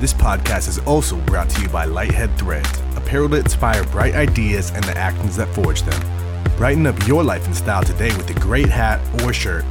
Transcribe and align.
This 0.00 0.14
podcast 0.14 0.66
is 0.66 0.78
also 0.78 1.16
brought 1.26 1.50
to 1.50 1.60
you 1.60 1.68
by 1.68 1.84
Lighthead 1.84 2.34
Threads, 2.38 2.80
apparel 2.96 3.28
that 3.28 3.40
inspire 3.40 3.84
bright 3.84 4.14
ideas 4.14 4.70
and 4.70 4.82
the 4.84 4.96
actions 4.96 5.36
that 5.36 5.54
forge 5.54 5.82
them. 5.82 6.46
Brighten 6.56 6.86
up 6.86 7.06
your 7.06 7.22
life 7.22 7.44
and 7.44 7.54
style 7.54 7.82
today 7.82 8.16
with 8.16 8.30
a 8.30 8.40
great 8.40 8.70
hat 8.70 8.98
or 9.22 9.34
shirt. 9.34 9.62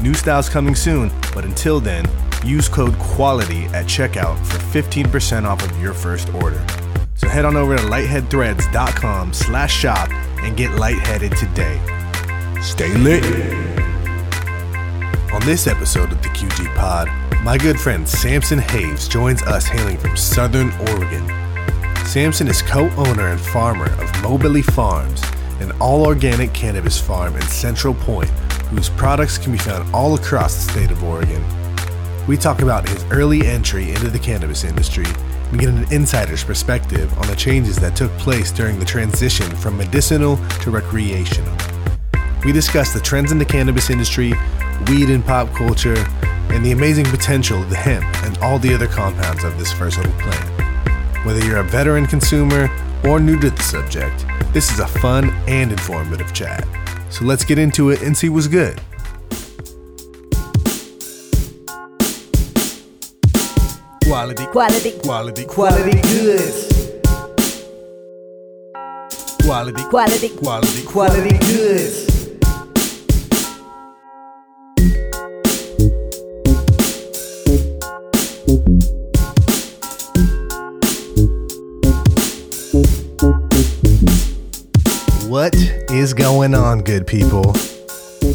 New 0.00 0.12
styles 0.12 0.48
coming 0.48 0.74
soon, 0.74 1.12
but 1.32 1.44
until 1.44 1.78
then, 1.78 2.04
use 2.44 2.68
code 2.68 2.98
QUALITY 2.98 3.66
at 3.66 3.86
checkout 3.86 4.44
for 4.46 4.58
15% 4.58 5.44
off 5.44 5.62
of 5.62 5.80
your 5.80 5.94
first 5.94 6.34
order. 6.34 6.66
So 7.14 7.28
head 7.28 7.44
on 7.44 7.54
over 7.54 7.76
to 7.76 7.82
lightheadthreads.com 7.84 9.32
slash 9.34 9.72
shop 9.72 10.10
and 10.42 10.56
get 10.56 10.72
lightheaded 10.72 11.36
today. 11.36 11.80
Stay 12.60 12.92
lit. 12.96 13.22
On 15.32 15.40
this 15.42 15.68
episode 15.68 16.10
of 16.10 16.20
the 16.22 16.28
QG 16.30 16.74
Pod, 16.74 17.08
my 17.42 17.58
good 17.58 17.78
friend 17.78 18.08
Samson 18.08 18.58
Haves 18.58 19.08
joins 19.08 19.42
us 19.42 19.66
hailing 19.66 19.98
from 19.98 20.16
Southern 20.16 20.70
Oregon. 20.88 21.26
Samson 22.06 22.48
is 22.48 22.62
co 22.62 22.88
owner 22.96 23.28
and 23.28 23.40
farmer 23.40 23.90
of 24.00 24.22
Mobility 24.22 24.62
Farms, 24.62 25.22
an 25.60 25.72
all 25.80 26.06
organic 26.06 26.52
cannabis 26.52 27.00
farm 27.00 27.34
in 27.36 27.42
Central 27.42 27.94
Point, 27.94 28.28
whose 28.70 28.88
products 28.90 29.38
can 29.38 29.52
be 29.52 29.58
found 29.58 29.92
all 29.94 30.14
across 30.14 30.54
the 30.54 30.72
state 30.72 30.90
of 30.90 31.02
Oregon. 31.02 31.44
We 32.26 32.36
talk 32.36 32.62
about 32.62 32.88
his 32.88 33.04
early 33.04 33.46
entry 33.46 33.90
into 33.90 34.10
the 34.10 34.18
cannabis 34.18 34.64
industry 34.64 35.06
and 35.50 35.60
get 35.60 35.68
an 35.68 35.92
insider's 35.92 36.42
perspective 36.42 37.16
on 37.18 37.26
the 37.28 37.36
changes 37.36 37.76
that 37.76 37.94
took 37.96 38.10
place 38.18 38.50
during 38.50 38.78
the 38.78 38.84
transition 38.84 39.48
from 39.56 39.76
medicinal 39.76 40.36
to 40.60 40.70
recreational. 40.70 41.56
We 42.44 42.52
discuss 42.52 42.92
the 42.92 43.00
trends 43.00 43.32
in 43.32 43.38
the 43.38 43.44
cannabis 43.44 43.90
industry, 43.90 44.32
weed 44.88 45.10
and 45.10 45.24
pop 45.24 45.52
culture, 45.54 45.96
and 46.50 46.64
the 46.64 46.72
amazing 46.72 47.04
potential 47.06 47.62
of 47.62 47.70
the 47.70 47.76
hemp 47.76 48.04
and 48.24 48.38
all 48.38 48.58
the 48.58 48.72
other 48.74 48.86
compounds 48.86 49.44
of 49.44 49.58
this 49.58 49.72
versatile 49.72 50.12
plant. 50.20 51.26
Whether 51.26 51.44
you're 51.44 51.58
a 51.58 51.64
veteran 51.64 52.06
consumer 52.06 52.68
or 53.04 53.18
new 53.20 53.38
to 53.40 53.50
the 53.50 53.62
subject, 53.62 54.24
this 54.52 54.70
is 54.72 54.78
a 54.78 54.86
fun 54.86 55.30
and 55.48 55.72
informative 55.72 56.32
chat. 56.32 56.66
So 57.10 57.24
let's 57.24 57.44
get 57.44 57.58
into 57.58 57.90
it 57.90 58.02
and 58.02 58.16
see 58.16 58.28
what's 58.28 58.46
good. 58.46 58.80
Quality, 64.04 64.46
Quality. 64.46 64.92
quality, 65.02 65.44
Quality 65.44 65.92
goods. 66.02 66.72
quality, 69.44 69.82
Quality. 69.84 70.28
quality, 70.30 70.82
Quality 70.86 71.38
goods. 71.38 72.15
What 85.46 85.54
is 85.92 86.12
going 86.12 86.56
on, 86.56 86.80
good 86.80 87.06
people? 87.06 87.54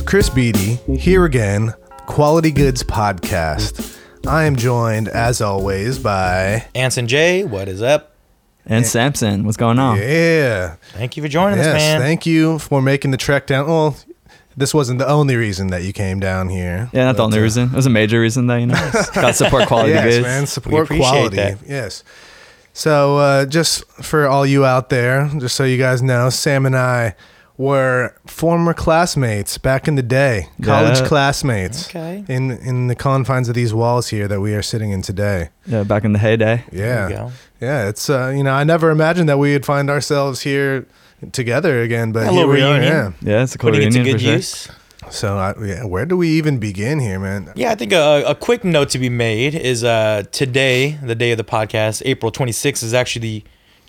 Chris 0.06 0.30
Beatty 0.30 0.76
here 0.96 1.26
again, 1.26 1.74
Quality 2.06 2.52
Goods 2.52 2.84
Podcast. 2.84 4.00
I 4.26 4.46
am 4.46 4.56
joined, 4.56 5.10
as 5.10 5.42
always, 5.42 6.00
by 6.00 6.68
Anson 6.74 7.10
J, 7.10 7.44
what 7.44 7.68
is 7.68 7.82
up? 7.82 8.16
And 8.66 8.88
Samson, 8.88 9.44
what's 9.44 9.58
going 9.58 9.78
on? 9.78 9.98
yeah, 9.98 10.78
Thank 10.94 11.18
you 11.18 11.24
for 11.24 11.28
joining 11.28 11.60
yes. 11.60 11.68
us, 11.68 11.74
man. 11.74 12.00
Thank 12.00 12.26
you 12.26 12.60
for 12.60 12.82
making 12.82 13.12
the 13.12 13.18
trek 13.18 13.46
down. 13.46 13.68
Well, 13.68 13.98
this 14.56 14.74
wasn't 14.74 15.00
the 15.00 15.08
only 15.10 15.36
reason 15.36 15.68
that 15.68 15.84
you 15.84 15.92
came 15.92 16.22
down 16.22 16.48
here. 16.48 16.90
Yeah, 16.94 17.04
not 17.04 17.18
the 17.18 17.24
only 17.24 17.40
uh, 17.40 17.42
reason. 17.42 17.66
It 17.66 17.76
was 17.76 17.88
a 17.88 17.90
major 17.90 18.22
reason 18.22 18.48
that 18.48 18.56
you 18.56 18.68
know. 18.68 18.92
Got 19.14 19.36
support 19.36 19.68
quality 19.68 19.92
yes, 19.92 20.06
goods. 20.06 20.24
man. 20.24 20.48
Support 20.48 20.86
appreciate 20.86 21.10
quality. 21.10 21.36
that. 21.36 21.58
Yes. 21.68 22.06
So, 22.74 23.18
uh, 23.18 23.46
just 23.46 23.86
for 24.02 24.28
all 24.28 24.46
you 24.46 24.66
out 24.66 24.90
there, 24.90 25.30
just 25.40 25.56
so 25.56 25.64
you 25.64 25.78
guys 25.78 26.02
know, 26.02 26.30
Sam 26.30 26.66
and 26.66 26.76
I 26.76 27.16
were 27.58 28.16
former 28.26 28.74
classmates 28.74 29.58
back 29.58 29.88
in 29.88 29.96
the 29.96 30.02
day, 30.02 30.48
college 30.64 31.00
Yeah. 31.00 31.08
classmates. 31.08 31.88
Okay. 31.90 32.24
In 32.28 32.50
in 32.52 32.88
the 32.88 32.96
confines 32.96 33.50
of 33.50 33.56
these 33.56 33.74
walls 33.74 34.08
here 34.08 34.28
that 34.28 34.40
we 34.40 34.56
are 34.56 34.62
sitting 34.64 34.92
in 34.92 35.02
today. 35.02 35.50
Yeah, 35.68 35.84
back 35.84 36.04
in 36.06 36.14
the 36.14 36.20
heyday. 36.20 36.64
Yeah. 36.72 36.80
There 36.80 37.10
you 37.10 37.16
go. 37.18 37.32
Yeah, 37.60 37.88
it's 37.90 38.10
uh, 38.10 38.34
you 38.36 38.44
know, 38.44 38.54
I 38.54 38.64
never 38.64 38.90
imagined 38.90 39.28
that 39.30 39.38
we 39.38 39.52
would 39.54 39.66
find 39.66 39.90
ourselves 39.90 40.42
here 40.42 40.88
together 41.34 41.82
again, 41.82 42.12
but 42.14 42.24
A 42.24 42.32
here 42.32 42.34
little 42.48 42.50
we 42.54 42.62
are. 42.64 42.72
reunion. 42.80 43.14
Yeah. 43.22 43.32
Yeah, 43.34 43.44
it's 43.44 43.54
a 43.54 43.58
cool 43.60 43.70
Putting 43.72 43.88
it 43.90 43.92
to 43.92 44.00
reunion 44.00 44.18
good 44.18 44.22
for 44.22 44.26
sure. 44.28 44.36
use. 44.38 44.68
So, 45.10 45.38
I, 45.38 45.54
yeah, 45.64 45.84
where 45.86 46.06
do 46.06 46.16
we 46.16 46.30
even 46.30 46.60
begin 46.60 47.00
here, 47.00 47.20
man? 47.20 47.52
Yeah, 47.56 47.72
I 47.72 47.76
think 47.76 47.92
a, 47.92 48.24
a 48.28 48.36
quick 48.36 48.64
note 48.64 48.90
to 48.92 49.00
be 49.00 49.10
made 49.10 49.56
is 49.56 49.84
uh, 49.84 50.24
today, 50.32 50.92
the 51.04 51.16
day 51.16 51.32
of 51.32 51.38
the 51.38 51.44
podcast, 51.44 52.02
April 52.06 52.32
26th, 52.32 52.84
is 52.84 52.94
actually 52.94 53.22
the 53.22 53.44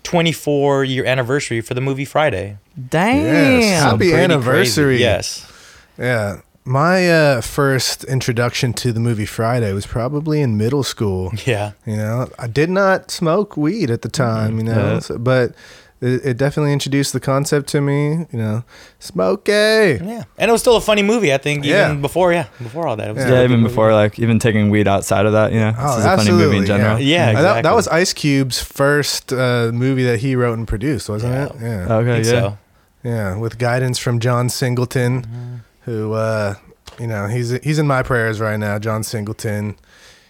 24 0.04 0.84
year 0.84 1.04
anniversary 1.04 1.60
for 1.60 1.74
the 1.74 1.80
movie 1.80 2.04
Friday. 2.04 2.56
Damn. 2.88 3.24
Yes. 3.60 3.82
Happy 3.82 3.96
Pretty 3.98 4.14
anniversary. 4.14 4.94
Crazy. 4.96 5.02
Yes. 5.04 5.52
Yeah. 5.98 6.40
My 6.64 7.10
uh, 7.10 7.40
first 7.40 8.04
introduction 8.04 8.72
to 8.74 8.92
the 8.92 9.00
movie 9.00 9.26
Friday 9.26 9.72
was 9.72 9.84
probably 9.86 10.40
in 10.40 10.56
middle 10.56 10.82
school. 10.84 11.32
Yeah. 11.44 11.72
You 11.84 11.96
know, 11.96 12.28
I 12.38 12.46
did 12.46 12.70
not 12.70 13.10
smoke 13.10 13.56
weed 13.56 13.90
at 13.90 14.02
the 14.02 14.08
time, 14.08 14.58
you 14.58 14.64
know, 14.64 14.92
Yeah. 14.94 14.98
so- 15.00 15.18
but 15.18 15.54
it, 16.02 16.26
it 16.26 16.36
definitely 16.36 16.72
introduced 16.72 17.12
the 17.12 17.20
concept 17.20 17.68
to 17.70 17.80
me, 17.80 18.26
you 18.32 18.38
know, 18.38 18.64
smoke 18.98 19.46
Yeah. 19.48 20.24
And 20.38 20.48
it 20.48 20.52
was 20.52 20.60
still 20.60 20.76
a 20.76 20.80
funny 20.80 21.02
movie, 21.02 21.32
I 21.32 21.38
think, 21.38 21.64
even 21.64 21.70
Yeah. 21.78 21.94
before, 21.94 22.32
yeah, 22.32 22.46
before 22.62 22.86
all 22.88 22.96
that. 22.96 23.08
It 23.08 23.14
was 23.14 23.20
Yeah, 23.20 23.24
still 23.26 23.34
a 23.36 23.38
Yeah, 23.38 23.42
good 23.44 23.50
even 23.52 23.60
movie. 23.62 23.70
before 23.72 23.92
like 23.94 24.18
even 24.18 24.38
taking 24.38 24.68
weed 24.70 24.88
outside 24.88 25.24
of 25.26 25.32
that, 25.32 25.52
you 25.52 25.60
know. 25.60 25.72
Oh, 25.78 25.86
this 25.96 25.98
is 26.00 26.04
a 26.04 26.16
funny 26.16 26.32
movie 26.32 26.56
in 26.58 26.66
general. 26.66 26.98
Yeah, 27.00 27.32
Uh, 27.36 27.42
That, 27.42 27.62
that 27.62 27.74
was 27.74 27.86
Ice 27.88 28.12
Cube's 28.12 28.60
first 28.60 29.32
uh, 29.32 29.70
movie 29.72 30.02
that 30.04 30.18
he 30.20 30.34
wrote 30.36 30.58
and 30.58 30.66
produced, 30.68 31.08
wasn't 31.08 31.32
Yeah. 31.32 31.44
it? 31.46 31.52
Yeah. 31.62 31.86
I 31.88 31.98
Okay, 32.00 32.12
think 32.22 32.26
yeah. 32.26 32.30
so. 32.40 32.58
Yeah, 33.04 33.36
with 33.36 33.58
guidance 33.58 33.98
from 33.98 34.18
John 34.20 34.48
Singleton, 34.48 35.22
Mm-hmm. 35.22 35.54
who 35.90 36.12
uh, 36.12 36.54
you 37.00 37.06
know 37.06 37.26
he's 37.26 37.50
he's 37.62 37.78
in 37.78 37.86
my 37.86 38.02
prayers 38.02 38.38
right 38.40 38.58
now. 38.58 38.78
John 38.78 39.02
Singleton, 39.02 39.74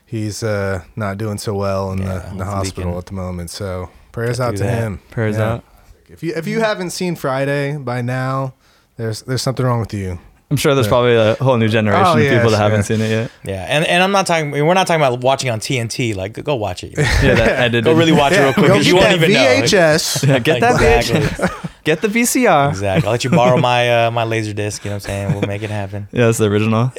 he's 0.06 0.42
uh, 0.42 0.82
not 0.96 1.18
doing 1.18 1.36
so 1.38 1.52
well 1.54 1.92
in 1.92 1.98
Yeah, 1.98 2.18
the, 2.18 2.30
in 2.30 2.36
the 2.38 2.44
hospital 2.46 2.84
leaking. 2.84 2.98
at 2.98 3.06
the 3.06 3.12
moment. 3.14 3.50
So 3.50 3.90
prayers 4.12 4.38
out 4.40 4.56
to 4.56 4.62
that. 4.62 4.78
him. 4.82 5.00
Prayers 5.10 5.36
Yeah. 5.36 5.52
out. 5.54 5.64
If 6.08 6.22
you 6.22 6.34
if 6.36 6.46
you 6.46 6.60
haven't 6.60 6.90
seen 6.90 7.16
Friday 7.16 7.76
by 7.78 8.02
now, 8.02 8.54
there's 8.96 9.22
there's 9.22 9.42
something 9.42 9.64
wrong 9.64 9.80
with 9.80 9.94
you. 9.94 10.18
I'm 10.50 10.58
sure 10.58 10.74
there's 10.74 10.86
probably 10.88 11.16
a 11.16 11.34
whole 11.36 11.56
new 11.56 11.68
generation 11.68 12.04
Oh, 12.06 12.12
of 12.18 12.22
yeah, 12.22 12.34
people 12.36 12.50
that 12.50 12.58
haven't 12.58 12.84
sure. 12.84 12.98
seen 12.98 13.06
it 13.06 13.08
yet. 13.08 13.30
Yeah. 13.42 13.64
And, 13.70 13.86
and 13.86 14.02
I'm 14.02 14.12
not 14.12 14.26
talking, 14.26 14.50
we're 14.50 14.74
not 14.74 14.86
talking 14.86 15.00
about 15.00 15.22
watching 15.22 15.48
on 15.48 15.60
TNT. 15.60 16.14
Like, 16.14 16.34
go 16.44 16.56
watch 16.56 16.84
it. 16.84 16.92
Yeah, 16.98 17.34
that 17.36 17.58
edited. 17.58 17.84
Go 17.84 17.94
really 17.94 18.12
watch 18.12 18.34
it 18.34 18.40
real 18.40 18.52
quick 18.52 18.66
Go 18.66 18.72
because 18.74 18.86
you 18.86 18.92
get 18.92 19.00
won't 19.00 19.20
that 19.20 19.30
even 19.30 19.32
know. 19.32 19.62
VHS. 19.66 20.28
Yeah, 20.28 20.38
get 20.40 20.60
that 20.60 20.74
exactly. 20.74 21.20
bitch. 21.46 21.68
Get 21.84 22.02
the 22.02 22.08
VCR. 22.08 22.68
Exactly. 22.68 23.06
I'll 23.06 23.12
let 23.12 23.24
you 23.24 23.30
borrow 23.30 23.56
my 23.56 24.04
uh, 24.06 24.10
my 24.10 24.24
laser 24.24 24.52
disc. 24.52 24.84
You 24.84 24.90
know 24.90 24.96
what 24.96 25.04
I'm 25.04 25.08
saying? 25.08 25.32
We'll 25.32 25.48
make 25.48 25.62
it 25.62 25.70
happen. 25.70 26.06
Yeah, 26.12 26.26
that's 26.26 26.36
the 26.38 26.44
original. 26.50 26.90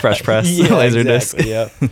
Fresh 0.00 0.24
press. 0.24 0.50
Yeah, 0.50 0.74
laser 0.74 1.00
exactly, 1.00 1.44
disc. 1.44 1.80
Yeah. 1.80 1.88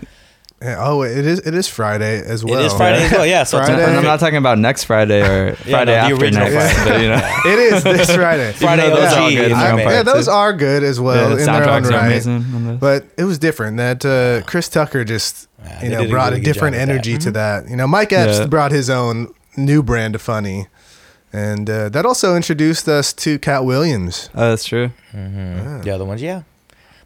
Yeah, 0.65 0.77
oh, 0.81 1.03
it 1.03 1.27
is 1.27 1.41
it 1.41 1.55
is 1.55 1.69
Friday 1.69 2.23
as 2.25 2.43
well. 2.43 2.59
it 2.59 2.65
is 2.67 2.73
Friday 2.73 3.05
as 3.05 3.13
well. 3.13 3.27
Yeah. 3.27 3.45
So 3.45 3.59
it's 3.59 3.69
Friday. 3.69 3.85
And 3.85 3.97
I'm 3.99 4.03
not 4.05 4.19
talking 4.19 4.39
about 4.39 4.59
next 4.59 4.85
Friday 4.85 5.21
or 5.21 5.55
Friday 5.57 5.93
no, 5.93 5.99
after 6.15 6.31
next, 6.31 6.75
Friday. 6.75 6.91
but 6.91 7.01
you 7.03 7.09
know. 7.09 7.31
It 7.53 7.59
is 7.59 7.85
this 7.85 8.15
Friday. 8.15 8.53
Friday 8.53 8.89
those 8.89 9.13
OG 9.13 9.19
are 9.19 9.31
good 9.31 9.45
in 9.45 9.45
is 9.45 9.49
their 9.51 9.57
I- 9.57 9.69
own 9.69 9.75
amazing. 9.75 9.91
yeah, 9.93 10.03
those 10.03 10.25
too. 10.25 10.31
are 10.33 10.53
good 10.55 10.83
as 10.83 11.01
well 11.01 11.17
Yeah, 11.31 11.35
the 11.37 11.41
in 11.43 11.47
their 11.47 11.69
own 11.69 11.83
right. 11.85 12.07
amazing 12.07 12.35
on 12.55 12.65
those. 12.67 12.79
But 12.81 13.05
it 13.19 13.25
was 13.25 13.39
different. 13.39 13.77
That 13.77 14.05
uh, 14.07 14.47
Chris 14.47 14.69
Tucker 14.71 15.05
just 15.05 15.49
Yeah, 15.63 15.83
you 15.85 15.91
know 15.91 16.09
brought 16.09 16.29
a 16.29 16.31
really 16.31 16.41
good 16.45 16.53
different 16.55 16.75
job 16.77 16.81
with 16.81 16.89
that. 16.89 16.93
energy 16.95 17.19
to 17.19 17.31
that. 17.33 17.69
You 17.69 17.77
know, 17.77 17.87
Mike 17.87 18.13
Epps 18.15 18.39
Yeah. 18.39 18.47
brought 18.47 18.73
his 18.73 18.89
own 18.89 19.35
new 19.59 19.83
brand 19.83 20.15
of 20.15 20.23
funny, 20.23 20.69
and 21.33 21.69
uh, 21.69 21.89
that 21.91 22.07
also 22.07 22.37
introduced 22.37 22.89
us 22.89 23.13
to 23.13 23.39
Katt 23.39 23.65
Williams. 23.67 24.31
Oh, 24.35 24.49
that's 24.51 24.65
true. 24.65 24.91
The 25.13 25.91
other 25.93 26.05
ones, 26.07 26.23
yeah. 26.23 26.43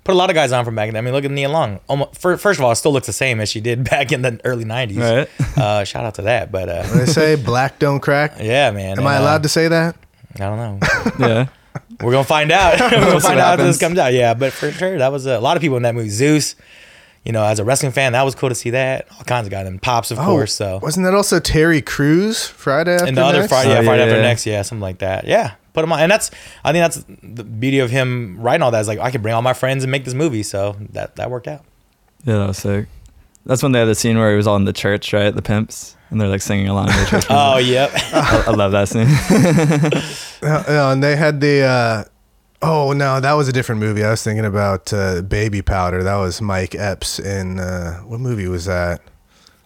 Put 0.05 0.13
a 0.15 0.19
lot 0.19 0.31
of 0.31 0.35
guys 0.35 0.53
on 0.53 0.65
from 0.65 0.75
back 0.75 0.89
then. 0.89 0.97
I 0.97 1.01
mean, 1.03 1.13
look 1.13 1.25
at 1.25 1.31
Nia 1.31 1.49
Long. 1.49 1.81
Almost, 1.89 2.19
fir- 2.19 2.37
first 2.39 2.59
of 2.59 2.65
all, 2.65 2.73
it 2.73 2.77
still 2.77 2.93
looks 2.93 3.07
the 3.07 3.13
same 3.13 3.41
as 3.41 3.49
she 3.51 3.61
did 3.61 3.85
back 3.91 4.11
in 4.13 4.23
the 4.23 4.41
early 4.45 4.65
'90s. 4.65 4.99
Right. 5.39 5.59
Uh, 5.59 5.85
shout 5.85 6.05
out 6.05 6.15
to 6.15 6.23
that. 6.23 6.51
But 6.51 6.69
uh, 6.69 6.83
They 6.95 7.07
say 7.07 7.37
black 7.37 7.79
don't 7.79 8.01
crack. 8.01 8.35
yeah, 8.41 8.71
man. 8.71 8.99
Am 8.99 9.07
I 9.07 9.17
allowed 9.17 9.43
to 9.43 9.49
say 9.49 9.69
that? 9.69 9.97
I 10.37 10.39
don't 10.39 10.57
know. 10.57 10.79
Yeah. 11.29 11.47
We're 12.01 12.13
gonna 12.13 12.25
find 12.25 12.51
out. 12.53 12.81
We're 12.81 12.91
gonna 12.91 13.07
We'll 13.07 13.21
find 13.21 13.37
what 13.37 13.45
out 13.45 13.53
after 13.55 13.65
this 13.65 13.79
comes 13.79 13.99
out. 13.99 14.13
Yeah, 14.13 14.35
but 14.35 14.53
for 14.53 14.71
sure, 14.71 14.99
that 14.99 15.11
was 15.13 15.27
a, 15.27 15.39
a 15.39 15.41
lot 15.41 15.57
of 15.57 15.61
people 15.61 15.77
in 15.77 15.83
that 15.83 15.95
movie. 15.95 16.09
Zeus, 16.11 16.55
you 17.25 17.33
know, 17.33 17.43
as 17.45 17.59
a 17.59 17.65
wrestling 17.65 17.93
fan, 17.93 18.13
that 18.13 18.23
was 18.23 18.35
cool 18.35 18.49
to 18.49 18.55
see 18.55 18.71
that. 18.71 19.07
All 19.13 19.25
kinds 19.25 19.47
of 19.47 19.51
guys, 19.51 19.67
and 19.67 19.81
pops, 19.83 20.11
of 20.11 20.19
course. 20.19 20.55
So 20.55 20.77
Oh, 20.77 20.79
wasn't 20.83 21.05
that 21.07 21.15
also 21.15 21.41
Terry 21.41 21.83
Crews 21.83 22.47
Friday 22.47 22.95
after 22.95 23.07
and 23.07 23.17
the 23.17 23.25
other 23.25 23.41
next? 23.41 23.53
Friday, 23.53 23.71
yeah, 23.71 23.79
Oh, 23.81 23.85
Friday 23.85 24.05
yeah, 24.07 24.11
after 24.13 24.23
next, 24.23 24.47
yeah, 24.47 24.63
something 24.63 24.81
like 24.83 24.99
that. 24.99 25.27
Yeah, 25.27 25.55
put 25.73 25.85
him 25.85 25.93
on, 25.93 26.01
and 26.01 26.11
that's 26.11 26.31
I 26.65 26.73
think 26.73 26.83
that's 26.83 27.05
the 27.23 27.45
beauty 27.45 27.79
of 27.79 27.91
him 27.91 28.39
writing 28.41 28.63
all 28.63 28.71
that. 28.71 28.81
Is 28.81 28.89
like 28.89 28.99
I 28.99 29.11
could 29.11 29.23
bring 29.23 29.35
all 29.35 29.43
my 29.43 29.53
friends 29.55 29.85
and 29.85 29.91
make 29.91 30.05
this 30.05 30.15
movie, 30.15 30.43
so 30.43 30.77
that 30.91 31.17
that 31.17 31.31
worked 31.31 31.49
out. 31.49 31.65
Yeah, 32.25 32.39
that 32.39 32.49
was 32.49 32.59
sick. 32.59 32.87
That's 33.47 33.63
when 33.63 33.73
they 33.73 33.79
had 33.79 33.87
the 33.89 33.95
scene 33.95 34.19
where 34.19 34.31
he 34.31 34.37
was 34.37 34.47
all 34.47 34.57
in 34.57 34.65
the 34.65 34.73
church, 34.73 35.13
right? 35.13 35.35
The 35.35 35.41
pimps. 35.43 35.97
And 36.11 36.21
they're 36.21 36.29
like 36.29 36.41
singing 36.43 36.69
along 36.69 36.89
in 36.91 36.97
the 36.97 37.07
church. 37.07 37.27
Oh, 37.31 37.59
yep. 37.59 37.91
I, 37.95 38.45
I 38.49 38.51
love 38.51 38.73
that 38.73 38.89
scene. 38.89 39.09
Uh, 40.41 40.63
uh, 40.69 40.93
and 40.93 41.03
they 41.03 41.17
had 41.17 41.41
the. 41.41 41.63
Uh, 41.63 42.05
oh 42.63 42.93
no, 42.93 43.19
that 43.19 43.33
was 43.33 43.49
a 43.49 43.53
different 43.53 43.81
movie. 43.81 44.05
I 44.05 44.11
was 44.11 44.23
thinking 44.23 44.45
about 44.45 44.93
uh, 44.93 45.21
Baby 45.23 45.63
Powder. 45.63 46.05
That 46.05 46.15
was 46.17 46.41
Mike 46.41 46.77
Epps 46.77 47.19
in 47.19 47.59
uh, 47.59 47.99
what 48.03 48.21
movie 48.21 48.47
was 48.47 48.67
that? 48.67 49.01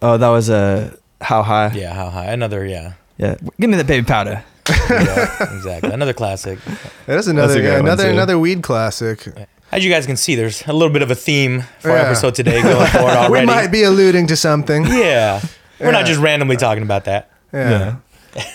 oh, 0.01 0.17
that 0.17 0.29
was 0.29 0.49
a. 0.49 0.97
How 1.21 1.43
high? 1.43 1.71
Yeah, 1.75 1.93
how 1.93 2.09
high? 2.09 2.25
Another, 2.31 2.65
yeah, 2.65 2.93
Yeah. 3.17 3.35
Give 3.59 3.69
me 3.69 3.77
the 3.77 3.83
baby 3.83 4.03
powder. 4.05 4.43
Yeah, 4.69 5.55
exactly. 5.55 5.91
Another 5.91 6.13
classic. 6.13 6.59
That 7.05 7.19
is 7.19 7.27
another 7.27 7.61
yeah, 7.61 7.79
another 7.79 8.09
another 8.09 8.39
weed 8.39 8.63
classic. 8.63 9.27
As 9.71 9.83
you 9.83 9.91
guys 9.91 10.05
can 10.05 10.17
see, 10.17 10.35
there's 10.35 10.65
a 10.67 10.73
little 10.73 10.93
bit 10.93 11.01
of 11.01 11.09
a 11.11 11.15
theme 11.15 11.63
for 11.79 11.91
our 11.91 11.97
episode 11.97 12.35
today 12.35 12.61
going 12.63 12.87
forward 12.91 13.31
We 13.31 13.45
might 13.45 13.67
be 13.71 13.83
alluding 13.83 14.27
to 14.27 14.35
something. 14.37 14.85
yeah. 14.85 15.41
We're 15.79 15.91
not 15.91 16.05
just 16.05 16.19
randomly 16.19 16.55
talking 16.57 16.83
about 16.83 17.05
that. 17.05 17.29
Yeah. 17.51 17.95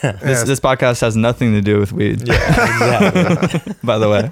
This, 0.02 0.22
Yeah. 0.22 0.44
this 0.44 0.60
podcast 0.60 1.00
has 1.02 1.14
nothing 1.16 1.52
to 1.52 1.60
do 1.60 1.78
with 1.78 1.92
weed, 1.92 2.26
Yeah, 2.26 2.34
exactly. 2.34 3.74
by 3.84 3.98
the 3.98 4.08
way. 4.08 4.30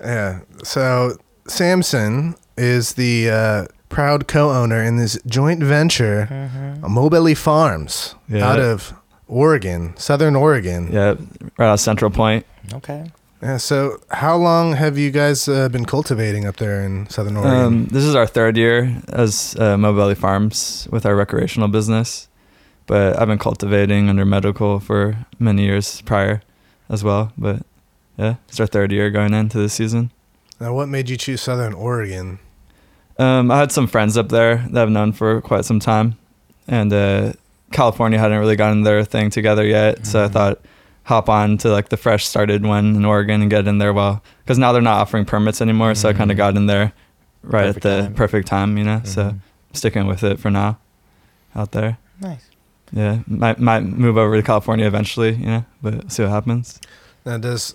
Yeah. 0.00 0.40
So 0.64 1.16
Samson 1.48 2.34
is 2.56 2.94
the 2.94 3.30
uh, 3.30 3.64
proud 3.88 4.28
co-owner 4.28 4.82
in 4.82 4.96
this 4.96 5.18
joint 5.26 5.62
venture, 5.62 6.28
Mm-hmm. 6.30 6.92
Mobile 6.92 7.34
Farms, 7.34 8.14
Yeah. 8.28 8.50
out 8.50 8.60
of 8.60 8.92
Oregon, 9.32 9.94
Southern 9.96 10.36
Oregon. 10.36 10.92
Yeah, 10.92 11.14
right 11.56 11.68
out 11.68 11.74
of 11.74 11.80
Central 11.80 12.10
Point. 12.10 12.44
Okay. 12.74 13.10
Yeah, 13.42 13.56
so 13.56 13.98
how 14.10 14.36
long 14.36 14.74
have 14.74 14.98
you 14.98 15.10
guys 15.10 15.48
uh, 15.48 15.68
been 15.68 15.84
cultivating 15.84 16.46
up 16.46 16.56
there 16.56 16.82
in 16.82 17.08
Southern 17.08 17.36
Oregon? 17.36 17.64
Um, 17.64 17.86
this 17.86 18.04
is 18.04 18.14
our 18.14 18.26
third 18.26 18.56
year 18.56 19.02
as 19.08 19.56
uh, 19.58 19.76
Mobile 19.76 20.14
Farms 20.14 20.86
with 20.92 21.04
our 21.06 21.16
recreational 21.16 21.68
business, 21.68 22.28
but 22.86 23.18
I've 23.18 23.26
been 23.26 23.38
cultivating 23.38 24.08
under 24.08 24.24
medical 24.24 24.78
for 24.78 25.16
many 25.40 25.64
years 25.64 26.02
prior 26.02 26.42
as 26.88 27.02
well. 27.02 27.32
But 27.36 27.62
yeah, 28.18 28.36
it's 28.48 28.60
our 28.60 28.66
third 28.66 28.92
year 28.92 29.10
going 29.10 29.34
into 29.34 29.58
this 29.58 29.72
season. 29.72 30.10
now, 30.60 30.74
what 30.74 30.88
made 30.88 31.08
you 31.08 31.16
choose 31.16 31.40
Southern 31.40 31.72
Oregon? 31.72 32.38
Um, 33.18 33.50
I 33.50 33.58
had 33.58 33.72
some 33.72 33.86
friends 33.88 34.16
up 34.16 34.28
there 34.28 34.64
that 34.70 34.82
I've 34.82 34.90
known 34.90 35.12
for 35.12 35.40
quite 35.40 35.64
some 35.64 35.80
time, 35.80 36.16
and 36.68 36.92
uh, 36.92 37.32
California 37.72 38.18
hadn't 38.18 38.38
really 38.38 38.56
gotten 38.56 38.82
their 38.82 39.04
thing 39.04 39.30
together 39.30 39.64
yet. 39.64 40.06
So 40.06 40.24
I 40.24 40.28
Mhm. 40.28 40.32
thought 40.32 40.60
hop 41.04 41.28
on 41.28 41.58
to 41.58 41.68
like 41.68 41.88
the 41.88 41.96
fresh 41.96 42.24
started 42.26 42.64
one 42.64 42.94
in 42.94 43.04
Oregon 43.04 43.42
and 43.42 43.50
get 43.50 43.66
in 43.66 43.78
there 43.78 43.92
well 43.92 44.22
because 44.44 44.58
now 44.58 44.72
they're 44.72 44.80
not 44.82 45.00
offering 45.00 45.24
permits 45.24 45.60
anymore. 45.60 45.94
So 45.96 46.08
I 46.08 46.12
kind 46.12 46.30
of 46.30 46.36
got 46.36 46.56
in 46.56 46.66
there 46.66 46.92
right 47.42 47.66
Perfect 47.66 47.76
at 47.86 47.96
the 47.96 48.02
time. 48.04 48.14
perfect 48.14 48.46
time, 48.48 48.78
you 48.78 48.84
know. 48.84 49.00
So 49.04 49.22
Mhm. 49.30 49.38
sticking 49.72 50.06
with 50.06 50.22
it 50.22 50.38
for 50.38 50.50
now 50.50 50.78
out 51.56 51.72
there. 51.72 51.98
Nice. 52.20 52.44
Yeah, 52.92 53.18
might 53.26 53.58
might 53.58 53.84
move 53.84 54.16
over 54.18 54.36
to 54.36 54.42
California 54.42 54.86
eventually, 54.86 55.32
you 55.34 55.46
know, 55.46 55.64
but 55.82 56.12
see 56.12 56.22
what 56.22 56.30
happens. 56.30 56.78
Now, 57.26 57.38
does 57.38 57.74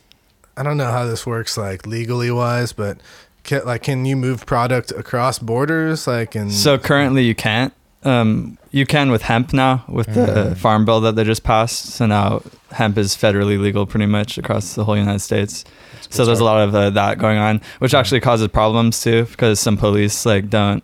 I 0.55 0.63
don't 0.63 0.77
know 0.77 0.91
how 0.91 1.05
this 1.05 1.25
works, 1.25 1.57
like 1.57 1.85
legally 1.85 2.31
wise, 2.31 2.71
but 2.71 2.97
can, 3.43 3.61
like, 3.65 3.83
can 3.83 4.05
you 4.05 4.15
move 4.15 4.45
product 4.45 4.91
across 4.91 5.37
borders, 5.39 6.07
like 6.07 6.35
in? 6.35 6.49
So 6.49 6.77
currently 6.77 7.23
you 7.23 7.35
can't. 7.35 7.73
Um, 8.03 8.57
you 8.71 8.85
can 8.85 9.11
with 9.11 9.23
hemp 9.23 9.53
now 9.53 9.83
with 9.89 10.07
the 10.13 10.21
Mm. 10.21 10.57
farm 10.57 10.85
bill 10.85 11.01
that 11.01 11.15
they 11.15 11.23
just 11.23 11.43
passed. 11.43 11.87
So 11.87 12.05
now 12.05 12.41
hemp 12.71 12.97
is 12.97 13.15
federally 13.15 13.59
legal 13.59 13.85
pretty 13.85 14.05
much 14.05 14.37
across 14.37 14.75
the 14.75 14.83
whole 14.85 14.95
United 14.97 15.19
States. 15.19 15.65
So 16.09 16.23
there's 16.23 16.39
a 16.39 16.43
lot 16.43 16.61
of 16.61 16.75
uh, 16.75 16.89
that 16.91 17.17
going 17.17 17.37
on, 17.37 17.59
which 17.79 17.93
actually 17.93 18.19
causes 18.21 18.47
problems 18.49 19.01
too 19.01 19.25
because 19.25 19.59
some 19.59 19.77
police 19.77 20.25
like 20.25 20.49
don't 20.49 20.83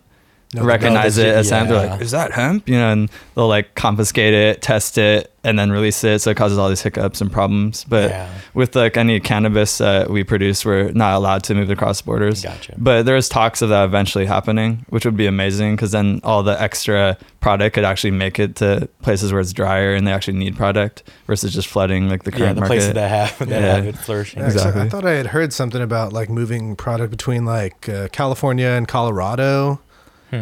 No, 0.54 0.64
recognize 0.64 1.16
don't. 1.16 1.26
it 1.26 1.34
as 1.34 1.50
hemp. 1.50 1.68
They're 1.68 1.86
like, 1.88 2.00
"Is 2.00 2.10
that 2.12 2.32
hemp?" 2.32 2.68
You 2.68 2.76
know, 2.76 2.92
and 2.92 3.10
they'll 3.34 3.48
like 3.48 3.74
confiscate 3.74 4.34
it, 4.34 4.62
test 4.62 4.98
it, 4.98 5.30
and 5.42 5.58
then 5.58 5.70
release 5.70 6.02
it. 6.04 6.20
So 6.20 6.30
it 6.30 6.36
causes 6.36 6.56
all 6.58 6.68
these 6.68 6.82
hiccups 6.82 7.20
and 7.20 7.30
problems. 7.30 7.84
But 7.88 8.10
Yeah. 8.10 8.28
with 8.54 8.74
like 8.76 8.96
any 8.96 9.20
cannabis 9.20 9.78
that 9.78 10.10
we 10.10 10.24
produce, 10.24 10.64
we're 10.64 10.90
not 10.92 11.14
allowed 11.14 11.42
to 11.44 11.54
move 11.54 11.70
across 11.70 12.00
borders. 12.02 12.42
Gotcha. 12.42 12.74
But 12.78 13.04
there's 13.04 13.28
talks 13.28 13.60
of 13.62 13.68
that 13.70 13.84
eventually 13.84 14.26
happening, 14.26 14.86
which 14.88 15.04
would 15.04 15.16
be 15.16 15.26
amazing 15.26 15.76
because 15.76 15.90
then 15.92 16.20
all 16.24 16.42
the 16.42 16.60
extra 16.60 17.16
product 17.40 17.74
could 17.74 17.84
actually 17.84 18.10
make 18.12 18.38
it 18.38 18.56
to 18.56 18.88
places 19.02 19.30
where 19.32 19.40
it's 19.40 19.52
drier 19.52 19.94
and 19.94 20.06
they 20.06 20.12
actually 20.12 20.38
need 20.38 20.56
product 20.56 21.02
versus 21.26 21.52
just 21.52 21.68
flooding 21.68 22.08
like 22.08 22.22
the 22.22 22.30
yeah, 22.30 22.38
current 22.38 22.54
the 22.54 22.60
market. 22.62 22.74
places 22.74 22.94
that 22.94 23.08
have 23.10 23.38
that 23.48 23.48
Yeah. 23.62 23.74
have 23.76 23.86
it 23.86 23.98
flourishing. 23.98 24.40
Yeah, 24.40 24.50
'cause 24.50 24.64
I- 24.64 24.84
I 24.84 24.88
thought 24.88 25.04
I 25.04 25.10
had 25.12 25.26
heard 25.28 25.52
something 25.52 25.82
about 25.82 26.12
like 26.14 26.30
moving 26.30 26.74
product 26.76 27.10
between 27.10 27.44
like 27.44 27.86
uh, 27.88 28.08
California 28.12 28.68
and 28.68 28.88
Colorado. 28.88 29.80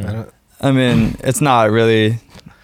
Hmm. 0.00 0.06
I 0.62 0.68
I 0.68 0.70
mean, 0.72 1.16
it's 1.24 1.40
not 1.40 1.70
really 1.70 2.18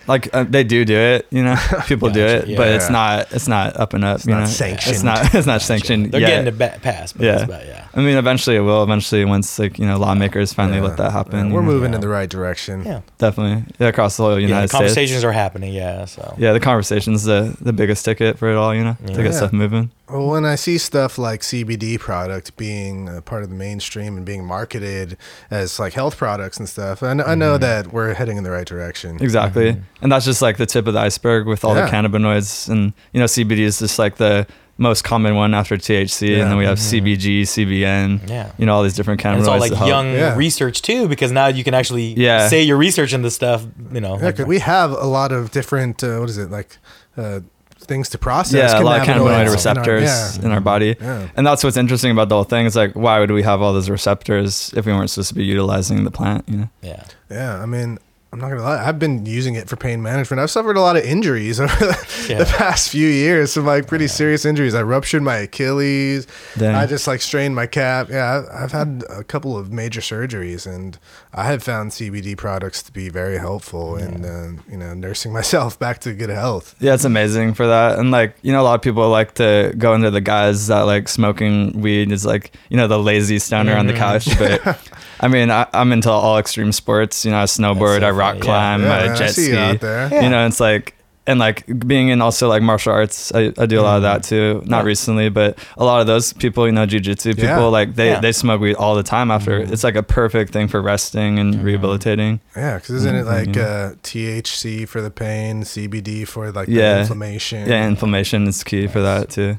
like 0.09 0.29
uh, 0.35 0.45
they 0.45 0.65
do 0.65 0.85
do 0.85 0.97
it, 0.97 1.27
you 1.31 1.43
know. 1.45 1.57
People 1.87 2.11
do 2.11 2.25
Gotcha, 2.27 2.51
it, 2.53 2.57
but 2.57 2.69
it's 2.69 2.91
not. 2.91 3.31
It's 3.33 3.47
not 3.49 3.77
up 3.77 3.95
and 3.95 4.05
up. 4.05 4.17
It's 4.17 4.27
you 4.27 4.33
not 4.35 4.41
know? 4.41 4.47
sanctioned. 4.47 4.95
It's 4.95 5.05
not. 5.05 5.35
It's 5.39 5.47
not 5.47 5.63
sanctioned. 5.63 6.11
They're 6.13 6.21
yet. 6.21 6.29
getting 6.29 6.47
it 6.49 6.59
ba- 6.59 6.79
passed. 6.83 7.17
But 7.17 7.25
Yeah. 7.27 7.33
that's 7.33 7.45
about, 7.45 7.67
yeah. 7.67 7.87
I 7.95 8.01
mean, 8.01 8.17
eventually 8.17 8.57
it 8.57 8.61
will. 8.61 8.83
Eventually, 8.83 9.25
once 9.25 9.59
like 9.59 9.79
you 9.79 9.87
know 9.87 9.99
lawmakers 9.99 10.53
finally 10.53 10.79
yeah. 10.79 10.85
let 10.85 10.97
that 10.97 11.13
happen, 11.13 11.49
Yeah, 11.49 11.55
we're 11.55 11.61
know? 11.61 11.67
moving 11.73 11.91
Yeah. 11.91 11.97
in 11.97 12.01
the 12.01 12.09
right 12.09 12.29
direction. 12.29 12.85
Yeah. 12.85 13.01
definitely 13.19 13.65
yeah, 13.79 13.89
across 13.89 14.17
the 14.17 14.23
whole 14.25 14.39
yeah. 14.41 14.47
United 14.47 14.65
The 14.65 14.69
States. 14.69 14.79
conversations 14.79 15.25
are 15.25 15.33
happening. 15.33 15.73
Yeah. 15.75 16.05
So. 16.07 16.35
Yeah, 16.39 16.53
the 16.53 16.61
conversation's 16.61 17.25
the 17.25 17.57
the 17.61 17.73
biggest 17.73 18.05
ticket 18.05 18.39
for 18.39 18.49
it 18.51 18.57
all. 18.57 18.75
You 18.75 18.85
know, 18.85 18.97
to 19.07 19.13
Yeah. 19.13 19.23
get 19.23 19.35
stuff 19.35 19.53
moving. 19.53 19.91
Well, 20.09 20.29
when 20.29 20.47
I 20.47 20.55
see 20.55 20.79
stuff 20.79 21.19
like 21.19 21.43
CBD 21.43 21.99
product 22.01 22.57
being 22.57 23.11
a 23.11 23.21
part 23.21 23.43
of 23.43 23.51
the 23.51 23.55
mainstream 23.55 24.17
and 24.17 24.25
being 24.25 24.43
marketed 24.43 25.19
as 25.51 25.79
like 25.79 25.93
health 25.93 26.17
products 26.17 26.57
and 26.59 26.67
stuff, 26.67 27.03
I, 27.03 27.09
kn- 27.09 27.21
I 27.21 27.25
Mm-hmm. 27.25 27.39
know 27.41 27.59
that 27.59 27.93
we're 27.93 28.15
heading 28.15 28.39
in 28.39 28.43
the 28.45 28.51
right 28.51 28.67
direction. 28.67 29.19
Exactly. 29.21 29.75
Mhm. 29.75 29.83
And 30.03 30.13
that's 30.13 30.25
just 30.25 30.41
like 30.43 30.57
the 30.57 30.67
tip 30.67 30.87
of 30.87 30.95
the 30.95 31.01
iceberg 31.01 31.47
with 31.47 31.65
all 31.65 31.75
Yeah. 31.77 31.87
the 31.87 31.91
cannabinoids. 31.91 32.69
And, 32.69 32.93
you 33.13 33.21
know, 33.21 33.27
CBD 33.27 33.61
is 33.61 33.79
just 33.81 33.99
like 33.99 34.17
the 34.17 34.47
most 34.81 35.03
common 35.03 35.35
one 35.35 35.55
after 35.55 35.77
THC. 35.77 36.29
Yeah. 36.37 36.43
And 36.43 36.51
then 36.53 36.57
we 36.59 36.65
have 36.65 36.79
Mhm. 36.79 36.83
CBG, 37.17 37.43
CBN, 37.45 38.21
Yeah. 38.29 38.53
you 38.59 38.65
know, 38.67 38.75
all 38.77 38.85
these 38.85 38.95
different 38.95 39.21
cannabinoids. 39.21 39.33
And 39.33 39.41
it's 39.41 39.49
all 39.49 39.59
like 39.81 39.89
young 39.89 40.13
Yeah. 40.13 40.37
research 40.37 40.83
too, 40.83 41.09
because 41.09 41.33
now 41.33 41.49
you 41.49 41.65
can 41.65 41.75
actually 41.75 42.15
Yeah. 42.17 42.47
say 42.49 42.63
you're 42.63 42.77
researching 42.77 43.23
this 43.23 43.35
stuff. 43.35 43.65
You 43.93 44.01
know, 44.01 44.19
Yeah, 44.19 44.27
like- 44.27 44.47
we 44.47 44.61
have 44.61 44.93
a 44.93 45.07
lot 45.07 45.33
of 45.33 45.51
different. 45.51 46.05
Uh, 46.05 46.19
what 46.19 46.31
is 46.31 46.39
it 46.39 46.51
like? 46.51 46.79
Uh, 47.17 47.41
things 47.81 48.09
to 48.11 48.19
process. 48.19 48.53
Yeah, 48.73 48.81
a 48.81 48.83
lot 48.83 49.01
of 49.01 49.07
cannabinoids 49.07 49.17
in 49.17 49.23
cannabinoid 49.23 49.47
our- 49.47 49.51
receptors 49.53 50.39
yeah. 50.39 50.45
in 50.45 50.53
our 50.53 50.61
body. 50.61 50.95
Yeah. 51.01 51.23
And 51.37 51.45
that's 51.47 51.65
what's 51.65 51.77
interesting 51.77 52.11
about 52.13 52.29
the 52.29 52.35
whole 52.37 52.45
thing. 52.45 52.67
It's 52.67 52.77
like, 52.77 52.93
why 52.93 53.19
would 53.19 53.31
we 53.31 53.43
have 53.43 53.63
all 53.63 53.73
those 53.73 53.89
receptors 53.91 54.73
if 54.77 54.85
we 54.87 54.93
weren't 54.93 55.11
supposed 55.11 55.31
to 55.31 55.35
be 55.35 55.45
utilizing 55.45 56.05
the 56.05 56.11
plant? 56.11 56.45
You 56.47 56.57
know? 56.59 56.69
yeah. 56.83 57.03
Yeah, 57.31 57.61
I 57.63 57.67
mean, 57.67 57.99
I'm 58.31 58.41
not 58.41 58.51
gonna 58.51 58.63
lie. 58.63 58.87
I've 58.87 58.99
been 58.99 59.25
using 59.25 59.55
it 59.55 59.71
for 59.71 59.77
pain 59.77 60.03
management. 60.03 60.39
I've 60.39 60.51
suffered 60.51 60.77
a 60.77 60.83
lot 60.83 60.99
of 60.99 61.03
injuries 61.03 61.59
over 61.65 61.75
the, 61.75 62.27
Yeah. 62.29 62.39
the 62.39 62.45
past 62.45 62.91
few 62.91 63.09
years. 63.09 63.53
Some 63.53 63.65
like 63.65 63.87
pretty 63.87 64.07
serious 64.07 64.45
injuries. 64.45 64.75
I 64.75 64.83
ruptured 64.83 65.23
my 65.23 65.37
Achilles. 65.37 66.27
Dang. 66.59 66.75
I 66.75 66.85
just 66.85 67.07
like 67.07 67.23
strained 67.23 67.57
my 67.57 67.67
cap. 67.67 68.09
Yeah, 68.11 68.43
I've 68.53 68.73
had 68.73 69.03
a 69.09 69.25
couple 69.25 69.57
of 69.57 69.73
major 69.73 70.03
surgeries, 70.03 70.67
and 70.67 70.99
I 71.33 71.45
have 71.45 71.63
found 71.63 71.93
CBD 71.93 72.37
products 72.37 72.83
to 72.83 72.93
be 72.93 73.09
very 73.09 73.39
helpful 73.39 73.97
in 73.97 74.27
uh, 74.27 74.53
you 74.71 74.77
know 74.77 74.93
nursing 74.93 75.33
myself 75.41 75.79
back 75.79 76.01
to 76.01 76.13
good 76.13 76.29
health. 76.29 76.75
Yeah, 76.81 76.93
it's 76.93 77.05
amazing 77.07 77.55
for 77.55 77.67
that. 77.67 77.99
And 77.99 78.11
like, 78.11 78.37
you 78.43 78.53
know, 78.53 78.61
a 78.61 78.65
lot 78.65 78.75
of 78.75 78.83
people 78.83 79.09
like 79.09 79.37
to 79.37 79.73
go 79.79 79.95
into 79.95 80.11
the 80.11 80.21
guys 80.21 80.67
that 80.67 80.83
like 80.83 81.09
smoking 81.09 81.81
weed 81.81 82.13
is 82.13 82.27
like, 82.27 82.53
you 82.69 82.77
know, 82.77 82.89
the 82.89 82.99
lazy 82.99 83.39
stoner 83.39 83.75
on 83.75 83.87
the 83.87 83.95
Mhm. 83.95 83.97
couch. 83.97 84.39
But 84.39 84.79
I 85.21 85.29
mean, 85.29 85.51
I, 85.51 85.67
I'm 85.73 85.93
into 85.93 86.11
all 86.11 86.39
extreme 86.39 86.73
sports. 86.73 87.25
You 87.25 87.31
know, 87.33 87.39
I 87.41 87.45
snowboard, 87.45 88.01
so 88.01 88.07
I 88.07 88.11
rock 88.11 88.35
funny, 88.35 88.39
yeah. 88.39 88.45
climb, 88.45 88.83
Yeah, 88.83 88.93
I 88.93 89.03
man, 89.05 89.11
I 89.13 89.17
jet 89.17 89.31
see 89.31 89.43
ski. 89.45 89.53
you 89.53 89.59
out 89.59 89.81
there. 89.81 90.23
You 90.23 90.31
know, 90.31 90.47
it's 90.47 90.61
like, 90.61 90.95
and 91.27 91.39
like 91.39 91.65
being 91.87 92.09
in 92.09 92.23
also 92.23 92.49
like 92.49 92.63
martial 92.63 92.93
arts, 92.93 93.35
I, 93.35 93.53
I 93.59 93.67
do 93.67 93.79
a 93.81 93.83
lot 93.83 93.97
of 93.97 94.03
that 94.03 94.23
too. 94.23 94.63
Not 94.65 94.79
Yeah. 94.79 94.85
recently, 94.87 95.29
but 95.29 95.59
a 95.77 95.85
lot 95.85 96.01
of 96.01 96.07
those 96.07 96.33
people, 96.33 96.65
you 96.65 96.73
know, 96.73 96.87
jujitsu 96.87 97.35
people, 97.37 97.45
Yeah. 97.45 97.59
like 97.65 97.97
they, 97.97 98.11
Yeah. 98.13 98.21
they 98.21 98.33
smoke 98.33 98.63
weed 98.63 98.77
all 98.77 98.95
the 98.95 99.03
time 99.03 99.31
after. 99.31 99.61
Mhm. 99.61 99.71
It's 99.71 99.85
like 99.85 99.95
a 99.97 100.03
perfect 100.03 100.55
thing 100.55 100.69
for 100.69 100.81
resting 100.81 101.39
and 101.39 101.55
Mhm. 101.57 101.65
rehabilitating. 101.65 102.41
Yeah, 102.57 102.77
because 102.77 102.95
isn't 102.95 103.15
it 103.15 103.27
Mhm, 103.27 103.47
like 103.47 103.57
yeah. 103.57 103.63
uh, 103.63 103.91
THC 104.03 104.87
for 104.89 105.03
the 105.03 105.11
pain, 105.11 105.65
CBD 105.65 106.25
for 106.27 106.51
like 106.51 106.69
Yeah. 106.69 106.95
the 106.95 107.01
inflammation? 107.01 107.69
Yeah, 107.69 107.87
inflammation 107.87 108.47
is 108.47 108.65
key 108.65 108.87
for 108.87 109.03
that 109.03 109.29
too. 109.29 109.59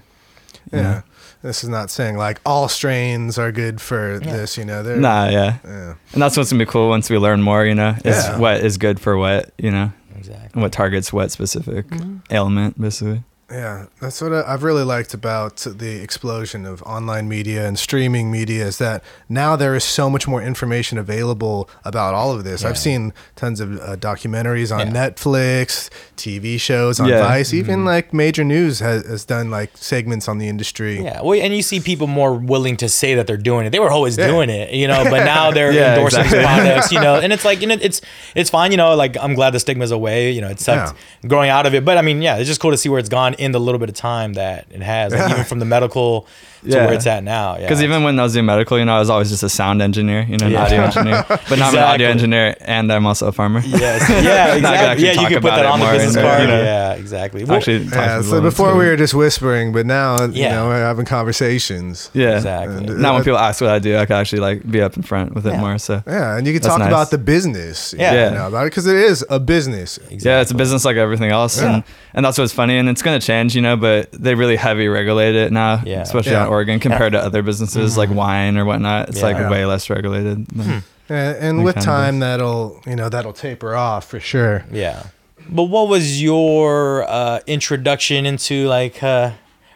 yeah. 0.73 1.01
Yeah. 1.41 1.48
This 1.48 1.63
is 1.63 1.69
not 1.69 1.89
saying 1.89 2.17
like 2.17 2.39
all 2.46 2.67
strains 2.67 3.38
are 3.38 3.51
good 3.51 3.79
for 3.81 4.13
Yeah. 4.22 4.34
this. 4.38 4.58
You 4.58 4.65
know, 4.65 4.84
they're 4.84 4.98
Nah, 4.98 5.29
yeah. 5.29 5.58
Yeah. 5.65 5.93
And 6.13 6.22
that's 6.22 6.36
what's 6.38 6.51
gonna 6.51 6.63
be 6.65 6.69
cool 6.69 6.89
once 6.89 7.10
we 7.10 7.17
learn 7.17 7.41
more, 7.41 7.65
you 7.65 7.75
know, 7.75 7.96
is 8.03 8.15
Yeah. 8.25 8.38
what 8.38 8.58
is 8.58 8.77
good 8.77 9.00
for 9.00 9.17
what, 9.17 9.51
you 9.58 9.72
know, 9.72 9.91
Exactly. 10.17 10.50
and 10.53 10.62
what 10.62 10.72
targets 10.72 11.13
what 11.13 11.31
specific 11.31 11.88
Mhm. 11.89 12.19
ailment, 12.31 12.79
basically. 12.79 13.24
Yeah, 13.51 13.87
that's 13.99 14.21
what 14.21 14.31
I've 14.31 14.61
really 14.61 14.83
liked 14.83 15.13
about 15.15 15.57
the 15.57 16.01
explosion 16.03 16.65
of 16.65 16.83
online 16.83 17.27
media 17.27 17.65
and 17.67 17.79
streaming 17.79 18.29
media 18.29 18.65
is 18.65 18.77
that 18.77 19.03
now 19.27 19.55
there 19.55 19.75
is 19.75 19.83
so 19.83 20.07
much 20.09 20.27
more 20.27 20.41
information 20.41 20.97
available 20.99 21.67
about 21.83 22.13
all 22.13 22.31
of 22.31 22.43
this. 22.43 22.61
Yeah. 22.61 22.69
I've 22.69 22.77
seen 22.77 23.11
tons 23.35 23.59
of 23.59 23.79
uh, 23.79 23.95
documentaries 23.95 24.71
on 24.71 24.93
Yeah. 24.93 25.09
Netflix, 25.09 25.89
TV 26.15 26.59
shows 26.59 26.99
on 26.99 27.07
Yeah. 27.09 27.23
Vice, 27.23 27.51
even 27.53 27.79
Mhm. 27.79 27.85
like 27.85 28.13
major 28.13 28.43
news 28.43 28.79
has, 28.81 29.05
has 29.07 29.25
done 29.25 29.49
like 29.49 29.71
segments 29.73 30.27
on 30.27 30.37
the 30.37 30.47
industry. 30.47 31.01
Yeah, 31.03 31.21
well, 31.23 31.39
and 31.41 31.55
you 31.55 31.63
see 31.63 31.79
people 31.79 32.05
more 32.05 32.33
willing 32.33 32.77
to 32.77 32.87
say 32.89 33.15
that 33.15 33.25
they're 33.25 33.35
doing 33.37 33.65
it. 33.65 33.71
They 33.71 33.79
were 33.79 33.89
always 33.91 34.15
doing 34.15 34.51
it, 34.51 34.73
you 34.73 34.87
know, 34.87 35.03
but 35.05 35.23
now 35.35 35.49
they're 35.49 35.71
endorsing 35.71 36.21
exactly. 36.25 36.43
products, 36.43 36.91
you 36.91 36.99
know, 36.99 37.15
and 37.23 37.33
it's 37.33 37.45
like, 37.45 37.61
you 37.61 37.67
know, 37.67 37.77
it's 37.81 38.01
it's 38.35 38.49
fine, 38.51 38.69
you 38.71 38.77
know, 38.77 38.93
like 38.95 39.17
I'm 39.19 39.33
glad 39.33 39.51
the 39.51 39.59
stigma's 39.59 39.89
away, 39.91 40.31
you 40.31 40.41
know, 40.41 40.49
it 40.49 40.59
sucked 40.59 40.93
growing 41.27 41.49
out 41.49 41.65
of 41.65 41.73
it, 41.73 41.83
but 41.83 41.97
I 41.97 42.03
mean, 42.03 42.21
yeah, 42.21 42.37
it's 42.37 42.47
just 42.47 42.59
cool 42.59 42.71
to 42.71 42.77
see 42.77 42.89
where 42.89 42.99
it's 42.99 43.09
gone 43.09 43.33
in 43.39 43.51
the 43.51 43.60
little 43.60 43.79
bit 43.79 43.89
of 43.89 43.96
time 43.96 44.34
that 44.34 44.65
it 44.69 44.81
has, 44.81 45.13
like, 45.13 45.31
even 45.31 45.46
from 45.46 45.60
the 45.60 45.65
medical 45.65 46.27
to 46.63 46.69
Yeah. 46.69 46.85
where 46.85 46.93
it's 46.93 47.07
at 47.07 47.23
now. 47.23 47.55
Yeah, 47.55 47.61
Because 47.61 47.81
even 47.83 48.03
when 48.03 48.19
I 48.19 48.23
was 48.23 48.33
doing 48.33 48.45
medical, 48.45 48.77
you 48.79 48.85
know, 48.85 48.95
I 48.95 48.99
was 48.99 49.09
always 49.09 49.29
just 49.29 49.43
a 49.43 49.49
sound 49.49 49.81
engineer, 49.81 50.25
you 50.27 50.37
know, 50.37 50.47
an 50.47 50.51
Yeah. 50.53 50.63
audio 50.63 50.81
engineer. 50.83 51.25
But 51.49 51.57
now 51.59 51.67
I'm 51.69 51.75
an 51.75 51.83
audio 51.83 52.09
engineer 52.09 52.55
and 52.61 52.91
I'm 52.91 53.05
also 53.05 53.27
a 53.27 53.31
farmer. 53.31 53.61
yes, 53.65 54.09
yeah, 54.09 54.15
Now 54.19 54.43
I 54.43 54.49
can 54.49 54.57
exactly. 54.59 55.05
Yeah, 55.05 55.21
you 55.21 55.27
can 55.27 55.41
put 55.41 55.51
that 55.55 55.65
on 55.65 55.79
the 55.79 55.85
business 55.87 56.15
and, 56.15 56.25
card. 56.25 56.41
you 56.41 56.47
know, 56.47 56.61
Yeah, 56.61 56.93
exactly. 56.93 57.43
Well, 57.45 57.57
Actually, 57.57 57.83
Yeah, 57.85 58.21
so 58.21 58.23
people. 58.27 58.41
before 58.41 58.75
we 58.75 58.85
were 58.85 58.95
just 58.97 59.13
whispering, 59.13 59.71
but 59.71 59.85
now 59.85 60.23
you 60.25 60.43
Yeah. 60.43 60.53
know 60.55 60.67
we're 60.67 60.81
having 60.91 61.05
conversations. 61.05 62.09
yeah. 62.13 62.35
exactly. 62.35 62.77
And- 62.77 62.99
Now 62.99 63.13
when 63.13 63.21
uh, 63.21 63.23
people 63.25 63.39
ask 63.39 63.61
what 63.61 63.69
I 63.69 63.79
do, 63.79 63.97
I 63.97 64.05
can 64.05 64.17
actually 64.17 64.41
like 64.41 64.69
be 64.69 64.81
up 64.81 64.97
in 64.97 65.03
front 65.03 65.33
with 65.35 65.45
it 65.47 65.55
more. 65.57 65.77
So 65.77 66.03
Yeah, 66.07 66.37
and 66.37 66.45
you 66.47 66.53
can 66.53 66.61
talk 66.61 66.79
nice. 66.79 66.87
about 66.87 67.09
the 67.11 67.17
business. 67.17 67.93
Yeah. 67.97 68.11
you 68.11 68.17
Yeah. 68.19 68.29
know, 68.31 68.47
about 68.47 68.63
it 68.63 68.71
because 68.71 68.87
it 68.87 68.95
is 68.95 69.25
a 69.29 69.39
business. 69.39 69.99
yeah, 70.09 70.41
it's 70.41 70.51
a 70.51 70.55
business 70.55 70.83
like 70.85 70.97
everything 70.97 71.31
else, 71.31 71.61
Yeah. 71.61 71.67
and 71.75 71.83
and 72.15 72.25
that's 72.25 72.37
what's 72.39 72.51
funny, 72.53 72.77
and 72.77 72.89
it's 72.89 73.01
gonna 73.01 73.19
change, 73.19 73.55
you 73.55 73.61
know. 73.61 73.77
But 73.77 74.09
they 74.11 74.33
really 74.35 74.55
heavy 74.57 74.87
regulate 74.87 75.35
it 75.35 75.51
now, 75.51 75.81
Yeah. 75.85 76.01
especially 76.01 76.35
on 76.35 76.48
Oregon 76.49 76.79
compared 76.79 77.13
to 77.13 77.19
other 77.19 77.41
businesses 77.41 77.97
like 77.97 78.09
wine 78.09 78.57
or 78.57 78.65
whatnot. 78.65 79.09
It's 79.09 79.21
like 79.21 79.37
Yeah. 79.37 79.49
way 79.49 79.65
less 79.65 79.89
regulated. 79.89 80.45
than- 80.47 80.83
And, 81.09 81.37
and 81.37 81.57
Like 81.59 81.65
with 81.65 81.75
cannabis. 81.75 81.85
time, 81.85 82.19
that'll 82.19 82.81
you 82.85 82.95
know 82.95 83.09
that'll 83.09 83.33
taper 83.33 83.75
off 83.75 84.07
for 84.09 84.19
sure. 84.19 84.65
Yeah. 84.71 85.03
But 85.49 85.63
what 85.63 85.87
was 85.87 86.21
your 86.21 87.05
uh, 87.09 87.39
introduction 87.47 88.25
into 88.27 88.67
like 88.67 89.01
uh, 89.01 89.31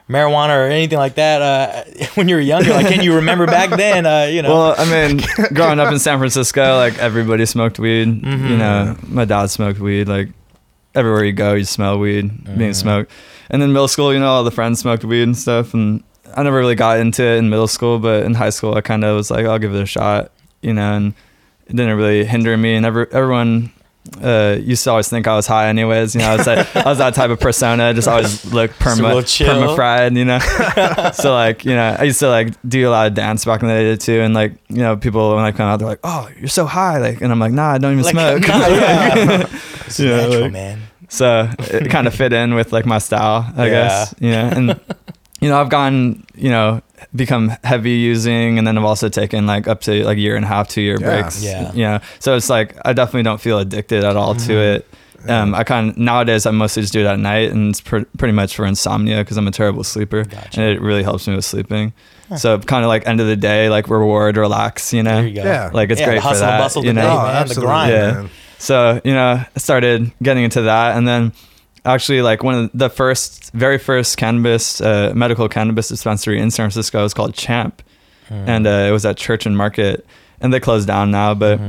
marijuana 0.07 0.55
or 0.55 0.69
anything 0.69 0.99
like 0.99 1.15
that 1.15 1.41
uh, 1.41 1.83
when 2.15 2.27
you 2.29 2.35
were 2.35 2.41
younger? 2.41 2.69
Like, 2.71 2.87
can 2.87 3.01
you 3.03 3.15
remember 3.15 3.47
back 3.47 3.69
then? 3.77 4.05
Uh, 4.05 4.25
you 4.31 4.41
know. 4.43 4.49
Well, 4.53 4.75
I 4.77 4.85
mean, 4.85 5.21
growing 5.53 5.79
up 5.79 5.91
in 5.91 5.97
San 5.97 6.19
Francisco, 6.19 6.75
like 6.77 6.97
everybody 6.99 7.45
smoked 7.47 7.79
weed. 7.79 8.21
Mm-hmm. 8.21 8.47
You 8.47 8.57
know, 8.57 8.95
my 9.07 9.25
dad 9.25 9.47
smoked 9.47 9.79
weed. 9.79 10.07
Like 10.07 10.29
everywhere 10.93 11.23
you 11.23 11.33
go, 11.33 11.53
you 11.55 11.65
smell 11.65 11.97
weed 11.97 12.25
Mm-hmm. 12.29 12.57
being 12.59 12.73
smoked. 12.75 13.09
And 13.49 13.63
in 13.63 13.73
middle 13.73 13.87
school, 13.87 14.13
you 14.13 14.19
know, 14.19 14.27
all 14.27 14.43
the 14.43 14.51
friends 14.51 14.79
smoked 14.79 15.03
weed 15.03 15.23
and 15.23 15.35
stuff. 15.37 15.73
And 15.73 16.03
I 16.35 16.43
never 16.43 16.57
really 16.57 16.75
got 16.75 16.99
into 16.99 17.23
it 17.23 17.37
in 17.37 17.49
middle 17.49 17.67
school, 17.67 17.99
but 17.99 18.23
in 18.25 18.33
high 18.33 18.49
school, 18.51 18.75
I 18.75 18.81
kind 18.81 19.03
of 19.03 19.15
was 19.15 19.29
like, 19.31 19.45
I'll 19.45 19.59
give 19.59 19.73
it 19.75 19.81
a 19.81 19.85
shot. 19.85 20.31
You 20.61 20.73
know, 20.73 20.93
and 20.93 21.13
it 21.67 21.75
didn't 21.75 21.97
really 21.97 22.23
hinder 22.25 22.55
me. 22.57 22.75
And 22.75 22.85
every, 22.85 23.05
everyone 23.11 23.71
uh, 24.21 24.57
used 24.61 24.83
to 24.85 24.91
always 24.91 25.09
think 25.09 25.27
I 25.27 25.35
was 25.35 25.45
high, 25.47 25.67
anyways. 25.69 26.15
You 26.15 26.21
know, 26.21 26.29
I 26.31 26.35
was 26.37 26.45
that, 26.45 26.75
I 26.75 26.89
was 26.89 26.97
that 26.99 27.13
type 27.15 27.29
of 27.31 27.39
persona. 27.39 27.93
Just 27.93 28.07
always 28.07 28.45
look 28.53 28.71
perma, 28.79 29.21
perma 29.23 29.75
fried. 29.75 30.15
You 30.15 30.25
know, 30.25 30.39
so 31.13 31.33
like 31.33 31.65
you 31.65 31.73
know, 31.75 31.95
I 31.99 32.03
used 32.03 32.19
to 32.19 32.29
like 32.29 32.53
do 32.67 32.87
a 32.87 32.91
lot 32.91 33.07
of 33.07 33.13
dance 33.13 33.43
back 33.45 33.61
in 33.61 33.67
the 33.67 33.73
day 33.73 33.95
too. 33.97 34.21
And 34.21 34.33
like 34.33 34.53
you 34.69 34.77
know, 34.77 34.95
people 34.97 35.35
when 35.35 35.43
I 35.45 35.51
come 35.51 35.67
out, 35.67 35.77
they're 35.79 35.87
like, 35.87 35.99
"Oh, 36.03 36.29
you're 36.39 36.47
so 36.49 36.65
high!" 36.65 36.97
Like, 36.99 37.21
and 37.21 37.31
I'm 37.31 37.39
like, 37.39 37.51
"Nah, 37.53 37.71
I 37.71 37.77
don't 37.77 37.93
even 37.99 38.03
like, 38.03 38.11
smoke." 38.13 38.41
nah, 38.47 38.67
yeah. 38.67 39.47
It's 39.85 39.99
Yeah, 39.99 40.15
natural, 40.17 40.41
like- 40.41 40.51
man. 40.53 40.81
so 41.09 41.49
it 41.59 41.89
kind 41.89 42.07
of 42.07 42.13
fit 42.15 42.33
in 42.33 42.55
with 42.55 42.71
like 42.73 42.85
my 42.85 42.97
style, 42.99 43.51
I 43.57 43.65
Yeah. 43.65 43.69
guess. 43.71 44.15
You 44.19 44.31
know, 44.31 44.49
and 44.53 44.79
you 45.43 45.49
know, 45.49 45.59
I've 45.61 45.69
gone, 45.69 46.25
you 46.35 46.49
know, 46.49 46.81
become 47.15 47.49
heavy 47.63 47.91
using, 47.91 48.57
and 48.57 48.65
then 48.65 48.77
I've 48.77 48.83
also 48.85 49.09
taken 49.09 49.45
like 49.45 49.67
up 49.67 49.81
to 49.81 50.03
like 50.05 50.17
a 50.17 50.21
year 50.21 50.35
and 50.35 50.45
a 50.45 50.47
half, 50.47 50.67
two 50.69 50.81
year 50.81 50.97
Yeah. 50.99 51.05
breaks. 51.21 51.43
Yeah. 51.43 51.71
You 51.73 51.83
know, 51.83 51.99
so 52.19 52.35
it's 52.35 52.49
like 52.49 52.75
I 52.85 52.93
definitely 52.93 53.23
don't 53.23 53.41
feel 53.41 53.59
addicted 53.59 54.03
at 54.03 54.15
all 54.15 54.35
to 54.35 54.53
it. 54.53 54.87
Um, 55.27 55.55
I 55.55 55.63
kind 55.63 55.91
of 55.91 55.97
nowadays 55.97 56.45
I 56.45 56.51
mostly 56.51 56.81
just 56.81 56.91
do 56.93 56.99
it 57.01 57.05
at 57.05 57.17
night, 57.19 57.51
and 57.51 57.69
it's 57.69 57.81
pr- 57.81 58.07
pretty 58.17 58.33
much 58.33 58.55
for 58.55 58.65
insomnia 58.65 59.17
because 59.19 59.37
I'm 59.37 59.47
a 59.47 59.51
terrible 59.51 59.83
sleeper, 59.83 60.23
Gotcha. 60.25 60.59
and 60.61 60.69
it 60.69 60.81
really 60.81 61.03
helps 61.03 61.27
me 61.27 61.35
with 61.35 61.45
sleeping. 61.45 61.93
So 62.37 62.57
kind 62.59 62.83
of 62.83 62.87
like 62.89 63.05
end 63.07 63.21
of 63.21 63.27
the 63.27 63.35
day, 63.35 63.69
like 63.69 63.89
reward, 63.89 64.37
relax, 64.37 64.91
you 64.91 65.03
know. 65.03 65.17
There 65.21 65.27
you 65.27 65.35
go. 65.35 65.43
Yeah. 65.43 65.69
Like 65.71 65.91
it's 65.91 65.99
yeah, 66.01 66.07
great 66.07 66.15
the 66.15 66.21
for 66.21 66.27
hustle 66.29 66.45
that, 66.47 66.53
and 66.55 66.63
bustle 66.63 66.83
you 66.83 66.89
of 66.89 66.95
the 66.95 67.01
know? 67.03 67.07
day, 67.09 67.13
Oh, 67.15 67.33
man. 67.33 67.47
The 67.47 67.55
grind. 67.55 67.91
Yeah. 67.93 68.11
man. 68.13 68.29
So, 68.57 69.01
you 69.03 69.13
know, 69.13 69.43
I 69.55 69.59
started 69.59 70.11
getting 70.23 70.43
into 70.45 70.63
that. 70.63 70.97
And 70.97 71.07
then 71.07 71.31
actually, 71.85 72.21
like 72.21 72.43
one 72.43 72.55
of 72.55 72.71
the 72.73 72.89
first, 72.89 73.51
very 73.53 73.77
first 73.77 74.17
cannabis, 74.17 74.81
uh, 74.81 75.11
medical 75.15 75.47
cannabis 75.49 75.89
dispensary 75.89 76.39
in 76.39 76.51
San 76.51 76.65
Francisco 76.65 77.03
was 77.03 77.13
called 77.13 77.33
Champ. 77.33 77.81
And 78.29 78.65
uh, 78.65 78.87
it 78.87 78.91
was 78.91 79.05
at 79.05 79.17
Church 79.17 79.45
and 79.45 79.55
Market. 79.55 80.05
And 80.41 80.53
they 80.53 80.59
closed 80.59 80.87
down 80.87 81.11
now. 81.11 81.33
But 81.35 81.59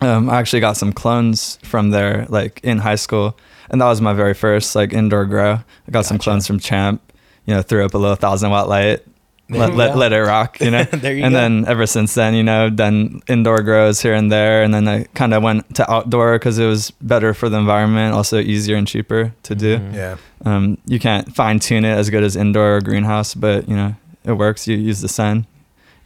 um, 0.00 0.28
I 0.30 0.38
actually 0.38 0.60
got 0.60 0.76
some 0.76 0.92
clones 0.92 1.58
from 1.62 1.90
there, 1.90 2.26
like 2.28 2.60
in 2.62 2.78
high 2.78 2.96
school. 2.96 3.36
And 3.70 3.80
that 3.80 3.86
was 3.86 4.00
my 4.00 4.12
very 4.12 4.34
first, 4.34 4.74
like, 4.74 4.92
indoor 4.92 5.24
grow. 5.26 5.52
I 5.52 5.90
got 5.90 6.04
some 6.04 6.18
clones 6.18 6.46
from 6.46 6.58
Champ, 6.58 7.00
you 7.46 7.54
know, 7.54 7.62
threw 7.62 7.84
up 7.84 7.94
a 7.94 7.98
little 7.98 8.16
thousand 8.16 8.50
watt 8.50 8.68
light. 8.68 9.04
There 9.50 9.60
Let, 9.60 9.74
let, 9.74 9.96
let 9.96 10.12
it 10.12 10.20
rock, 10.22 10.60
you 10.60 10.70
know. 10.70 10.84
There 10.92 11.14
you 11.14 11.24
and 11.24 11.32
go. 11.34 11.40
then 11.40 11.64
ever 11.66 11.86
since 11.86 12.14
then, 12.14 12.34
you 12.34 12.42
know, 12.44 12.70
done 12.70 13.20
indoor 13.28 13.62
grows 13.62 14.00
here 14.00 14.14
and 14.14 14.30
there, 14.30 14.62
and 14.62 14.72
then 14.72 14.86
I 14.88 15.04
kind 15.14 15.34
of 15.34 15.42
went 15.42 15.74
to 15.76 15.90
outdoor 15.90 16.38
because 16.38 16.58
it 16.58 16.66
was 16.66 16.90
better 17.00 17.34
for 17.34 17.48
the 17.48 17.58
environment, 17.58 18.14
also 18.14 18.38
easier 18.38 18.76
and 18.76 18.86
cheaper 18.86 19.32
to 19.42 19.54
do. 19.54 19.78
Mm-hmm. 19.78 19.94
Yeah. 19.94 20.16
Um, 20.44 20.78
you 20.86 20.98
can't 20.98 21.34
fine 21.34 21.58
tune 21.58 21.84
it 21.84 21.92
as 21.98 22.10
good 22.10 22.22
as 22.22 22.36
indoor 22.36 22.76
or 22.76 22.80
greenhouse, 22.80 23.34
but 23.34 23.68
you 23.68 23.76
know, 23.76 23.94
it 24.24 24.32
works. 24.32 24.66
You 24.68 24.76
use 24.76 25.00
the 25.00 25.08
sun, 25.08 25.46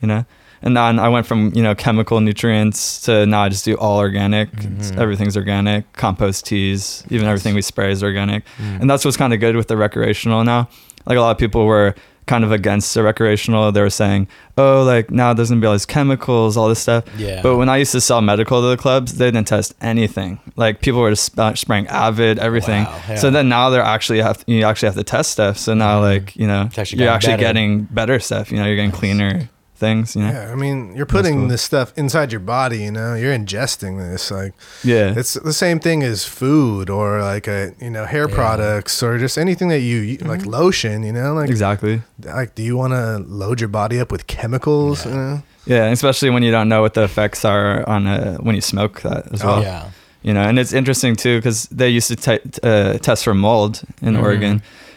you 0.00 0.08
know. 0.08 0.24
And 0.62 0.74
then 0.74 0.98
I 0.98 1.10
went 1.10 1.26
from 1.26 1.52
you 1.54 1.62
know 1.62 1.74
chemical 1.74 2.20
nutrients 2.22 3.02
to 3.02 3.26
now 3.26 3.42
I 3.42 3.50
just 3.50 3.66
do 3.66 3.74
all 3.76 3.98
organic. 3.98 4.48
It's- 4.54 4.92
Mhm. 4.92 4.98
Everything's 4.98 5.36
organic. 5.36 5.92
Compost 5.92 6.46
teas, 6.46 7.04
even 7.10 7.26
everything 7.26 7.54
we 7.54 7.60
spray 7.62 7.92
is 7.92 8.02
organic. 8.02 8.44
Mm. 8.56 8.80
And 8.80 8.90
that's 8.90 9.04
what's 9.04 9.18
kind 9.18 9.34
of 9.34 9.40
good 9.40 9.56
with 9.56 9.68
the 9.68 9.76
recreational 9.76 10.42
now. 10.44 10.68
Like 11.04 11.18
a 11.18 11.20
lot 11.20 11.32
of 11.32 11.38
people 11.38 11.66
were 11.66 11.94
kind 12.26 12.44
of 12.44 12.52
against 12.52 12.94
the 12.94 13.02
recreational. 13.02 13.70
They 13.72 13.80
were 13.80 13.90
saying, 13.90 14.28
"Oh, 14.56 14.82
like 14.82 15.10
now 15.10 15.34
there's 15.34 15.50
gonna 15.50 15.60
be 15.60 15.66
all 15.66 15.72
these 15.72 15.86
chemicals, 15.86 16.56
all 16.56 16.68
this 16.68 16.80
stuff." 16.80 17.04
Yeah. 17.16 17.42
But 17.42 17.56
when 17.56 17.68
I 17.68 17.76
used 17.76 17.92
to 17.92 18.00
sell 18.00 18.20
medical 18.20 18.60
to 18.60 18.68
the 18.68 18.76
clubs, 18.76 19.14
they 19.14 19.30
didn't 19.30 19.48
test 19.48 19.74
anything. 19.80 20.40
Like 20.56 20.80
people 20.80 21.00
were 21.00 21.10
just 21.10 21.26
sp- 21.32 21.56
spraying 21.56 21.86
Avid, 21.88 22.38
everything. 22.38 22.84
Wow, 22.84 23.00
yeah. 23.08 23.14
So 23.16 23.30
then 23.30 23.48
now 23.48 23.70
they're 23.70 23.82
actually 23.82 24.20
have 24.20 24.42
you 24.46 24.64
actually 24.64 24.88
have 24.88 24.96
to 24.96 25.04
test 25.04 25.32
stuff. 25.32 25.58
So 25.58 25.74
now 25.74 26.00
mm-hmm. 26.00 26.24
like 26.24 26.36
you 26.36 26.46
know 26.46 26.68
actually 26.76 27.02
you're 27.02 27.12
actually 27.12 27.34
better. 27.34 27.42
getting 27.42 27.82
better 27.84 28.18
stuff. 28.18 28.50
You 28.50 28.58
know 28.58 28.66
you're 28.66 28.76
getting 28.76 28.92
cleaner 28.92 29.48
things. 29.86 30.14
You 30.16 30.22
know 30.22 30.32
Yeah, 30.32 30.52
I 30.54 30.56
mean, 30.64 30.78
you're 30.96 31.12
putting 31.18 31.36
cool. 31.40 31.48
this 31.52 31.62
stuff 31.70 31.88
inside 31.96 32.28
your 32.34 32.44
body. 32.58 32.78
You 32.86 32.92
know, 32.98 33.10
you're 33.20 33.36
ingesting 33.42 33.92
this. 34.04 34.30
Like, 34.40 34.52
yeah 34.92 35.18
it's 35.20 35.34
the 35.50 35.52
same 35.64 35.78
thing 35.86 36.02
as 36.12 36.18
food 36.40 36.86
or 36.98 37.06
like 37.32 37.46
a 37.58 37.60
you 37.84 37.90
know 37.94 38.04
hair 38.14 38.26
Yeah. 38.28 38.34
products 38.40 39.02
or 39.02 39.18
just 39.18 39.36
anything 39.38 39.68
that 39.74 39.80
you 39.90 39.98
you- 40.10 40.18
like 40.32 40.44
lotion. 40.58 40.96
You 41.08 41.12
know, 41.18 41.30
like 41.40 41.50
exactly. 41.50 41.96
like 42.38 42.50
do 42.58 42.62
you 42.62 42.76
want 42.82 42.92
to 42.92 43.06
load 43.42 43.60
your 43.62 43.72
body 43.80 43.96
up 44.02 44.10
with 44.12 44.22
chemicals? 44.26 45.04
You 45.06 45.12
know, 45.20 45.42
Yeah, 45.66 45.92
especially 45.92 46.30
when 46.34 46.42
you 46.46 46.52
don't 46.56 46.68
know 46.68 46.82
what 46.84 46.92
the 46.94 47.02
effects 47.04 47.44
are 47.44 47.88
on 47.88 48.06
uh, 48.06 48.36
when 48.46 48.54
you 48.54 48.60
smoke 48.62 49.00
that 49.02 49.22
as 49.34 49.42
Oh, 49.42 49.46
well. 49.46 49.62
yeah. 49.62 49.82
you 50.26 50.32
know 50.36 50.44
and 50.48 50.58
it's 50.58 50.72
interesting 50.80 51.16
too 51.16 51.36
because 51.38 51.68
they 51.78 51.90
used 51.98 52.08
to 52.12 52.16
t- 52.16 52.60
uh, 52.62 52.92
test 53.08 53.24
for 53.24 53.34
mold 53.34 53.74
in 54.06 54.14
Mhm. 54.14 54.22
oregon 54.24 54.54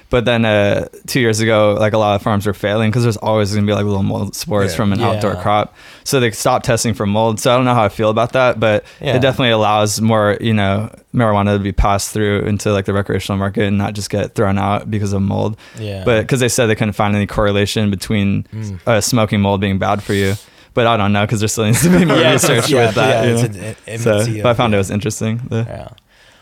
but 0.09 0.23
then 0.25 0.45
uh, 0.45 0.87
two 1.05 1.19
years 1.19 1.39
ago 1.41 1.75
like 1.79 1.93
a 1.93 1.97
lot 1.97 2.15
of 2.15 2.21
farms 2.21 2.45
were 2.45 2.53
failing 2.53 2.89
because 2.89 3.03
there's 3.03 3.17
always 3.17 3.53
going 3.53 3.65
to 3.65 3.69
be 3.69 3.75
like 3.75 3.83
little 3.85 4.03
mold 4.03 4.35
spores 4.35 4.71
Yeah. 4.71 4.77
from 4.77 4.93
an 4.93 5.01
outdoor 5.01 5.35
crop 5.35 5.75
so 6.05 6.19
they 6.19 6.31
stopped 6.31 6.65
testing 6.65 6.93
for 6.93 7.05
mold 7.05 7.39
so 7.39 7.51
i 7.51 7.55
don't 7.57 7.65
know 7.65 7.73
how 7.73 7.83
i 7.83 7.89
feel 7.89 8.09
about 8.09 8.31
that 8.33 8.59
but 8.59 8.85
Yeah. 9.01 9.15
it 9.15 9.19
definitely 9.21 9.51
allows 9.51 9.99
more 9.99 10.37
you 10.39 10.53
know 10.53 10.89
marijuana 11.13 11.57
to 11.57 11.59
be 11.63 11.71
passed 11.73 12.11
through 12.13 12.41
into 12.41 12.71
like 12.71 12.85
the 12.85 12.93
recreational 12.93 13.37
market 13.37 13.63
and 13.65 13.77
not 13.77 13.93
just 13.95 14.09
get 14.09 14.33
thrown 14.35 14.57
out 14.57 14.89
because 14.89 15.11
of 15.13 15.21
mold 15.21 15.57
Yeah. 15.77 16.03
but 16.05 16.21
because 16.21 16.39
they 16.39 16.49
said 16.49 16.67
they 16.67 16.75
couldn't 16.75 16.93
find 16.93 17.15
any 17.15 17.27
correlation 17.27 17.89
between 17.89 18.43
Mm. 18.53 18.79
uh, 18.87 19.01
smoking 19.01 19.41
mold 19.41 19.59
being 19.61 19.77
bad 19.77 20.01
for 20.03 20.13
you 20.13 20.35
but 20.73 20.87
i 20.87 20.95
don't 20.95 21.11
know 21.11 21.25
because 21.25 21.39
there 21.41 21.49
still 21.49 21.65
needs 21.65 21.81
to 21.81 21.89
be 21.89 22.05
more 22.05 22.17
Yeah, 22.21 22.31
research 22.33 22.69
yeah, 22.69 22.85
with 22.85 22.95
that 22.95 23.25
yeah, 23.25 23.29
you 23.31 23.45
it's 23.45 23.57
know? 23.57 23.67
an- 23.67 23.75
an 23.87 23.99
so 23.99 24.41
but 24.43 24.45
i 24.49 24.53
found 24.53 24.71
yeah. 24.71 24.77
it 24.77 24.79
was 24.79 24.91
interesting 24.91 25.41
the, 25.49 25.65
Yeah. 25.67 25.89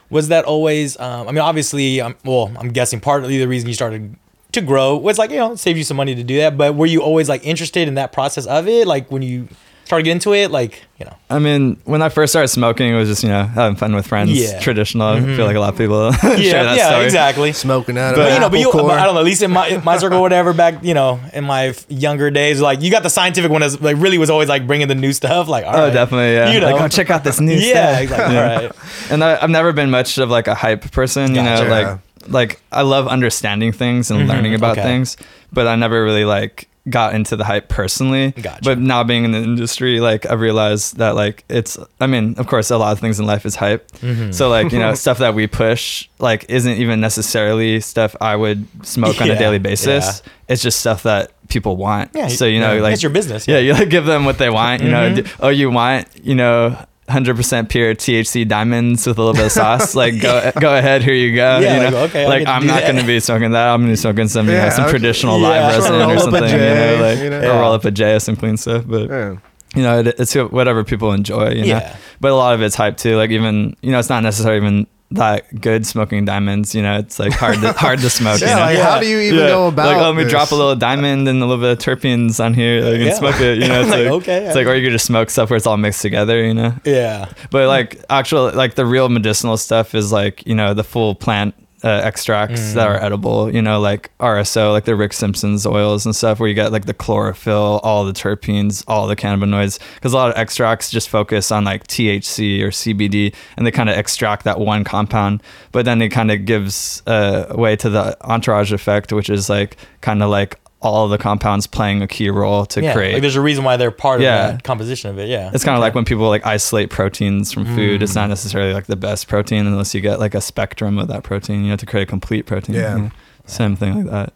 Was 0.10 0.28
that 0.28 0.46
always? 0.46 1.00
Um, 1.00 1.28
I 1.28 1.32
mean, 1.32 1.42
obviously, 1.42 2.02
um, 2.02 2.16
well, 2.24 2.52
I'm 2.58 2.70
guessing 2.70 3.00
partly 3.00 3.38
the 3.38 3.48
reason 3.48 3.68
you 3.68 3.74
started 3.74 4.16
to 4.52 4.62
grow 4.62 4.96
was 4.96 5.18
like 5.18 5.32
you 5.32 5.38
know 5.38 5.52
it 5.52 5.60
saved 5.60 5.78
you 5.78 5.84
some 5.84 5.98
money 5.98 6.16
to 6.16 6.24
do 6.24 6.38
that. 6.38 6.58
But 6.58 6.76
were 6.76 6.86
you 6.86 7.02
always 7.02 7.28
like 7.28 7.46
interested 7.46 7.88
in 7.88 7.96
that 7.96 8.12
process 8.12 8.46
of 8.46 8.68
it? 8.68 8.88
Like 8.88 9.12
when 9.12 9.22
you 9.22 9.48
started 9.86 10.04
to 10.04 10.08
get 10.10 10.12
into 10.14 10.34
it, 10.34 10.52
like 10.52 10.84
you 11.00 11.06
know, 11.06 11.16
I 11.30 11.40
mean, 11.40 11.78
when 11.86 12.02
I 12.02 12.10
first 12.10 12.32
started 12.34 12.48
smoking, 12.50 12.94
it 12.94 12.96
was 12.98 13.08
just 13.10 13.24
you 13.24 13.30
know 13.30 13.44
having 13.44 13.76
fun 13.78 13.96
with 13.96 14.08
friends. 14.08 14.32
Yeah. 14.32 14.60
Traditional. 14.60 15.08
I 15.08 15.20
Mhm. 15.20 15.36
feel 15.36 15.46
like 15.46 15.56
a 15.56 15.60
lot 15.60 15.74
of 15.74 15.78
people 15.78 16.06
yeah, 16.24 16.36
share 16.38 16.64
that 16.64 16.78
yeah, 16.78 16.90
story. 16.90 17.06
exactly. 17.06 17.54
smoking 17.54 17.98
out 17.98 18.16
But 18.16 18.28
an 18.30 18.34
you 18.36 18.40
know, 18.40 18.50
but 18.50 18.60
you, 18.60 18.70
apple 18.70 18.84
but. 18.88 19.00
I 19.00 19.06
don't 19.06 19.14
know. 19.14 19.20
At 19.22 19.26
least 19.26 19.42
in 19.42 19.52
my 19.52 19.82
my 19.84 19.98
circle, 19.98 20.18
or 20.20 20.22
whatever, 20.22 20.54
back 20.54 20.84
you 20.84 20.94
know, 20.94 21.20
in 21.34 21.44
my 21.44 21.74
younger 21.90 22.30
days, 22.32 22.60
like 22.62 22.82
you 22.82 22.92
got 22.92 23.04
the 23.04 23.10
scientific 23.10 23.52
one 23.52 23.64
as 23.64 23.80
like 23.82 23.98
really 24.00 24.18
was 24.18 24.30
always 24.30 24.50
like 24.50 24.66
bringing 24.68 24.88
the 24.88 24.96
new 24.96 25.14
stuff. 25.14 25.48
Like, 25.48 25.66
all 25.66 25.76
Oh, 25.76 25.84
right, 25.86 25.94
definitely. 25.94 26.34
Yeah. 26.34 26.52
you 26.54 26.60
know, 26.60 26.72
like, 26.72 26.82
oh, 26.82 26.88
check 26.88 27.10
out 27.10 27.24
this 27.24 27.40
new 27.40 27.58
stuff. 27.60 27.68
yeah, 27.76 27.92
stuff. 27.92 28.02
exactly. 28.04 28.38
All 28.38 28.44
right, 28.44 28.72
And 29.12 29.24
I, 29.24 29.42
I've 29.44 29.50
never 29.50 29.72
been 29.74 29.90
much 29.92 30.18
of 30.18 30.30
like 30.30 30.48
a 30.48 30.56
hype 30.56 30.90
person. 30.92 31.36
You 31.36 31.42
Gotcha. 31.44 31.66
know, 31.66 31.70
like 31.70 32.00
like 32.28 32.62
I 32.72 32.82
love 32.82 33.08
understanding 33.08 33.72
things 33.72 34.10
and 34.10 34.22
Mhm, 34.22 34.28
learning 34.30 34.56
about 34.56 34.78
okay. 34.80 34.82
things, 34.84 35.16
but 35.54 35.68
I 35.68 35.76
never 35.76 36.04
really 36.04 36.26
like 36.26 36.68
got 36.90 37.16
into 37.16 37.36
the 37.36 37.44
hype 37.44 37.68
personally. 37.68 38.32
Gotcha. 38.32 38.60
But 38.64 38.80
now 38.80 39.04
being 39.04 39.26
in 39.26 39.32
the 39.32 39.40
industry, 39.40 40.00
like 40.00 40.26
I've 40.26 40.40
realized 40.40 40.98
that 40.98 41.16
like 41.16 41.44
it's. 41.50 41.78
I 42.00 42.08
mean, 42.08 42.36
of 42.38 42.48
course, 42.48 42.70
a 42.72 42.78
lot 42.78 42.92
of 42.92 43.00
things 43.00 43.20
in 43.20 43.26
life 43.26 43.46
is 43.46 43.56
hype. 43.56 43.90
Mhm. 44.02 44.34
So 44.34 44.50
like 44.50 44.72
you 44.72 44.80
know 44.80 44.94
stuff 45.06 45.18
that 45.18 45.34
we 45.34 45.48
push 45.48 46.08
like 46.20 46.46
isn't 46.50 46.78
even 46.78 47.02
necessarily 47.02 47.80
stuff 47.82 48.16
I 48.22 48.36
would 48.36 48.68
smoke 48.86 49.20
on 49.22 49.32
a 49.32 49.38
daily 49.38 49.60
basis. 49.60 50.22
It's 50.48 50.62
just 50.62 50.80
stuff 50.80 51.04
that 51.04 51.32
people 51.50 51.76
want. 51.76 52.12
Yeah, 52.14 52.28
So 52.28 52.46
you 52.46 52.60
know 52.60 52.74
yeah, 52.76 52.82
like 52.82 52.94
it's 52.94 53.04
your 53.04 53.12
business, 53.12 53.48
Yeah, 53.48 53.58
yeah. 53.58 53.62
you 53.62 53.74
like 53.74 53.90
give 53.90 54.06
them 54.06 54.26
what 54.26 54.38
they 54.38 54.50
want. 54.50 54.84
You 54.84 54.90
know. 54.92 55.10
Mhm. 55.10 55.16
d- 55.26 55.32
Oh, 55.40 55.50
you 55.50 55.72
want 55.72 56.08
you 56.24 56.36
know 56.36 56.78
100% 57.08 57.70
pure 57.70 57.94
THC 57.94 58.48
diamonds 58.48 59.06
with 59.06 59.18
a 59.18 59.22
little 59.22 59.36
bit 59.36 59.46
of 59.46 59.52
sauce, 59.52 59.94
like 60.02 60.20
go 60.22 60.52
go 60.60 60.76
ahead, 60.76 61.04
here 61.04 61.14
you 61.14 61.36
go. 61.36 61.60
Yeah, 61.60 61.76
you 61.78 61.84
like, 61.84 61.92
know? 61.94 62.04
okay, 62.06 62.26
I 62.26 62.28
like 62.28 62.44
to 62.46 62.50
I'm 62.50 62.66
not 62.66 62.82
going 62.82 62.96
to 62.98 63.04
be 63.06 63.20
smoking 63.20 63.52
that. 63.52 63.68
I'm 63.68 63.82
going 63.82 63.90
to 63.90 63.92
be 63.94 63.98
smoking 63.98 64.28
some, 64.28 64.48
you 64.48 64.54
know, 64.54 64.70
some 64.70 64.86
okay. 64.86 64.92
traditional 64.92 65.40
Yeah. 65.40 65.48
live 65.48 65.76
resin 65.78 65.96
or 66.02 66.20
something, 66.20 66.44
you 66.44 66.58
know, 66.58 66.98
like 67.02 67.20
you 67.20 67.30
know? 67.30 67.40
or 67.40 67.44
Yeah. 67.44 67.60
roll 67.60 67.74
up 67.74 67.86
a 67.86 67.92
J, 67.92 68.18
some 68.20 68.36
clean 68.36 68.58
stuff. 68.58 68.86
But 68.88 69.10
Yeah. 69.10 69.36
you 69.76 69.84
know, 69.84 70.00
it, 70.00 70.20
it's 70.20 70.34
whatever 70.36 70.84
people 70.84 71.12
enjoy, 71.12 71.50
you 71.50 71.62
know. 71.62 71.68
Yeah. 71.68 71.96
But 72.22 72.32
a 72.32 72.36
lot 72.36 72.56
of 72.56 72.62
it's 72.62 72.76
hype 72.76 72.98
too. 72.98 73.18
Like 73.18 73.30
even 73.30 73.76
you 73.82 73.92
know, 73.92 74.00
it's 74.00 74.10
not 74.10 74.24
necessarily 74.24 74.58
even 74.58 74.88
that 75.16 75.60
good 75.62 75.86
smoking 75.86 76.26
diamonds. 76.26 76.74
You 76.76 76.82
know, 76.82 76.98
it's 77.00 77.20
like 77.20 77.34
hard 77.34 77.60
to 77.62 77.74
hard 77.86 78.00
to 78.00 78.10
smoke. 78.10 78.40
Yeah, 78.42 78.50
you 78.50 78.56
know? 78.56 78.62
like 78.62 78.78
how 78.80 79.00
do 79.00 79.08
you 79.08 79.20
even 79.20 79.40
Yeah. 79.40 79.48
go 79.48 79.68
about 79.68 79.88
like 79.88 79.98
let 79.98 80.16
me 80.16 80.24
this? 80.24 80.32
drop 80.32 80.52
a 80.52 80.56
little 80.56 80.76
diamond 80.76 81.28
and 81.28 81.42
a 81.42 81.46
little 81.46 81.62
bit 81.64 81.72
of 81.72 81.80
terpenes 81.80 82.44
on 82.44 82.54
here 82.54 82.82
like, 82.82 82.94
and 82.96 83.04
Yeah. 83.06 83.14
smoke 83.16 83.40
it 83.42 83.58
you 83.60 83.68
know 83.70 83.82
it's 83.82 83.90
Like, 83.90 84.00
like, 84.06 84.12
okay. 84.22 84.46
it's 84.46 84.56
like 84.56 84.68
or 84.68 84.76
you 84.76 84.86
could 84.86 84.92
just 84.94 85.06
smoke 85.06 85.30
stuff 85.30 85.50
where 85.50 85.58
it's 85.58 85.68
all 85.68 85.78
mixed 85.78 86.02
together 86.02 86.44
you 86.44 86.54
know 86.54 86.74
Yeah. 86.86 87.30
but 87.50 87.68
like 87.68 88.04
actual 88.10 88.52
like 88.54 88.76
the 88.76 88.86
real 88.86 89.10
medicinal 89.10 89.58
stuff 89.58 89.96
is 89.96 90.12
like 90.12 90.46
you 90.48 90.56
know 90.56 90.74
the 90.74 90.84
full 90.84 91.16
plant 91.16 91.56
uh, 91.86 92.02
extracts 92.04 92.74
that 92.74 92.88
Mm. 92.88 92.92
are 92.92 93.04
edible 93.04 93.54
you 93.54 93.62
know 93.62 93.80
like 93.80 94.10
RSO 94.20 94.72
like 94.72 94.86
the 94.86 94.96
Rick 94.96 95.14
Simpson's 95.14 95.66
oils 95.66 96.06
and 96.06 96.16
stuff 96.16 96.40
where 96.40 96.50
you 96.50 96.56
get 96.56 96.72
like 96.72 96.86
the 96.86 96.94
chlorophyll 96.94 97.80
all 97.84 98.04
the 98.06 98.12
terpenes 98.14 98.84
all 98.88 99.06
the 99.08 99.16
cannabinoids 99.16 99.80
because 99.96 100.12
a 100.12 100.16
lot 100.16 100.32
of 100.32 100.36
extracts 100.38 100.90
just 100.90 101.08
focus 101.10 101.52
on 101.52 101.64
like 101.64 101.86
THC 101.88 102.62
or 102.64 102.70
CBD 102.72 103.34
and 103.56 103.66
they 103.68 103.72
kind 103.72 103.90
of 103.90 103.96
extract 103.98 104.44
that 104.46 104.60
one 104.60 104.84
compound 104.84 105.44
but 105.72 105.86
then 105.86 106.02
it 106.02 106.10
kind 106.10 106.32
of 106.32 106.46
gives 106.46 107.04
uh, 107.08 107.54
way 107.56 107.76
to 107.76 107.90
the 107.90 108.18
entourage 108.28 108.72
effect 108.74 109.14
which 109.14 109.30
is 109.30 109.48
like 109.50 109.78
kind 110.02 110.24
of 110.24 110.30
like 110.30 110.60
all 110.86 111.08
the 111.08 111.18
compounds 111.18 111.68
playing 111.68 112.02
a 112.02 112.08
key 112.08 112.30
role 112.30 112.66
to 112.68 112.82
yeah. 112.82 112.94
create 112.94 113.14
Like 113.14 113.22
there's 113.22 113.36
a 113.36 113.42
reason 113.42 113.64
why 113.64 113.78
they're 113.78 113.92
part 113.92 114.22
Yeah. 114.22 114.48
of 114.48 114.52
that 114.54 114.64
composition 114.64 115.10
of 115.10 115.18
it. 115.20 115.28
Yeah. 115.30 115.52
it's 115.54 115.64
kind 115.64 115.76
of 115.76 115.82
like 115.82 115.96
when 115.96 116.06
people 116.06 116.28
like 116.30 116.46
isolate 116.46 116.90
proteins 116.90 117.52
from 117.52 117.66
food. 117.76 118.02
It's 118.04 118.14
Mm. 118.14 118.16
not 118.16 118.30
necessarily 118.30 118.74
like 118.74 118.86
the 118.86 118.96
best 118.96 119.28
protein 119.28 119.66
unless 119.68 119.94
you 119.96 120.02
get 120.02 120.20
like 120.20 120.36
a 120.36 120.42
spectrum 120.42 120.98
of 121.00 121.08
that 121.08 121.24
protein. 121.24 121.64
You 121.64 121.72
have 121.72 121.80
to 121.80 121.86
create 121.86 122.04
a 122.04 122.06
complete 122.06 122.46
protein. 122.46 122.76
Yeah. 122.76 122.96
you 122.96 123.02
know? 123.04 123.12
Same 123.46 123.76
thing 123.76 123.96
like 124.06 124.12
that. 124.12 124.34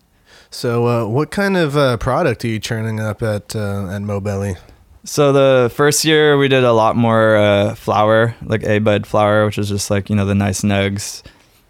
So, 0.51 0.87
uh, 0.87 1.05
what 1.07 1.29
kind 1.29 1.55
of 1.57 1.77
uh, 1.77 1.97
product 1.97 2.43
are 2.43 2.47
you 2.47 2.59
churning 2.59 2.99
up 2.99 3.21
at 3.21 3.55
uh, 3.55 3.87
at 3.89 4.01
Mobelly? 4.01 4.57
So 5.05 5.31
the 5.31 5.69
first 5.73 6.03
year 6.03 6.37
we 6.37 6.47
did 6.47 6.63
a 6.63 6.73
lot 6.73 6.95
more 6.95 7.37
uh, 7.37 7.75
flour, 7.75 8.35
like 8.43 8.63
a 8.63 8.79
bud 8.79 9.07
flour, 9.07 9.45
which 9.45 9.57
is 9.57 9.69
just 9.69 9.89
like 9.89 10.09
you 10.09 10.15
know 10.15 10.25
the 10.25 10.35
nice 10.35 10.61
nugs 10.61 11.21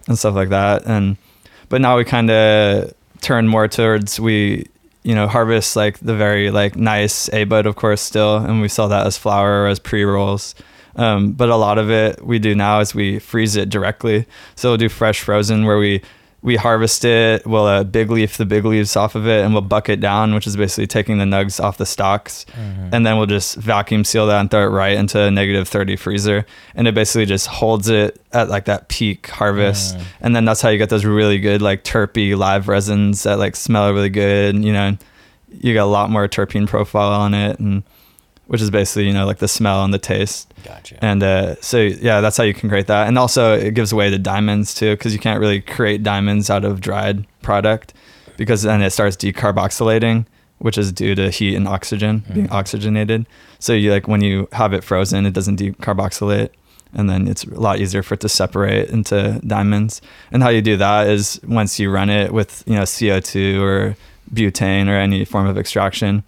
and 0.08 0.18
stuff 0.18 0.34
like 0.36 0.50
that. 0.50 0.86
And 0.86 1.18
but 1.70 1.80
now 1.82 1.98
we 1.98 2.06
kind 2.06 2.30
of 2.32 2.94
turn 3.22 3.48
more 3.48 3.68
towards 3.68 4.20
we 4.20 4.68
you 5.04 5.16
know 5.16 5.28
harvest 5.28 5.76
like 5.76 6.00
the 6.00 6.16
very 6.16 6.52
like 6.52 6.76
nice 6.76 7.32
a 7.34 7.44
bud 7.46 7.66
of 7.66 7.76
course 7.76 8.02
still, 8.02 8.38
and 8.38 8.62
we 8.62 8.68
sell 8.68 8.88
that 8.90 9.08
as 9.08 9.18
flour 9.18 9.64
or 9.64 9.68
as 9.68 9.80
pre 9.80 10.04
rolls. 10.04 10.56
Um, 10.96 11.32
but 11.32 11.50
a 11.50 11.56
lot 11.56 11.78
of 11.78 11.90
it 11.90 12.26
we 12.26 12.40
do 12.40 12.56
now 12.56 12.80
is 12.80 12.94
we 12.94 13.20
freeze 13.20 13.56
it 13.56 13.70
directly. 13.70 14.26
So 14.56 14.70
we'll 14.70 14.78
do 14.78 14.90
fresh 14.90 15.22
frozen 15.22 15.66
where 15.66 15.78
we 15.78 16.02
we 16.42 16.56
harvest 16.56 17.04
it. 17.04 17.46
We'll 17.46 17.66
uh, 17.66 17.84
big 17.84 18.10
leaf 18.10 18.38
the 18.38 18.46
big 18.46 18.64
leaves 18.64 18.96
off 18.96 19.16
of 19.16 19.28
it, 19.28 19.44
and 19.44 19.54
we'll 19.54 19.62
bucket 19.62 20.00
down, 20.00 20.34
which 20.34 20.48
is 20.48 20.56
basically 20.56 20.88
taking 20.88 21.18
the 21.18 21.26
nugs 21.26 21.62
off 21.62 21.78
the 21.78 21.86
stalks, 21.86 22.46
and 22.94 23.06
then 23.06 23.18
we'll 23.18 23.26
just 23.26 23.56
vacuum 23.58 24.04
seal 24.06 24.28
that 24.28 24.40
and 24.40 24.50
throw 24.50 24.64
it 24.64 24.70
right 24.70 24.94
into 24.98 25.20
a 25.22 25.30
negative 25.30 25.68
thirty 25.68 25.96
freezer, 25.98 26.46
and 26.76 26.88
it 26.88 26.96
basically 26.96 27.26
just 27.26 27.48
holds 27.48 27.90
it 27.90 28.22
at 28.32 28.48
like 28.48 28.66
that 28.66 28.88
peak 28.88 29.28
harvest, 29.28 29.98
and 30.22 30.34
then 30.36 30.46
that's 30.46 30.62
how 30.62 30.70
you 30.70 30.78
get 30.78 30.90
those 30.90 31.04
really 31.06 31.40
good 31.40 31.62
like 31.62 31.84
terpy 31.84 32.38
live 32.38 32.68
resins 32.68 33.24
that 33.24 33.38
like 33.38 33.56
smell 33.56 33.92
really 33.94 34.10
good. 34.10 34.64
You 34.64 34.72
know, 34.72 34.98
you 35.62 35.74
got 35.74 35.84
a 35.84 35.86
lot 35.92 36.10
more 36.10 36.28
terpene 36.30 36.68
profile 36.68 37.12
on 37.12 37.34
it, 37.34 37.60
and 37.60 37.84
which 38.50 38.62
is 38.62 38.72
basically 38.72 39.06
you 39.06 39.14
know 39.14 39.28
like 39.28 39.38
the 39.38 39.48
smell 39.48 39.84
and 39.84 39.94
the 39.94 40.00
taste. 40.00 40.52
Gotcha. 40.64 40.98
And 41.06 41.22
uh, 41.22 41.56
so 41.62 41.82
yeah, 41.82 42.20
that's 42.20 42.36
how 42.36 42.44
you 42.44 42.56
can 42.56 42.68
create 42.68 42.88
that. 42.88 43.08
And 43.08 43.18
also 43.18 43.54
it 43.54 43.76
gives 43.76 43.92
away 43.92 44.10
to 44.10 44.18
diamonds 44.18 44.74
too, 44.74 44.94
because 44.94 45.14
you 45.14 45.20
can't 45.20 45.40
really 45.40 45.62
create 45.62 46.02
diamonds 46.02 46.50
out 46.50 46.66
of 46.66 46.82
dried 46.82 47.28
product, 47.44 47.94
because 48.38 48.64
then 48.64 48.82
it 48.82 48.90
starts 48.90 49.16
decarboxylating, 49.16 50.26
which 50.58 50.80
is 50.80 50.92
due 50.92 51.14
to 51.14 51.30
heat 51.30 51.54
and 51.54 51.68
oxygen 51.68 52.24
being 52.34 52.50
oxygenated. 52.50 53.28
So 53.60 53.74
you 53.74 53.92
like 53.92 54.08
when 54.08 54.22
you 54.22 54.48
have 54.52 54.74
it 54.74 54.84
frozen, 54.84 55.28
it 55.28 55.34
doesn't 55.34 55.60
decarboxylate, 55.60 56.50
and 56.92 57.08
then 57.08 57.28
it's 57.28 57.44
a 57.44 57.60
lot 57.60 57.80
easier 57.80 58.02
for 58.02 58.16
it 58.16 58.22
to 58.22 58.30
separate 58.30 58.90
into 58.90 59.40
diamonds. 59.46 60.02
And 60.32 60.42
how 60.42 60.50
you 60.50 60.64
do 60.64 60.76
that 60.78 61.08
is 61.08 61.40
once 61.48 61.80
you 61.80 61.92
run 61.92 62.10
it 62.10 62.34
with 62.34 62.64
you 62.66 62.74
know 62.74 62.86
CO 62.86 63.20
two 63.20 63.62
or 63.64 63.96
butane 64.34 64.88
or 64.88 64.96
any 64.96 65.24
form 65.24 65.46
of 65.46 65.56
extraction 65.56 66.24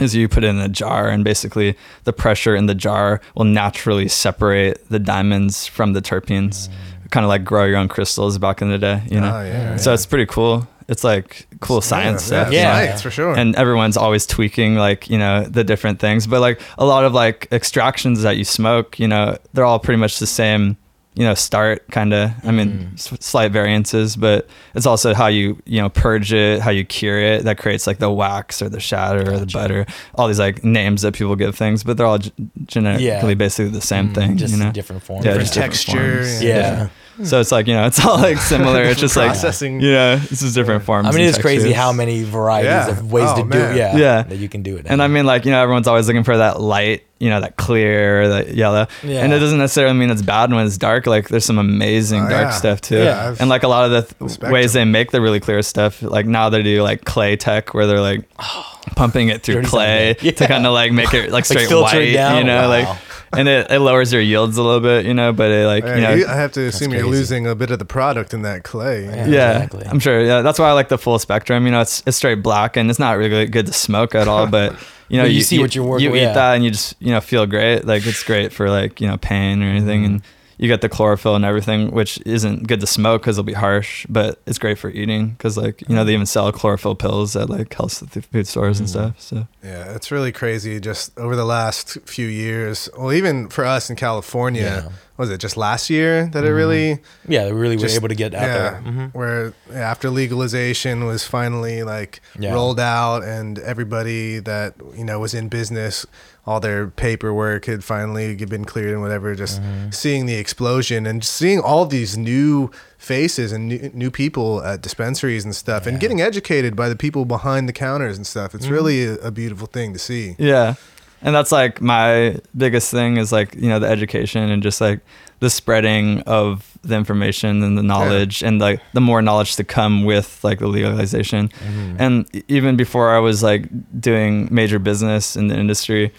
is 0.00 0.14
you 0.14 0.28
put 0.28 0.44
it 0.44 0.48
in 0.48 0.58
a 0.58 0.68
jar 0.68 1.08
and 1.08 1.24
basically 1.24 1.76
the 2.04 2.12
pressure 2.12 2.54
in 2.56 2.66
the 2.66 2.74
jar 2.74 3.20
will 3.34 3.44
naturally 3.44 4.08
separate 4.08 4.88
the 4.88 4.98
diamonds 4.98 5.66
from 5.66 5.92
the 5.92 6.00
terpenes. 6.02 6.68
Mm. 6.68 7.10
Kind 7.10 7.24
of 7.24 7.28
like 7.28 7.44
grow 7.44 7.64
your 7.64 7.76
own 7.76 7.88
crystals 7.88 8.38
back 8.38 8.62
in 8.62 8.70
the 8.70 8.78
day 8.78 9.02
you 9.10 9.20
know? 9.20 9.36
Oh, 9.36 9.42
yeah, 9.44 9.76
so 9.76 9.92
it's 9.92 10.06
pretty 10.06 10.26
cool. 10.26 10.66
It's 10.88 11.04
like 11.04 11.46
cool 11.60 11.80
science 11.80 12.22
yeah, 12.22 12.42
stuff 12.44 12.52
Yeah. 12.52 12.72
science 12.74 13.02
for 13.02 13.10
sure. 13.10 13.34
and 13.36 13.54
everyone's 13.56 13.96
always 13.96 14.26
tweaking 14.26 14.74
like 14.76 15.08
you 15.08 15.18
know 15.18 15.44
the 15.44 15.62
different 15.64 16.00
things. 16.00 16.26
But 16.26 16.40
like 16.40 16.60
a 16.78 16.84
lot 16.84 17.04
of 17.04 17.12
like 17.12 17.46
extractions 17.52 18.22
that 18.22 18.36
you 18.36 18.44
smoke 18.44 18.98
you 18.98 19.06
know 19.08 19.36
they're 19.52 19.64
all 19.64 19.78
pretty 19.78 19.98
much 20.00 20.18
the 20.18 20.26
same 20.26 20.76
you 21.14 21.24
know 21.24 21.34
start 21.34 21.86
kind 21.90 22.14
of 22.14 22.30
i 22.44 22.52
mean 22.52 22.68
mm-hmm. 22.70 22.94
s- 22.94 23.12
slight 23.20 23.50
variances 23.50 24.14
but 24.14 24.46
it's 24.76 24.86
also 24.86 25.12
how 25.12 25.26
you 25.26 25.60
you 25.66 25.80
know 25.80 25.88
purge 25.88 26.32
it 26.32 26.60
how 26.60 26.70
you 26.70 26.84
cure 26.84 27.18
it 27.20 27.42
that 27.42 27.58
creates 27.58 27.84
like 27.86 27.98
the 27.98 28.08
wax 28.10 28.62
or 28.62 28.68
the 28.68 28.78
shatter 28.78 29.32
or 29.32 29.38
the 29.38 29.46
butter 29.46 29.84
all 30.14 30.28
these 30.28 30.38
like 30.38 30.62
names 30.62 31.02
that 31.02 31.12
people 31.12 31.34
give 31.34 31.56
things 31.56 31.82
but 31.82 31.96
they're 31.96 32.06
all 32.06 32.18
g- 32.18 32.32
genetically 32.64 33.06
Yeah. 33.06 33.34
basically 33.34 33.72
the 33.72 33.80
same 33.80 34.06
mm-hmm. 34.06 34.14
thing 34.14 34.36
just 34.36 34.54
you 34.54 34.62
know 34.62 34.70
different 34.70 35.02
forms. 35.02 35.24
Yeah, 35.24 35.32
different 35.32 35.52
just 35.52 35.54
different 35.54 35.72
texture. 35.72 36.24
forms. 36.24 36.42
Yeah. 36.44 36.88
Hmm. 37.16 37.24
so 37.24 37.40
it's 37.40 37.50
like 37.50 37.66
you 37.66 37.74
know 37.74 37.86
it's 37.86 38.04
all 38.06 38.16
like 38.16 38.38
similar 38.38 38.82
it's 38.84 39.00
just 39.00 39.16
like 39.16 39.30
processing. 39.30 39.80
yeah 39.80 40.14
this 40.16 40.42
is 40.42 40.54
different 40.54 40.84
forms 40.84 41.08
I 41.08 41.10
mean, 41.10 41.22
and 41.22 41.28
it's 41.28 41.38
crazy 41.42 41.72
how 41.72 41.92
many 41.92 42.22
varieties 42.22 42.70
Yeah. 42.70 42.88
of 42.90 43.10
ways 43.12 43.26
Oh, 43.30 43.38
to 43.40 43.44
man. 43.44 43.50
do 43.58 43.64
it. 43.72 43.76
Yeah. 43.76 43.96
Yeah. 43.96 44.22
That 44.22 44.36
you 44.38 44.48
can 44.48 44.62
do 44.62 44.76
it. 44.76 44.86
And 44.88 45.02
I 45.02 45.08
mean, 45.08 45.26
like, 45.26 45.44
you 45.44 45.50
know, 45.50 45.60
everyone's 45.60 45.88
always 45.88 46.06
looking 46.06 46.22
for 46.24 46.36
that 46.36 46.60
light, 46.60 47.02
you 47.20 47.28
know, 47.30 47.40
that 47.40 47.56
clear, 47.56 48.28
that 48.28 48.54
yellow. 48.54 48.86
Yeah. 49.04 49.22
And 49.22 49.32
it 49.32 49.38
doesn't 49.38 49.58
necessarily 49.58 49.94
mean 49.96 50.10
it's 50.10 50.22
bad 50.22 50.50
when 50.52 50.66
it's 50.66 50.78
dark. 50.78 51.06
Like, 51.06 51.28
there's 51.28 51.44
some 51.44 51.58
amazing 51.58 52.24
Oh, 52.24 52.28
dark 52.30 52.44
yeah. 52.46 52.50
stuff 52.50 52.80
too. 52.80 52.96
Yeah, 52.98 53.36
and 53.38 53.48
like 53.48 53.62
a 53.62 53.68
lot 53.68 53.84
of 53.84 53.90
the 53.90 54.02
th- 54.14 54.30
spectrum. 54.32 54.52
ways 54.52 54.72
they 54.72 54.84
make 54.84 55.10
the 55.12 55.20
really 55.20 55.38
clear 55.38 55.60
stuff, 55.62 56.00
like 56.02 56.26
now 56.26 56.48
they 56.48 56.62
do 56.62 56.82
like 56.82 57.04
clay 57.04 57.36
tech 57.36 57.74
where 57.74 57.86
they're 57.86 58.00
like 58.00 58.24
pumping 58.96 59.28
it 59.28 59.42
through 59.42 59.62
clay 59.64 60.14
something. 60.14 60.34
to 60.34 60.46
kind 60.48 60.66
of 60.66 60.72
like 60.72 60.92
make 60.92 61.12
it 61.14 61.30
like 61.36 61.44
straight 61.44 61.68
filter 61.68 62.00
it 62.00 62.06
white, 62.08 62.12
down? 62.14 62.38
you 62.38 62.44
know, 62.44 62.62
Wow. 62.62 62.68
like, 62.68 62.98
and 63.32 63.48
it, 63.48 63.70
it 63.70 63.78
lowers 63.80 64.12
your 64.12 64.22
yields 64.22 64.56
a 64.56 64.62
little 64.62 64.80
bit, 64.80 65.06
you 65.06 65.14
know, 65.14 65.32
but 65.32 65.50
it 65.50 65.66
like, 65.66 65.84
Yeah, 65.84 66.14
you 66.14 66.26
know, 66.26 66.32
I 66.32 66.36
have 66.36 66.52
to 66.52 66.62
assume 66.62 66.90
you're 66.92 67.02
crazy. 67.02 67.16
losing 67.16 67.46
a 67.46 67.54
bit 67.54 67.70
of 67.70 67.78
the 67.78 67.84
product 67.84 68.34
in 68.34 68.42
that 68.42 68.64
clay. 68.64 69.04
Yeah. 69.04 69.26
yeah, 69.26 69.52
Exactly. 69.52 69.86
I'm 69.86 70.00
sure. 70.00 70.24
Yeah, 70.24 70.42
that's 70.42 70.58
why 70.58 70.68
I 70.68 70.72
like 70.72 70.88
the 70.88 70.98
full 70.98 71.18
spectrum. 71.18 71.64
You 71.64 71.72
know, 71.72 71.80
it's 71.80 72.02
it's 72.06 72.16
straight 72.16 72.42
black 72.42 72.76
and 72.76 72.90
it's 72.90 72.98
not 72.98 73.16
really 73.16 73.46
good 73.46 73.66
to 73.66 73.72
smoke 73.72 74.14
at 74.14 74.26
all. 74.28 74.46
But 74.46 74.76
you 75.08 75.16
know, 75.16 75.24
But 75.24 75.32
you 75.32 75.42
see 75.42 75.58
what 75.58 75.74
you're 75.74 75.84
working 75.84 76.04
You 76.04 76.12
with, 76.12 76.20
eat 76.20 76.24
yeah. 76.24 76.32
that 76.34 76.54
and 76.54 76.64
you 76.64 76.70
just 76.70 76.96
you 77.00 77.12
know 77.12 77.20
feel 77.20 77.46
great. 77.46 77.84
Like 77.84 78.06
it's 78.06 78.22
great 78.22 78.52
for 78.52 78.68
like 78.70 79.00
you 79.00 79.08
know 79.08 79.16
pain 79.16 79.62
or 79.62 79.66
anything, 79.66 80.02
mm-hmm. 80.02 80.14
and 80.14 80.22
you 80.62 80.68
get 80.68 80.82
the 80.82 80.88
chlorophyll 80.90 81.34
and 81.36 81.44
everything, 81.44 81.90
which 81.90 82.20
isn't 82.26 82.66
good 82.68 82.80
to 82.80 82.86
smoke 82.86 83.22
because 83.22 83.38
it'll 83.38 83.46
be 83.46 83.54
harsh, 83.54 84.04
but 84.10 84.38
it's 84.46 84.58
great 84.58 84.76
for 84.78 84.90
eating 84.90 85.30
because 85.30 85.56
like 85.56 85.80
you 85.88 85.94
know 85.94 86.04
they 86.04 86.12
even 86.12 86.26
sell 86.26 86.52
chlorophyll 86.52 86.94
pills 86.94 87.34
at 87.34 87.48
like 87.48 87.72
health 87.72 87.94
food 88.30 88.46
stores 88.46 88.78
and 88.78 88.88
stuff. 88.88 89.18
So 89.18 89.48
Yeah, 89.64 89.94
it's 89.96 90.10
really 90.10 90.32
crazy. 90.32 90.78
Just 90.78 91.18
over 91.18 91.34
the 91.34 91.46
last 91.46 91.98
few 92.04 92.26
years, 92.26 92.90
well, 92.98 93.10
even 93.12 93.48
for 93.48 93.64
us 93.64 93.88
in 93.88 93.96
California, 93.96 94.62
Yeah. 94.62 94.80
Mm-hmm. 94.80 94.94
was 95.16 95.30
it 95.30 95.38
just 95.40 95.56
last 95.56 95.88
year 95.88 96.26
that 96.32 96.44
it 96.44 96.52
really 96.52 96.98
yeah, 97.26 97.44
they 97.44 97.52
really 97.52 97.76
just- 97.76 97.94
were 97.94 98.00
able 98.00 98.08
to 98.08 98.14
get 98.14 98.34
out 98.34 98.42
yeah, 98.42 98.56
there. 98.70 98.82
Mhm. 98.84 99.14
where 99.14 99.52
after 99.72 100.10
legalization 100.10 101.04
was 101.06 101.24
finally 101.26 101.82
like 101.84 102.20
Yeah. 102.38 102.52
rolled 102.52 102.80
out 102.80 103.24
and 103.24 103.58
everybody 103.60 104.40
that 104.40 104.74
you 104.96 105.04
know 105.04 105.18
was 105.20 105.32
in 105.34 105.48
business 105.48 106.04
all 106.50 106.60
their 106.60 106.88
paperwork 106.88 107.66
had 107.66 107.82
finally 107.84 108.34
been 108.54 108.64
cleared 108.64 108.92
and 108.92 109.02
whatever 109.02 109.34
just 109.34 109.60
Mm-hmm. 109.60 109.90
seeing 109.90 110.26
the 110.26 110.34
explosion 110.44 111.06
and 111.06 111.24
seeing 111.24 111.60
all 111.60 111.84
these 111.86 112.12
new 112.18 112.70
faces 112.98 113.52
and 113.52 113.68
new, 113.68 113.90
new 113.94 114.10
people 114.10 114.62
at 114.70 114.80
dispensaries 114.82 115.44
and 115.44 115.54
stuff 115.54 115.86
and 115.86 116.00
getting 116.00 116.20
educated 116.20 116.72
by 116.74 116.88
the 116.88 116.96
people 117.04 117.24
behind 117.24 117.68
the 117.68 117.72
counters 117.72 118.16
and 118.16 118.26
stuff 118.26 118.48
Mm-hmm. 118.50 118.56
it's 118.58 118.66
really 118.76 119.04
a, 119.04 119.14
a 119.30 119.30
beautiful 119.30 119.66
thing 119.76 119.92
to 119.92 119.98
see 119.98 120.34
Yeah. 120.38 120.74
And 121.22 121.34
that's 121.36 121.52
like 121.52 121.82
my 121.82 122.38
biggest 122.56 122.90
thing 122.90 123.18
is 123.18 123.30
like, 123.30 123.54
you 123.54 123.68
know, 123.68 123.78
the 123.78 123.86
education 123.96 124.42
and 124.52 124.62
just 124.62 124.80
like 124.80 125.00
the 125.40 125.50
spreading 125.50 126.20
of 126.22 126.78
the 126.82 126.96
information 126.96 127.62
and 127.62 127.76
the 127.76 127.82
knowledge 127.82 128.42
and 128.42 128.58
like 128.58 128.80
the 128.94 129.02
more 129.02 129.20
knowledge 129.20 129.56
to 129.56 129.64
come 129.64 130.04
with 130.04 130.42
like 130.42 130.60
the 130.60 130.66
legalization. 130.66 131.50
And 131.98 132.12
e- 132.34 132.42
even 132.48 132.76
before 132.76 133.14
I 133.14 133.18
was 133.18 133.42
like 133.42 133.68
doing 134.00 134.48
major 134.50 134.78
business 134.78 135.36
in 135.36 135.48
the 135.48 135.56
industry, 135.58 136.10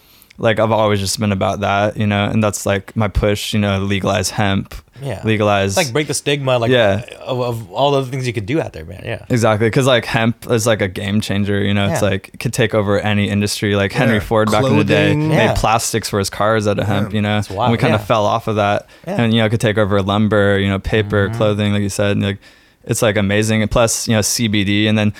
like 0.41 0.60
I've 0.60 0.71
always 0.71 0.99
just 0.99 1.19
been 1.19 1.32
about 1.32 1.60
that, 1.60 1.95
you 1.97 2.08
know, 2.08 2.25
and 2.25 2.43
that's 2.43 2.65
like 2.65 2.95
my 2.95 3.08
push, 3.08 3.54
you 3.54 3.60
know, 3.60 3.77
legalize 3.80 4.32
hemp, 4.32 4.73
Yeah. 4.99 5.21
legalize 5.23 5.77
It's 5.77 5.86
like 5.88 5.93
break 5.93 6.08
the 6.08 6.15
stigma, 6.15 6.58
like 6.58 6.71
Yeah. 6.71 7.06
of, 7.21 7.39
of 7.39 7.71
all 7.71 7.91
the 7.91 8.04
things 8.10 8.25
you 8.25 8.34
could 8.34 8.47
do 8.47 8.60
out 8.60 8.73
there, 8.73 8.84
man. 8.84 9.04
Yeah. 9.06 9.23
Exactly, 9.30 9.67
because 9.67 9.86
like 9.86 10.04
hemp 10.06 10.49
is 10.49 10.65
like 10.65 10.82
a 10.82 10.88
game 10.88 11.21
changer. 11.21 11.62
You 11.63 11.75
know, 11.75 11.86
yeah. 11.86 11.93
it's 11.93 12.01
like 12.01 12.32
it 12.34 12.39
could 12.39 12.54
take 12.54 12.73
over 12.73 12.99
any 12.99 13.30
industry. 13.30 13.75
Like 13.75 13.91
Henry 13.91 14.15
Yeah. 14.15 14.21
Ford 14.21 14.49
back 14.51 14.63
in 14.65 14.77
the 14.77 14.84
day 14.84 15.10
Yeah. 15.10 15.15
made 15.47 15.56
plastics 15.58 16.10
for 16.10 16.17
his 16.17 16.32
cars 16.32 16.67
out 16.67 16.80
of 16.80 16.88
hemp. 16.88 17.13
You 17.13 17.21
know, 17.21 17.36
That's 17.36 17.49
wild, 17.51 17.65
and 17.67 17.71
we 17.73 17.77
kind 17.77 17.91
yeah. 17.93 17.99
of 18.01 18.08
fell 18.08 18.25
off 18.25 18.47
of 18.47 18.56
that, 18.56 18.88
Yeah. 19.08 19.21
and 19.21 19.34
you 19.34 19.39
know, 19.41 19.45
it 19.45 19.49
could 19.51 19.62
take 19.62 19.77
over 19.77 20.01
lumber. 20.01 20.58
You 20.58 20.69
know, 20.69 20.80
paper, 20.80 21.27
Mm-hmm. 21.27 21.38
clothing, 21.38 21.73
like 21.73 21.84
you 21.84 21.89
said. 21.89 22.12
And, 22.17 22.23
like 22.23 22.39
it's 22.84 23.04
like 23.04 23.15
amazing. 23.15 23.62
And 23.62 23.69
plus, 23.69 24.08
you 24.08 24.15
know, 24.15 24.21
CBD, 24.21 24.88
and 24.89 24.97
then 24.97 25.13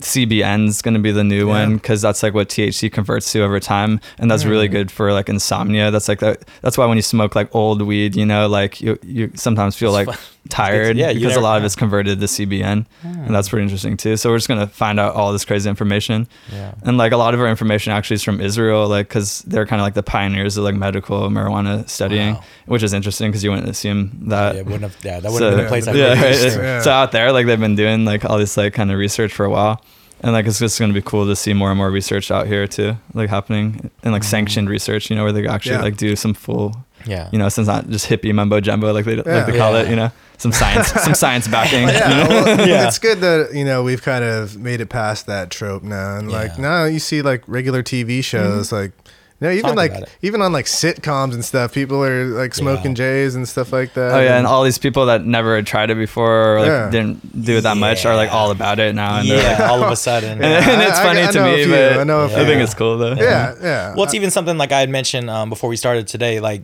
CBN 0.00 0.68
is 0.68 0.82
going 0.82 0.94
to 0.94 1.00
be 1.00 1.12
the 1.12 1.24
new 1.24 1.46
Yeah. 1.48 1.60
one 1.66 1.74
because 1.76 2.02
that's 2.02 2.22
like 2.22 2.34
what 2.34 2.48
THC 2.48 2.90
converts 2.92 3.30
to 3.32 3.40
over 3.42 3.60
time, 3.60 4.00
and 4.18 4.30
that's 4.30 4.44
Mm. 4.44 4.50
really 4.50 4.68
good 4.68 4.90
for 4.90 5.12
like 5.12 5.28
insomnia. 5.28 5.90
That's 5.90 6.08
like 6.08 6.20
that. 6.20 6.44
That's 6.62 6.76
why 6.76 6.86
when 6.86 6.96
you 6.98 7.02
smoke 7.02 7.34
like 7.34 7.54
old 7.54 7.82
weed, 7.82 8.16
you 8.16 8.26
know, 8.26 8.48
like 8.48 8.80
you 8.80 8.98
you 9.04 9.30
sometimes 9.34 9.76
feel 9.76 9.92
like 9.92 10.06
fun. 10.06 10.16
Tired 10.48 10.96
Yeah, 10.96 11.12
because 11.12 11.24
a 11.24 11.28
never- 11.28 11.40
lot 11.42 11.56
of 11.56 11.62
yeah. 11.62 11.66
it's 11.66 11.76
converted 11.76 12.20
to 12.20 12.26
CBN, 12.26 12.86
and 13.02 13.34
that's 13.34 13.48
pretty 13.48 13.62
interesting 13.64 13.96
too. 13.96 14.16
So 14.16 14.30
we're 14.30 14.36
just 14.38 14.48
gonna 14.48 14.66
find 14.66 14.98
out 15.00 15.14
all 15.14 15.32
this 15.32 15.44
crazy 15.44 15.68
information, 15.68 16.28
Yeah. 16.52 16.72
and 16.82 16.96
like 16.98 17.12
a 17.12 17.16
lot 17.16 17.34
of 17.34 17.40
our 17.40 17.48
information 17.48 17.92
actually 17.92 18.14
is 18.16 18.22
from 18.22 18.40
Israel, 18.40 18.88
like 18.88 19.08
because 19.08 19.42
they're 19.46 19.66
kind 19.66 19.80
of 19.80 19.84
like 19.84 19.94
the 19.94 20.02
pioneers 20.02 20.56
of 20.56 20.64
like 20.64 20.74
medical 20.74 21.28
marijuana 21.30 21.88
studying, 21.88 22.34
Wow. 22.34 22.44
which 22.66 22.82
is 22.82 22.92
interesting 22.92 23.30
because 23.30 23.42
you 23.44 23.50
wouldn't 23.50 23.68
assume 23.68 24.10
that. 24.28 24.54
yeah, 24.56 24.62
wouldn't 24.62 24.82
have, 24.82 24.96
yeah, 25.04 25.20
that 25.20 25.30
wouldn't 25.32 25.50
have 25.50 25.56
been 25.58 25.66
a 25.66 25.68
place 25.68 25.86
I 25.88 25.92
yeah, 25.92 26.08
would 26.10 26.18
right. 26.18 26.34
have 26.52 26.62
Yeah. 26.62 26.80
So 26.82 26.90
out 26.90 27.12
there, 27.12 27.32
like 27.32 27.46
they've 27.46 27.60
been 27.60 27.76
doing 27.76 28.04
like 28.04 28.24
all 28.24 28.38
this 28.38 28.56
like 28.56 28.74
kind 28.74 28.90
of 28.90 28.98
research 28.98 29.32
for 29.32 29.44
a 29.44 29.50
while, 29.50 29.82
and 30.20 30.32
like 30.32 30.46
it's 30.46 30.58
just 30.58 30.78
gonna 30.78 30.92
be 30.92 31.02
cool 31.02 31.26
to 31.26 31.36
see 31.36 31.52
more 31.52 31.70
and 31.70 31.76
more 31.78 31.90
research 31.90 32.30
out 32.30 32.46
here 32.46 32.66
too, 32.66 32.96
like 33.14 33.28
happening 33.30 33.90
and 34.02 34.12
like 34.12 34.22
mm-hmm. 34.22 34.30
sanctioned 34.30 34.68
research, 34.70 35.10
you 35.10 35.16
know, 35.16 35.24
where 35.24 35.32
they 35.32 35.46
actually 35.46 35.76
Yeah. 35.76 35.82
like 35.82 35.96
do 35.96 36.16
some 36.16 36.34
full, 36.34 36.74
Yeah. 37.06 37.28
you 37.32 37.38
know, 37.38 37.48
so 37.48 37.62
it's 37.62 37.68
not 37.68 37.88
just 37.88 38.08
hippie 38.08 38.34
mumbo 38.34 38.60
jumbo 38.60 38.92
like 38.92 39.04
they 39.04 39.16
like 39.16 39.46
they 39.46 39.56
call 39.56 39.76
it, 39.76 39.88
you 39.88 39.96
know, 39.96 40.10
some 40.38 40.52
science, 40.52 40.88
some 40.88 41.14
science 41.24 41.46
backing. 41.48 41.88
yeah, 41.88 42.28
well, 42.28 42.68
Yeah. 42.68 42.86
it's 42.88 42.98
good 42.98 43.20
that 43.20 43.50
you 43.54 43.64
know 43.64 43.82
we've 43.82 44.02
kind 44.02 44.24
of 44.24 44.56
made 44.58 44.80
it 44.80 44.88
past 44.88 45.26
that 45.26 45.50
trope 45.50 45.82
now, 45.82 46.16
and 46.18 46.30
like 46.30 46.52
Yeah. 46.56 46.62
now 46.62 46.84
you 46.84 46.98
see 46.98 47.22
like 47.22 47.42
regular 47.46 47.82
TV 47.82 48.22
shows, 48.24 48.72
like 48.72 48.92
you 49.40 49.46
know 49.48 49.50
even 49.52 49.70
Talk 49.70 49.76
like 49.76 49.92
even 50.22 50.40
on 50.42 50.52
like 50.52 50.64
sitcoms 50.66 51.34
and 51.34 51.44
stuff, 51.44 51.72
people 51.72 52.02
are 52.02 52.24
like 52.24 52.54
smoking 52.54 52.90
Yeah. 52.92 53.22
J's 53.24 53.34
and 53.34 53.46
stuff 53.48 53.72
like 53.72 53.94
that. 53.94 54.12
Oh 54.12 54.20
yeah, 54.20 54.36
and 54.38 54.46
all 54.46 54.64
these 54.64 54.78
people 54.78 55.06
that 55.06 55.24
never 55.24 55.54
had 55.56 55.66
tried 55.66 55.90
it 55.90 55.96
before 55.96 56.54
or 56.56 56.60
like 56.60 56.68
Yeah. 56.68 56.90
didn't 56.90 57.44
do 57.44 57.58
it 57.58 57.60
that 57.62 57.76
much 57.76 58.04
are 58.04 58.16
like 58.16 58.32
all 58.32 58.50
about 58.50 58.78
it 58.78 58.94
now. 58.94 59.18
And 59.20 59.28
they're 59.30 59.42
like, 59.58 59.60
all 59.70 59.82
of 59.84 59.90
a 59.92 59.96
sudden. 60.08 60.42
and, 60.42 60.44
and 60.44 60.82
it's 60.82 60.98
I- 60.98 61.02
funny 61.04 61.22
I 61.22 61.30
to 61.30 61.44
me, 61.44 61.64
few, 61.64 61.72
but 61.72 61.98
I 61.98 62.04
know 62.04 62.20
a 62.22 62.24
I 62.26 62.44
think 62.44 62.62
it's 62.62 62.74
cool 62.74 62.98
though. 62.98 63.14
yeah, 63.14 63.54
yeah. 63.62 63.94
Well, 63.94 64.04
it's 64.04 64.14
even 64.14 64.30
something 64.30 64.58
like 64.58 64.72
I 64.72 64.80
had 64.80 64.90
mentioned 64.90 65.28
um, 65.30 65.50
before 65.50 65.68
we 65.70 65.76
started 65.76 66.08
today. 66.08 66.40
Like, 66.40 66.62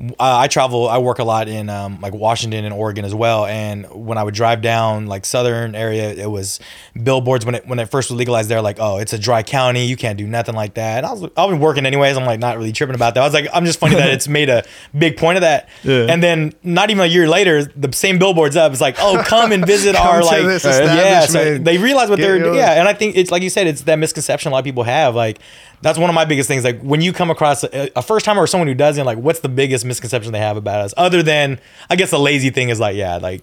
uh, 0.00 0.12
I 0.18 0.46
travel, 0.46 0.88
I 0.88 0.98
work 0.98 1.18
a 1.18 1.24
lot 1.24 1.48
in 1.48 1.68
um, 1.68 2.00
like 2.00 2.14
Washington 2.14 2.64
and 2.64 2.72
Oregon 2.72 3.04
as 3.04 3.16
well. 3.16 3.46
And 3.46 3.84
when 3.90 4.16
I 4.16 4.22
would 4.22 4.34
drive 4.34 4.62
down 4.62 5.06
like 5.06 5.24
southern 5.26 5.74
area, 5.74 6.12
it 6.12 6.30
was 6.30 6.60
billboards 7.02 7.44
when 7.44 7.56
it 7.56 7.66
when 7.66 7.80
it 7.80 7.86
first 7.90 8.08
was 8.08 8.16
legalized. 8.16 8.48
They're 8.48 8.62
like, 8.62 8.76
oh, 8.78 8.98
it's 8.98 9.12
a 9.12 9.18
dry 9.18 9.42
county, 9.42 9.86
you 9.86 9.96
can't 9.96 10.16
do 10.16 10.24
nothing 10.24 10.54
like 10.54 10.74
that. 10.74 10.98
And 10.98 11.06
I 11.06 11.12
was 11.12 11.24
I've 11.36 11.50
been 11.50 11.58
working 11.58 11.84
anyways. 11.84 12.16
I'm 12.16 12.24
like 12.24 12.38
not 12.38 12.56
really 12.56 12.70
tripping 12.70 12.94
about 12.94 13.14
that. 13.14 13.22
I 13.22 13.24
was 13.24 13.34
like, 13.34 13.48
I'm 13.52 13.64
just 13.64 13.80
funny 13.80 13.96
that 13.96 14.10
it's 14.10 14.28
made 14.38 14.48
a 14.48 14.64
big 14.96 15.16
point 15.16 15.36
of 15.36 15.42
that. 15.42 15.68
Yeah. 15.82 16.06
And 16.08 16.22
then 16.22 16.52
not 16.62 16.90
even 16.90 17.02
a 17.02 17.08
year 17.08 17.28
later, 17.28 17.64
the 17.64 17.92
same 17.92 18.20
billboards 18.20 18.54
up. 18.54 18.70
It's 18.70 18.80
like, 18.80 18.96
oh, 19.00 19.20
come 19.26 19.50
and 19.50 19.66
visit 19.66 19.96
Come 19.96 20.06
our 20.06 20.22
like 20.22 20.44
yeah. 20.64 21.26
So 21.26 21.58
they 21.58 21.76
realize 21.76 22.08
what 22.08 22.18
Get 22.18 22.26
they're 22.28 22.36
yours. 22.36 22.56
yeah. 22.56 22.74
And 22.74 22.86
I 22.86 22.92
think 22.94 23.16
it's 23.16 23.32
like 23.32 23.42
you 23.42 23.50
said, 23.50 23.66
it's 23.66 23.82
that 23.82 23.98
misconception 23.98 24.50
a 24.50 24.52
lot 24.52 24.60
of 24.60 24.64
people 24.64 24.84
have. 24.84 25.16
Like 25.16 25.40
that's 25.82 25.98
one 25.98 26.10
of 26.10 26.14
my 26.14 26.24
biggest 26.24 26.48
things. 26.48 26.64
Like 26.64 26.80
when 26.80 27.00
you 27.00 27.12
come 27.12 27.30
across 27.30 27.64
a, 27.64 27.90
a 27.96 28.02
first 28.02 28.24
timer 28.24 28.42
or 28.42 28.46
someone 28.46 28.68
who 28.68 28.74
doesn't, 28.74 29.04
like 29.06 29.18
what's 29.18 29.40
the 29.40 29.48
biggest 29.48 29.84
misconception 29.84 30.32
they 30.32 30.38
have 30.38 30.56
about 30.56 30.80
us? 30.80 30.94
Other 30.96 31.22
than 31.22 31.60
I 31.90 31.96
guess 31.96 32.10
the 32.10 32.18
lazy 32.18 32.50
thing 32.50 32.68
is 32.70 32.80
like, 32.80 32.96
yeah, 32.96 33.16
like 33.16 33.42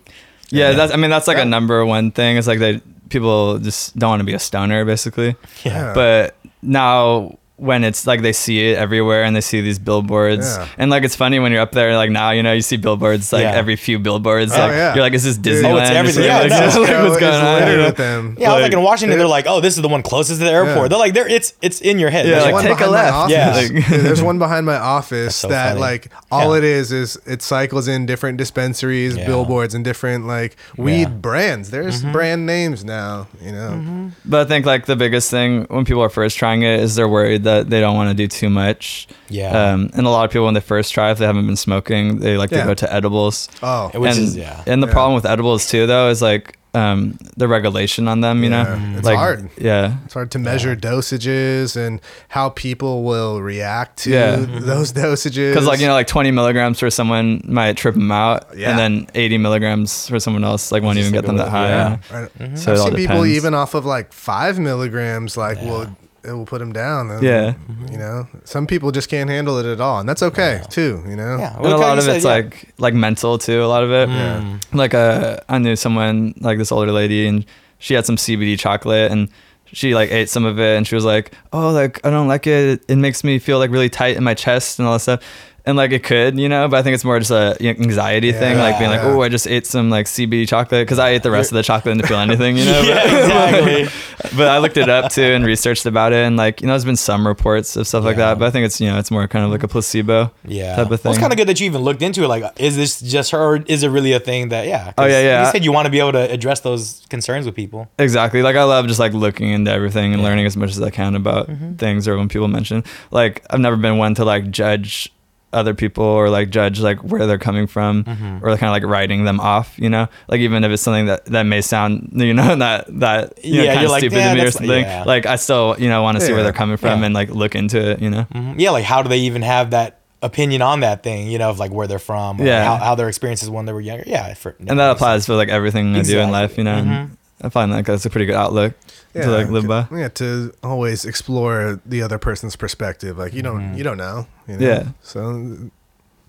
Yeah, 0.49 0.71
that's 0.73 0.91
I 0.93 0.97
mean 0.97 1.09
that's 1.09 1.27
like 1.27 1.37
Yeah. 1.37 1.43
a 1.43 1.45
number 1.45 1.85
one 1.85 2.11
thing. 2.11 2.37
It's 2.37 2.47
like 2.47 2.59
they 2.59 2.81
people 3.09 3.59
just 3.59 3.97
don't 3.97 4.09
want 4.09 4.19
to 4.21 4.25
be 4.25 4.33
a 4.33 4.39
stoner 4.39 4.83
basically. 4.85 5.35
yeah. 5.63 5.93
But 5.93 6.35
now 6.61 7.37
when 7.57 7.85
it's 7.85 8.05
like 8.05 8.21
they 8.21 8.33
see 8.33 8.71
it 8.71 8.77
everywhere 8.77 9.23
and 9.23 9.33
they 9.33 9.39
see 9.41 9.61
these 9.61 9.79
billboards 9.79 10.57
Yeah. 10.57 10.67
and 10.77 10.91
like 10.91 11.03
it's 11.05 11.15
funny 11.15 11.39
when 11.39 11.53
you're 11.53 11.61
up 11.61 11.71
there 11.71 11.95
like 11.95 12.09
now 12.09 12.31
you 12.31 12.43
know 12.43 12.51
you 12.51 12.61
see 12.61 12.75
billboards 12.75 13.31
like 13.31 13.43
Yeah. 13.43 13.51
every 13.53 13.77
few 13.77 13.97
billboards 13.97 14.51
Oh, 14.53 14.57
like 14.59 14.71
yeah. 14.71 14.93
you're 14.93 15.01
like 15.03 15.13
is 15.13 15.23
this 15.23 15.37
Dude. 15.37 15.63
Disneyland? 15.63 15.71
Oh, 15.73 15.77
it's 15.77 15.89
or 15.89 15.93
everything. 15.93 16.23
Yeah, 16.25 16.39
like, 16.41 16.49
no. 16.49 16.57
just, 16.57 16.77
like, 16.79 16.89
what's 17.03 17.19
going 17.19 17.33
on? 17.33 17.53
littered 17.59 17.71
you 17.71 17.77
know? 17.77 17.85
with 17.85 17.95
them. 17.97 18.35
Yeah, 18.37 18.51
I 18.51 18.55
was 18.55 18.63
like 18.63 18.73
in 18.73 18.81
Washington, 18.81 19.17
they're 19.17 19.27
like, 19.27 19.45
oh, 19.47 19.61
this 19.61 19.77
is 19.77 19.81
the 19.81 19.87
one 19.87 20.03
closest 20.03 20.39
to 20.41 20.45
the 20.45 20.51
airport. 20.51 20.75
Yeah. 20.77 20.87
They're 20.89 20.97
like, 20.99 21.13
they're 21.13 21.27
it's 21.29 21.53
it's 21.61 21.79
in 21.79 21.97
your 21.97 22.09
head. 22.09 22.25
Yeah, 22.25 22.31
There's 22.33 22.43
like, 22.45 22.53
one 22.55 22.63
take 22.65 22.73
a 22.73 22.77
behind 22.77 22.91
my 22.91 22.97
left. 23.01 23.15
office. 23.15 23.31
Yeah. 23.31 23.53
Like- 23.55 23.89
Dude, 23.89 24.01
there's 24.05 24.21
one 24.21 24.37
behind 24.45 24.65
my 24.65 24.75
office 24.77 25.35
so 25.37 25.47
that 25.47 25.69
funny. 25.69 25.79
like 25.79 26.11
all 26.31 26.51
Yeah. 26.51 26.57
it 26.57 26.63
is 26.65 26.91
is 26.91 27.17
it 27.25 27.41
cycles 27.41 27.87
in 27.87 28.05
different 28.05 28.37
dispensaries, 28.37 29.15
Yeah. 29.15 29.27
billboards, 29.27 29.73
and 29.73 29.85
different 29.85 30.27
like 30.27 30.57
weed 30.75 31.01
Yeah. 31.03 31.07
brands. 31.09 31.69
There's 31.71 32.01
Mm-hmm. 32.01 32.11
brand 32.11 32.45
names 32.45 32.83
now. 32.83 33.27
You 33.41 33.53
know, 33.53 34.11
But 34.25 34.45
I 34.45 34.49
think 34.49 34.65
like 34.65 34.87
the 34.87 34.97
biggest 34.97 35.31
thing 35.31 35.65
when 35.69 35.85
people 35.85 36.01
are 36.01 36.09
first 36.09 36.37
trying 36.37 36.63
it 36.63 36.81
is 36.81 36.95
they're 36.95 37.07
worried 37.07 37.44
that 37.45 37.69
they 37.69 37.79
don't 37.79 37.95
want 37.95 38.09
to 38.09 38.13
do 38.15 38.27
too 38.27 38.49
much. 38.49 39.07
Yeah. 39.29 39.49
Um, 39.73 39.89
and 39.95 40.05
a 40.05 40.09
lot 40.09 40.25
of 40.25 40.31
people 40.31 40.45
when 40.45 40.53
they 40.53 40.59
first 40.61 40.93
try, 40.93 41.09
if 41.11 41.17
they 41.17 41.25
haven't 41.25 41.47
been 41.47 41.55
smoking, 41.55 42.19
they 42.19 42.37
like 42.37 42.51
Yeah. 42.51 42.61
to 42.61 42.65
go 42.67 42.73
to 42.75 42.93
edibles. 42.93 43.47
oh 43.63 43.89
Which 43.95 44.11
and, 44.15 44.19
is- 44.23 44.35
yeah. 44.37 44.63
And 44.67 44.83
the 44.83 44.87
Yeah. 44.87 44.93
problem 44.93 45.15
with 45.15 45.25
edibles 45.25 45.67
too, 45.67 45.87
though, 45.87 46.09
is 46.09 46.21
like 46.21 46.57
um, 46.75 47.17
the 47.37 47.47
regulation 47.47 48.09
on 48.09 48.19
them. 48.19 48.43
You 48.43 48.49
Yeah, 48.49 48.63
know, 48.63 48.97
it's 48.97 49.05
like 49.05 49.15
hard. 49.17 49.49
yeah, 49.57 49.95
it's 50.03 50.13
hard 50.13 50.29
to 50.31 50.39
measure 50.39 50.75
dosages 50.75 51.77
and 51.77 52.01
how 52.27 52.49
people 52.49 53.03
will 53.03 53.41
react 53.41 53.99
to 54.03 54.09
Yeah. 54.09 54.35
those 54.35 54.91
dosages. 54.91 55.51
because 55.53 55.67
like 55.67 55.79
you 55.79 55.87
know, 55.87 55.93
like 55.93 56.07
20 56.07 56.31
milligrams 56.31 56.79
for 56.81 56.89
someone 56.89 57.41
might 57.47 57.77
trip 57.77 57.95
them 57.95 58.11
out, 58.11 58.47
Yeah. 58.57 58.71
and 58.71 58.77
then 58.79 59.07
80 59.15 59.37
milligrams 59.37 60.09
for 60.09 60.19
someone 60.19 60.43
else 60.43 60.69
like 60.73 60.83
won't 60.83 60.97
even 60.97 61.13
get 61.13 61.25
them 61.25 61.37
that 61.37 61.47
high. 61.47 61.69
yeah. 61.69 61.89
you? 61.91 62.17
Right. 62.19 62.39
Mm-hmm. 62.39 62.55
So 62.57 62.73
I've 62.73 62.79
seen 62.79 62.95
people 62.95 63.25
even 63.25 63.53
off 63.53 63.73
of 63.73 63.85
like 63.85 64.11
five 64.11 64.59
milligrams, 64.59 65.37
like 65.37 65.57
Yeah. 65.61 65.69
will 65.69 65.87
it 66.27 66.33
will 66.33 66.45
put 66.45 66.59
them 66.59 66.73
down. 66.73 67.09
And, 67.11 67.23
Yeah. 67.23 67.53
you 67.91 67.97
know, 67.97 68.27
some 68.43 68.65
people 68.67 68.91
just 68.91 69.09
can't 69.09 69.29
handle 69.29 69.57
it 69.59 69.65
at 69.65 69.79
all, 69.79 69.99
and 69.99 70.07
that's 70.09 70.23
okay 70.23 70.61
too. 70.69 71.03
You 71.07 71.15
know, 71.15 71.37
Yeah. 71.37 71.55
and 71.57 71.65
a 71.65 71.77
lot 71.77 71.97
of 71.97 72.05
you 72.05 72.11
it's 72.11 72.25
yeah. 72.25 72.31
like 72.31 72.73
like 72.77 72.93
mental 72.93 73.37
too. 73.37 73.63
A 73.63 73.67
lot 73.67 73.83
of 73.83 73.91
it. 73.91 74.09
Mm. 74.09 74.61
Like 74.73 74.93
uh, 74.93 75.37
I 75.49 75.57
knew 75.59 75.75
someone 75.75 76.33
like 76.39 76.57
this 76.57 76.71
older 76.71 76.91
lady, 76.91 77.27
and 77.27 77.45
she 77.79 77.93
had 77.93 78.05
some 78.05 78.17
CBD 78.17 78.57
chocolate, 78.57 79.11
and 79.11 79.29
she 79.71 79.93
like 79.95 80.11
ate 80.11 80.29
some 80.29 80.45
of 80.45 80.59
it, 80.59 80.77
and 80.77 80.87
she 80.87 80.95
was 80.95 81.05
like, 81.05 81.31
"Oh, 81.53 81.71
like 81.71 81.99
I 82.05 82.09
don't 82.09 82.27
like 82.27 82.47
it. 82.47 82.83
It 82.87 82.97
makes 82.97 83.23
me 83.23 83.39
feel 83.39 83.59
like 83.59 83.71
really 83.71 83.89
tight 83.89 84.15
in 84.17 84.23
my 84.23 84.33
chest 84.33 84.79
and 84.79 84.87
all 84.87 84.93
that 84.93 84.99
stuff." 85.01 85.19
And 85.67 85.75
like 85.77 85.91
it 85.91 86.03
could, 86.03 86.37
you 86.39 86.47
know, 86.47 86.67
but 86.67 86.77
I 86.77 86.83
think 86.83 86.93
it's 86.93 87.03
more 87.03 87.17
just 87.17 87.31
a 87.31 87.57
you 87.59 87.73
know, 87.73 87.79
anxiety 87.81 88.31
thing, 88.31 88.57
like 88.59 88.77
being 88.77 88.91
like, 88.91 89.01
"Oh, 89.03 89.21
I 89.23 89.29
just 89.29 89.47
ate 89.47 89.65
some 89.65 89.89
like 89.89 90.05
CBD 90.05 90.47
chocolate," 90.47 90.85
because 90.85 90.99
I 90.99 91.09
ate 91.09 91.23
the 91.23 91.31
rest 91.31 91.51
of 91.51 91.55
the 91.55 91.63
chocolate 91.63 91.93
and 91.93 92.01
didn't 92.01 92.09
feel 92.09 92.19
anything, 92.19 92.57
you 92.57 92.65
know. 92.71 92.81
yeah, 92.81 93.03
But- 93.03 93.19
exactly. 93.23 94.01
but 94.37 94.47
I 94.47 94.59
looked 94.59 94.77
it 94.77 94.89
up 94.89 95.11
too 95.11 95.23
and 95.23 95.43
researched 95.45 95.85
about 95.85 96.13
it, 96.13 96.25
and 96.25 96.37
like 96.37 96.61
you 96.61 96.67
know, 96.67 96.73
there's 96.73 96.85
been 96.85 96.95
some 96.95 97.25
reports 97.25 97.75
of 97.75 97.87
stuff 97.87 98.03
like 98.03 98.17
that, 98.17 98.37
but 98.37 98.45
I 98.47 98.51
think 98.51 98.65
it's 98.65 98.79
you 98.79 98.87
know, 98.89 98.99
it's 98.99 99.09
more 99.11 99.27
kind 99.27 99.43
of 99.43 99.49
like 99.51 99.63
a 99.63 99.67
placebo 99.67 100.31
Yeah. 100.47 100.75
type 100.75 100.91
of 100.91 101.01
thing. 101.01 101.09
Well, 101.09 101.13
it's 101.13 101.19
kind 101.21 101.33
of 101.33 101.37
good 101.37 101.47
that 101.47 101.59
you 101.59 101.65
even 101.65 101.81
looked 101.81 102.01
into 102.01 102.23
it. 102.23 102.27
Like, 102.27 102.43
is 102.59 102.75
this 102.75 103.01
just 103.01 103.31
her? 103.31 103.39
Or 103.39 103.55
is 103.67 103.83
it 103.83 103.89
really 103.89 104.11
a 104.13 104.19
thing 104.19 104.49
that, 104.49 104.67
yeah. 104.67 104.85
'cause 104.85 104.93
Oh, 104.99 105.05
yeah, 105.05 105.21
yeah. 105.21 105.45
You 105.45 105.51
said 105.51 105.63
you 105.65 105.71
want 105.71 105.85
to 105.85 105.91
be 105.91 105.99
able 105.99 106.11
to 106.13 106.31
address 106.31 106.59
those 106.61 107.01
concerns 107.09 107.45
with 107.45 107.55
people. 107.55 107.87
Exactly. 107.99 108.41
Like 108.41 108.55
I 108.55 108.63
love 108.63 108.87
just 108.87 108.99
like 108.99 109.13
looking 109.13 109.49
into 109.49 109.71
everything 109.71 110.13
and 110.13 110.21
Yeah. 110.21 110.27
learning 110.29 110.45
as 110.45 110.55
much 110.55 110.69
as 110.71 110.81
I 110.81 110.89
can 110.91 111.15
about 111.15 111.49
mm-hmm. 111.49 111.73
things 111.75 112.07
or 112.07 112.17
when 112.17 112.29
people 112.29 112.47
mention 112.47 112.83
like 113.11 113.43
I've 113.49 113.59
never 113.59 113.75
been 113.77 113.97
one 113.97 114.13
to 114.15 114.25
like 114.25 114.51
judge 114.51 115.11
other 115.55 115.73
people 115.73 116.03
or 116.05 116.29
like 116.29 116.49
judge 116.51 116.79
like 116.79 116.99
where 116.99 117.25
they're 117.25 117.37
coming 117.39 117.65
from 117.67 118.03
or 118.43 118.49
kind 118.57 118.63
of 118.63 118.71
like 118.71 118.83
writing 118.83 119.23
them 119.25 119.39
off, 119.39 119.77
you 119.79 119.89
know? 119.89 120.07
Like 120.27 120.41
even 120.41 120.63
if 120.63 120.71
it's 120.71 120.83
something 120.83 121.05
that 121.07 121.25
that 121.25 121.43
may 121.43 121.61
sound, 121.61 122.09
you 122.13 122.33
know, 122.33 122.55
that 122.65 122.85
that 122.99 123.43
you 123.43 123.61
know, 123.61 123.65
kind 123.67 123.75
you're 123.81 123.85
of 123.85 123.91
like, 123.91 123.99
stupid 124.01 124.17
"Yeah, 124.17 124.33
to 124.33 124.41
me 124.41 124.47
or 124.47 124.51
something. 124.51 124.83
yeah. 124.83 125.03
Like 125.05 125.25
I 125.25 125.37
still, 125.37 125.75
you 125.79 125.89
know, 125.89 126.01
want 126.03 126.19
to 126.19 126.25
see 126.25 126.33
where 126.33 126.43
they're 126.43 126.53
coming 126.53 126.77
from 126.77 126.99
Yeah. 126.99 127.05
and 127.07 127.15
like 127.15 127.29
look 127.29 127.55
into 127.55 127.79
it, 127.91 128.01
you 128.01 128.09
know? 128.09 128.27
Mhm. 128.35 128.59
Yeah, 128.59 128.71
like 128.71 128.83
how 128.85 129.01
do 129.01 129.09
they 129.09 129.19
even 129.19 129.41
have 129.41 129.71
that 129.71 130.01
opinion 130.21 130.61
on 130.61 130.81
that 130.81 131.03
thing? 131.03 131.27
You 131.27 131.37
know, 131.37 131.49
of 131.49 131.59
like 131.59 131.71
where 131.71 131.87
they're 131.87 131.99
from, 131.99 132.41
or 132.41 132.45
Yeah. 132.45 132.65
how, 132.65 132.77
how 132.77 132.95
their 132.95 133.07
experiences 133.07 133.49
when 133.49 133.65
they 133.65 133.73
were 133.73 133.81
younger. 133.81 134.03
Yeah, 134.07 134.33
for, 134.33 134.55
And 134.67 134.79
that 134.79 134.91
applies 134.91 135.25
for 135.25 135.35
like 135.35 135.49
everything 135.49 135.95
I 135.95 136.01
do 136.01 136.19
in 136.19 136.31
life, 136.31 136.57
you 136.57 136.63
know? 136.63 136.75
and 136.75 136.87
Mhm. 136.87 137.09
I 137.41 137.49
find 137.49 137.71
that 137.73 137.85
that's 137.85 138.05
a 138.05 138.09
pretty 138.09 138.25
good 138.25 138.35
outlook 138.35 138.73
to 139.13 139.29
like 139.29 139.49
live 139.49 139.67
by. 139.67 139.87
Yeah, 139.91 140.07
to 140.09 140.53
always 140.63 141.03
explore 141.05 141.81
the 141.85 142.01
other 142.01 142.17
person's 142.17 142.55
perspective. 142.55 143.17
Like 143.17 143.33
you 143.33 143.41
don't, 143.41 143.59
Mm-hmm. 143.61 143.77
you 143.77 143.83
don't 143.83 143.97
know. 143.97 144.27
You 144.47 144.57
know? 144.57 144.65
Yeah. 144.67 144.87
So 145.01 145.69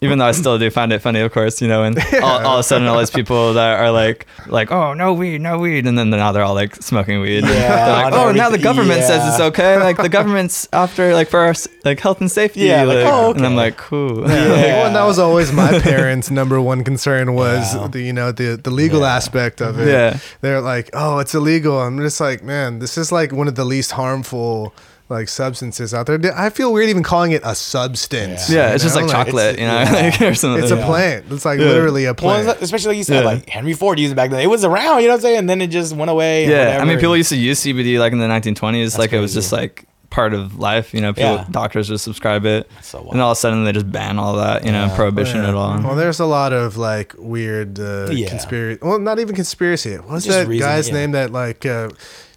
even 0.07 0.19
though 0.19 0.27
I 0.27 0.33
still 0.33 0.59
do 0.59 0.71
find 0.71 0.93
it 0.93 1.01
funny, 1.01 1.21
of 1.21 1.33
course, 1.33 1.61
you 1.61 1.69
know, 1.69 1.83
and 1.83 1.99
all, 2.23 2.47
all 2.47 2.55
of 2.57 2.61
a 2.61 2.63
sudden 2.63 2.87
all 2.89 2.99
these 2.99 3.11
people 3.11 3.55
that 3.55 3.79
are 3.81 3.91
like, 3.91 4.27
like, 4.47 4.71
oh, 4.71 4.95
no 4.95 5.13
weed, 5.13 5.41
no 5.41 5.59
weed, 5.59 5.87
and 5.87 5.99
then 5.99 6.11
now 6.11 6.33
they're 6.33 6.43
all 6.45 6.55
like 6.55 6.75
smoking 6.77 7.21
weed. 7.21 7.45
Yeah, 7.45 8.05
like, 8.05 8.15
oh, 8.15 8.33
now 8.33 8.49
the 8.51 8.59
government 8.59 9.03
says 9.03 9.27
it's 9.33 9.41
okay. 9.41 9.77
Like 9.79 9.97
the 9.97 10.09
government's 10.09 10.69
after 10.73 11.13
like 11.13 11.29
for 11.29 11.41
our 11.41 11.55
like 11.85 12.01
health 12.01 12.21
and 12.21 12.31
safety. 12.31 12.61
Yeah, 12.61 12.85
like, 12.85 12.99
oh, 13.05 13.33
and 13.35 13.45
I'm 13.45 13.57
like, 13.57 13.77
cool. 13.77 14.29
Yeah. 14.29 14.35
Yeah. 14.37 14.77
Well, 14.79 14.87
and 14.87 14.97
that 14.97 15.05
was 15.05 15.19
always 15.19 15.53
my 15.53 15.79
parents' 15.93 16.31
number 16.31 16.61
one 16.61 16.85
concern 16.85 17.35
was 17.35 17.75
Yeah. 17.75 17.89
the 17.89 18.01
you 18.01 18.13
know 18.13 18.33
the 18.33 18.57
the 18.57 18.71
legal 18.71 19.01
Yeah. 19.01 19.15
aspect 19.17 19.61
of 19.61 19.79
it. 19.81 19.89
Yeah. 19.89 20.19
They're 20.41 20.61
like, 20.61 20.91
oh, 20.95 21.19
it's 21.19 21.35
illegal. 21.35 21.81
I'm 21.81 21.99
just 21.99 22.21
like, 22.21 22.43
man, 22.43 22.79
this 22.79 22.97
is 22.97 23.11
like 23.13 23.33
one 23.33 23.49
of 23.49 23.55
the 23.57 23.65
least 23.65 23.93
harmful 23.93 24.73
like 25.09 25.29
substances 25.29 25.95
out 25.95 26.07
there. 26.07 26.19
I 26.37 26.51
feel 26.51 26.73
weird 26.73 26.89
even 26.89 27.03
calling 27.03 27.33
it 27.33 27.43
a 27.45 27.55
substance. 27.55 28.51
Yeah, 28.51 28.69
you 28.71 28.75
it's 28.75 28.83
just 28.85 28.97
know? 28.97 29.03
like 29.03 29.11
chocolate, 29.11 29.59
you 29.59 29.67
know, 29.67 29.81
yeah. 29.81 29.93
like, 30.19 30.21
or 30.23 30.35
something. 30.35 30.63
It's 30.63 30.73
a 30.73 30.77
like 30.77 30.85
plant. 30.85 31.25
It's 31.31 31.45
like 31.45 31.59
Yeah. 31.61 31.67
literally 31.67 32.05
a 32.07 32.09
Well, 32.09 32.43
plant. 32.45 32.61
especially 32.61 32.89
like 32.91 32.97
you 32.99 33.05
said, 33.05 33.21
Yeah. 33.25 33.31
like 33.31 33.49
Henry 33.49 33.73
Ford 33.75 33.99
used 33.99 34.13
it 34.13 34.17
back 34.17 34.31
then. 34.31 34.41
It 34.41 34.49
was 34.49 34.65
around, 34.65 35.01
you 35.03 35.07
know 35.07 35.15
what 35.15 35.19
I'm 35.19 35.21
saying? 35.23 35.39
And 35.39 35.51
then 35.51 35.61
it 35.63 35.69
just 35.69 35.95
went 35.95 36.11
away. 36.11 36.45
and 36.45 36.53
Yeah, 36.53 36.79
I 36.81 36.85
mean, 36.85 36.99
people 36.99 37.17
used 37.17 37.29
to 37.31 37.37
use 37.37 37.61
CBD 37.61 37.99
like 37.99 38.13
in 38.13 38.19
the 38.19 38.27
1920s, 38.27 38.99
like 38.99 39.13
it 39.13 39.21
was 39.21 39.33
just 39.33 39.53
like 39.53 39.85
part 40.11 40.33
of 40.35 40.59
life. 40.59 40.93
You 40.95 41.01
know, 41.03 41.13
people, 41.13 41.35
Yeah. 41.35 41.45
doctors 41.51 41.87
just 41.89 42.03
subscribe 42.05 42.45
it, 42.47 42.69
So 42.83 43.07
and 43.13 43.21
all 43.21 43.31
of 43.33 43.37
a 43.37 43.41
sudden 43.41 43.65
they 43.65 43.73
just 43.73 43.91
ban 43.93 44.19
all 44.19 44.37
that. 44.37 44.65
You 44.65 44.73
know, 44.73 44.87
Yeah. 44.87 44.97
prohibition 44.97 45.43
Yeah. 45.43 45.49
at 45.51 45.55
all. 45.55 45.79
Well, 45.83 45.95
there's 45.95 46.19
a 46.21 46.27
lot 46.27 46.53
of 46.53 46.77
like 46.77 47.15
weird 47.19 47.79
uh, 47.79 48.09
Yeah. 48.11 48.29
conspiracy. 48.29 48.81
Well, 48.83 48.99
not 48.99 49.19
even 49.21 49.35
conspiracy. 49.37 49.95
What's 49.97 50.25
Just 50.25 50.39
that 50.39 50.49
reason, 50.49 50.67
guy's 50.67 50.89
yeah. 50.89 50.95
name 50.95 51.13
that 51.13 51.33
like 51.33 51.65
uh, 51.67 51.89
got 51.89 51.95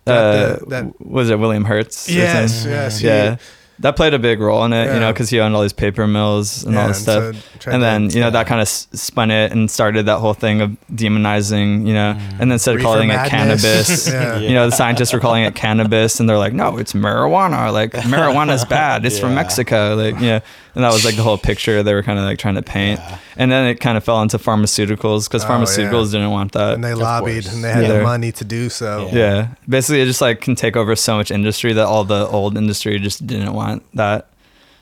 uh, 0.10 0.58
the, 0.60 0.66
that? 0.68 1.02
was 1.06 1.30
it 1.30 1.40
William 1.40 1.66
Hearst? 1.66 2.10
or 2.10 2.14
Yes, 2.14 2.54
something? 2.54 2.72
yes, 2.72 3.00
he- 3.00 3.08
yeah. 3.08 3.38
That 3.82 3.96
played 3.96 4.14
a 4.14 4.20
big 4.20 4.42
role 4.42 4.66
in 4.66 4.74
it, 4.74 4.94
you 4.94 5.00
know, 5.00 5.14
because 5.14 5.30
he 5.30 5.40
owned 5.40 5.56
all 5.56 5.62
these 5.62 5.72
paper 5.72 6.06
mills 6.06 6.66
and 6.66 6.74
Yeah, 6.74 6.82
all 6.82 6.88
this 6.90 6.98
and 7.08 7.34
stuff. 7.34 7.44
so 7.54 7.60
tried 7.60 7.74
and 7.76 7.80
to- 7.82 7.86
then, 7.86 8.10
you 8.10 8.20
know, 8.20 8.26
yeah. 8.28 8.30
that 8.32 8.46
kind 8.46 8.60
of 8.60 8.68
spun 8.68 9.32
it 9.32 9.54
and 9.54 9.72
started 9.72 10.06
that 10.08 10.18
whole 10.18 10.34
thing 10.34 10.60
of 10.60 10.76
demonizing, 10.94 11.88
you 11.88 11.94
know, 11.94 12.10
and 12.32 12.40
then 12.42 12.52
instead 12.52 12.72
of 12.72 12.78
Reefer 12.82 12.88
calling 12.88 13.10
it 13.10 13.30
cannabis, 13.30 14.08
Yeah. 14.12 14.38
you 14.40 14.54
know, 14.54 14.70
the 14.70 14.76
scientists 14.76 15.14
were 15.14 15.22
calling 15.22 15.44
it 15.46 15.56
cannabis 15.56 16.20
and 16.20 16.30
they're 16.30 16.38
like, 16.38 16.52
no, 16.52 16.78
it's 16.78 16.92
marijuana. 16.92 17.72
Like, 17.72 17.92
marijuana's 17.94 18.66
bad. 18.66 19.06
It's 19.06 19.18
from 19.18 19.36
Mexico. 19.36 19.96
Like, 19.96 20.20
yeah. 20.20 20.42
And 20.76 20.84
that 20.84 20.94
was 20.94 21.04
like 21.04 21.16
the 21.16 21.24
whole 21.24 21.38
picture 21.38 21.82
they 21.84 21.94
were 21.94 22.04
kind 22.04 22.20
of 22.20 22.26
like 22.26 22.38
trying 22.38 22.56
to 22.56 22.62
paint. 22.62 23.00
Yeah. 23.00 23.18
And 23.38 23.52
then 23.52 23.66
it 23.68 23.80
kind 23.80 23.98
of 23.98 24.04
fell 24.04 24.22
into 24.22 24.38
pharmaceuticals 24.38 25.28
because 25.28 25.44
Oh, 25.44 25.48
pharmaceuticals 25.48 26.06
yeah. 26.14 26.20
didn't 26.20 26.32
want 26.32 26.52
that. 26.54 26.76
and 26.76 26.84
they 26.84 26.92
Of 26.92 27.00
lobbied 27.00 27.44
course. 27.44 27.54
and 27.56 27.64
they 27.64 27.72
had 27.72 27.84
Yeah. 27.84 27.94
the 27.98 28.04
money 28.04 28.32
to 28.34 28.44
do 28.46 28.70
so. 28.70 29.10
Yeah. 29.12 29.18
Yeah. 29.34 29.48
Basically, 29.68 30.02
it 30.02 30.06
just 30.06 30.22
like 30.22 30.42
can 30.42 30.56
take 30.56 30.76
over 30.76 30.96
so 30.96 31.16
much 31.18 31.32
industry 31.32 31.74
that 31.74 31.86
all 31.86 32.04
the 32.04 32.28
old 32.28 32.56
industry 32.58 33.00
just 33.00 33.26
didn't 33.26 33.54
want 33.54 33.84
that. 33.96 34.28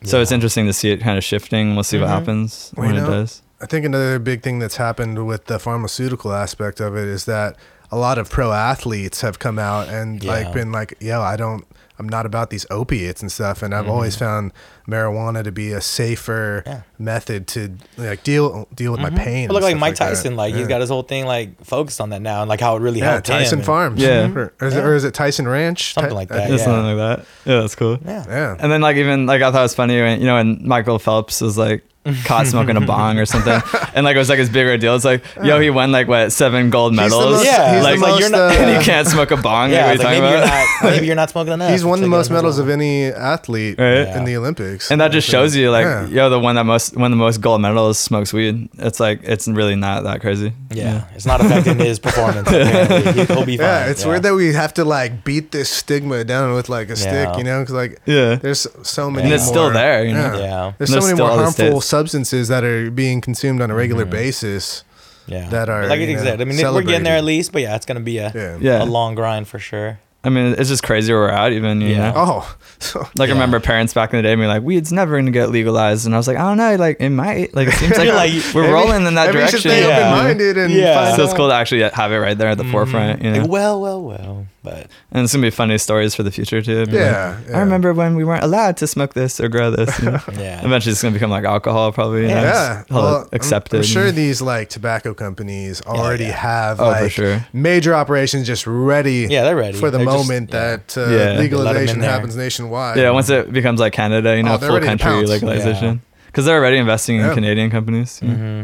So 0.04 0.22
it's 0.22 0.32
interesting 0.32 0.68
to 0.68 0.74
see 0.74 0.92
it 0.92 0.98
kind 1.02 1.18
of 1.18 1.24
shifting. 1.24 1.74
We'll 1.76 1.84
see 1.84 1.98
what 1.98 2.08
Mhm. 2.10 2.20
happens 2.20 2.72
Well, 2.76 2.86
when 2.88 2.96
you 2.96 3.04
it 3.04 3.08
does. 3.08 3.42
I 3.62 3.66
think 3.66 3.86
another 3.86 4.20
big 4.20 4.44
thing 4.44 4.60
that's 4.60 4.76
happened 4.78 5.26
with 5.26 5.46
the 5.48 5.58
pharmaceutical 5.58 6.32
aspect 6.34 6.80
of 6.80 6.96
it 6.96 7.08
is 7.08 7.26
that 7.26 7.56
a 7.92 7.98
lot 7.98 8.18
of 8.20 8.30
pro 8.30 8.52
athletes 8.52 9.22
have 9.22 9.40
come 9.40 9.58
out 9.58 9.88
and 9.90 10.24
Yeah. 10.24 10.32
like 10.32 10.54
been 10.54 10.72
like, 10.72 10.94
yo, 11.00 11.22
I 11.22 11.36
don't, 11.38 11.66
I'm 11.98 12.08
not 12.08 12.28
about 12.28 12.52
these 12.52 12.66
opiates 12.70 13.22
and 13.24 13.32
stuff. 13.32 13.64
And 13.64 13.74
I've 13.74 13.90
always 13.90 14.16
found 14.16 14.52
marijuana 14.88 15.44
to 15.44 15.52
be 15.52 15.72
a 15.74 15.82
safer 15.82 16.64
Mm-hmm. 16.66 16.70
Yeah. 16.70 16.82
method 17.00 17.48
to 17.48 17.72
like 17.98 18.24
deal 18.24 18.68
deal 18.74 18.92
with 18.92 19.02
my 19.02 19.10
pain. 19.10 19.48
But 19.48 19.54
look 19.56 19.64
like 19.64 19.78
Mike 19.78 19.96
that. 19.98 20.10
Tyson, 20.10 20.36
like 20.36 20.54
Yeah. 20.54 20.60
he's 20.60 20.68
got 20.68 20.82
his 20.82 20.90
whole 20.90 21.04
thing 21.04 21.26
like 21.26 21.64
focused 21.64 22.00
on 22.02 22.10
that 22.12 22.22
now, 22.22 22.42
and 22.42 22.50
like 22.50 22.60
how 22.62 22.76
it 22.76 22.80
really 22.80 23.00
yeah, 23.00 23.12
helped. 23.12 23.28
Tyson 23.28 23.60
and- 23.60 23.66
Farms. 23.66 24.02
Yeah. 24.02 24.32
or 24.34 24.54
is, 24.62 24.74
it, 24.74 24.78
Yeah. 24.78 24.84
or 24.84 24.96
is 24.96 25.04
it 25.04 25.14
Tyson 25.14 25.48
Ranch? 25.48 25.94
Something 25.94 26.14
like 26.16 26.30
that, 26.30 26.50
Yeah, 26.50 26.56
yeah. 26.56 26.64
something 26.64 26.98
like 26.98 26.98
that. 26.98 27.26
Yeah, 27.46 27.60
that's 27.62 27.76
cool. 27.76 28.00
Yeah. 28.06 28.24
Yeah. 28.28 28.56
And 28.60 28.72
then 28.72 28.82
like 28.82 28.98
even 28.98 29.26
like 29.26 29.42
I 29.42 29.52
thought 29.52 29.60
it 29.60 29.64
was 29.64 29.76
funny 29.76 30.00
when 30.02 30.20
you 30.20 30.26
know 30.26 30.36
when 30.36 30.66
Michael 30.68 31.00
Phelps 31.00 31.42
was 31.42 31.58
like 31.58 31.84
caught 32.24 32.48
smoking 32.54 32.78
a 32.78 32.82
bong 32.82 33.20
or 33.20 33.26
something, 33.26 33.62
and 33.94 34.06
like 34.06 34.16
it 34.16 34.20
was 34.20 34.30
like 34.30 34.40
his 34.40 34.50
bigger 34.50 34.78
deal. 34.78 34.96
It's 34.96 35.04
like 35.06 35.24
yo, 35.44 35.60
he 35.60 35.70
won 35.70 35.92
like 35.92 36.08
what 36.08 36.32
seven 36.32 36.70
gold 36.70 36.96
medals. 36.96 37.22
most- 37.24 37.46
Yeah, 37.46 37.76
he's 37.76 37.84
like, 37.84 38.00
the 38.00 38.20
you're 38.20 38.30
not- 38.30 38.40
uh, 38.40 38.60
and 38.62 38.78
he 38.80 38.84
can't 38.86 39.06
smoke 39.08 39.32
a 39.32 39.38
bong. 39.38 39.72
Yeah, 39.72 39.88
like, 39.88 39.96
it's 39.96 40.04
what 40.04 40.14
are 40.14 40.22
like 40.22 40.22
you 40.22 40.22
maybe 40.22 40.38
you're 40.38 40.48
not 40.48 40.84
maybe 40.96 41.06
you're 41.08 41.16
not 41.16 41.30
smoking 41.30 41.54
enough. 41.58 41.72
He's 41.72 41.84
won 41.86 42.00
the 42.02 42.08
most 42.08 42.32
medals 42.32 42.58
of 42.60 42.70
any 42.70 43.06
athlete 43.06 43.78
Right. 43.78 44.08
in 44.16 44.24
the 44.24 44.38
Olympics. 44.38 44.77
And 44.92 45.02
that 45.02 45.12
just 45.12 45.28
shows 45.30 45.56
you 45.56 45.72
like 45.72 45.86
Yeah. 45.86 46.08
yo, 46.08 46.30
the 46.30 46.40
one 46.40 46.56
that 46.56 46.66
most 46.66 46.96
one 46.96 47.12
of 47.12 47.18
the 47.18 47.24
most 47.24 47.42
gold 47.42 47.62
medals 47.62 47.98
smokes 48.00 48.32
weed. 48.34 48.70
It's 48.78 49.00
like 49.00 49.22
it's 49.24 49.48
really 49.48 49.76
not 49.76 50.04
that 50.04 50.22
crazy. 50.22 50.54
Yeah, 50.72 51.06
it's 51.16 51.26
not 51.26 51.42
affecting 51.42 51.78
his 51.80 52.00
performance. 52.00 52.48
apparently. 52.52 53.14
He- 53.14 53.26
He'll 53.34 53.46
be 53.46 53.58
fine. 53.58 53.66
Yeah, 53.66 53.86
it's 53.88 54.06
weird 54.06 54.24
that 54.24 54.34
we 54.34 54.54
have 54.54 54.74
to 54.76 54.86
like 54.86 55.24
beat 55.24 55.52
this 55.52 55.70
stigma 55.70 56.24
down 56.24 56.54
with 56.54 56.70
like 56.70 56.90
a 56.90 56.96
stick, 56.96 57.30
you 57.38 57.44
know? 57.44 57.60
Because 57.62 57.76
like, 57.76 58.00
Yeah. 58.06 58.36
there's 58.36 58.68
so 58.84 59.10
many. 59.12 59.26
And 59.26 59.34
it's 59.34 59.46
still 59.48 59.72
there, 59.72 60.06
you 60.06 60.14
know? 60.14 60.38
Yeah. 60.38 60.74
There's 60.78 60.92
And 60.94 61.02
so 61.04 61.08
many 61.08 61.20
more 61.20 61.30
harmful 61.30 61.82
substances 61.82 62.48
that 62.50 62.64
are 62.64 62.90
being 62.92 63.22
consumed 63.22 63.62
on 63.62 63.70
a 63.72 63.76
regular 63.76 64.04
Mm-hmm. 64.04 64.12
basis. 64.12 64.84
Yeah, 65.28 65.50
that 65.50 65.68
are, 65.68 65.82
But 65.82 65.90
like 65.90 66.00
you 66.00 66.08
you 66.08 66.16
know, 66.16 66.24
said. 66.24 66.42
I 66.42 66.46
mean, 66.46 66.56
we're 66.58 66.82
getting 66.84 67.04
there 67.04 67.18
at 67.18 67.24
least, 67.26 67.52
but 67.52 67.62
yeah, 67.62 67.76
it's 67.76 67.86
gonna 67.86 68.00
be 68.00 68.18
a 68.18 68.32
Yeah. 68.34 68.58
Yeah. 68.62 68.84
a 68.84 68.86
long 68.86 69.14
grind 69.16 69.48
for 69.50 69.60
sure. 69.60 70.00
I 70.28 70.30
mean, 70.30 70.56
it's 70.58 70.68
just 70.70 70.84
crazy 70.84 71.14
where 71.14 71.22
we're 71.24 71.30
at, 71.30 71.54
even, 71.54 71.80
you 71.80 71.90
Yeah. 71.96 72.12
know? 72.12 72.14
Oh, 72.18 72.56
so, 72.80 73.00
Like, 73.16 73.30
Yeah. 73.30 73.36
I 73.36 73.38
remember 73.38 73.60
parents 73.62 73.94
back 73.94 74.12
in 74.14 74.18
the 74.18 74.24
day 74.24 74.36
being 74.36 74.48
like, 74.50 74.62
weed's 74.62 74.92
never 74.92 75.14
going 75.16 75.26
to 75.26 75.32
get 75.32 75.50
legalized. 75.52 76.06
And 76.06 76.14
I 76.14 76.18
was 76.18 76.28
like, 76.28 76.36
I 76.38 76.42
don't 76.42 76.58
know. 76.58 76.76
Like, 76.76 76.98
it 77.00 77.10
might. 77.10 77.56
Like, 77.56 77.70
it 77.70 77.76
seems 77.76 77.98
like, 77.98 78.10
like, 78.10 78.34
we're 78.54 78.64
maybe- 78.64 78.74
rolling 78.74 79.06
in 79.08 79.14
that 79.16 79.34
maybe 79.34 79.48
should 79.48 79.62
direction. 79.64 79.72
stay 79.72 79.88
Yeah. 79.88 80.12
open-minded 80.14 80.58
and 80.58 80.74
Yeah. 80.74 81.06
find 81.06 81.16
So 81.16 81.24
it's 81.24 81.34
cool 81.34 81.48
to 81.48 81.56
actually 81.56 81.82
have 81.84 82.12
it 82.12 82.18
right 82.18 82.38
there 82.38 82.50
at 82.50 82.58
the 82.58 82.64
mm-hmm. 82.64 82.72
forefront, 82.74 83.24
you 83.24 83.32
know? 83.32 83.42
Like, 83.44 83.50
well, 83.50 83.80
well, 83.82 84.02
well. 84.04 84.48
But 84.68 84.88
and 85.12 85.24
it's 85.24 85.34
going 85.34 85.42
to 85.42 85.46
be 85.48 85.50
funny 85.52 85.78
stories 85.78 86.14
for 86.16 86.24
the 86.24 86.32
future, 86.32 86.62
too. 86.62 86.86
Be 86.86 86.92
like, 86.94 87.02
Yeah, 87.02 87.40
yeah. 87.50 87.58
I 87.58 87.60
remember 87.62 87.94
when 87.94 88.16
we 88.16 88.24
weren't 88.24 88.44
allowed 88.44 88.76
to 88.78 88.88
smoke 88.88 89.14
this 89.14 89.40
or 89.40 89.48
grow 89.50 89.72
this. 89.72 89.98
You 90.00 90.12
know? 90.12 90.20
yeah, 90.34 90.66
Eventually, 90.66 90.92
it's 90.92 91.02
going 91.02 91.14
to 91.14 91.18
become 91.20 91.30
like 91.32 91.46
alcohol, 91.46 91.92
probably. 91.92 92.24
You 92.24 92.28
know? 92.30 92.42
Yeah, 92.42 92.52
Just 92.80 92.90
hella 92.90 93.02
well, 93.04 93.16
I'm- 93.20 93.30
accepted. 93.32 93.78
I'm, 93.78 93.84
sure 93.84 94.12
these 94.12 94.42
like 94.42 94.68
tobacco 94.70 95.14
companies 95.14 95.82
already 95.84 96.26
yeah. 96.26 96.32
have 96.32 96.80
Oh, 96.82 96.94
for 96.94 97.02
like 97.04 97.12
sure. 97.12 97.46
major 97.54 97.94
operations 97.96 98.46
just 98.48 98.68
ready. 98.68 99.28
Yeah, 99.30 99.44
they're 99.46 99.56
ready. 99.56 99.78
for 99.78 99.90
the 99.90 99.98
They're 100.00 100.06
moment 100.06 100.50
yeah. 100.54 100.60
that 100.78 100.98
uh, 100.98 101.02
Yeah. 101.02 101.08
They 101.08 101.16
let 101.18 101.32
'em 101.36 101.42
legalization 101.42 102.02
happens 102.02 102.36
nationwide. 102.36 102.98
yeah, 102.98 103.12
once 103.12 103.30
it 103.30 103.52
becomes 103.54 103.80
like 103.80 103.94
Canada, 103.94 104.36
you 104.36 104.44
know, 104.44 104.56
Oh, 104.56 104.58
full 104.58 104.80
country 104.82 105.26
legalization. 105.26 106.02
Because 106.28 106.46
they're 106.46 106.58
already 106.60 106.78
investing 106.78 107.16
in 107.16 107.22
Yeah. 107.26 107.34
Canadian 107.34 107.70
companies. 107.72 108.20
you 108.22 108.28
know? 108.28 108.36
hmm 108.36 108.64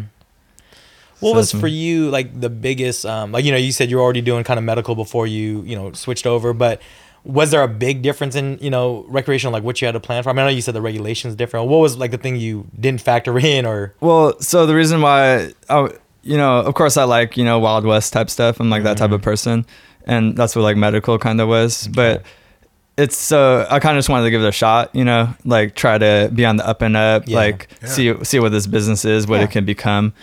What 1.24 1.32
So 1.32 1.38
was 1.38 1.52
for 1.52 1.68
you 1.68 2.10
like 2.10 2.40
the 2.40 2.50
biggest? 2.50 3.06
Um, 3.06 3.32
like 3.32 3.46
you 3.46 3.52
know, 3.52 3.58
you 3.58 3.72
said 3.72 3.90
you 3.90 3.98
were 3.98 4.04
already 4.04 4.22
doing 4.22 4.44
kind 4.44 4.58
of 4.58 4.64
medical 4.64 4.96
before 4.96 5.26
you 5.28 5.62
you 5.64 5.76
know 5.76 5.92
switched 5.94 6.28
over, 6.28 6.54
but 6.54 6.82
was 7.26 7.52
there 7.52 7.64
a 7.64 7.68
big 7.70 8.02
difference 8.02 8.36
in 8.36 8.58
you 8.62 8.70
know 8.70 9.06
recreational 9.08 9.54
like 9.54 9.64
what 9.64 9.82
you 9.82 9.86
had 9.86 9.94
to 9.94 10.00
plan 10.00 10.22
for? 10.24 10.30
I 10.30 10.34
mean, 10.34 10.40
I 10.40 10.44
know 10.50 10.50
you 10.56 10.62
said 10.62 10.74
the 10.76 10.82
regulations 10.82 11.36
different. 11.36 11.68
What 11.70 11.78
was 11.80 11.98
like 11.98 12.12
the 12.12 12.18
thing 12.18 12.36
you 12.36 12.68
didn't 12.80 13.02
factor 13.02 13.38
in 13.54 13.66
or? 13.66 13.94
Well, 14.02 14.38
so 14.42 14.66
the 14.66 14.76
reason 14.76 15.02
why, 15.02 15.52
I, 15.70 15.90
you 16.24 16.38
know, 16.38 16.60
of 16.60 16.74
course, 16.76 16.98
I 16.98 17.06
like 17.06 17.38
you 17.38 17.46
know 17.46 17.60
Wild 17.60 17.86
West 17.86 18.12
type 18.14 18.30
stuff. 18.30 18.60
I'm 18.60 18.70
like 18.70 18.84
that 18.84 18.98
type 18.98 19.12
of 19.12 19.22
Mm-hmm. 19.22 19.30
person, 19.30 19.66
and 20.06 20.36
that's 20.38 20.56
what 20.56 20.64
like 20.64 20.76
medical 20.78 21.18
kind 21.18 21.40
of 21.40 21.48
was. 21.48 21.88
But 21.88 22.24
it's 22.96 23.18
so 23.18 23.66
I 23.72 23.80
kind 23.80 23.98
of 23.98 24.00
just 24.00 24.10
wanted 24.10 24.26
to 24.26 24.32
give 24.32 24.42
it 24.44 24.48
a 24.48 24.52
shot. 24.52 24.94
You 24.94 25.06
know, 25.06 25.34
like 25.46 25.76
try 25.76 25.98
to 25.98 26.30
be 26.34 26.46
on 26.46 26.58
the 26.58 26.68
up 26.68 26.82
and 26.82 26.96
up, 26.98 27.24
Yeah. 27.26 27.38
like 27.38 27.70
Yeah. 27.82 27.88
see 27.88 28.24
see 28.24 28.40
what 28.40 28.52
this 28.52 28.68
business 28.68 29.04
is, 29.06 29.28
what 29.28 29.38
Yeah. 29.38 29.46
it 29.46 29.52
can 29.52 29.66
become. 29.66 30.14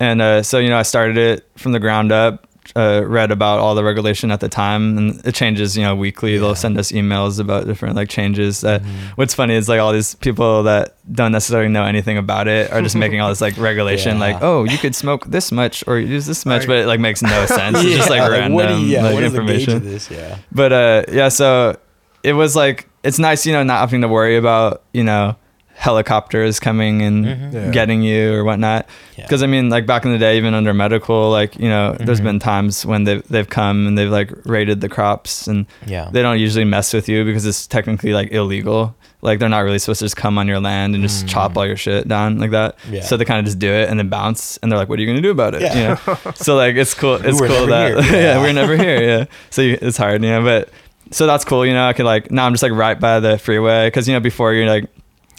And 0.00 0.20
uh, 0.22 0.42
so 0.42 0.58
you 0.58 0.68
know, 0.70 0.78
I 0.78 0.82
started 0.82 1.16
it 1.18 1.48
from 1.56 1.72
the 1.72 1.80
ground 1.80 2.10
up. 2.12 2.46
Uh, 2.76 3.02
read 3.04 3.32
about 3.32 3.58
all 3.58 3.74
the 3.74 3.82
regulation 3.82 4.30
at 4.30 4.38
the 4.38 4.48
time, 4.48 4.96
and 4.96 5.26
it 5.26 5.34
changes. 5.34 5.76
You 5.76 5.82
know, 5.82 5.96
weekly. 5.96 6.34
Yeah. 6.34 6.40
They'll 6.40 6.54
send 6.54 6.78
us 6.78 6.92
emails 6.92 7.40
about 7.40 7.66
different 7.66 7.96
like 7.96 8.08
changes. 8.08 8.60
That 8.60 8.82
Mm-hmm. 8.82 9.08
what's 9.16 9.34
funny 9.34 9.54
is 9.54 9.68
like 9.68 9.80
all 9.80 9.92
these 9.92 10.14
people 10.16 10.62
that 10.64 10.94
don't 11.12 11.32
necessarily 11.32 11.68
know 11.68 11.84
anything 11.84 12.16
about 12.16 12.46
it 12.48 12.70
are 12.70 12.80
just 12.80 12.94
making 12.94 13.20
all 13.20 13.28
this 13.28 13.40
like 13.40 13.56
regulation, 13.56 14.14
Yeah. 14.18 14.20
like 14.20 14.36
oh, 14.42 14.64
you 14.64 14.78
could 14.78 14.94
smoke 14.94 15.24
this 15.26 15.50
much 15.50 15.82
or 15.88 15.98
use 15.98 16.26
this 16.26 16.46
much, 16.46 16.66
but 16.68 16.76
it 16.76 16.86
like 16.86 17.00
makes 17.00 17.22
no 17.22 17.44
sense. 17.58 17.78
It's 17.82 17.96
just 17.96 18.10
like 18.10 18.30
random 18.30 18.52
what 18.52 18.70
you, 18.70 18.76
yeah, 18.86 19.02
like, 19.02 19.14
what 19.14 19.24
is 19.24 19.34
information. 19.34 19.84
this? 19.84 20.08
Yeah, 20.10 20.38
But 20.52 20.72
uh, 20.72 21.02
yeah, 21.10 21.28
so 21.28 21.76
it 22.22 22.34
was 22.34 22.54
like 22.54 22.88
it's 23.02 23.18
nice, 23.18 23.46
you 23.46 23.52
know, 23.52 23.64
not 23.64 23.80
having 23.80 24.02
to 24.02 24.08
worry 24.08 24.36
about 24.36 24.82
you 24.92 25.02
know 25.02 25.34
helicopters 25.80 26.60
coming 26.60 27.00
and 27.00 27.24
Mhm. 27.24 27.52
Yeah. 27.54 27.70
getting 27.70 28.02
you 28.02 28.34
or 28.34 28.44
whatnot. 28.44 28.86
Yeah. 29.16 29.24
Because 29.24 29.42
I 29.42 29.46
mean, 29.46 29.70
like 29.70 29.86
back 29.86 30.04
in 30.04 30.12
the 30.12 30.18
day, 30.18 30.36
even 30.36 30.52
under 30.52 30.74
medical, 30.74 31.30
like 31.30 31.58
you 31.58 31.68
know, 31.70 31.96
there's 31.98 32.20
Mhm. 32.20 32.24
been 32.24 32.38
times 32.38 32.84
when 32.84 33.04
they've 33.04 33.22
they've 33.30 33.48
come 33.48 33.86
and 33.86 33.96
they've 33.96 34.10
like 34.10 34.30
raided 34.44 34.82
the 34.82 34.88
crops 34.90 35.46
and 35.46 35.64
yeah, 35.86 36.08
they 36.12 36.20
don't 36.22 36.38
usually 36.38 36.64
mess 36.66 36.92
with 36.92 37.08
you 37.08 37.24
because 37.24 37.46
it's 37.46 37.66
technically 37.66 38.12
like 38.12 38.30
illegal. 38.30 38.94
Like 39.22 39.38
they're 39.38 39.50
not 39.50 39.64
really 39.64 39.78
supposed 39.78 40.00
to 40.00 40.04
just 40.06 40.16
come 40.16 40.36
on 40.38 40.46
your 40.48 40.60
land 40.60 40.94
and 40.94 41.02
just 41.02 41.26
chop 41.26 41.56
all 41.56 41.66
your 41.66 41.76
shit 41.76 42.08
down 42.08 42.38
like 42.38 42.50
that. 42.52 42.76
Mm. 42.88 42.94
Yeah. 42.96 43.02
So 43.02 43.16
they 43.16 43.24
kind 43.24 43.38
of 43.40 43.44
just 43.46 43.58
do 43.58 43.70
it 43.70 43.88
and 43.88 43.98
then 43.98 44.08
bounce 44.08 44.58
and 44.62 44.70
they're 44.70 44.78
like, 44.78 44.88
"What 44.90 44.98
are 44.98 45.02
you 45.02 45.08
gonna 45.08 45.20
do 45.22 45.30
about 45.30 45.54
it?" 45.54 45.62
Yeah. 45.62 45.74
You 45.76 45.82
know. 45.88 46.32
so 46.34 46.56
like 46.56 46.76
it's 46.76 46.92
cool. 46.94 47.16
It's 47.16 47.40
were 47.40 47.48
cool 47.48 47.66
that 47.66 47.88
here. 47.88 47.98
yeah. 48.16 48.20
Yeah. 48.34 48.42
we're 48.42 48.52
never 48.52 48.76
here. 48.76 49.00
Yeah. 49.02 49.24
So 49.50 49.62
you, 49.62 49.78
it's 49.80 49.96
hard, 49.96 50.22
you 50.22 50.30
know. 50.30 50.42
But 50.42 50.68
so 51.10 51.26
that's 51.26 51.44
cool. 51.44 51.64
You 51.66 51.72
know, 51.74 51.86
I 51.88 51.92
could 51.94 52.06
like 52.06 52.30
now 52.30 52.44
I'm 52.46 52.52
just 52.52 52.62
like 52.62 52.72
right 52.72 52.98
by 53.00 53.18
the 53.20 53.36
freeway 53.38 53.88
because 53.88 54.06
you 54.08 54.14
know 54.14 54.20
before 54.20 54.52
you're 54.54 54.68
like 54.68 54.86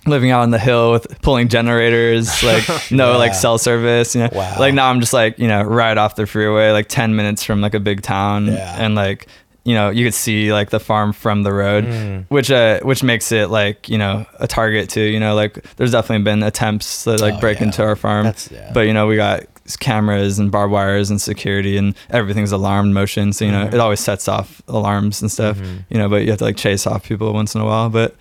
living 0.07 0.31
out 0.31 0.41
on 0.41 0.51
the 0.51 0.59
hill 0.59 0.91
with 0.91 1.21
pulling 1.21 1.47
generators 1.47 2.41
like 2.51 2.67
no 2.91 3.11
Yeah. 3.11 3.17
like 3.17 3.33
cell 3.35 3.57
service 3.57 4.15
you 4.15 4.21
know 4.21 4.29
Wow. 4.31 4.55
like 4.59 4.73
now 4.73 4.89
i'm 4.89 4.99
just 4.99 5.13
like 5.13 5.37
you 5.37 5.47
know 5.47 5.61
right 5.61 5.97
off 5.97 6.15
the 6.15 6.25
freeway 6.25 6.71
like 6.71 6.87
10 6.87 7.15
minutes 7.15 7.43
from 7.43 7.61
like 7.61 7.73
a 7.75 7.79
big 7.79 8.01
town 8.01 8.47
Yeah. 8.47 8.75
and 8.83 8.95
like 8.95 9.27
you 9.63 9.75
know 9.75 9.91
you 9.91 10.03
could 10.05 10.15
see 10.15 10.51
like 10.51 10.71
the 10.71 10.79
farm 10.79 11.13
from 11.13 11.43
the 11.43 11.53
road 11.53 11.85
Mm. 11.85 12.25
which 12.29 12.49
uh 12.49 12.79
which 12.81 13.03
makes 13.03 13.31
it 13.31 13.51
like 13.51 13.89
you 13.89 13.97
know 13.99 14.25
a 14.39 14.47
target 14.47 14.89
too 14.89 15.01
you 15.03 15.19
know 15.19 15.35
like 15.35 15.63
there's 15.75 15.91
definitely 15.91 16.23
been 16.23 16.41
attempts 16.41 17.03
to 17.03 17.11
like 17.17 17.35
Oh, 17.35 17.39
break 17.39 17.59
yeah. 17.59 17.65
into 17.67 17.83
our 17.83 17.95
farm 17.95 18.23
That's- 18.23 18.49
yeah. 18.51 18.71
but 18.73 18.81
you 18.87 18.93
know 18.93 19.05
we 19.05 19.17
got 19.17 19.43
cameras 19.79 20.39
and 20.39 20.51
barbed 20.51 20.73
wires 20.73 21.11
and 21.11 21.21
security 21.21 21.77
and 21.77 21.93
everything's 22.09 22.51
alarmed 22.51 22.93
motion 22.95 23.31
so 23.33 23.45
you 23.45 23.51
know 23.51 23.65
Mhm. 23.67 23.73
it 23.75 23.79
always 23.79 23.99
sets 23.99 24.27
off 24.27 24.61
alarms 24.67 25.21
and 25.21 25.31
stuff 25.31 25.57
Mhm. 25.59 25.85
you 25.89 25.97
know 25.99 26.09
but 26.09 26.23
you 26.23 26.29
have 26.31 26.39
to 26.39 26.43
like 26.45 26.57
chase 26.57 26.87
off 26.87 27.03
people 27.03 27.31
once 27.31 27.53
in 27.53 27.61
a 27.61 27.65
while 27.65 27.89
but 27.89 28.15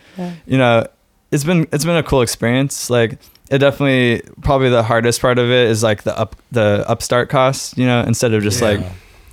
you 0.47 0.59
know 0.59 0.87
it's 1.33 1.45
been 1.45 1.66
it's 1.73 1.85
been 1.85 1.97
a 1.97 2.03
cool 2.03 2.23
experience 2.23 2.90
like 2.90 3.19
it 3.51 3.59
definitely 3.59 4.23
probably 4.43 4.69
the 4.71 4.83
hardest 4.83 5.21
part 5.21 5.38
of 5.38 5.47
it 5.51 5.69
is 5.69 5.83
like 5.83 6.03
the 6.05 6.16
up 6.19 6.37
the 6.53 6.85
upstart 6.88 7.29
costs 7.29 7.77
you 7.77 7.87
know 7.87 8.01
instead 8.03 8.33
of 8.35 8.43
just 8.43 8.61
like 8.62 8.81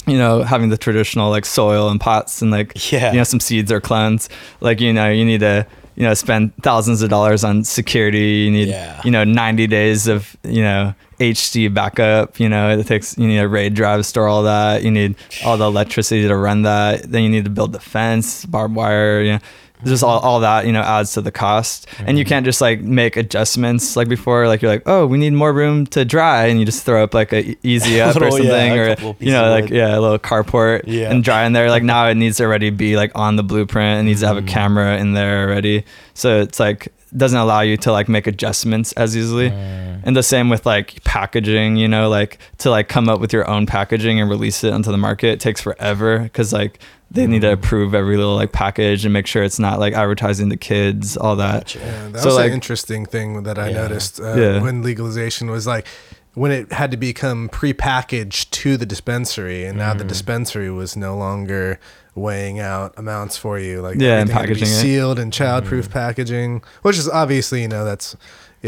you 0.07 0.17
know, 0.17 0.41
having 0.41 0.69
the 0.69 0.77
traditional 0.77 1.29
like 1.29 1.45
soil 1.45 1.89
and 1.89 1.99
pots 1.99 2.41
and 2.41 2.49
like 2.49 2.71
Yeah. 2.93 3.11
you 3.11 3.17
know 3.17 3.25
some 3.25 3.41
seeds 3.41 3.69
or 3.73 3.81
clones. 3.81 4.29
Like 4.61 4.79
you 4.79 4.93
know, 4.93 5.09
you 5.11 5.25
need 5.25 5.41
to 5.41 5.67
you 5.95 6.03
know 6.03 6.13
spend 6.13 6.53
thousands 6.63 7.01
of 7.01 7.09
dollars 7.09 7.43
on 7.43 7.65
security. 7.65 8.45
You 8.45 8.51
need 8.51 8.69
Yeah. 8.69 9.01
you 9.03 9.11
know 9.11 9.25
90 9.25 9.67
days 9.67 10.07
of 10.07 10.37
you 10.45 10.61
know 10.61 10.93
HD 11.19 11.67
backup. 11.73 12.39
You 12.39 12.47
know, 12.47 12.69
it 12.79 12.87
takes 12.87 13.17
you 13.17 13.27
need 13.27 13.39
a 13.39 13.49
RAID 13.49 13.73
drive 13.73 13.99
to 13.99 14.03
store 14.05 14.29
all 14.29 14.43
that. 14.43 14.81
You 14.83 14.91
need 14.91 15.15
all 15.43 15.57
the 15.57 15.65
electricity 15.65 16.25
to 16.25 16.37
run 16.37 16.61
that. 16.61 17.11
Then 17.11 17.23
you 17.23 17.29
need 17.29 17.43
to 17.43 17.51
build 17.51 17.73
the 17.73 17.81
fence, 17.81 18.45
barbed 18.45 18.75
wire. 18.75 19.21
You 19.21 19.31
know. 19.33 19.39
Just 19.85 20.03
all, 20.03 20.19
all 20.19 20.39
that 20.39 20.65
you 20.65 20.71
know 20.71 20.81
adds 20.81 21.13
to 21.13 21.21
the 21.21 21.31
cost, 21.31 21.85
and 21.99 22.17
you 22.17 22.23
Mm-hmm. 22.23 22.29
can't 22.29 22.45
just 22.45 22.61
like 22.61 22.81
make 22.81 23.15
adjustments 23.15 23.95
like 23.95 24.07
before. 24.09 24.47
Like 24.47 24.61
you're 24.63 24.71
like, 24.71 24.83
oh, 24.87 25.05
we 25.05 25.17
need 25.19 25.33
more 25.33 25.53
room 25.53 25.85
to 25.87 26.03
dry, 26.03 26.47
and 26.47 26.59
you 26.59 26.65
just 26.65 26.83
throw 26.83 27.03
up 27.03 27.13
like 27.13 27.31
a 27.31 27.55
easy 27.63 28.01
up 28.01 28.15
or 28.15 28.21
little, 28.21 28.39
yeah, 28.39 28.95
something, 28.95 29.05
a 29.07 29.11
or 29.11 29.15
you 29.19 29.31
know, 29.31 29.49
like 29.51 29.65
wood. 29.65 29.73
yeah, 29.73 29.97
a 29.97 29.99
little 29.99 30.17
carport 30.17 30.83
Yeah. 30.87 31.11
and 31.11 31.23
dry 31.23 31.45
in 31.45 31.53
there. 31.53 31.69
Like 31.69 31.83
now 31.83 32.07
it 32.07 32.15
needs 32.15 32.37
to 32.37 32.45
already 32.45 32.71
be 32.71 32.95
like 32.95 33.11
on 33.13 33.35
the 33.35 33.43
blueprint. 33.43 33.99
It 34.01 34.03
needs 34.03 34.21
to 34.21 34.27
have 34.27 34.37
a 34.37 34.41
Mm. 34.41 34.47
camera 34.47 34.97
in 34.97 35.13
there 35.13 35.43
already. 35.47 35.83
So 36.15 36.41
it's 36.41 36.59
like 36.59 36.87
doesn't 37.15 37.39
allow 37.39 37.61
you 37.61 37.77
to 37.77 37.91
like 37.91 38.09
make 38.09 38.27
adjustments 38.27 38.91
as 38.93 39.15
easily. 39.15 39.49
Mm. 39.51 40.01
And 40.03 40.15
the 40.15 40.23
same 40.23 40.49
with 40.49 40.65
like 40.65 41.01
packaging, 41.03 41.77
you 41.77 41.87
know, 41.87 42.09
like 42.09 42.37
to 42.59 42.69
like 42.69 42.89
come 42.89 43.07
up 43.09 43.19
with 43.21 43.31
your 43.31 43.47
own 43.49 43.65
packaging 43.65 44.19
and 44.19 44.29
release 44.29 44.63
it 44.63 44.73
onto 44.73 44.91
the 44.91 44.97
market 44.97 45.27
it 45.27 45.39
takes 45.39 45.61
forever 45.61 46.19
because 46.19 46.51
like 46.51 46.79
they 47.09 47.25
need 47.25 47.39
Mm. 47.41 47.47
to 47.47 47.51
approve 47.53 47.95
every 47.95 48.17
little 48.17 48.35
like 48.35 48.51
package 48.51 49.05
and 49.05 49.13
make 49.13 49.27
sure 49.27 49.41
it's 49.43 49.59
not 49.59 49.79
like 49.79 49.93
advertising 49.93 50.49
to 50.49 50.57
kids, 50.57 51.15
all 51.17 51.35
that. 51.37 51.65
Gotcha. 51.65 51.79
Yeah, 51.79 52.07
that 52.11 52.19
So, 52.21 52.25
was 52.27 52.35
like- 52.35 52.47
an 52.47 52.53
interesting 52.53 53.05
thing 53.05 53.43
that 53.43 53.57
I 53.57 53.69
Yeah. 53.69 53.81
noticed 53.81 54.19
uh, 54.19 54.33
Yeah. 54.35 54.61
when 54.61 54.83
legalization 54.83 55.49
was 55.49 55.65
like 55.67 55.85
when 56.33 56.51
it 56.51 56.71
had 56.71 56.91
to 56.91 56.97
become 56.97 57.49
pre-packaged 57.49 58.51
to 58.53 58.77
the 58.77 58.85
dispensary, 58.85 59.65
and 59.65 59.75
now 59.75 59.93
the 59.95 60.03
Mm. 60.03 60.07
dispensary 60.09 60.69
was 60.69 60.95
no 60.95 61.17
longer 61.17 61.79
weighing 62.13 62.59
out 62.59 62.93
amounts 62.97 63.37
for 63.37 63.57
you. 63.57 63.81
Like 63.81 63.95
Yeah, 63.99 64.19
and 64.19 64.29
everything 64.29 64.35
had 64.35 64.41
to 64.41 64.47
be 64.47 64.53
packaging 64.59 64.67
it. 64.77 64.81
sealed 64.81 65.19
and 65.19 65.33
child-proof 65.33 65.89
packaging, 65.89 66.61
which 66.83 66.97
is 66.97 67.09
obviously 67.09 67.61
you 67.63 67.67
know 67.67 67.83
that's 67.85 68.15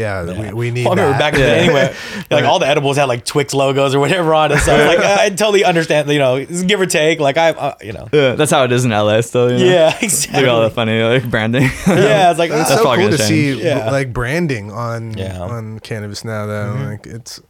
yeah, 0.00 0.24
Yeah. 0.24 0.48
We, 0.48 0.52
we 0.54 0.70
need 0.70 0.84
Well, 0.86 0.94
I 0.98 1.02
remember 1.02 1.18
that. 1.18 1.20
back 1.20 1.34
in 1.34 1.40
the 1.40 1.46
day 1.46 1.60
anyway, 1.64 1.94
like 2.30 2.44
all 2.44 2.58
the 2.58 2.66
edibles 2.66 2.96
had 2.96 3.04
like 3.04 3.24
Twix 3.24 3.54
logos 3.54 3.94
or 3.94 4.00
whatever 4.00 4.34
on 4.34 4.50
it. 4.52 4.58
So 4.58 4.74
I 4.74 4.78
was 4.78 4.96
like, 4.96 4.98
I 5.06 5.28
totally 5.30 5.64
understand, 5.64 6.08
you 6.10 6.18
know, 6.18 6.44
give 6.44 6.80
or 6.80 6.86
take. 6.86 7.20
Like 7.20 7.36
I, 7.36 7.50
uh, 7.50 7.74
you 7.82 7.92
know, 7.92 8.08
Yeah, 8.12 8.32
that's 8.34 8.50
how 8.50 8.64
it 8.64 8.72
is 8.72 8.84
in 8.84 8.90
LA 8.90 9.20
still. 9.20 9.50
You 9.52 9.58
know? 9.58 9.64
yeah, 9.72 9.98
Do 9.98 10.06
exactly. 10.06 10.46
all 10.46 10.62
the 10.62 10.70
funny 10.70 11.02
like 11.02 11.30
branding. 11.30 11.62
yeah, 11.86 12.30
it's 12.30 12.38
like 12.38 12.50
It's 12.50 12.70
uh, 12.70 12.76
so 12.78 12.84
cool 12.84 12.94
to 12.96 13.00
gonna 13.02 13.18
see. 13.18 13.62
Yeah. 13.62 13.90
like 13.90 14.12
branding 14.12 14.72
on 14.72 15.16
Yeah. 15.16 15.34
Mm-hmm. 15.34 15.52
on 15.54 15.78
cannabis 15.80 16.24
now 16.24 16.46
though. 16.46 16.74
Like 16.90 17.06
it's 17.06 17.40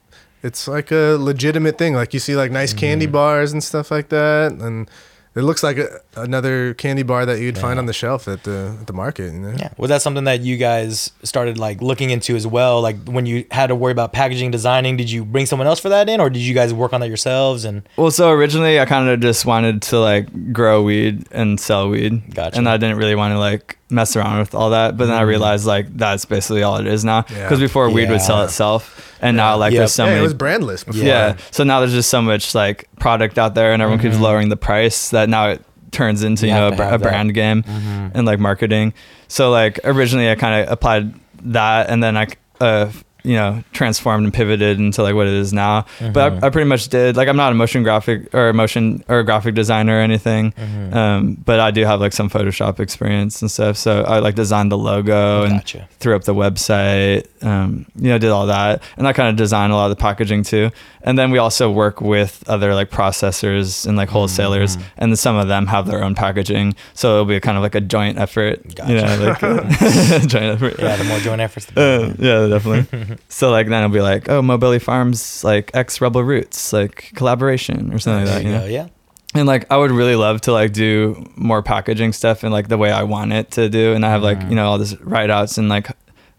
it's 0.42 0.66
like 0.66 0.90
a 0.90 1.16
legitimate 1.20 1.76
thing. 1.78 1.94
Like 1.94 2.14
you 2.14 2.20
see 2.20 2.34
like 2.34 2.50
nice 2.50 2.72
candy 2.72 3.06
Mm-hmm. 3.06 3.12
bars 3.12 3.52
and 3.52 3.62
stuff 3.62 3.90
like 3.90 4.08
that, 4.08 4.52
and 4.52 4.88
it 5.34 5.42
looks 5.42 5.62
like 5.62 5.78
a, 5.78 6.00
another 6.16 6.74
candy 6.74 7.02
bar 7.04 7.24
that 7.24 7.38
you'd 7.40 7.56
find 7.56 7.78
on 7.78 7.86
the 7.86 7.92
shelf 7.92 8.26
at 8.26 8.42
the 8.42 8.76
at 8.80 8.86
the 8.86 8.92
market. 8.92 9.32
You 9.32 9.38
know? 9.38 9.54
Yeah. 9.56 9.72
Was 9.76 9.88
that 9.88 10.02
something 10.02 10.24
that 10.24 10.40
you 10.40 10.56
guys 10.56 11.12
started 11.22 11.56
like 11.56 11.80
looking 11.80 12.10
into 12.10 12.34
as 12.34 12.46
well? 12.46 12.80
Like 12.80 12.96
when 13.04 13.26
you 13.26 13.44
had 13.50 13.68
to 13.68 13.76
worry 13.76 13.92
about 13.92 14.12
packaging, 14.12 14.50
designing, 14.50 14.96
did 14.96 15.10
you 15.10 15.24
bring 15.24 15.46
someone 15.46 15.68
else 15.68 15.78
for 15.78 15.88
that 15.90 16.08
in, 16.08 16.20
or 16.20 16.30
did 16.30 16.42
you 16.42 16.54
guys 16.54 16.74
work 16.74 16.92
on 16.92 17.00
that 17.00 17.08
yourselves? 17.08 17.64
And 17.64 17.82
Well, 17.96 18.10
so 18.10 18.30
originally 18.30 18.80
I 18.80 18.86
kind 18.86 19.08
of 19.08 19.20
just 19.20 19.46
wanted 19.46 19.82
to 19.82 20.00
like 20.00 20.52
grow 20.52 20.82
weed 20.82 21.26
and 21.30 21.60
sell 21.60 21.88
weed. 21.90 22.34
Gotcha. 22.34 22.58
And 22.58 22.68
I 22.68 22.76
didn't 22.76 22.96
really 22.96 23.14
want 23.14 23.32
to 23.32 23.38
like 23.38 23.78
mess 23.90 24.16
around 24.16 24.38
with 24.38 24.54
all 24.54 24.70
that. 24.70 24.96
But 24.96 25.06
then 25.06 25.16
I 25.16 25.22
mm. 25.22 25.28
realized 25.28 25.66
like 25.66 25.94
that's 25.96 26.24
basically 26.24 26.62
all 26.62 26.76
it 26.78 26.86
is 26.86 27.04
now. 27.04 27.24
Yeah. 27.30 27.42
Because 27.44 27.60
before 27.60 27.90
weed 27.90 28.10
would 28.10 28.20
sell 28.20 28.42
itself. 28.44 29.16
And 29.22 29.36
now 29.36 29.56
like 29.56 29.72
Yep. 29.72 29.78
there's 29.80 29.92
so 29.92 30.04
Yeah, 30.04 30.10
many. 30.10 30.20
it 30.20 30.22
was 30.22 30.34
brandless 30.34 30.84
before. 30.86 31.02
yeah. 31.02 31.36
So 31.50 31.64
now 31.64 31.80
there's 31.80 31.92
just 31.92 32.10
so 32.10 32.22
much 32.22 32.54
like 32.54 32.88
product 32.98 33.38
out 33.38 33.54
there 33.54 33.72
and 33.72 33.82
everyone 33.82 34.00
keeps 34.00 34.14
mm-hmm. 34.14 34.24
lowering 34.24 34.48
the 34.48 34.56
price 34.56 35.10
that 35.10 35.28
now 35.28 35.48
it 35.50 35.62
turns 35.90 36.22
into, 36.22 36.46
You 36.46 36.52
you, 36.54 36.58
know, 36.58 36.68
a, 36.68 36.70
have 36.70 36.72
to 36.72 36.76
br- 36.76 36.82
a 36.82 36.90
have 36.90 37.02
that. 37.02 37.08
brand 37.08 37.34
game 37.34 37.62
mm-hmm. 37.62 38.08
and 38.14 38.26
like 38.26 38.38
marketing. 38.38 38.94
So 39.28 39.50
like 39.50 39.78
originally 39.84 40.30
I 40.30 40.36
kind 40.36 40.62
of 40.64 40.72
applied 40.72 41.12
that 41.42 41.90
and 41.90 42.02
then 42.02 42.16
I, 42.16 42.28
uh, 42.60 42.90
you 43.24 43.34
know, 43.34 43.62
transformed 43.72 44.24
and 44.24 44.32
pivoted 44.34 44.78
into 44.78 45.02
like 45.02 45.14
what 45.14 45.26
it 45.26 45.34
is 45.34 45.52
now. 45.52 45.86
But 46.12 46.32
I, 46.44 46.46
I 46.46 46.50
pretty 46.50 46.68
much 46.68 46.88
did 46.88 47.16
like 47.16 47.28
I'm 47.28 47.36
not 47.36 47.52
a 47.52 47.54
motion 47.54 47.82
graphic 47.82 48.34
or 48.34 48.48
a 48.48 48.54
motion 48.54 49.04
or 49.08 49.18
a 49.20 49.24
graphic 49.24 49.54
designer 49.54 49.98
or 49.98 50.00
anything, 50.00 50.52
um, 50.92 51.34
but 51.44 51.60
I 51.60 51.70
do 51.70 51.84
have 51.84 52.00
like 52.00 52.12
some 52.12 52.28
Photoshop 52.30 52.80
experience 52.80 53.40
and 53.42 53.50
stuff. 53.50 53.76
So 53.76 54.02
I 54.02 54.18
like 54.20 54.34
designed 54.34 54.70
the 54.72 54.78
logo 54.78 55.44
and 55.44 55.64
threw 56.00 56.16
up 56.16 56.24
the 56.24 56.34
website, 56.34 57.26
um, 57.44 57.86
you 57.96 58.08
know, 58.10 58.18
did 58.18 58.30
all 58.30 58.46
that. 58.46 58.82
And 58.96 59.06
I 59.06 59.12
kind 59.12 59.28
of 59.28 59.36
designed 59.36 59.72
a 59.72 59.76
lot 59.76 59.90
of 59.90 59.96
the 59.96 60.00
packaging 60.00 60.42
too. 60.42 60.70
And 61.02 61.18
then 61.18 61.30
we 61.30 61.38
also 61.38 61.70
work 61.70 62.00
with 62.02 62.44
other 62.46 62.74
like 62.74 62.90
processors 62.90 63.86
and 63.86 63.96
like 63.96 64.08
wholesalers, 64.08 64.60
Mm-hmm. 64.76 64.82
and 64.98 65.18
some 65.18 65.36
of 65.36 65.48
them 65.48 65.66
have 65.66 65.86
their 65.86 66.04
own 66.04 66.14
packaging. 66.14 66.74
So 66.94 67.12
it'll 67.14 67.24
be 67.24 67.40
kind 67.40 67.56
of 67.56 67.62
like 67.62 67.74
a 67.74 67.80
joint 67.80 68.18
effort, 68.18 68.60
you 68.86 68.94
know, 68.96 69.16
like 69.40 69.40
joint 70.28 70.34
effort. 70.34 70.74
yeah, 70.78 70.96
the 70.96 71.04
more 71.04 71.18
joint 71.18 71.40
efforts, 71.40 71.66
the 71.66 71.72
better. 71.72 72.04
Uh, 72.04 72.14
yeah, 72.18 72.46
definitely. 72.48 73.09
so 73.28 73.50
like 73.50 73.68
then 73.68 73.84
it'll 73.84 73.94
be 73.94 74.00
like, 74.00 74.28
oh, 74.28 74.42
Mobility 74.42 74.78
Farms 74.78 75.44
like 75.44 75.70
X 75.74 76.00
Rebel 76.00 76.22
Roots, 76.22 76.72
like 76.72 77.12
collaboration 77.14 77.92
or 77.92 77.98
something 77.98 78.26
like 78.26 78.34
that. 78.34 78.44
You 78.44 78.52
know? 78.52 78.64
Yeah. 78.66 78.88
And 79.34 79.46
like 79.46 79.70
I 79.70 79.76
would 79.76 79.90
really 79.90 80.16
love 80.16 80.40
to 80.42 80.52
like 80.52 80.72
do 80.72 81.30
more 81.36 81.62
packaging 81.62 82.12
stuff 82.12 82.42
and 82.42 82.52
like 82.52 82.68
the 82.68 82.78
way 82.78 82.90
I 82.90 83.04
want 83.04 83.32
it 83.32 83.52
to 83.52 83.68
do. 83.68 83.92
And 83.92 84.04
I 84.04 84.10
have 84.10 84.22
like, 84.22 84.40
you 84.42 84.56
know, 84.56 84.66
all 84.66 84.78
this 84.78 85.00
write 85.00 85.30
outs 85.30 85.56
and 85.58 85.68
like 85.68 85.88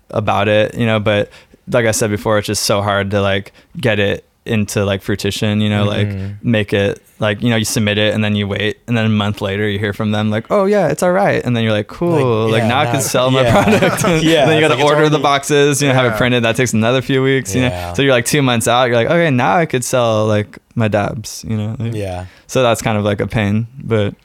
about 0.09 0.47
it, 0.47 0.75
you 0.75 0.85
know, 0.85 0.99
but 0.99 1.29
like 1.67 1.85
I 1.85 1.91
said 1.91 2.09
before, 2.09 2.37
it's 2.37 2.47
just 2.47 2.63
so 2.63 2.81
hard 2.81 3.11
to 3.11 3.21
like 3.21 3.53
get 3.77 3.99
it 3.99 4.25
into 4.45 4.83
like 4.83 5.01
fruition, 5.03 5.61
you 5.61 5.69
know, 5.69 5.83
like 5.85 6.09
make 6.43 6.73
it 6.73 7.01
like, 7.19 7.43
you 7.43 7.49
know, 7.51 7.55
you 7.55 7.65
submit 7.65 7.99
it 7.99 8.13
and 8.13 8.23
then 8.23 8.35
you 8.35 8.47
wait 8.47 8.79
and 8.87 8.97
then 8.97 9.05
a 9.05 9.09
month 9.09 9.39
later 9.39 9.69
you 9.69 9.77
hear 9.77 9.93
from 9.93 10.11
them 10.11 10.31
like, 10.31 10.49
oh 10.49 10.65
yeah, 10.65 10.87
it's 10.87 11.03
all 11.03 11.11
right. 11.11 11.43
And 11.45 11.55
then 11.55 11.63
you're 11.63 11.71
like, 11.71 11.87
cool. 11.87 12.49
Like, 12.49 12.61
yeah, 12.63 12.67
now 12.67 12.79
I 12.79 12.85
can 12.87 13.01
sell 13.01 13.29
my 13.29 13.43
yeah. 13.43 13.63
product. 13.63 14.03
Yeah, 14.23 14.45
then 14.45 14.55
you 14.55 14.67
got 14.67 14.73
to 14.75 14.81
it's 14.81 14.89
order 14.89 15.09
the 15.09 15.19
boxes, 15.19 15.81
you 15.81 15.87
know, 15.87 15.93
have 15.93 16.11
it 16.11 16.17
printed. 16.17 16.43
That 16.43 16.55
takes 16.55 16.73
another 16.73 17.01
few 17.03 17.21
weeks, 17.21 17.53
you 17.53 17.61
Yeah. 17.61 17.69
know? 17.89 17.93
So 17.93 18.01
you're 18.01 18.13
like 18.13 18.25
two 18.25 18.41
months 18.41 18.67
out. 18.67 18.85
You're 18.85 18.95
like, 18.95 19.07
okay, 19.07 19.29
now 19.29 19.55
I 19.57 19.67
could 19.67 19.83
sell 19.83 20.25
like 20.25 20.57
my 20.73 20.87
dabs, 20.87 21.45
you 21.47 21.55
know? 21.55 21.75
Like, 21.77 21.93
Yeah. 21.93 22.25
so 22.47 22.63
that's 22.63 22.81
kind 22.81 22.97
of 22.97 23.03
like 23.03 23.21
a 23.21 23.27
pain, 23.27 23.67
but 23.83 24.15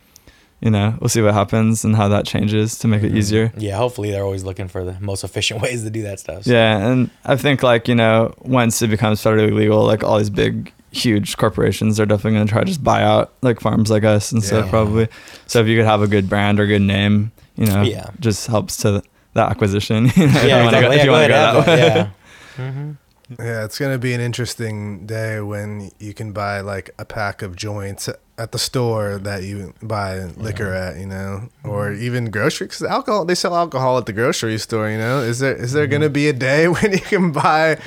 you 0.67 0.71
know, 0.77 0.89
we'll 1.01 1.09
see 1.17 1.23
what 1.23 1.33
happens 1.43 1.85
and 1.85 1.95
how 1.95 2.09
that 2.09 2.25
changes 2.27 2.79
to 2.81 2.89
make 2.89 3.03
Mm-hmm. 3.03 3.17
it 3.17 3.19
easier. 3.19 3.53
Yeah. 3.57 3.77
Hopefully, 3.77 4.11
they're 4.11 4.25
always 4.31 4.43
looking 4.49 4.69
for 4.69 4.83
the 4.85 4.97
most 5.01 5.23
efficient 5.25 5.63
ways 5.65 5.83
to 5.85 5.91
do 5.91 6.03
that 6.03 6.19
stuff. 6.21 6.43
so. 6.45 6.51
Yeah, 6.53 6.87
and 6.89 7.09
I 7.25 7.37
think 7.37 7.63
like, 7.63 7.87
you 7.89 7.95
know, 7.95 8.35
once 8.61 8.83
it 8.83 8.89
becomes 8.97 9.23
federally 9.23 9.53
legal, 9.63 9.85
like 9.93 10.03
all 10.05 10.19
these 10.19 10.31
big 10.45 10.73
huge 10.91 11.37
corporations 11.37 12.01
are 12.01 12.07
definitely 12.07 12.37
going 12.39 12.47
to 12.47 12.53
try 12.53 12.61
to 12.63 12.67
just 12.67 12.83
buy 12.83 13.03
out 13.03 13.33
like 13.43 13.61
farms 13.61 13.91
like 13.91 14.03
us 14.05 14.33
and 14.33 14.43
stuff 14.43 14.69
probably. 14.71 15.09
So 15.47 15.61
if 15.61 15.67
you 15.69 15.77
could 15.79 15.85
have 15.87 16.03
a 16.03 16.09
good 16.09 16.29
brand 16.29 16.59
or 16.59 16.67
good 16.67 16.83
name, 16.83 17.33
you 17.57 17.67
know, 17.67 17.83
Yeah. 17.83 18.09
just 18.19 18.47
helps 18.47 18.79
to 18.79 19.03
the 19.35 19.43
acquisition. 19.43 20.07
you 20.17 20.27
know, 20.27 20.33
if 20.37 20.43
you 20.43 20.49
Yeah. 20.49 20.65
wanna 20.65 20.81
go- 20.81 20.91
if 20.91 20.97
Yeah, 20.97 21.03
you 21.05 21.07
go 21.07 21.13
wanna 21.13 21.35
ahead, 21.35 21.55
go 21.55 21.61
that 21.63 21.67
way. 21.69 21.87
Yeah. 22.59 22.71
hmm 22.73 22.91
Yeah, 23.29 23.65
it's 23.65 23.79
gonna 23.79 23.99
be 23.99 24.15
an 24.15 24.21
interesting 24.21 25.05
day 25.07 25.41
when 25.41 25.91
you 25.99 26.15
can 26.15 26.33
buy 26.33 26.61
like 26.61 26.91
a 26.99 27.05
pack 27.05 27.43
of 27.43 27.57
joints 27.57 28.09
at 28.39 28.53
the 28.53 28.59
store 28.59 29.19
that 29.19 29.43
you 29.43 29.75
buy 29.83 30.21
liquor 30.37 30.73
at, 30.73 30.99
you 30.99 31.07
know, 31.07 31.49
or 31.65 31.89
Mm-hmm. 31.91 32.03
even 32.05 32.31
grocery. 32.31 32.69
Because 32.69 32.83
alcohol, 32.85 33.25
they 33.25 33.35
sell 33.35 33.57
alcohol 33.57 33.99
at 33.99 34.07
the 34.07 34.13
grocery 34.13 34.59
store, 34.59 34.89
you 34.91 34.99
know. 34.99 35.21
Is 35.23 35.41
there 35.41 35.57
is 35.57 35.71
Mm-hmm. 35.71 35.75
there 35.77 35.87
gonna 35.89 36.09
be 36.11 36.29
a 36.29 36.33
day 36.33 36.69
when 36.75 36.93
you 36.93 37.01
can 37.01 37.33
buy 37.33 37.79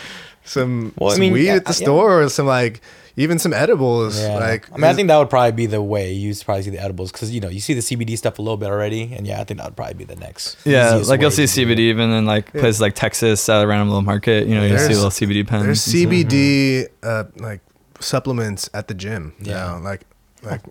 some, 0.43 0.93
Well, 0.97 1.13
I 1.13 1.17
mean, 1.17 1.31
weed 1.33 1.45
yeah, 1.45 1.55
at 1.55 1.65
the 1.65 1.71
yeah. 1.71 1.85
store 1.85 2.21
or 2.21 2.27
some 2.29 2.45
like 2.47 2.81
even 3.19 3.37
some 3.39 3.53
edibles? 3.53 4.19
Yeah. 4.19 4.35
Like, 4.39 4.71
I 4.71 4.75
mean, 4.77 4.85
I 4.85 4.93
think 4.93 5.07
that 5.09 5.17
would 5.17 5.29
probably 5.29 5.51
be 5.51 5.65
the 5.65 5.81
way 5.81 6.11
you 6.13 6.33
probably 6.43 6.63
see 6.63 6.69
the 6.71 6.79
edibles 6.81 7.11
because 7.11 7.31
you 7.31 7.39
know 7.41 7.49
you 7.49 7.59
see 7.59 7.73
the 7.73 7.81
CBD 7.81 8.17
stuff 8.17 8.39
a 8.39 8.41
little 8.41 8.57
bit 8.57 8.69
already, 8.69 9.13
and 9.15 9.27
yeah, 9.27 9.39
I 9.39 9.43
think 9.43 9.59
that 9.59 9.67
would 9.67 9.75
probably 9.75 9.93
be 9.95 10.05
the 10.05 10.15
next. 10.15 10.57
Yeah, 10.65 10.95
like 11.05 11.21
you'll 11.21 11.31
see 11.31 11.43
CBD 11.43 11.79
even 11.79 12.09
in 12.11 12.25
like 12.25 12.49
Yeah. 12.53 12.61
places 12.61 12.81
like 12.81 12.95
Texas 12.95 13.47
at 13.49 13.63
a 13.63 13.67
random 13.67 13.89
little 13.89 14.01
market. 14.01 14.47
You 14.47 14.55
know, 14.55 14.63
you 14.63 14.69
see 14.77 14.87
There's- 14.87 14.95
little 14.95 15.11
CBD 15.11 15.43
pens. 15.47 15.63
there's 15.65 15.87
and 15.87 15.99
stuff. 16.01 16.11
CBD 16.11 16.87
uh, 17.03 17.23
like 17.37 17.61
supplements 17.99 18.69
at 18.73 18.87
the 18.87 18.93
gym. 18.93 19.33
Yeah. 19.41 19.53
now, 19.53 19.79
like 19.79 20.01
like 20.43 20.61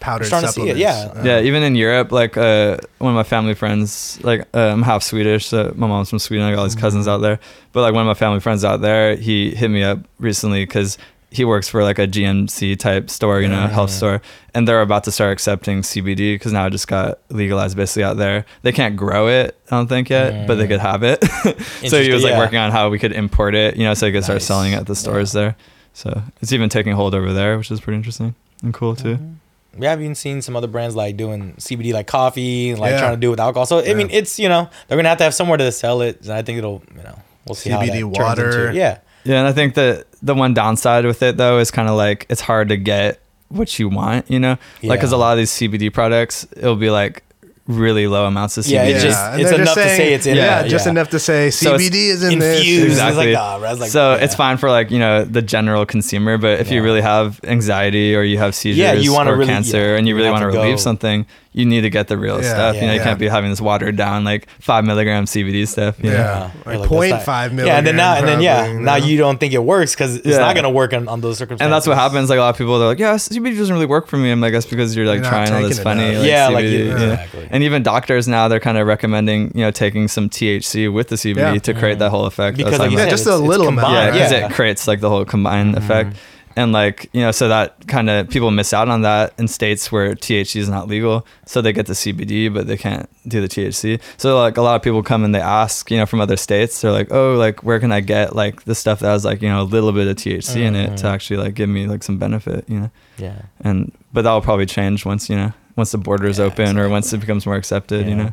powdered 0.00 0.26
starting 0.26 0.46
to 0.48 0.52
see 0.52 0.68
it, 0.70 0.76
supplements. 0.78 1.16
yeah. 1.16 1.20
Uh, 1.20 1.24
Yeah, 1.40 1.40
even 1.48 1.62
in 1.64 1.74
Europe, 1.74 2.12
like 2.12 2.36
uh, 2.36 2.76
one 2.98 3.10
of 3.12 3.16
my 3.16 3.24
family 3.24 3.54
friends, 3.54 4.18
like 4.22 4.42
uh, 4.54 4.58
I'm 4.72 4.82
half 4.82 5.02
Swedish, 5.02 5.46
so 5.46 5.72
my 5.76 5.88
mom's 5.88 6.10
from 6.10 6.20
Sweden. 6.20 6.46
I 6.46 6.52
got 6.52 6.58
all 6.60 6.64
these 6.64 6.76
cousins 6.76 7.06
Mm-hmm. 7.06 7.14
out 7.14 7.20
there. 7.22 7.40
But 7.72 7.82
like 7.82 7.94
one 7.94 8.02
of 8.02 8.06
my 8.06 8.14
family 8.14 8.38
friends 8.40 8.64
out 8.64 8.80
there, 8.80 9.16
he 9.16 9.54
hit 9.54 9.70
me 9.70 9.82
up 9.82 9.98
recently 10.20 10.64
because 10.64 10.98
he 11.30 11.44
works 11.44 11.68
for 11.68 11.82
like 11.82 11.98
a 11.98 12.06
GNC 12.06 12.78
type 12.78 13.10
store, 13.10 13.40
you 13.40 13.48
know, 13.48 13.66
health 13.66 13.90
store, 13.90 14.22
and 14.54 14.66
they're 14.66 14.80
about 14.80 15.04
to 15.04 15.12
start 15.12 15.32
accepting 15.32 15.82
CBD 15.82 16.34
because 16.34 16.52
now 16.52 16.66
it 16.66 16.70
just 16.70 16.88
got 16.88 17.18
legalized 17.28 17.76
basically 17.76 18.04
out 18.04 18.16
there. 18.16 18.46
They 18.62 18.72
can't 18.72 18.96
grow 18.96 19.28
it, 19.28 19.58
I 19.70 19.76
don't 19.76 19.88
think 19.88 20.08
yet, 20.08 20.46
but 20.46 20.54
they 20.54 20.66
could 20.66 20.80
have 20.80 21.02
it. 21.02 21.22
so 21.86 22.00
he 22.02 22.12
was 22.12 22.22
like 22.22 22.32
yeah. 22.32 22.38
working 22.38 22.58
on 22.58 22.70
how 22.70 22.88
we 22.88 22.98
could 22.98 23.12
import 23.12 23.54
it, 23.54 23.76
you 23.76 23.84
know, 23.84 23.94
so 23.94 24.06
he 24.06 24.12
could 24.12 24.24
start 24.24 24.42
selling 24.42 24.72
it 24.72 24.76
at 24.76 24.86
the 24.86 24.96
stores 24.96 25.32
there. 25.32 25.56
So 25.92 26.22
it's 26.40 26.52
even 26.52 26.68
taking 26.68 26.92
hold 26.94 27.14
over 27.14 27.32
there, 27.32 27.58
which 27.58 27.70
is 27.70 27.80
pretty 27.80 27.96
interesting 27.96 28.34
and 28.62 28.72
cool 28.72 28.96
too. 28.96 29.16
Mm-hmm. 29.16 29.80
We 29.80 29.86
have 29.86 30.00
even 30.00 30.14
seen 30.14 30.42
some 30.42 30.56
other 30.56 30.66
brands 30.66 30.96
like 30.96 31.16
doing 31.16 31.54
CBD 31.54 31.92
like 31.92 32.06
coffee, 32.06 32.74
like 32.74 32.92
Yeah. 32.92 33.00
trying 33.00 33.14
to 33.14 33.20
do 33.20 33.28
it 33.28 33.30
with 33.30 33.40
alcohol. 33.40 33.66
So 33.66 33.84
I 33.84 33.94
mean, 33.94 34.08
it's 34.10 34.38
you 34.38 34.48
know 34.48 34.68
they're 34.86 34.96
gonna 34.96 35.08
have 35.08 35.18
to 35.18 35.24
have 35.24 35.34
somewhere 35.34 35.58
to 35.58 35.70
sell 35.70 36.00
it, 36.02 36.22
and 36.22 36.32
I 36.32 36.42
think 36.42 36.58
it'll 36.58 36.82
you 36.96 37.02
know 37.02 37.18
we'll 37.46 37.54
see 37.54 37.70
how 37.70 37.78
that 37.80 37.90
CBD 37.90 38.04
water. 38.04 38.72
Yeah, 38.72 38.98
Yeah, 39.28 39.38
and 39.40 39.46
I 39.46 39.52
think 39.52 39.74
that 39.74 40.06
the 40.22 40.34
one 40.34 40.54
downside 40.54 41.04
with 41.04 41.22
it 41.22 41.36
though 41.36 41.58
is 41.58 41.70
kind 41.70 41.88
of 41.88 41.96
like 41.96 42.26
it's 42.28 42.40
hard 42.40 42.70
to 42.70 42.76
get 42.76 43.20
what 43.48 43.78
you 43.78 43.88
want, 43.88 44.30
you 44.30 44.38
know? 44.38 44.56
Like, 44.82 45.00
cause 45.00 45.12
a 45.12 45.16
lot 45.16 45.32
of 45.32 45.38
these 45.38 45.50
CBD 45.50 45.92
products, 45.92 46.46
it'll 46.56 46.76
be 46.76 46.90
like 46.90 47.22
really 47.66 48.06
low 48.06 48.24
amounts 48.24 48.56
of 48.56 48.64
CBD. 48.64 48.70
Yeah, 48.72 48.82
it's 48.84 49.02
just- 49.04 49.18
and 49.20 49.40
it's 49.42 49.50
they're 49.50 49.60
enough 49.60 49.74
to 49.74 49.82
say 49.82 50.14
it's 50.14 50.26
in 50.26 50.36
yeah, 50.36 50.42
there, 50.46 50.62
Yeah, 50.62 50.68
just 50.68 50.86
yeah. 50.86 50.90
enough 50.92 51.10
to 51.10 51.18
say 51.18 51.50
So 51.50 51.76
CBD 51.76 52.08
is 52.08 52.22
in 52.24 52.38
this. 52.38 52.58
infused. 52.60 52.98
It's 52.98 53.16
like, 53.16 53.36
ah, 53.36 53.58
bro, 53.58 53.70
it's 53.72 53.80
like- 53.80 53.90
so 53.90 54.14
yeah. 54.14 54.24
it's 54.24 54.34
fine 54.34 54.56
for 54.56 54.70
like 54.70 54.90
you 54.90 54.98
know 54.98 55.24
the 55.24 55.42
general 55.42 55.84
consumer, 55.84 56.38
but 56.38 56.60
if 56.60 56.70
you 56.70 56.82
really 56.82 57.02
have 57.02 57.40
anxiety 57.44 58.16
or 58.16 58.22
you 58.22 58.38
have 58.38 58.54
seizures 58.54 58.78
Yeah, 58.78 58.94
you 58.94 59.12
wanna 59.12 59.32
or 59.32 59.36
really- 59.36 59.46
cancer 59.52 59.76
yeah, 59.92 59.96
and 59.98 60.08
you 60.08 60.14
you 60.14 60.18
really 60.18 60.30
want 60.30 60.42
to 60.44 60.50
to 60.50 60.56
relieve 60.58 60.76
go- 60.76 60.82
something, 60.82 61.26
you 61.58 61.66
need 61.66 61.80
to 61.80 61.90
get 61.90 62.06
the 62.06 62.16
real 62.16 62.40
Yeah, 62.40 62.50
stuff. 62.54 62.74
you 62.76 62.82
know, 62.82 62.92
you 62.92 62.98
yeah. 62.98 63.04
can't 63.04 63.18
be 63.18 63.26
having 63.26 63.50
this 63.50 63.60
watered 63.60 63.96
down 63.96 64.22
like 64.22 64.48
five 64.60 64.84
milligram 64.84 65.24
CBD 65.26 65.66
stuff. 65.66 65.96
you 66.02 66.10
know? 66.10 66.16
Yeah. 66.16 66.50
You're 66.66 66.78
Like 66.78 66.88
that's 67.10 67.24
0.5 67.26 67.52
not- 67.52 67.66
Yeah, 67.66 67.78
and 67.78 67.86
then 67.86 67.96
now, 67.96 68.14
and 68.16 68.28
then 68.28 68.40
yeah, 68.40 68.62
milligram, 68.62 68.84
now 68.84 68.94
you 68.96 69.18
don't 69.18 69.38
think 69.40 69.52
it 69.54 69.64
works 69.64 69.92
because 69.94 70.16
it's 70.16 70.26
Yeah. 70.26 70.38
not 70.38 70.54
gonna 70.54 70.70
work 70.70 70.92
on, 70.92 71.08
on 71.08 71.20
those 71.20 71.38
circumstances. 71.38 71.64
And 71.64 71.72
that's 71.72 71.86
what 71.88 71.96
happens. 71.96 72.30
Like 72.30 72.38
a 72.38 72.42
lot 72.42 72.50
of 72.50 72.56
people, 72.58 72.78
they're 72.78 72.86
like, 72.88 73.00
"Yeah, 73.00 73.16
CBD 73.16 73.56
doesn't 73.58 73.74
really 73.74 73.86
work 73.86 74.06
for 74.06 74.16
me." 74.18 74.30
I'm 74.30 74.40
like, 74.40 74.52
"That's 74.52 74.66
because 74.66 74.94
you're 74.96 75.06
like 75.06 75.16
You're 75.16 75.24
not 75.24 75.30
trying 75.48 75.52
all 75.52 75.62
this 75.68 75.78
taking 75.78 75.82
funny, 75.84 76.04
enough. 76.10 76.18
like, 76.22 76.28
Yeah, 76.28 76.48
like 76.48 76.64
CBD." 76.64 76.70
you- 76.72 76.78
you 76.84 76.84
know? 76.90 77.12
exactly. 77.12 77.48
And 77.50 77.62
even 77.64 77.82
doctors 77.82 78.28
now, 78.28 78.46
they're 78.46 78.60
kind 78.60 78.78
of 78.78 78.86
recommending, 78.86 79.50
you 79.54 79.62
know, 79.64 79.70
taking 79.72 80.06
some 80.06 80.28
THC 80.28 80.86
with 80.88 81.08
the 81.08 81.16
CBD 81.16 81.54
Yeah. 81.54 81.58
to 81.58 81.74
create 81.74 81.98
that 81.98 82.10
whole 82.10 82.26
effect. 82.26 82.56
Because 82.56 82.72
That's 82.72 82.80
like 82.80 82.90
you 82.92 82.98
how 82.98 83.04
Yeah, 83.04 83.10
said, 83.10 83.16
just 83.16 83.26
a 83.26 83.30
it's- 83.30 83.40
it's 83.40 83.48
little 83.48 83.68
amount. 83.68 83.86
combined, 83.88 84.06
yeah, 84.06 84.12
because 84.22 84.32
yeah. 84.32 84.46
it 84.46 84.52
creates 84.52 84.86
like 84.86 85.00
the 85.00 85.08
whole 85.10 85.24
combined 85.24 85.74
mm-hmm. 85.74 85.82
effect. 85.84 86.16
And 86.56 86.72
like, 86.72 87.08
you 87.12 87.20
know, 87.20 87.30
so 87.30 87.48
that 87.48 87.86
kind 87.86 88.10
of 88.10 88.28
people 88.28 88.50
miss 88.50 88.72
out 88.72 88.88
on 88.88 89.02
that 89.02 89.32
in 89.38 89.48
states 89.48 89.92
where 89.92 90.14
THC 90.14 90.56
is 90.56 90.68
not 90.68 90.88
legal. 90.88 91.26
So 91.46 91.60
they 91.60 91.72
get 91.72 91.86
the 91.86 91.92
CBD, 91.92 92.52
but 92.52 92.66
they 92.66 92.76
can't 92.76 93.08
do 93.28 93.40
the 93.40 93.48
THC. 93.48 94.00
So 94.16 94.40
like 94.40 94.56
a 94.56 94.62
lot 94.62 94.76
of 94.76 94.82
people 94.82 95.02
come 95.02 95.24
and 95.24 95.34
they 95.34 95.40
ask, 95.40 95.90
you 95.90 95.96
know, 95.96 96.06
from 96.06 96.20
other 96.20 96.36
states, 96.36 96.80
they're 96.80 96.92
like, 96.92 97.12
oh, 97.12 97.34
like 97.34 97.62
where 97.62 97.80
can 97.80 97.92
I 97.92 98.00
get 98.00 98.34
like 98.34 98.64
the 98.64 98.74
stuff 98.74 99.00
that 99.00 99.08
has 99.08 99.24
like, 99.24 99.42
you 99.42 99.48
know, 99.48 99.62
a 99.62 99.64
little 99.64 99.92
bit 99.92 100.08
of 100.08 100.16
THC 100.16 100.56
in 100.56 100.74
it 100.74 100.96
to 100.98 101.06
actually 101.08 101.36
like 101.36 101.54
give 101.54 101.68
me 101.68 101.86
like 101.86 102.02
some 102.02 102.18
benefit, 102.18 102.68
you 102.68 102.80
know? 102.80 102.90
Yeah. 103.18 103.42
And, 103.60 103.92
but 104.12 104.22
that'll 104.22 104.40
probably 104.40 104.66
change 104.66 105.04
once, 105.04 105.30
you 105.30 105.36
know, 105.36 105.52
once 105.76 105.92
the 105.92 105.98
borders 105.98 106.38
Yeah, 106.38 106.46
open 106.46 106.78
or 106.78 106.88
once 106.88 107.12
it 107.12 107.18
becomes 107.18 107.46
more 107.46 107.56
accepted, 107.56 108.08
you 108.08 108.16
know? 108.16 108.32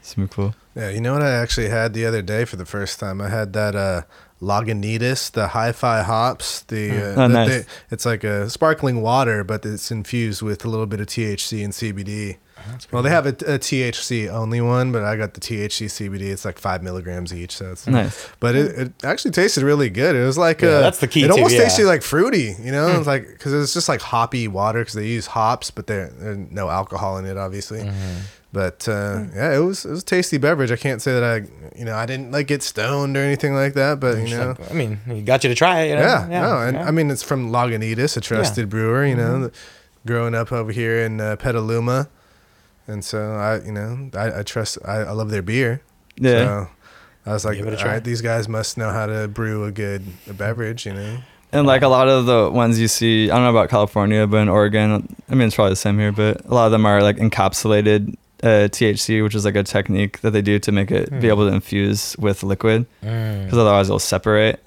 It's 0.00 0.14
gonna 0.14 0.28
cool. 0.28 0.54
Yeah, 0.74 0.90
you 0.90 1.00
know 1.00 1.12
what 1.12 1.22
I 1.22 1.32
actually 1.32 1.68
had 1.68 1.92
the 1.94 2.06
other 2.06 2.22
day 2.22 2.44
for 2.44 2.56
the 2.56 2.64
first 2.64 2.98
time? 3.00 3.20
I 3.20 3.28
had 3.28 3.52
that 3.52 3.74
uh 3.74 4.02
Lagunitas, 4.42 5.30
the 5.32 5.48
hi-fi 5.48 6.02
hops. 6.02 6.62
The, 6.62 6.90
uh, 6.90 7.24
Oh, 7.24 7.28
the- 7.28 7.28
nice. 7.28 7.64
it's 7.90 8.06
like 8.06 8.24
a 8.24 8.48
sparkling 8.50 9.02
water, 9.02 9.44
but 9.44 9.64
it's 9.66 9.90
infused 9.90 10.42
with 10.42 10.64
a 10.64 10.68
little 10.68 10.86
bit 10.86 11.00
of 11.00 11.06
THC 11.06 11.62
and 11.64 11.72
CBD. 11.72 12.36
Well, 12.92 13.02
they 13.02 13.08
have 13.08 13.24
a, 13.24 13.30
a 13.30 13.58
THC 13.58 14.28
only 14.28 14.60
one, 14.60 14.92
but 14.92 15.02
I 15.02 15.16
got 15.16 15.32
the 15.32 15.40
THC 15.40 15.86
CBD. 15.86 16.30
It's 16.30 16.44
like 16.44 16.58
five 16.58 16.82
milligrams 16.82 17.32
each, 17.32 17.56
so 17.56 17.72
it's 17.72 17.86
Nice. 17.86 18.28
But 18.38 18.54
it, 18.54 18.78
it 18.78 18.92
actually 19.04 19.30
tasted 19.30 19.62
really 19.62 19.88
good. 19.88 20.14
It 20.14 20.24
was 20.26 20.36
like 20.36 20.60
Yeah, 20.60 20.68
uh, 20.68 20.80
that's 20.80 20.98
the 20.98 21.08
key 21.08 21.22
It 21.24 21.28
too, 21.28 21.32
almost 21.32 21.54
yeah. 21.54 21.62
tasted 21.62 21.86
like 21.86 22.02
fruity, 22.02 22.54
you 22.62 22.70
know. 22.70 22.88
It's 22.98 23.06
like 23.06 23.26
because 23.28 23.54
it's 23.54 23.72
just 23.72 23.88
like 23.88 24.02
hoppy 24.02 24.46
water 24.46 24.80
because 24.80 24.92
they 24.92 25.06
use 25.06 25.26
hops, 25.26 25.70
but 25.70 25.86
there- 25.86 26.12
there's 26.18 26.36
no 26.50 26.68
alcohol 26.68 27.16
in 27.16 27.24
it, 27.24 27.38
obviously. 27.38 27.80
Mm-hmm. 27.80 28.18
But 28.52 28.88
uh, 28.88 29.26
yeah, 29.34 29.56
it 29.56 29.60
was 29.60 29.84
it 29.84 29.90
was 29.90 30.02
a 30.02 30.04
tasty 30.04 30.36
beverage. 30.36 30.72
I 30.72 30.76
can't 30.76 31.00
say 31.00 31.12
that 31.12 31.22
I 31.22 31.78
you 31.78 31.84
know 31.84 31.94
I 31.94 32.04
didn't 32.04 32.32
like 32.32 32.48
get 32.48 32.62
stoned 32.64 33.16
or 33.16 33.20
anything 33.20 33.54
like 33.54 33.74
that, 33.74 34.00
but 34.00 34.18
you 34.18 34.26
Just 34.26 34.40
know. 34.40 34.56
like, 34.58 34.70
I 34.70 34.74
mean, 34.74 34.98
he 35.06 35.22
got 35.22 35.44
you 35.44 35.50
to 35.50 35.54
try 35.54 35.82
it. 35.82 35.90
You 35.90 35.94
know? 35.96 36.02
Yeah, 36.02 36.26
no, 36.28 36.58
and 36.60 36.76
yeah. 36.76 36.84
I 36.84 36.90
mean 36.90 37.10
it's 37.10 37.22
from 37.22 37.52
Lagunitas, 37.52 38.16
a 38.16 38.20
trusted 38.20 38.68
brewer. 38.68 39.06
You 39.06 39.14
know, 39.14 39.50
growing 40.04 40.34
up 40.34 40.50
over 40.50 40.72
here 40.72 40.98
in 40.98 41.20
uh, 41.20 41.36
Petaluma, 41.36 42.08
and 42.88 43.04
so 43.04 43.34
I, 43.34 43.60
you 43.64 43.72
know, 43.72 44.10
I, 44.14 44.40
I 44.40 44.42
trust. 44.42 44.78
I, 44.84 44.96
I 44.96 45.12
love 45.12 45.30
their 45.30 45.42
beer. 45.42 45.82
Yeah. 46.16 46.30
So 46.30 46.68
I 47.26 47.32
was 47.34 47.44
like, 47.44 47.56
Give 47.56 47.68
it 47.68 47.74
a 47.74 47.80
all 47.80 47.86
right, 47.86 48.02
these 48.02 48.20
guys 48.20 48.48
must 48.48 48.76
know 48.76 48.90
how 48.90 49.06
to 49.06 49.28
brew 49.28 49.64
a 49.64 49.70
good 49.70 50.02
a 50.28 50.32
beverage. 50.32 50.86
You 50.86 50.94
know. 50.94 51.18
And 51.52 51.66
like 51.66 51.82
a 51.82 51.88
lot 51.88 52.08
of 52.08 52.26
the 52.26 52.50
ones 52.52 52.78
you 52.78 52.86
see, 52.86 53.30
I 53.30 53.34
don't 53.34 53.44
know 53.44 53.50
about 53.50 53.70
California, 53.70 54.26
but 54.26 54.36
in 54.38 54.48
Oregon, 54.48 55.16
I 55.28 55.34
mean, 55.34 55.48
it's 55.48 55.56
probably 55.56 55.72
the 55.72 55.76
same 55.76 55.98
here, 55.98 56.12
but 56.12 56.44
a 56.46 56.54
lot 56.54 56.66
of 56.66 56.72
them 56.72 56.86
are 56.86 57.02
like 57.02 57.16
encapsulated 57.16 58.16
uh, 58.42 58.68
THC, 58.70 59.22
which 59.22 59.34
is 59.34 59.44
like 59.44 59.56
a 59.56 59.62
technique 59.62 60.20
that 60.20 60.30
they 60.30 60.42
do 60.42 60.58
to 60.58 60.72
make 60.72 60.90
it 60.90 61.10
be 61.20 61.28
able 61.28 61.48
to 61.48 61.54
infuse 61.54 62.16
with 62.18 62.42
liquid 62.42 62.86
Mm. 63.04 63.44
because 63.44 63.58
otherwise 63.58 63.88
it'll 63.88 63.98
separate. 63.98 64.60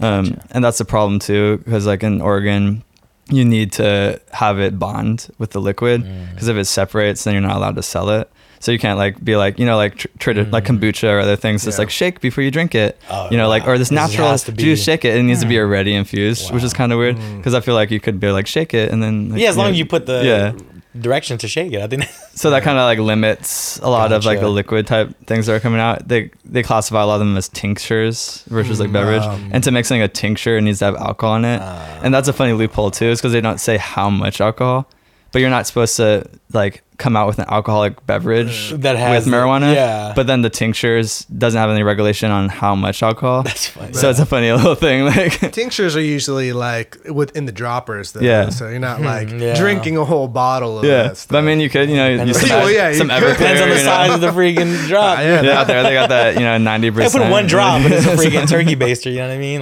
Um, 0.00 0.24
Gotcha. 0.26 0.46
And 0.52 0.64
that's 0.64 0.80
a 0.80 0.84
problem 0.84 1.18
too, 1.18 1.58
because 1.58 1.86
like 1.86 2.02
in 2.02 2.20
Oregon, 2.20 2.82
you 3.30 3.44
need 3.44 3.72
to 3.72 4.20
have 4.32 4.58
it 4.58 4.78
bond 4.78 5.28
with 5.38 5.50
the 5.50 5.60
liquid 5.60 6.02
Mm. 6.02 6.30
because 6.34 6.48
if 6.48 6.56
it 6.56 6.64
separates, 6.66 7.24
then 7.24 7.34
you're 7.34 7.42
not 7.42 7.56
allowed 7.56 7.76
to 7.76 7.82
sell 7.82 8.10
it. 8.10 8.28
So 8.60 8.70
you 8.70 8.78
can't 8.78 8.96
like 8.96 9.22
be 9.24 9.34
like 9.36 9.58
you 9.58 9.66
know 9.66 9.76
like 9.76 9.96
tr- 9.96 10.06
tr- 10.20 10.32
like 10.50 10.64
Mm. 10.64 10.78
kombucha 10.78 11.08
or 11.08 11.18
other 11.20 11.34
things. 11.36 11.64
Just 11.64 11.78
Yeah. 11.78 11.82
like 11.82 11.90
shake 11.90 12.20
before 12.20 12.44
you 12.44 12.50
drink 12.52 12.74
it. 12.76 12.96
Oh, 13.10 13.26
you 13.30 13.36
know 13.36 13.48
like 13.48 13.66
or 13.66 13.76
this 13.76 13.88
This 13.88 13.96
natural 13.96 14.28
has 14.28 14.44
to 14.44 14.52
be- 14.52 14.62
juice 14.62 14.82
shake 14.82 15.04
it. 15.04 15.16
It 15.16 15.22
needs 15.24 15.40
to 15.40 15.46
be 15.46 15.56
Mm. 15.56 15.64
already 15.64 15.94
infused, 15.94 16.52
which 16.54 16.62
is 16.62 16.72
kind 16.72 16.92
of 16.92 16.98
weird 16.98 17.16
Mm. 17.16 17.38
because 17.38 17.54
I 17.54 17.60
feel 17.60 17.74
like 17.74 17.90
you 17.90 17.98
could 18.00 18.18
be 18.20 18.30
like 18.30 18.46
shake 18.46 18.72
it 18.72 18.90
and 18.92 19.02
then 19.02 19.30
like, 19.30 19.40
yeah, 19.40 19.48
as 19.50 19.56
long 19.56 19.66
know, 19.66 19.72
as 19.72 19.78
you 19.78 19.84
put 19.86 20.06
the 20.06 20.22
yeah. 20.24 20.52
Direction 20.98 21.38
to 21.38 21.48
shake 21.48 21.72
it, 21.72 21.80
I 21.80 21.86
think. 21.86 22.04
So 22.34 22.48
that 22.50 22.62
kind 22.62 22.78
of 22.78 22.84
like 22.84 22.98
limits 22.98 23.78
a 23.80 23.90
lot 23.90 24.10
of 24.10 24.24
like 24.24 24.40
the 24.40 24.48
liquid 24.48 24.86
type 24.86 25.14
things 25.26 25.44
that 25.46 25.52
are 25.54 25.60
coming 25.60 25.80
out. 25.80 26.08
They 26.08 26.30
they 26.46 26.62
classify 26.62 27.02
a 27.02 27.06
lot 27.06 27.16
of 27.16 27.20
them 27.20 27.36
as 27.36 27.48
tinctures 27.50 28.42
versus 28.48 28.80
like 28.80 28.88
Mm, 28.88 28.92
beverage. 28.94 29.22
um, 29.22 29.50
and 29.52 29.62
to 29.64 29.70
make 29.70 29.84
something 29.84 30.00
a 30.02 30.08
tincture, 30.08 30.56
it 30.56 30.62
needs 30.62 30.78
to 30.78 30.86
have 30.86 30.96
alcohol 30.96 31.36
in 31.36 31.44
it. 31.44 31.60
Ah. 31.62 32.00
and 32.02 32.12
that's 32.14 32.28
a 32.28 32.32
funny 32.32 32.52
loophole 32.54 32.90
too, 32.90 33.06
is 33.06 33.20
because 33.20 33.32
they 33.32 33.40
don't 33.42 33.60
say 33.60 33.76
how 33.76 34.08
much 34.08 34.40
alcohol, 34.40 34.86
but 35.32 35.40
you're 35.40 35.50
not 35.50 35.66
supposed 35.66 35.96
to 35.96 36.24
like 36.52 36.82
come 36.98 37.16
out 37.16 37.26
with 37.26 37.38
an 37.40 37.46
alcoholic 37.48 38.06
beverage 38.06 38.72
uh, 38.72 38.76
That 38.76 38.96
has 38.96 39.24
with 39.24 39.32
the- 39.32 39.36
marijuana. 39.36 39.74
yeah. 39.74 40.12
But 40.14 40.28
then 40.28 40.42
the 40.42 40.50
tinctures 40.50 41.20
doesn't 41.24 41.58
have 41.58 41.68
any 41.70 41.82
regulation 41.82 42.30
on 42.30 42.48
how 42.48 42.76
much 42.76 43.02
alcohol. 43.02 43.42
That's 43.48 43.66
funny. 43.68 43.92
so 43.94 44.08
it's 44.10 44.20
a 44.20 44.26
funny 44.26 44.52
little 44.56 44.76
thing. 44.76 45.06
Like 45.06 45.40
Tinctures 45.52 45.96
are 45.96 46.00
usually 46.02 46.52
like 46.52 46.98
within 47.10 47.46
the 47.46 47.52
droppers, 47.52 48.12
though. 48.12 48.20
Yeah. 48.20 48.50
So 48.50 48.68
you're 48.68 48.78
not 48.78 48.98
hmm, 48.98 49.04
like 49.06 49.30
yeah. 49.30 49.56
drinking 49.56 49.96
a 49.96 50.04
whole 50.04 50.28
bottle 50.28 50.78
of 50.78 50.84
yeah, 50.84 51.04
that 51.04 51.16
stuff. 51.16 51.30
but 51.30 51.38
I 51.38 51.40
mean, 51.40 51.58
you 51.58 51.68
could 51.70 51.88
you 51.90 51.96
know 51.96 52.10
Depends 52.12 52.28
use 52.28 52.36
on 52.36 52.48
some, 52.48 52.58
the 52.60 52.64
size. 52.66 52.74
Yeah, 52.74 52.88
you 52.90 52.94
some 52.94 53.08
could. 53.08 53.22
Everclear, 53.22 53.38
Depends 53.38 53.60
on 53.62 53.68
the 53.70 53.74
you 53.74 53.80
know? 53.84 53.90
size 53.90 54.14
of 54.14 54.20
the 54.20 54.28
freaking 54.28 54.86
drop. 54.86 55.18
yeah. 55.18 55.42
Yeah, 55.42 55.60
out 55.60 55.66
there 55.66 55.82
they 55.82 55.94
got 55.94 56.08
that 56.10 56.34
you 56.34 56.40
know 56.40 56.58
ninety 56.58 56.90
They 56.90 57.04
percent. 57.04 57.24
put 57.24 57.30
one 57.32 57.46
drop, 57.48 57.82
but 57.82 57.90
it's 57.92 58.06
a 58.06 58.10
freaking 58.16 58.46
turkey 58.48 58.76
baster. 58.76 59.10
You 59.10 59.18
know 59.18 59.28
what 59.28 59.34
I 59.34 59.38
mean? 59.38 59.60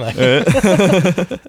Like, 1.39 1.41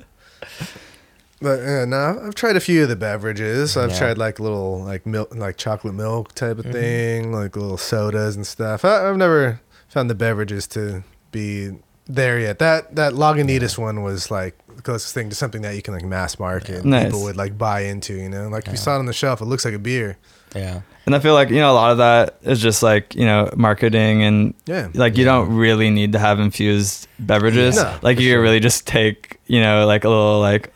But 1.43 1.61
yeah, 1.61 1.85
no, 1.85 2.21
I've 2.25 2.35
tried 2.35 2.57
a 2.57 2.61
few 2.61 2.83
of 2.85 2.89
the 2.89 2.97
beverages. 2.97 3.77
I've 3.77 3.91
Yeah. 3.91 3.99
tried 3.99 4.19
like 4.19 4.39
little 4.41 4.83
like 4.83 5.05
milk, 5.07 5.35
like 5.35 5.57
chocolate 5.57 5.95
milk 5.95 6.35
type 6.35 6.57
Mm-hmm. 6.59 6.69
of 6.69 6.75
thing, 6.75 7.33
like 7.33 7.57
little 7.57 7.77
sodas 7.79 8.37
and 8.37 8.47
stuff. 8.47 8.85
I, 8.85 9.09
I've 9.09 9.17
never 9.17 9.61
found 9.89 10.09
the 10.09 10.15
beverages 10.15 10.67
to 10.69 11.03
be 11.33 11.73
there 12.07 12.39
yet. 12.39 12.59
That 12.59 12.95
that 12.97 13.13
Lagunitas 13.15 13.77
one 13.79 14.03
was 14.03 14.31
like 14.31 14.57
the 14.77 14.83
closest 14.83 15.15
thing 15.15 15.29
to 15.31 15.35
something 15.37 15.63
that 15.63 15.75
you 15.77 15.83
can 15.83 15.95
like 15.95 16.05
mass 16.05 16.39
market. 16.39 16.85
Nice. 16.85 17.07
People 17.07 17.23
would 17.25 17.37
like 17.37 17.59
buy 17.59 17.81
into. 17.83 18.15
You 18.15 18.29
know, 18.29 18.49
like 18.49 18.67
if 18.67 18.73
you 18.73 18.77
saw 18.79 18.97
it 18.97 18.99
on 19.01 19.07
the 19.07 19.13
shelf, 19.13 19.41
it 19.41 19.47
looks 19.47 19.65
like 19.65 19.75
a 19.75 19.79
beer. 19.79 20.17
yeah. 20.55 20.83
And 21.05 21.17
I 21.17 21.19
feel 21.19 21.35
like 21.35 21.51
you 21.51 21.57
know 21.57 21.73
a 21.73 21.75
lot 21.75 21.91
of 21.91 21.99
that 21.99 22.39
is 22.43 22.61
just 22.61 22.81
like 22.81 23.17
you 23.17 23.25
know 23.25 23.51
marketing 23.57 24.23
and 24.23 24.55
Yeah. 24.67 24.89
like 24.95 25.17
you 25.17 25.25
don't 25.25 25.53
really 25.53 25.91
need 25.91 26.13
to 26.13 26.19
have 26.21 26.39
infused 26.39 27.09
beverages. 27.19 27.75
No, 27.77 27.99
like 28.03 28.21
you 28.21 28.41
really 28.41 28.61
just 28.61 28.87
take 28.87 29.41
you 29.49 29.61
know 29.61 29.85
like 29.87 30.05
a 30.05 30.09
little 30.09 30.39
like 30.39 30.73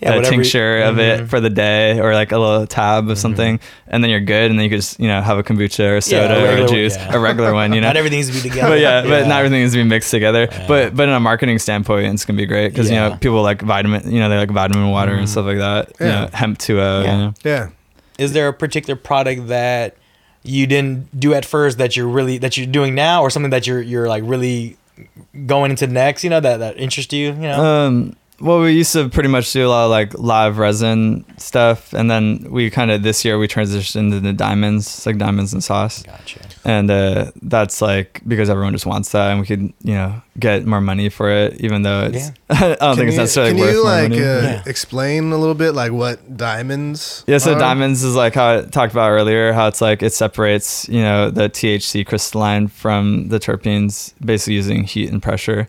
Yeah, 0.00 0.10
a 0.12 0.16
whatever 0.16 0.34
you- 0.36 0.42
tincture 0.42 0.82
of 0.82 0.94
Mhm. 0.96 0.98
it 1.22 1.28
for 1.28 1.40
the 1.40 1.50
day 1.50 1.98
or 1.98 2.14
like 2.14 2.30
a 2.30 2.38
little 2.38 2.66
tab 2.68 3.10
of 3.10 3.18
something, 3.18 3.58
and 3.88 4.04
then 4.04 4.10
you're 4.10 4.20
good. 4.20 4.48
And 4.50 4.56
then 4.58 4.64
you 4.64 4.70
could 4.70 4.80
just 4.80 5.00
you 5.00 5.08
know 5.08 5.20
have 5.20 5.38
a 5.38 5.42
kombucha 5.42 5.80
or 5.80 5.92
Yeah, 5.92 5.96
a 5.98 6.02
soda 6.02 6.60
or 6.60 6.64
a 6.64 6.68
juice, 6.68 6.94
yeah. 6.96 7.14
a 7.16 7.18
regular 7.18 7.52
one. 7.52 7.72
You 7.72 7.80
know. 7.82 7.88
Not 7.88 7.96
everything 7.96 8.18
needs 8.20 8.28
to 8.28 8.34
be 8.34 8.40
together. 8.48 8.68
but 8.70 8.80
yeah, 8.80 9.02
but 9.02 9.26
not 9.26 9.38
everything 9.40 9.60
needs 9.60 9.72
to 9.72 9.78
be 9.78 9.84
mixed 9.84 10.10
together. 10.12 10.48
Yeah. 10.50 10.64
But 10.68 10.94
but 10.94 11.08
in 11.08 11.14
a 11.14 11.18
marketing 11.20 11.58
standpoint, 11.58 12.14
it's 12.14 12.24
gonna 12.24 12.36
be 12.36 12.46
great 12.46 12.68
because 12.68 12.88
you 12.90 12.96
know 12.96 13.16
people 13.20 13.42
like 13.42 13.60
vitamin, 13.62 14.08
you 14.10 14.20
know 14.20 14.28
they 14.28 14.36
like 14.36 14.50
vitamin 14.52 14.90
water 14.90 15.14
and 15.14 15.28
stuff 15.28 15.46
like 15.46 15.58
that. 15.58 15.88
You 15.98 16.06
Yeah. 16.06 16.20
know, 16.20 16.28
hemp 16.32 16.58
two 16.58 16.80
O. 16.80 17.02
Yeah. 17.02 17.12
You 17.12 17.18
know? 17.18 17.34
Yeah. 17.44 17.66
Is 18.18 18.32
there 18.34 18.46
a 18.48 18.52
particular 18.52 18.94
product 18.96 19.48
that 19.48 19.96
you 20.44 20.66
didn't 20.68 21.08
do 21.18 21.34
at 21.34 21.44
first 21.44 21.76
that 21.78 21.96
you're 21.96 22.06
really 22.06 22.38
that 22.38 22.56
you're 22.56 22.66
doing 22.66 22.94
now, 22.94 23.22
or 23.22 23.30
something 23.30 23.50
that 23.50 23.66
you're 23.66 23.82
you're 23.82 24.06
like 24.08 24.22
really 24.24 24.76
going 25.46 25.70
into 25.72 25.88
next? 25.88 26.22
You 26.22 26.30
know 26.30 26.40
that 26.40 26.58
that 26.58 26.78
interests 26.78 27.12
you. 27.12 27.26
You 27.28 27.32
know. 27.34 27.60
Um, 27.64 28.16
well, 28.40 28.60
we 28.60 28.72
used 28.72 28.92
to 28.92 29.08
pretty 29.08 29.28
much 29.28 29.52
do 29.52 29.66
a 29.66 29.68
lot 29.68 29.84
of 29.86 29.90
like 29.90 30.14
live 30.14 30.58
resin 30.58 31.24
stuff, 31.38 31.92
and 31.92 32.10
then 32.10 32.46
we 32.50 32.70
kind 32.70 32.90
of 32.90 33.02
this 33.02 33.24
year 33.24 33.38
we 33.38 33.48
transitioned 33.48 34.16
into 34.16 34.32
diamonds, 34.32 34.86
it's 34.86 35.06
like 35.06 35.18
diamonds 35.18 35.52
and 35.52 35.62
sauce, 35.64 36.02
gotcha. 36.04 36.40
and 36.64 36.90
uh, 36.90 37.30
that's 37.42 37.82
like 37.82 38.20
because 38.28 38.48
everyone 38.48 38.72
just 38.72 38.86
wants 38.86 39.10
that, 39.12 39.30
and 39.30 39.40
we 39.40 39.46
could 39.46 39.60
you 39.82 39.94
know 39.94 40.22
get 40.38 40.64
more 40.66 40.80
money 40.80 41.08
for 41.08 41.28
it, 41.30 41.60
even 41.60 41.82
though 41.82 42.04
it's 42.12 42.30
I 42.50 42.76
don't 42.76 42.96
think 42.96 43.08
it's 43.08 43.16
you, 43.16 43.22
necessarily 43.22 43.52
can 43.52 43.60
worth 43.60 43.74
you 43.74 43.82
more 43.82 43.92
like 43.92 44.10
money. 44.10 44.22
uh, 44.22 44.40
Yeah. 44.42 44.62
explain 44.66 45.32
a 45.32 45.36
little 45.36 45.54
bit 45.56 45.72
like 45.72 45.90
what 45.92 46.36
diamonds? 46.36 47.24
Yeah, 47.26 47.38
so 47.38 47.54
are? 47.54 47.58
diamonds 47.58 48.04
is 48.04 48.14
like 48.14 48.34
how 48.34 48.58
I 48.58 48.62
talked 48.62 48.92
about 48.92 49.10
earlier, 49.10 49.52
how 49.52 49.66
it's 49.66 49.80
like 49.80 50.02
it 50.02 50.12
separates, 50.12 50.88
you 50.88 51.02
know, 51.02 51.30
the 51.30 51.48
THC 51.50 52.06
crystalline 52.06 52.68
from 52.68 53.28
the 53.30 53.40
terpenes 53.40 54.14
basically 54.24 54.54
using 54.54 54.84
heat 54.84 55.10
and 55.10 55.20
pressure. 55.22 55.68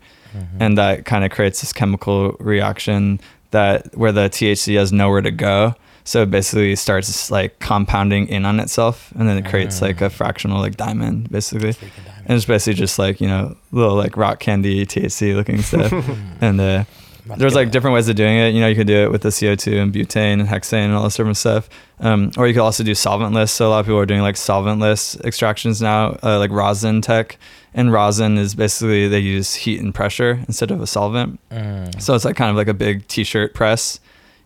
And 0.60 0.78
that 0.78 1.06
kind 1.06 1.24
of 1.24 1.32
creates 1.32 1.62
this 1.62 1.74
chemical 1.74 2.36
reaction 2.40 3.20
that 3.52 3.96
where 3.98 4.12
the 4.12 4.30
THC 4.30 4.78
has 4.78 4.92
nowhere 4.92 5.22
to 5.22 5.32
go. 5.32 5.76
So 6.04 6.24
it 6.24 6.32
basically 6.32 6.76
starts 6.76 7.30
like 7.30 7.60
compounding 7.60 8.28
in 8.30 8.46
on 8.46 8.60
itself 8.60 9.12
and 9.16 9.30
then 9.30 9.38
it 9.38 9.46
creates 9.46 9.82
like 9.82 10.02
a 10.02 10.10
fractional 10.10 10.60
like 10.60 10.76
diamond 10.76 11.30
basically. 11.30 11.74
Diamond. 11.74 11.92
And 12.26 12.36
it's 12.36 12.46
basically 12.46 12.76
just 12.76 12.98
like, 12.98 13.22
you 13.22 13.28
know, 13.28 13.56
little 13.72 13.96
like 13.96 14.18
rock 14.18 14.40
candy 14.40 14.86
THC 14.86 15.36
looking 15.36 15.62
stuff. 15.62 15.92
and 16.42 16.60
uh 16.60 16.84
there's 17.26 17.56
like 17.56 17.72
different 17.72 17.94
ways 17.94 18.10
of 18.10 18.16
doing 18.16 18.38
it. 18.38 18.54
You 18.54 18.62
know, 18.62 18.68
you 18.68 18.76
could 18.76 18.88
do 18.88 19.04
it 19.04 19.12
with 19.12 19.22
the 19.22 19.30
CO2 19.30 19.82
and 19.82 19.94
butane 19.94 20.40
and 20.40 20.48
hexane 20.48 20.86
and 20.86 20.94
all 20.94 21.04
this 21.04 21.16
different 21.16 21.38
stuff. 21.38 21.70
Um, 22.00 22.32
or 22.38 22.48
you 22.48 22.54
could 22.54 22.62
also 22.62 22.84
do 22.84 22.92
solventless. 22.92 23.50
So 23.50 23.68
a 23.68 23.70
lot 23.70 23.80
of 23.82 23.86
people 23.86 24.00
are 24.00 24.06
doing 24.06 24.22
like 24.22 24.36
solventless 24.36 25.20
extractions 25.26 25.82
now, 25.82 26.18
uh, 26.24 26.40
like 26.40 26.52
rosin 26.52 27.02
tech. 27.02 27.38
And 27.74 27.92
rosin 27.92 28.38
is 28.38 28.56
basically 28.56 29.08
they 29.08 29.20
use 29.20 29.54
heat 29.54 29.80
and 29.80 29.94
pressure 29.94 30.44
instead 30.48 30.72
of 30.72 30.82
a 30.82 30.88
solvent. 30.88 31.40
Mm. 31.50 32.02
So 32.02 32.16
it's 32.16 32.26
like 32.26 32.36
kind 32.36 32.50
of 32.50 32.56
like 32.56 32.68
a 32.68 32.74
big 32.74 33.08
t-shirt 33.08 33.54
press, 33.54 34.00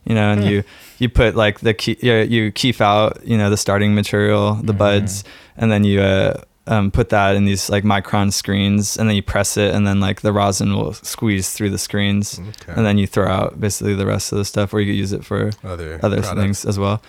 you 0.03 0.13
know, 0.13 0.31
and 0.31 0.43
you 0.43 0.63
you 0.99 1.09
put 1.09 1.35
like 1.35 1.61
the 1.61 1.73
key, 1.73 1.97
you, 2.01 2.13
you 2.15 2.51
keef 2.51 2.81
out, 2.81 3.25
you 3.25 3.37
know, 3.37 3.49
the 3.49 3.57
starting 3.57 3.95
material, 3.95 4.55
the 4.55 4.73
buds, 4.73 5.23
and 5.55 5.71
then 5.71 5.85
you 5.85 6.01
uh, 6.01 6.41
um, 6.67 6.91
put 6.91 7.09
that 7.09 7.35
in 7.35 7.45
these 7.45 7.69
like 7.69 7.83
micron 7.83 8.31
screens, 8.31 8.97
and 8.97 9.09
then 9.09 9.15
you 9.15 9.21
press 9.23 9.57
it, 9.57 9.73
and 9.75 9.85
then 9.85 9.99
like 9.99 10.21
the 10.21 10.31
rosin 10.31 10.75
will 10.75 10.93
squeeze 10.93 11.49
through 11.51 11.69
the 11.71 11.77
screens, 11.77 12.39
Okay. 12.39 12.73
and 12.75 12.85
then 12.85 12.97
you 12.97 13.05
throw 13.07 13.27
out 13.27 13.59
basically 13.59 13.95
the 13.95 14.05
rest 14.05 14.31
of 14.31 14.37
the 14.37 14.45
stuff, 14.45 14.73
or 14.73 14.79
you 14.79 14.91
could 14.93 14.97
use 14.97 15.11
it 15.13 15.25
for 15.25 15.51
Other 15.63 15.99
other 16.03 16.21
products. 16.21 16.29
things 16.41 16.65
as 16.65 16.79
well. 16.79 17.01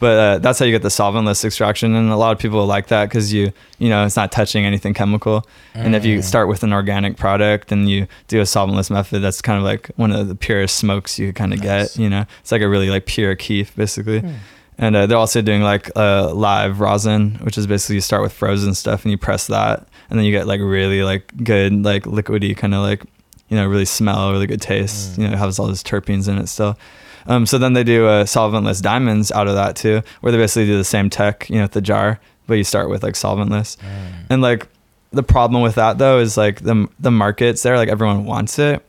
But 0.00 0.18
uh, 0.18 0.38
that's 0.38 0.58
how 0.58 0.64
you 0.64 0.72
get 0.72 0.82
the 0.82 0.88
solventless 0.88 1.44
extraction, 1.44 1.94
and 1.94 2.10
a 2.10 2.16
lot 2.16 2.32
of 2.32 2.38
people 2.40 2.66
like 2.66 2.88
that 2.88 3.08
because 3.08 3.32
you, 3.32 3.52
you 3.78 3.88
know, 3.88 4.04
it's 4.04 4.16
not 4.16 4.32
touching 4.32 4.64
anything 4.64 4.94
chemical. 4.94 5.46
And 5.74 5.94
if 5.94 6.04
you 6.04 6.18
Mm. 6.18 6.24
start 6.24 6.48
with 6.48 6.64
an 6.64 6.72
organic 6.72 7.16
product 7.16 7.70
and 7.70 7.88
you 7.88 8.08
do 8.26 8.40
a 8.40 8.44
solventless 8.44 8.90
method, 8.90 9.20
that's 9.20 9.40
kind 9.40 9.58
of 9.58 9.62
like 9.64 9.92
one 9.94 10.10
of 10.10 10.26
the 10.26 10.34
purest 10.34 10.76
smokes 10.76 11.20
you 11.20 11.28
could 11.28 11.36
kind 11.36 11.52
of 11.52 11.60
Nice. 11.62 11.94
get. 11.96 12.02
You 12.02 12.10
know, 12.10 12.24
it's 12.40 12.50
like 12.50 12.62
a 12.62 12.68
really 12.68 12.90
like 12.90 13.06
pure 13.06 13.36
keef 13.36 13.76
basically. 13.76 14.20
Hmm. 14.20 14.32
And 14.78 14.96
uh, 14.96 15.06
they're 15.06 15.18
also 15.18 15.42
doing 15.42 15.62
like 15.62 15.90
uh, 15.96 16.32
live 16.34 16.80
rosin, 16.80 17.34
which 17.42 17.58
is 17.58 17.66
basically 17.66 17.96
you 17.96 18.00
start 18.00 18.22
with 18.22 18.32
frozen 18.32 18.74
stuff 18.74 19.04
and 19.04 19.12
you 19.12 19.18
press 19.18 19.46
that, 19.48 19.86
and 20.10 20.18
then 20.18 20.24
you 20.24 20.32
get 20.32 20.46
like 20.46 20.60
really 20.60 21.02
like 21.02 21.32
good 21.44 21.84
like 21.84 22.04
liquidy 22.04 22.56
kind 22.56 22.74
of 22.74 22.82
like 22.82 23.04
you 23.48 23.56
know 23.56 23.66
really 23.66 23.84
smell, 23.84 24.32
really 24.32 24.46
good 24.46 24.62
taste. 24.62 25.12
Mm. 25.12 25.18
You 25.18 25.28
know, 25.28 25.34
it 25.34 25.38
has 25.38 25.58
all 25.58 25.66
those 25.66 25.82
terpenes 25.82 26.28
in 26.28 26.38
it 26.38 26.48
still. 26.48 26.78
Um, 27.26 27.46
so 27.46 27.58
then 27.58 27.74
they 27.74 27.84
do 27.84 28.06
uh, 28.06 28.24
solventless 28.24 28.82
diamonds 28.82 29.30
out 29.30 29.46
of 29.46 29.54
that 29.54 29.76
too, 29.76 30.02
where 30.20 30.32
they 30.32 30.38
basically 30.38 30.66
do 30.66 30.76
the 30.76 30.84
same 30.84 31.08
tech, 31.08 31.48
you 31.48 31.56
know, 31.56 31.62
with 31.62 31.72
the 31.72 31.80
jar, 31.80 32.18
but 32.46 32.54
you 32.54 32.64
start 32.64 32.88
with 32.88 33.02
like 33.02 33.14
solventless. 33.14 33.76
Mm. 33.76 34.26
And 34.30 34.42
like 34.42 34.68
the 35.12 35.22
problem 35.22 35.62
with 35.62 35.74
that 35.76 35.98
though 35.98 36.18
is 36.18 36.36
like 36.36 36.62
the 36.62 36.88
the 36.98 37.10
markets 37.10 37.62
there, 37.62 37.76
like 37.76 37.88
everyone 37.88 38.24
wants 38.24 38.58
it, 38.58 38.84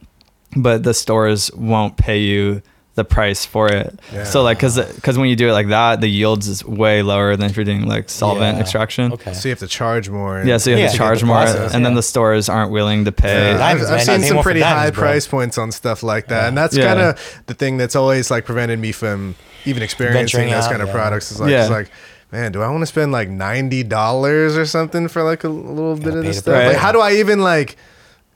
but 0.55 0.83
the 0.83 0.93
stores 0.93 1.51
won't 1.53 1.97
pay 1.97 2.19
you 2.19 2.61
the 2.95 3.03
price 3.03 3.43
for 3.43 3.69
it. 3.71 3.99
Yeah. 4.13 4.23
So 4.23 4.43
like, 4.43 4.59
cause, 4.59 4.79
cause 5.01 5.17
when 5.17 5.27
you 5.27 5.35
do 5.35 5.49
it 5.49 5.53
like 5.53 5.69
that, 5.69 5.99
the 5.99 6.07
yields 6.07 6.47
is 6.47 6.63
way 6.63 7.01
lower 7.01 7.35
than 7.35 7.49
if 7.49 7.55
you're 7.55 7.65
doing 7.65 7.87
like 7.87 8.07
solvent 8.07 8.57
Yeah. 8.57 8.61
extraction. 8.61 9.13
Okay. 9.13 9.33
So 9.33 9.47
you 9.47 9.51
have 9.51 9.59
to 9.59 9.67
charge 9.67 10.09
more. 10.09 10.43
Yeah, 10.45 10.57
so 10.57 10.69
you 10.69 10.75
have 10.75 10.81
Yeah, 10.81 10.87
to 10.89 10.91
to 10.91 10.97
charge 10.97 11.19
the 11.21 11.25
more, 11.25 11.37
process, 11.37 11.73
and 11.73 11.83
then 11.83 11.95
the 11.95 12.03
stores 12.03 12.49
aren't 12.49 12.71
willing 12.71 13.05
to 13.05 13.11
pay. 13.11 13.49
Yeah, 13.49 13.53
I've, 13.53 13.79
Diamonds, 13.79 13.89
I've 13.89 14.01
seen 14.03 14.21
some 14.21 14.43
pretty 14.43 14.59
diamonds, 14.59 14.79
high 14.83 14.91
bro. 14.91 15.03
price 15.09 15.25
points 15.27 15.57
on 15.57 15.71
stuff 15.71 16.03
like 16.03 16.27
that, 16.27 16.49
and 16.49 16.55
that's 16.57 16.77
Yeah. 16.77 16.85
kind 16.87 16.99
of 16.99 17.41
the 17.47 17.55
thing 17.55 17.77
that's 17.77 17.95
always 17.95 18.29
like 18.29 18.45
prevented 18.45 18.77
me 18.77 18.91
from 18.91 19.35
even 19.65 19.81
experiencing 19.81 20.19
Venturing 20.41 20.51
those 20.51 20.65
out, 20.65 20.69
kind 20.69 20.81
of 20.83 20.89
yeah. 20.89 20.93
products. 20.93 21.31
Is 21.31 21.39
like, 21.39 21.49
Yeah. 21.49 21.61
it's 21.61 21.71
like, 21.71 21.89
man, 22.31 22.51
do 22.51 22.61
I 22.61 22.67
want 22.67 22.81
to 22.83 22.85
spend 22.85 23.11
like 23.11 23.27
ninety 23.29 23.81
dollars 23.81 24.55
or 24.55 24.67
something 24.67 25.07
for 25.07 25.23
like 25.23 25.43
a 25.43 25.49
little 25.49 25.95
bit 25.95 26.13
of 26.15 26.23
this 26.23 26.37
stuff? 26.39 26.53
price. 26.53 26.67
Like, 26.73 26.77
how 26.77 26.91
do 26.91 26.99
I 26.99 27.13
even 27.13 27.41
like? 27.41 27.75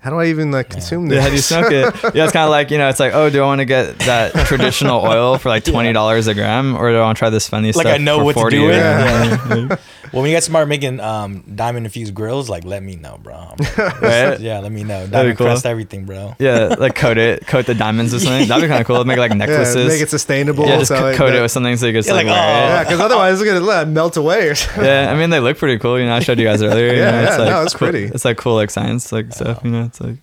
How 0.07 0.11
do 0.11 0.19
I 0.21 0.27
even 0.27 0.51
like 0.51 0.69
consume 0.69 1.09
this? 1.09 1.17
Yeah, 1.17 1.21
how 1.23 1.27
do 1.27 1.35
you 1.35 1.41
smoke 1.41 1.69
it? 1.69 1.93
Yeah, 2.15 2.23
it's 2.23 2.31
kind 2.31 2.45
of 2.45 2.49
like 2.49 2.71
you 2.71 2.77
know, 2.77 2.87
it's 2.87 2.97
like, 3.01 3.13
oh, 3.13 3.29
do 3.29 3.43
I 3.43 3.45
want 3.45 3.59
to 3.59 3.65
get 3.65 3.99
that 3.99 4.31
traditional 4.47 5.01
oil 5.01 5.37
for 5.37 5.49
like 5.49 5.65
twenty 5.65 5.91
dollars 5.91 6.27
a 6.27 6.33
gram, 6.33 6.77
or 6.77 6.89
do 6.91 6.97
I 6.97 7.01
want 7.01 7.17
to 7.17 7.19
try 7.19 7.29
this 7.29 7.49
funny 7.49 7.73
Like, 7.73 7.73
stuff? 7.73 7.85
Like 7.87 7.95
I 7.95 7.97
know 7.97 8.19
for 8.19 8.23
what 8.23 8.43
to 8.45 8.49
do 8.49 8.67
with 8.67 8.75
Yeah. 8.77 9.75
Well, 10.13 10.21
when 10.21 10.29
you 10.31 10.35
guys 10.35 10.45
start 10.45 10.67
making 10.67 10.99
um, 10.99 11.43
diamond 11.55 11.85
infused 11.85 12.13
grills, 12.15 12.49
like 12.49 12.63
let 12.65 12.81
me 12.83 12.95
know, 12.95 13.17
bro. 13.21 13.53
Right? 13.77 14.39
yeah, 14.39 14.59
let 14.59 14.71
me 14.71 14.83
know. 14.83 15.05
be 15.05 15.11
Diamond 15.11 15.37
cool. 15.37 15.47
crust 15.47 15.65
everything, 15.65 16.05
bro. 16.05 16.35
Yeah, 16.39 16.75
like 16.79 16.95
coat 16.95 17.17
it, 17.17 17.45
coat 17.47 17.65
the 17.65 17.73
diamonds 17.75 18.13
with 18.13 18.23
something. 18.23 18.47
That'd 18.47 18.63
be 18.63 18.67
kind 18.67 18.81
of 18.81 18.87
cool. 18.87 19.03
Make 19.05 19.17
like 19.17 19.31
yeah, 19.31 19.37
necklaces. 19.37 19.87
make 19.87 20.01
it 20.01 20.09
sustainable. 20.09 20.65
yeah, 20.65 20.77
just 20.77 20.89
so, 20.89 20.97
co- 20.97 21.03
like, 21.05 21.15
coat 21.17 21.33
it 21.33 21.41
with 21.41 21.51
something 21.51 21.75
so 21.77 21.87
you 21.87 21.93
can 21.93 22.03
Yeah, 22.03 22.13
like, 22.13 22.25
like, 22.27 22.35
wear 22.35 22.43
oh. 22.43 22.67
Yeah, 22.67 22.83
because 22.83 22.99
otherwise 22.99 23.41
it's 23.41 23.49
gonna 23.51 23.65
uh, 23.81 23.85
melt 23.85 24.17
away 24.17 24.47
or 24.49 24.55
something. 24.55 24.83
Yeah, 24.85 25.11
I 25.11 25.17
mean 25.17 25.29
they 25.29 25.39
look 25.39 25.57
pretty 25.57 25.79
cool. 25.79 25.99
You 25.99 26.05
know, 26.05 26.15
I 26.15 26.19
showed 26.19 26.39
you 26.39 26.45
guys 26.45 26.61
earlier. 26.61 26.93
you 26.93 26.99
Yeah, 26.99 27.11
know, 27.11 27.21
it's 27.23 27.31
yeah, 27.31 27.37
like 27.37 27.49
no, 27.49 27.63
it's 27.63 27.73
cool- 27.73 27.89
pretty. 27.89 28.05
It's 28.05 28.25
like 28.25 28.37
cool 28.37 28.55
like 28.55 28.69
science 28.71 29.11
like 29.11 29.33
stuff. 29.33 29.61
You 29.63 29.71
know, 29.71 29.83
it's 29.83 29.99
like 30.01 30.17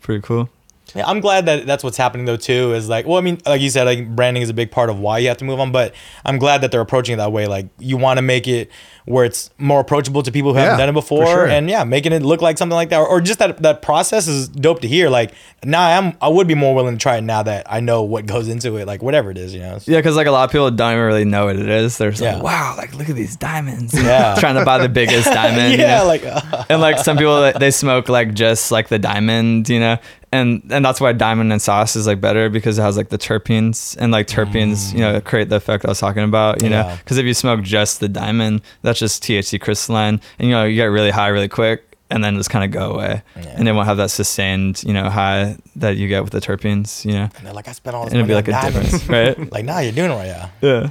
pretty 0.00 0.22
cool. 0.22 0.48
Yeah, 0.94 1.06
I'm 1.06 1.20
glad 1.20 1.46
that 1.46 1.66
that's 1.66 1.84
what's 1.84 1.96
happening 1.96 2.26
though 2.26 2.36
too. 2.36 2.74
Is 2.74 2.88
like, 2.88 3.06
well, 3.06 3.18
I 3.18 3.20
mean, 3.20 3.38
like 3.46 3.60
you 3.60 3.70
said, 3.70 3.84
like 3.84 4.14
branding 4.14 4.42
is 4.42 4.48
a 4.50 4.54
big 4.54 4.70
part 4.70 4.90
of 4.90 4.98
why 4.98 5.18
you 5.18 5.28
have 5.28 5.36
to 5.38 5.44
move 5.44 5.60
on. 5.60 5.72
But 5.72 5.94
I'm 6.24 6.38
glad 6.38 6.60
that 6.62 6.70
they're 6.72 6.80
approaching 6.80 7.14
it 7.14 7.16
that 7.18 7.32
way. 7.32 7.46
Like, 7.46 7.66
you 7.78 7.96
want 7.96 8.18
to 8.18 8.22
make 8.22 8.46
it 8.48 8.70
where 9.06 9.24
it's 9.24 9.50
more 9.58 9.80
approachable 9.80 10.22
to 10.22 10.30
people 10.30 10.52
who 10.52 10.58
Yeah, 10.58 10.64
haven't 10.66 10.78
done 10.78 10.88
it 10.90 10.92
before, 10.92 11.26
sure. 11.26 11.46
and 11.48 11.68
yeah, 11.68 11.82
making 11.84 12.12
it 12.12 12.22
look 12.22 12.42
like 12.42 12.58
something 12.58 12.74
like 12.76 12.90
that, 12.90 12.98
or, 13.00 13.08
or 13.08 13.20
just 13.20 13.38
that 13.40 13.58
that 13.62 13.82
process 13.82 14.28
is 14.28 14.48
dope 14.48 14.80
to 14.82 14.88
hear. 14.88 15.08
Like, 15.08 15.32
now 15.64 15.98
I'm 15.98 16.16
I 16.20 16.28
would 16.28 16.46
be 16.46 16.54
more 16.54 16.74
willing 16.74 16.96
to 16.96 17.02
try 17.02 17.16
it 17.16 17.22
now 17.22 17.42
that 17.42 17.66
I 17.70 17.80
know 17.80 18.02
what 18.02 18.26
goes 18.26 18.46
into 18.48 18.76
it. 18.76 18.86
Like, 18.86 19.02
whatever 19.02 19.30
it 19.30 19.38
is, 19.38 19.52
you 19.54 19.60
know. 19.60 19.78
Yeah, 19.86 19.98
because 19.98 20.16
like 20.16 20.26
a 20.26 20.30
lot 20.30 20.44
of 20.44 20.52
people 20.52 20.70
don't 20.70 20.92
even 20.92 21.04
really 21.04 21.24
know 21.24 21.46
what 21.46 21.56
it 21.56 21.68
is. 21.68 21.98
They're 21.98 22.10
just 22.10 22.22
Yeah. 22.22 22.34
like, 22.34 22.42
wow, 22.44 22.74
like 22.76 22.94
look 22.94 23.08
at 23.08 23.16
these 23.16 23.36
diamonds. 23.36 23.94
Yeah. 23.94 24.34
trying 24.38 24.56
to 24.56 24.64
buy 24.64 24.78
the 24.78 24.88
biggest 24.88 25.26
diamond. 25.26 25.72
you 25.72 25.78
yeah, 25.84 25.98
know? 26.00 26.06
like 26.06 26.24
uh, 26.24 26.64
and 26.68 26.80
like 26.80 26.98
some 26.98 27.16
people 27.16 27.52
they 27.58 27.70
smoke 27.70 28.08
like 28.08 28.34
just 28.34 28.70
like 28.70 28.88
the 28.88 28.98
diamond, 28.98 29.68
you 29.68 29.80
know, 29.80 29.96
and 30.32 30.62
and 30.70 30.84
that's 30.84 31.00
why 31.00 31.12
diamond 31.12 31.52
and 31.52 31.60
sauce 31.60 31.96
is 31.96 32.06
like 32.06 32.20
better 32.20 32.48
because 32.48 32.78
it 32.78 32.82
has 32.82 32.96
like 32.96 33.08
the 33.08 33.18
terpenes 33.18 33.96
and 33.98 34.12
like 34.12 34.26
terpenes, 34.26 34.92
you 34.92 35.00
know, 35.00 35.20
mm. 35.20 35.24
create 35.24 35.48
the 35.48 35.56
effect 35.56 35.84
I 35.84 35.88
was 35.88 35.98
talking 36.00 36.22
about, 36.22 36.62
you 36.62 36.68
know, 36.70 36.96
because 36.98 37.18
if 37.18 37.26
you 37.26 37.34
smoke 37.34 37.62
just 37.62 38.00
the 38.00 38.08
diamond, 38.08 38.62
that's 38.82 38.98
just 38.98 39.22
THC 39.22 39.60
crystalline, 39.60 40.20
and 40.38 40.48
you 40.48 40.54
know 40.54 40.64
you 40.64 40.76
get 40.76 40.86
really 40.86 41.10
high 41.10 41.28
really 41.28 41.48
quick. 41.48 41.84
And 42.12 42.24
then 42.24 42.36
just 42.36 42.50
kind 42.50 42.64
of 42.64 42.72
go 42.72 42.94
away, 42.94 43.22
Yeah. 43.36 43.54
and 43.56 43.68
it 43.68 43.72
won't 43.72 43.86
have 43.86 43.98
that 43.98 44.10
sustained, 44.10 44.82
you 44.82 44.92
know, 44.92 45.08
high 45.08 45.56
that 45.76 45.96
you 45.96 46.08
get 46.08 46.24
with 46.24 46.32
the 46.32 46.40
terpenes, 46.40 47.04
you 47.04 47.12
know. 47.12 47.28
and 47.36 47.46
they're 47.46 47.52
like, 47.52 47.68
I 47.68 47.72
spent 47.72 47.94
all 47.94 48.02
this 48.02 48.12
And 48.12 48.18
it'd 48.18 48.26
be 48.26 48.34
like 48.34 48.48
a 48.48 48.50
diamonds. 48.50 48.90
difference, 48.90 49.08
right? 49.38 49.52
like, 49.52 49.64
nah, 49.64 49.78
you're 49.78 49.92
doing 49.92 50.10
it 50.10 50.14
right, 50.14 50.26
yeah. 50.26 50.48
Yeah. 50.60 50.90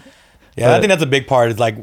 Yeah, 0.56 0.76
I 0.76 0.80
think 0.80 0.88
that's 0.88 1.04
a 1.04 1.06
big 1.06 1.28
part. 1.28 1.52
Is 1.52 1.60
like 1.60 1.76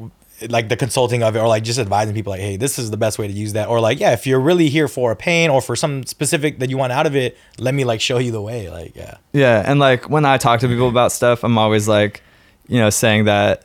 like 0.48 0.68
the 0.68 0.76
consulting 0.76 1.22
of 1.22 1.36
it, 1.36 1.38
or 1.38 1.48
like 1.48 1.62
just 1.62 1.78
advising 1.78 2.14
people, 2.14 2.30
like, 2.30 2.40
hey, 2.40 2.56
this 2.56 2.78
is 2.78 2.90
the 2.90 2.96
best 2.96 3.18
way 3.18 3.26
to 3.26 3.32
use 3.32 3.54
that, 3.54 3.68
or 3.68 3.80
like, 3.80 4.00
yeah, 4.00 4.12
if 4.12 4.26
you're 4.26 4.40
really 4.40 4.68
here 4.68 4.88
for 4.88 5.12
a 5.12 5.16
pain 5.16 5.50
or 5.50 5.60
for 5.60 5.76
something 5.76 6.06
specific 6.06 6.58
that 6.58 6.70
you 6.70 6.76
want 6.76 6.92
out 6.92 7.06
of 7.06 7.16
it, 7.16 7.36
let 7.58 7.74
me 7.74 7.84
like 7.84 8.00
show 8.00 8.18
you 8.18 8.32
the 8.32 8.42
way. 8.42 8.70
Like, 8.70 8.94
yeah, 8.96 9.16
Yeah, 9.32 9.62
and 9.66 9.80
like 9.80 10.08
when 10.10 10.24
I 10.24 10.38
talk 10.38 10.60
to 10.60 10.68
people 10.68 10.88
about 10.88 11.12
stuff, 11.12 11.44
I'm 11.44 11.58
always 11.58 11.88
like, 11.88 12.22
you 12.68 12.78
know, 12.78 12.90
saying 12.90 13.24
that 13.24 13.64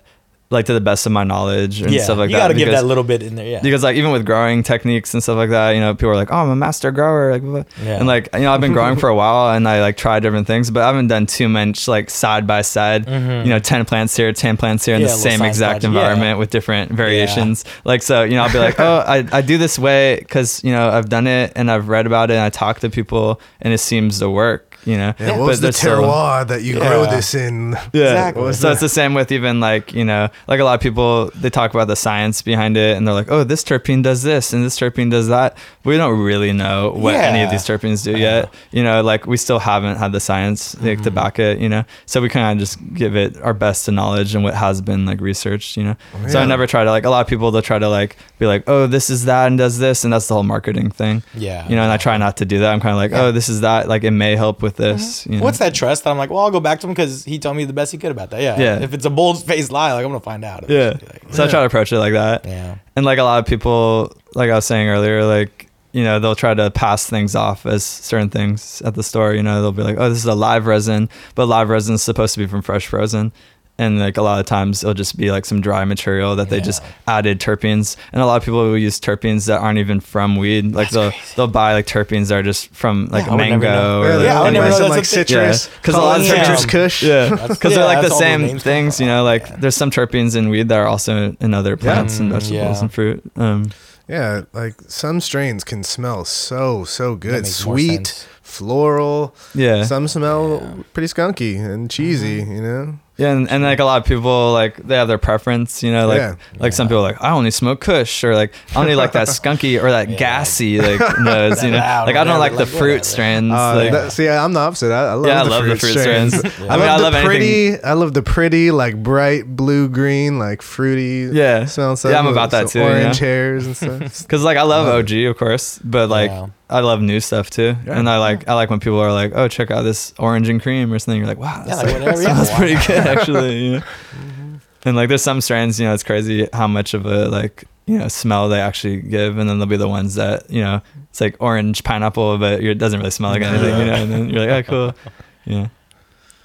like 0.52 0.66
to 0.66 0.74
the 0.74 0.82
best 0.82 1.06
of 1.06 1.12
my 1.12 1.24
knowledge 1.24 1.82
and 1.82 1.92
yeah, 1.92 2.04
stuff 2.04 2.18
like 2.18 2.30
you 2.30 2.36
that. 2.36 2.44
You 2.44 2.50
got 2.50 2.54
to 2.60 2.66
give 2.66 2.72
that 2.72 2.86
little 2.86 3.04
bit 3.04 3.24
in 3.24 3.36
there. 3.36 3.48
Yeah, 3.48 3.62
because 3.62 3.84
like 3.84 3.96
even 3.96 4.12
with 4.12 4.26
growing 4.26 4.64
techniques 4.64 5.14
and 5.14 5.24
stuff 5.24 5.38
like 5.38 5.50
that, 5.50 5.72
you 5.72 5.80
know, 5.80 5.94
people 5.96 6.10
are 6.10 6.16
like, 6.16 6.32
"Oh, 6.32 6.38
I'm 6.38 6.50
a 6.50 6.56
master 6.56 6.92
grower," 6.92 7.38
like. 7.38 7.66
Yeah. 7.82 7.98
and 7.98 8.08
like 8.08 8.30
you 8.34 8.42
know, 8.42 8.54
I've 8.54 8.62
been 8.62 8.74
growing 8.74 8.98
for 8.98 9.10
a 9.10 9.16
while 9.22 9.56
and 9.56 9.68
I 9.68 9.82
like 9.82 9.98
tried 9.98 10.22
different 10.22 10.48
things, 10.48 10.70
but 10.70 10.84
I 10.84 10.88
haven't 10.88 11.08
done 11.08 11.26
too 11.26 11.50
much 11.50 11.88
like 11.88 12.10
side 12.10 12.46
by 12.46 12.62
side. 12.62 13.06
Mm-hmm. 13.06 13.48
You 13.48 13.54
know, 13.54 13.60
ten 13.60 13.86
plants 13.86 14.16
here, 14.16 14.32
ten 14.34 14.58
plants 14.58 14.86
here 14.86 14.96
in 14.96 15.02
Yeah, 15.02 15.08
the 15.08 15.14
same 15.14 15.42
exact 15.42 15.84
environment 15.84 16.38
with 16.38 16.50
different 16.50 16.92
variations. 16.92 17.66
Like 17.86 18.02
so, 18.04 18.24
you 18.24 18.36
know, 18.36 18.44
I'll 18.44 18.52
be 18.52 18.60
like, 18.60 18.80
"Oh, 18.80 19.04
I 19.08 19.26
I 19.32 19.42
do 19.42 19.58
this 19.58 19.80
way 19.80 20.18
because 20.20 20.64
you 20.64 20.72
know 20.72 20.90
I've 20.90 21.10
done 21.10 21.28
it 21.28 21.54
and 21.56 21.72
I've 21.72 21.88
read 21.88 22.06
about 22.06 22.30
it 22.30 22.36
and 22.36 22.44
I 22.44 22.50
talk 22.50 22.80
to 22.82 22.90
people 22.90 23.40
and 23.62 23.74
it 23.74 23.80
seems 23.80 24.20
to 24.20 24.30
work." 24.30 24.71
You 24.86 24.98
know, 24.98 25.14
Yeah, 25.20 25.32
what 25.32 25.38
But 25.38 25.46
was 25.48 25.60
the 25.60 25.66
there's 25.68 25.78
still- 25.78 26.02
terroir 26.04 26.48
that 26.48 26.64
you 26.64 26.76
grow 26.80 27.06
this 27.06 27.34
in? 27.36 27.78
yeah. 27.94 28.02
Exactly. 28.32 28.54
So 28.54 28.72
it's 28.72 28.82
the 28.82 28.90
same 28.90 29.14
with 29.14 29.32
even 29.32 29.60
like, 29.60 29.94
you 29.94 30.04
know, 30.06 30.30
like 30.48 30.60
a 30.60 30.64
lot 30.64 30.74
of 30.76 30.82
people, 30.82 31.32
they 31.36 31.50
talk 31.50 31.74
about 31.74 31.88
the 31.88 31.96
science 31.96 32.42
behind 32.42 32.78
it 32.78 32.98
and 32.98 33.08
they're 33.08 33.14
like, 33.14 33.30
oh, 33.32 33.44
this 33.44 33.64
terpene 33.64 34.02
does 34.04 34.24
this 34.24 34.54
and 34.54 34.64
this 34.66 34.78
terpene 34.80 35.10
does 35.12 35.28
that. 35.28 35.58
We 35.84 35.98
don't 35.98 36.20
really 36.20 36.52
know 36.54 36.92
what 36.92 37.16
any 37.16 37.42
of 37.44 37.50
these 37.52 37.64
terpenes 37.64 38.04
do 38.04 38.18
yet. 38.18 38.54
You 38.72 38.84
know, 38.84 39.02
like 39.02 39.26
we 39.28 39.38
still 39.38 39.60
haven't 39.60 39.98
had 39.98 40.12
the 40.12 40.20
science 40.20 40.76
like, 40.82 40.92
Mm-hmm. 40.92 41.04
to 41.04 41.12
back 41.12 41.40
it, 41.40 41.60
you 41.60 41.70
know? 41.70 41.84
So 42.06 42.22
we 42.22 42.30
kind 42.30 42.60
of 42.60 42.60
just 42.68 42.78
give 42.94 43.16
it 43.16 43.38
our 43.42 43.54
best 43.54 43.86
to 43.86 43.92
knowledge 43.92 44.36
and 44.36 44.44
what 44.44 44.54
has 44.56 44.82
been 44.82 45.06
like 45.06 45.22
researched, 45.22 45.78
you 45.78 45.84
know? 45.84 45.96
So 46.28 46.40
I 46.42 46.46
never 46.46 46.68
try 46.68 46.84
to 46.84 46.90
like, 46.92 47.06
a 47.06 47.10
lot 47.10 47.22
of 47.22 47.28
people, 47.28 47.50
they'll 47.52 47.62
try 47.62 47.80
to 47.80 47.90
like 47.90 48.18
be 48.40 48.46
like, 48.46 48.64
oh, 48.68 48.88
this 48.88 49.10
is 49.10 49.26
that 49.26 49.48
and 49.48 49.58
does 49.58 49.78
this. 49.80 50.04
And 50.04 50.12
that's 50.14 50.28
the 50.28 50.34
whole 50.34 50.44
marketing 50.44 50.92
thing. 50.92 51.24
yeah, 51.34 51.68
You 51.70 51.76
know, 51.76 51.84
and 51.84 51.92
I 51.92 51.98
try 51.98 52.18
not 52.18 52.38
to 52.38 52.46
do 52.46 52.60
that. 52.60 52.72
I'm 52.74 52.80
kind 52.82 52.92
of 52.94 52.98
like, 52.98 53.12
Yeah. 53.12 53.22
oh, 53.28 53.32
this 53.32 53.48
is 53.50 53.62
that. 53.62 53.88
Like 53.88 54.04
it 54.04 54.12
may 54.12 54.36
help 54.36 54.62
with 54.62 54.71
this. 54.76 55.26
Uh-huh. 55.26 55.34
You 55.34 55.40
know? 55.40 55.46
What's 55.46 55.60
that 55.60 55.74
trust 55.74 56.04
that 56.04 56.10
I'm 56.12 56.18
like, 56.18 56.30
well, 56.30 56.40
I'll 56.40 56.52
go 56.52 56.60
back 56.60 56.80
to 56.82 56.88
him 56.88 56.94
because 56.94 57.24
he 57.26 57.40
told 57.40 57.58
me 57.58 57.66
the 57.66 57.74
best 57.74 57.92
he 57.92 57.98
could 57.98 58.12
about 58.12 58.30
that. 58.32 58.42
Yeah, 58.42 58.60
Yeah. 58.60 58.80
If 58.82 58.94
it's 58.94 59.06
a 59.06 59.10
bold 59.10 59.44
faced 59.44 59.72
lie, 59.72 59.94
like 59.94 60.04
I'm 60.04 60.10
gonna 60.12 60.20
find 60.22 60.44
out. 60.44 60.70
Yeah. 60.70 60.98
Like, 61.02 61.24
So 61.34 61.44
I 61.44 61.48
try 61.48 61.60
to 61.62 61.66
approach 61.66 61.92
it 61.92 62.00
like 62.00 62.14
that. 62.14 62.46
yeah. 62.46 62.76
And 62.96 63.06
like 63.06 63.20
a 63.20 63.24
lot 63.24 63.40
of 63.40 63.46
people, 63.46 64.16
like 64.36 64.50
I 64.50 64.56
was 64.56 64.66
saying 64.66 64.88
earlier, 64.90 65.24
like, 65.26 65.68
you 65.94 66.04
know, 66.04 66.20
they'll 66.20 66.36
try 66.36 66.54
to 66.54 66.72
pass 66.72 67.06
things 67.06 67.36
off 67.36 67.66
as 67.66 67.84
certain 67.84 68.30
things 68.30 68.82
at 68.84 68.96
the 68.96 69.04
store. 69.04 69.34
You 69.34 69.44
know, 69.44 69.62
they'll 69.62 69.72
be 69.74 69.84
like, 69.84 69.98
oh, 70.00 70.10
this 70.10 70.20
is 70.20 70.26
a 70.26 70.36
live 70.36 70.66
resin, 70.66 71.10
but 71.36 71.48
live 71.48 71.70
resin 71.70 71.96
is 71.96 72.04
supposed 72.04 72.34
to 72.36 72.40
be 72.40 72.48
from 72.48 72.62
fresh 72.62 72.88
frozen. 72.88 73.34
And 73.82 73.98
like 74.00 74.18
a 74.18 74.22
lot 74.22 74.40
of 74.40 74.46
times 74.46 74.84
it'll 74.84 74.94
just 74.94 75.18
be 75.18 75.32
like 75.32 75.44
some 75.46 75.60
dry 75.60 75.84
material 75.86 76.36
that 76.36 76.50
they 76.50 76.62
just 76.62 76.84
added 77.08 77.40
terpenes. 77.40 77.98
And 78.14 78.22
a 78.22 78.26
lot 78.28 78.36
of 78.38 78.44
people 78.46 78.60
will 78.60 78.78
use 78.78 79.00
terpenes 79.00 79.48
that 79.48 79.60
aren't 79.60 79.80
even 79.80 80.00
from 80.00 80.36
weed. 80.38 80.66
Like 80.76 80.92
That's 80.92 80.94
they'll 80.94 81.10
crazy. 81.12 81.34
they'll 81.36 81.48
buy 81.48 81.74
like 81.74 81.88
terpenes 81.88 82.28
that 82.30 82.36
are 82.36 82.44
just 82.44 82.70
from 82.76 83.08
like 83.08 83.26
Yeah, 83.26 83.32
I 83.32 83.36
would 83.36 83.50
never 83.50 83.64
know. 83.64 83.70
mango 83.72 84.02
or 84.04 84.16
like, 84.18 84.26
Yeah, 84.26 84.42
I 84.42 84.50
never 84.52 84.70
know 84.70 84.78
some 84.78 84.90
like 84.90 85.02
a 85.04 85.06
thing. 85.06 85.26
citrus. 85.26 85.68
Yeah, 85.68 85.80
'cause 85.82 85.96
a 85.96 85.98
lot 86.00 86.20
of 86.20 86.26
citrus 86.28 86.48
times- 86.48 86.66
kush. 86.68 87.04
yeah, 87.04 87.30
because 87.48 87.72
yeah, 87.72 87.78
they're 87.78 87.86
like 87.86 87.98
the 87.98 88.02
that's 88.04 88.14
all 88.14 88.20
those 88.20 88.20
same 88.20 88.42
names 88.44 88.64
things, 88.64 89.00
you 89.02 89.08
know. 89.08 89.24
Like 89.24 89.48
Yeah. 89.50 89.56
there's 89.62 89.76
some 89.76 89.90
terpenes 89.90 90.36
in 90.36 90.50
weed 90.50 90.70
that 90.70 90.78
are 90.78 90.88
also 90.88 91.36
in 91.42 91.54
other 91.54 91.76
plants 91.76 92.20
and 92.20 92.30
Mm, 92.30 92.34
vegetables 92.34 92.78
yeah. 92.78 92.82
and 92.82 92.94
fruit. 92.94 93.24
Um, 93.36 93.72
Yeah, 94.08 94.42
like 94.54 94.76
some 94.88 95.22
strains 95.22 95.64
can 95.64 95.84
smell 95.84 96.24
so 96.26 96.84
so 96.86 97.16
good, 97.16 97.48
sweet, 97.48 98.08
sense. 98.08 98.28
Floral. 98.52 99.34
Yeah. 99.56 99.84
Some 99.84 100.08
smell 100.08 100.84
pretty 100.94 101.08
skunky 101.08 101.58
and 101.60 101.90
cheesy. 101.90 102.42
Mm-hmm. 102.42 102.56
You 102.56 102.62
know. 102.62 103.00
Yeah, 103.18 103.34
and, 103.34 103.48
and 103.52 103.62
like 103.62 103.80
a 103.80 103.84
lot 103.86 104.02
of 104.02 104.06
people 104.08 104.52
like 104.52 104.78
they 104.78 104.96
have 104.96 105.08
their 105.08 105.20
preference, 105.20 105.84
you 105.84 105.92
know, 105.92 106.08
like 106.08 106.18
Yeah. 106.18 106.36
like 106.58 106.74
some 106.74 106.88
people 106.88 107.00
are 107.06 107.12
like 107.12 107.22
I 107.22 107.32
only 107.32 107.52
smoke 107.52 107.80
Kush 107.82 108.24
or 108.24 108.34
like 108.34 108.52
I 108.76 108.80
only 108.80 108.96
like 108.96 109.12
that 109.12 109.28
skunky 109.28 109.80
or 109.84 109.92
that 109.92 110.10
Yeah. 110.14 110.18
gassy 110.18 110.80
like 110.82 111.00
nose, 111.20 111.64
you 111.64 111.70
know, 111.70 111.78
like 111.78 112.16
I 112.16 112.24
don't 112.24 112.40
like 112.40 112.58
the 112.58 112.66
fruit 112.66 113.06
strands. 113.06 113.54
Uh, 113.54 113.76
like, 113.76 113.92
that- 113.92 114.12
see, 114.12 114.28
I- 114.28 114.44
I'm 114.44 114.54
the 114.54 114.62
opposite. 114.62 114.92
I, 114.92 115.10
I 115.12 115.14
love, 115.14 115.28
Yeah, 115.28 115.42
I 115.42 115.44
the, 115.44 115.50
love 115.52 115.64
fruit 115.66 115.70
the 115.74 115.80
fruit 115.80 116.00
strains. 116.00 116.36
strains. 116.38 116.60
I 116.62 116.74
I 116.74 116.78
mean, 116.78 116.80
love 116.80 116.82
I 116.90 116.98
the 116.98 117.04
love 117.04 117.14
anything- 117.16 117.28
pretty. 117.28 117.84
I 117.84 117.94
love 117.94 118.14
the 118.16 118.24
pretty, 118.24 118.72
like 118.72 119.04
bright 119.04 119.56
blue 119.56 119.88
green, 119.88 120.40
like 120.40 120.64
fruity. 120.64 121.30
Yeah. 121.32 121.66
smell 121.66 121.96
stuff. 121.98 122.14
Yeah, 122.14 122.20
I'm 122.20 122.28
about 122.28 122.50
that 122.52 122.70
some 122.70 122.82
too, 122.82 122.88
Orange 122.88 123.22
yeah. 123.22 123.28
hairs 123.28 123.66
and 123.68 123.78
stuff. 123.78 124.28
Cause 124.30 124.44
like 124.44 124.58
I 124.58 124.64
love 124.64 124.88
Love 124.88 125.00
OG, 125.00 125.12
of 125.26 125.38
course, 125.38 125.78
but 125.84 126.10
like 126.10 126.32
Yeah. 126.32 126.48
I 126.72 126.80
love 126.80 127.02
new 127.02 127.20
stuff 127.20 127.50
too, 127.50 127.76
Yeah. 127.86 128.00
and 128.00 128.10
I 128.10 128.18
like 128.18 128.48
I 128.48 128.54
like 128.54 128.70
when 128.70 128.80
people 128.80 129.00
are 129.00 129.12
like, 129.12 129.34
"Oh, 129.36 129.48
check 129.48 129.70
out 129.72 129.82
this 129.84 130.14
orange 130.18 130.48
and 130.50 130.62
cream" 130.62 130.92
or 130.94 131.00
something. 131.00 131.20
You're 131.20 131.28
like, 131.28 131.38
"Wow, 131.38 131.64
Yeah, 131.68 131.76
that's 131.76 131.84
like 131.84 131.94
like, 131.94 132.02
whatever. 132.02 132.22
Yeah, 132.24 132.34
smells 132.44 132.52
pretty 132.58 132.74
good 132.88 133.08
actually." 133.18 133.58
You 133.58 133.72
know? 133.74 133.80
Mm-hmm. 133.80 134.56
And 134.86 134.96
like 134.96 135.10
there's 135.10 135.22
some 135.22 135.42
strains, 135.42 135.80
you 135.80 135.86
know, 135.86 135.94
it's 135.94 136.04
crazy 136.04 136.48
how 136.54 136.68
much 136.68 136.94
of 136.94 137.06
a 137.06 137.28
like 137.30 137.66
you 137.86 137.98
know 138.00 138.08
smell 138.08 138.50
they 138.50 138.60
actually 138.62 139.02
give, 139.02 139.38
and 139.38 139.50
then 139.50 139.58
there'll 139.60 139.70
be 139.70 139.78
the 139.78 139.88
ones 139.88 140.16
that 140.16 140.50
you 140.50 140.62
know 140.62 140.82
it's 141.10 141.20
like 141.22 141.36
orange 141.40 141.84
pineapple, 141.84 142.38
but 142.38 142.64
it 142.64 142.76
doesn't 142.76 143.00
really 143.00 143.12
smell 143.12 143.32
like 143.32 143.42
anything, 143.42 143.78
you 143.80 143.86
know. 143.86 143.94
And 143.94 144.12
then 144.12 144.30
you're 144.30 144.46
like, 144.48 144.70
"Oh, 144.70 144.94
cool," 144.94 145.14
yeah. 145.46 145.68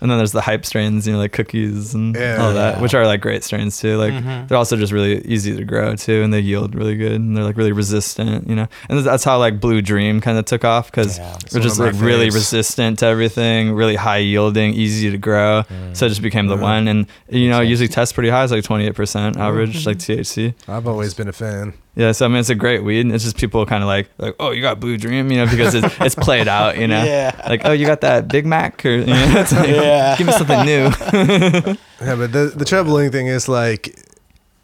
And 0.00 0.10
then 0.10 0.18
there's 0.18 0.32
the 0.32 0.42
hype 0.42 0.66
strains, 0.66 1.06
you 1.06 1.12
know, 1.14 1.18
like 1.18 1.32
cookies 1.32 1.94
and 1.94 2.14
Yeah. 2.14 2.36
all 2.42 2.52
that, 2.52 2.80
which 2.82 2.92
are 2.94 3.06
like 3.06 3.20
great 3.22 3.42
strains 3.44 3.80
too. 3.80 3.96
Like 3.96 4.12
Mhm. 4.12 4.46
they're 4.48 4.58
also 4.58 4.76
just 4.76 4.92
really 4.92 5.24
easy 5.24 5.56
to 5.56 5.64
grow 5.64 5.94
too, 5.96 6.22
and 6.22 6.32
they 6.34 6.40
yield 6.40 6.74
really 6.74 6.96
good, 6.96 7.12
and 7.12 7.36
they're 7.36 7.44
like 7.44 7.56
really 7.56 7.72
resistant, 7.72 8.48
you 8.48 8.54
know. 8.56 8.66
And 8.88 8.98
that's 9.04 9.24
how 9.24 9.38
like 9.38 9.58
Blue 9.60 9.80
Dream 9.80 10.20
kind 10.20 10.36
of 10.38 10.44
took 10.44 10.64
off 10.64 10.90
because 10.90 11.18
Yeah. 11.18 11.34
It's 11.42 11.52
they're 11.54 11.62
just 11.62 11.78
like 11.80 11.94
really 11.98 12.28
faves. 12.28 12.34
resistant 12.34 12.98
to 12.98 13.06
everything, 13.06 13.72
really 13.72 13.96
high 13.96 14.18
yielding, 14.18 14.74
easy 14.74 15.10
to 15.10 15.18
grow. 15.18 15.64
So 15.94 16.06
it 16.06 16.10
just 16.10 16.22
became 16.22 16.48
the 16.48 16.56
Yeah. 16.56 16.62
one, 16.62 16.88
and 16.88 17.06
you 17.30 17.48
know, 17.48 17.60
usually 17.60 17.88
tests 17.88 18.12
pretty 18.12 18.28
high, 18.30 18.42
it's 18.44 18.52
like 18.52 18.64
twenty 18.64 18.86
eight 18.86 18.94
percent 18.94 19.36
average, 19.38 19.78
Mm-hmm. 19.78 19.88
like 19.88 19.98
THC. 19.98 20.54
I've 20.68 20.86
always 20.86 21.14
been 21.14 21.28
a 21.28 21.32
fan. 21.32 21.72
Yeah, 21.96 22.12
so 22.12 22.26
I 22.26 22.28
mean, 22.28 22.36
it's 22.38 22.50
a 22.50 22.54
great 22.54 22.84
weed. 22.84 23.00
And 23.00 23.12
it's 23.12 23.24
just 23.24 23.38
people 23.38 23.64
kind 23.64 23.82
of 23.82 23.86
like 23.88 24.10
like, 24.18 24.36
oh, 24.38 24.50
you 24.50 24.60
got 24.60 24.78
Blue 24.78 24.98
Dream, 24.98 25.30
you 25.30 25.38
know, 25.38 25.46
because 25.50 25.74
it's 25.74 25.94
it's 26.00 26.14
played 26.14 26.46
out, 26.46 26.76
you 26.76 26.86
know. 26.86 27.02
Yeah. 27.02 27.34
Like, 27.48 27.62
oh, 27.64 27.72
you 27.72 27.86
got 27.86 28.02
that 28.02 28.28
Big 28.28 28.44
Mac, 28.44 28.84
or 28.84 28.90
you 28.90 29.06
know, 29.06 29.32
it's 29.36 29.52
like, 29.52 29.68
Yeah. 29.68 30.14
give 30.18 30.26
me 30.26 30.32
something 30.34 30.64
new. 30.66 30.90
Yeah, 31.98 32.14
but 32.14 32.30
the 32.32 32.52
the 32.54 32.66
troubling 32.66 33.10
thing 33.10 33.26
is 33.26 33.48
like, 33.48 33.98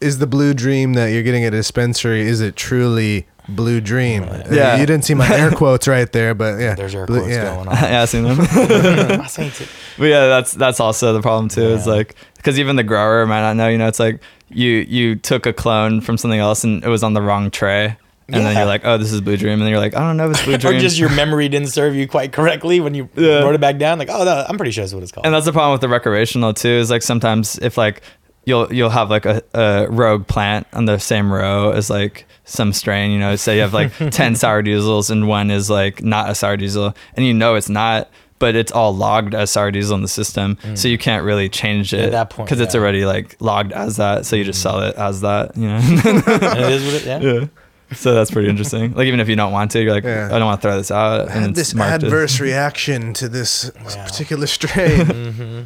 is 0.03 0.19
the 0.19 0.27
blue 0.27 0.53
dream 0.53 0.93
that 0.93 1.07
you're 1.07 1.23
getting 1.23 1.45
at 1.45 1.55
a 1.55 1.57
dispensary? 1.57 2.21
Is 2.21 2.43
it 2.43 2.57
truly 2.57 3.27
blue 3.53 3.81
dream? 3.81 4.25
Yeah. 4.51 4.77
you 4.77 4.87
didn't 4.87 5.05
see 5.05 5.15
my 5.15 5.29
air 5.29 5.51
quotes 5.63 5.87
right 5.87 6.11
there, 6.13 6.35
but 6.35 6.59
yeah, 6.61 6.75
There's 6.75 6.95
air 6.95 7.07
blue- 7.07 7.21
quotes 7.21 7.33
yeah. 7.33 7.55
going 7.55 7.69
on. 7.69 7.75
yeah, 7.77 8.03
I 8.03 8.05
seen 8.07 8.25
them. 8.25 8.39
I 8.41 9.27
seen 9.27 9.47
it. 9.47 9.69
But 9.99 10.05
yeah, 10.07 10.27
that's 10.27 10.53
that's 10.53 10.81
also 10.81 11.13
the 11.13 11.21
problem 11.23 11.49
too. 11.49 11.63
Is 11.63 11.87
like 11.87 12.15
because 12.37 12.59
even 12.59 12.77
the 12.77 12.83
grower 12.85 13.27
might 13.27 13.41
not 13.43 13.57
know. 13.57 13.69
You 13.69 13.79
know, 13.79 13.89
it's 13.89 14.01
like 14.01 14.21
you 14.51 14.69
you 14.89 15.17
took 15.17 15.47
a 15.47 15.53
clone 15.53 16.01
from 16.01 16.17
something 16.19 16.41
else 16.41 16.65
and 16.65 16.83
it 16.85 16.89
was 16.89 17.03
on 17.03 17.15
the 17.15 17.23
wrong 17.23 17.51
tray, 17.51 17.97
and 18.29 18.45
then 18.47 18.57
you're 18.57 18.65
like, 18.67 18.83
oh, 18.85 18.99
this 18.99 19.13
is 19.13 19.21
Blue 19.21 19.37
Dream, 19.37 19.55
and 19.55 19.63
then 19.63 19.69
you're 19.71 19.79
like, 19.79 19.95
I 19.95 20.01
don't 20.01 20.17
know 20.17 20.27
if 20.31 20.33
it's 20.37 20.45
Blue 20.45 20.57
Dream. 20.59 20.77
Or 20.77 20.81
just 20.81 20.99
your 20.99 21.11
memory 21.11 21.49
didn't 21.49 21.69
serve 21.69 21.95
you 21.95 22.07
quite 22.09 22.33
correctly 22.33 22.81
when 22.81 22.95
you 22.95 23.09
Yeah. 23.15 23.41
wrote 23.41 23.55
it 23.55 23.61
back 23.61 23.79
down. 23.79 23.99
Like, 23.99 24.09
oh, 24.11 24.25
no, 24.25 24.45
I'm 24.49 24.57
pretty 24.57 24.73
sure 24.73 24.83
that's 24.85 24.95
what 24.95 25.03
it's 25.03 25.13
called. 25.13 25.27
and 25.27 25.35
that's 25.35 25.45
the 25.47 25.53
problem 25.53 25.73
with 25.73 25.81
the 25.83 25.89
recreational 25.89 26.55
too. 26.55 26.69
Is 26.69 26.91
like 26.91 27.03
sometimes 27.03 27.59
if 27.59 27.77
like 27.79 28.03
you'll 28.45 28.73
you'll 28.73 28.91
have 28.91 29.11
like 29.11 29.25
a, 29.27 29.43
a 29.55 29.87
rogue 29.89 30.27
plant 30.27 30.67
on 30.73 30.85
the 30.87 30.99
same 30.99 31.33
row 31.33 31.71
as 31.73 31.91
like 31.91 32.27
some 32.45 32.73
strain. 32.73 33.11
You 33.11 33.19
know, 33.19 33.37
say 33.37 33.57
you 33.57 33.63
have 33.63 33.75
like 33.75 33.93
ten 34.11 34.35
sour 34.35 34.63
diesels 34.63 35.11
and 35.11 35.29
one 35.29 35.51
is 35.51 35.71
like 35.71 36.03
not 36.03 36.31
a 36.31 36.35
sour 36.35 36.57
diesel, 36.57 36.95
and 37.15 37.25
you 37.27 37.35
know 37.35 37.55
it's 37.55 37.69
not. 37.69 38.11
But 38.39 38.57
it's 38.57 38.73
all 38.73 38.93
logged 38.93 39.37
as 39.37 39.53
sour 39.53 39.71
diesel 39.71 39.95
in 39.95 40.03
the 40.03 40.09
system, 40.09 40.59
so 40.75 40.89
you 40.89 40.99
can't 40.99 41.23
really 41.25 41.49
change 41.49 41.95
it 41.95 42.07
At 42.07 42.11
that 42.11 42.31
point, 42.31 42.49
because 42.49 42.59
it's 42.59 42.75
already 42.75 43.05
like 43.05 43.37
logged 43.41 43.71
as 43.71 43.99
that. 43.99 44.27
So 44.27 44.35
you 44.35 44.43
just 44.43 44.61
sell 44.61 44.81
it 44.83 44.97
as 44.97 45.21
that, 45.21 45.57
you 45.57 45.69
know. 45.69 45.79
it 45.85 46.73
is 46.73 46.85
what 46.85 46.95
it, 46.95 47.05
yeah. 47.07 47.21
yeah. 47.21 47.47
So 47.95 48.15
that's 48.15 48.33
pretty 48.33 48.49
interesting. 48.49 48.95
Like 48.95 49.07
even 49.07 49.21
if 49.21 49.29
you 49.29 49.37
don't 49.37 49.53
want 49.53 49.71
to, 49.73 49.83
you're 49.85 49.93
like, 49.93 50.03
Yeah. 50.03 50.27
I 50.27 50.41
don't 50.41 50.47
want 50.47 50.61
to 50.61 50.67
throw 50.67 50.77
this 50.77 50.91
out. 50.91 51.29
I 51.29 51.33
had 51.33 51.55
this 51.55 51.73
marked 51.73 51.99
as- 51.99 52.03
adverse 52.03 52.41
reaction 52.41 53.13
to 53.15 53.29
this 53.29 53.71
Yeah. 53.77 54.07
particular 54.07 54.49
strain. 54.49 55.07
Mm-hmm. 55.07 55.61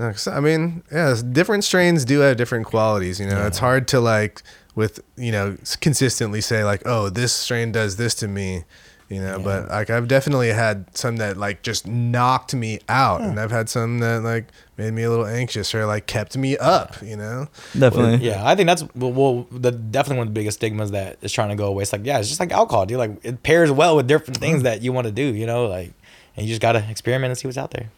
No, 0.00 0.10
'cause, 0.10 0.26
I 0.26 0.40
mean, 0.40 0.82
yeah, 0.90 1.14
different 1.30 1.62
strains 1.64 2.04
do 2.06 2.20
have 2.20 2.36
different 2.38 2.64
qualities. 2.66 3.20
You 3.20 3.26
know, 3.26 3.46
it's 3.46 3.58
hard 3.58 3.86
to 3.88 4.00
like 4.00 4.42
with 4.74 5.00
you 5.16 5.30
know 5.30 5.56
consistently 5.80 6.40
say 6.40 6.64
like, 6.64 6.82
oh, 6.86 7.10
this 7.10 7.32
strain 7.34 7.70
does 7.70 7.96
this 7.96 8.14
to 8.16 8.26
me. 8.28 8.64
You 9.10 9.20
know, 9.20 9.40
but 9.40 9.68
like 9.68 9.90
I've 9.90 10.06
definitely 10.06 10.50
had 10.50 10.86
some 10.96 11.16
that 11.16 11.36
like 11.36 11.62
just 11.62 11.84
knocked 11.86 12.54
me 12.54 12.78
out, 12.88 13.20
and 13.20 13.40
I've 13.40 13.50
had 13.50 13.68
some 13.68 13.98
that 13.98 14.22
like 14.22 14.46
made 14.78 14.92
me 14.94 15.02
a 15.02 15.10
little 15.10 15.26
anxious 15.26 15.74
or 15.74 15.84
like 15.84 16.06
kept 16.06 16.36
me 16.36 16.56
up. 16.56 16.94
You 17.02 17.16
know, 17.16 17.48
Definitely. 17.76 18.26
Yeah, 18.26 18.40
I 18.46 18.54
think 18.54 18.68
that's 18.68 18.84
well, 18.94 19.12
well, 19.12 19.46
the 19.50 19.72
definitely 19.72 20.18
one 20.18 20.28
of 20.28 20.34
the 20.34 20.38
biggest 20.40 20.58
stigmas 20.60 20.92
that 20.92 21.18
is 21.22 21.32
trying 21.32 21.48
to 21.50 21.56
go 21.56 21.66
away. 21.66 21.82
It's 21.82 21.92
like, 21.92 22.06
yeah, 22.06 22.20
it's 22.20 22.28
just 22.28 22.38
like 22.40 22.52
alcohol, 22.52 22.86
dude. 22.86 22.98
Like 22.98 23.18
it 23.24 23.42
pairs 23.42 23.70
well 23.72 23.96
with 23.96 24.06
different 24.06 24.38
things 24.38 24.62
that 24.62 24.80
you 24.80 24.92
want 24.92 25.08
to 25.08 25.12
do, 25.12 25.24
you 25.34 25.44
know, 25.44 25.66
like, 25.66 25.92
and 26.36 26.46
you 26.46 26.50
just 26.50 26.62
gotta 26.62 26.86
experiment 26.88 27.30
and 27.32 27.36
see 27.38 27.48
what's 27.48 27.58
out 27.58 27.72
there. 27.72 27.90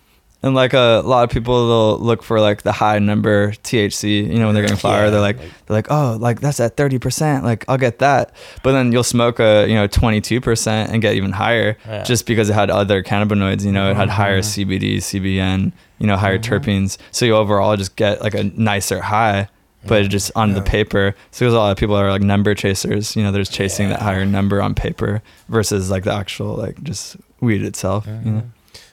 And 0.44 0.54
like 0.56 0.72
a 0.72 1.02
lot 1.04 1.22
of 1.22 1.30
people, 1.30 1.68
they'll 1.68 1.98
look 2.04 2.22
for 2.24 2.40
like 2.40 2.62
the 2.62 2.72
high 2.72 2.98
number 2.98 3.52
THC. 3.52 4.26
You 4.26 4.38
know, 4.40 4.46
when 4.46 4.54
they're 4.54 4.64
getting 4.64 4.76
flower, 4.76 5.04
Yeah, 5.04 5.10
they're 5.10 5.20
like, 5.20 5.38
like- 5.38 5.48
they're 5.66 5.76
like, 5.76 5.86
oh, 5.90 6.16
like 6.20 6.40
that's 6.40 6.58
at 6.58 6.76
thirty 6.76 6.98
percent. 6.98 7.44
Like 7.44 7.64
I'll 7.68 7.78
get 7.78 8.00
that. 8.00 8.34
But 8.64 8.72
then 8.72 8.90
you'll 8.90 9.04
smoke 9.04 9.38
a 9.38 9.66
you 9.68 9.74
know 9.76 9.86
twenty 9.86 10.20
two 10.20 10.40
percent 10.40 10.90
and 10.90 11.00
get 11.00 11.14
even 11.14 11.30
higher, 11.32 11.76
Yeah. 11.86 11.92
Mm-hmm. 11.98 12.04
just 12.04 12.26
because 12.26 12.50
it 12.50 12.54
had 12.54 12.70
other 12.70 13.02
cannabinoids. 13.02 13.64
You 13.64 13.70
know, 13.72 13.90
it 13.90 13.96
had 13.96 14.08
higher 14.08 14.40
CBD, 14.40 14.96
CBN. 14.96 15.72
You 15.98 16.06
know, 16.08 16.16
higher 16.16 16.38
terpenes. 16.40 16.98
So 17.12 17.24
you 17.24 17.36
overall 17.36 17.76
just 17.76 17.94
get 17.94 18.20
like 18.20 18.34
a 18.34 18.42
nicer 18.44 19.00
high. 19.00 19.48
But 19.84 20.08
just 20.10 20.30
on 20.36 20.52
the 20.54 20.62
paper, 20.62 21.12
so 21.32 21.44
there's 21.44 21.54
a 21.54 21.58
lot 21.58 21.72
of 21.72 21.76
people 21.76 21.96
are 21.96 22.08
like 22.10 22.22
number 22.22 22.54
chasers. 22.54 23.16
You 23.16 23.24
know, 23.24 23.32
they're 23.32 23.42
just 23.42 23.52
chasing 23.52 23.88
that 23.88 24.00
higher 24.00 24.24
number 24.24 24.62
on 24.62 24.76
paper 24.76 25.22
versus 25.48 25.90
like 25.90 26.04
the 26.04 26.12
actual 26.14 26.54
like 26.54 26.80
just 26.84 27.16
weed 27.40 27.62
itself. 27.62 28.06
You 28.06 28.30
know, 28.30 28.42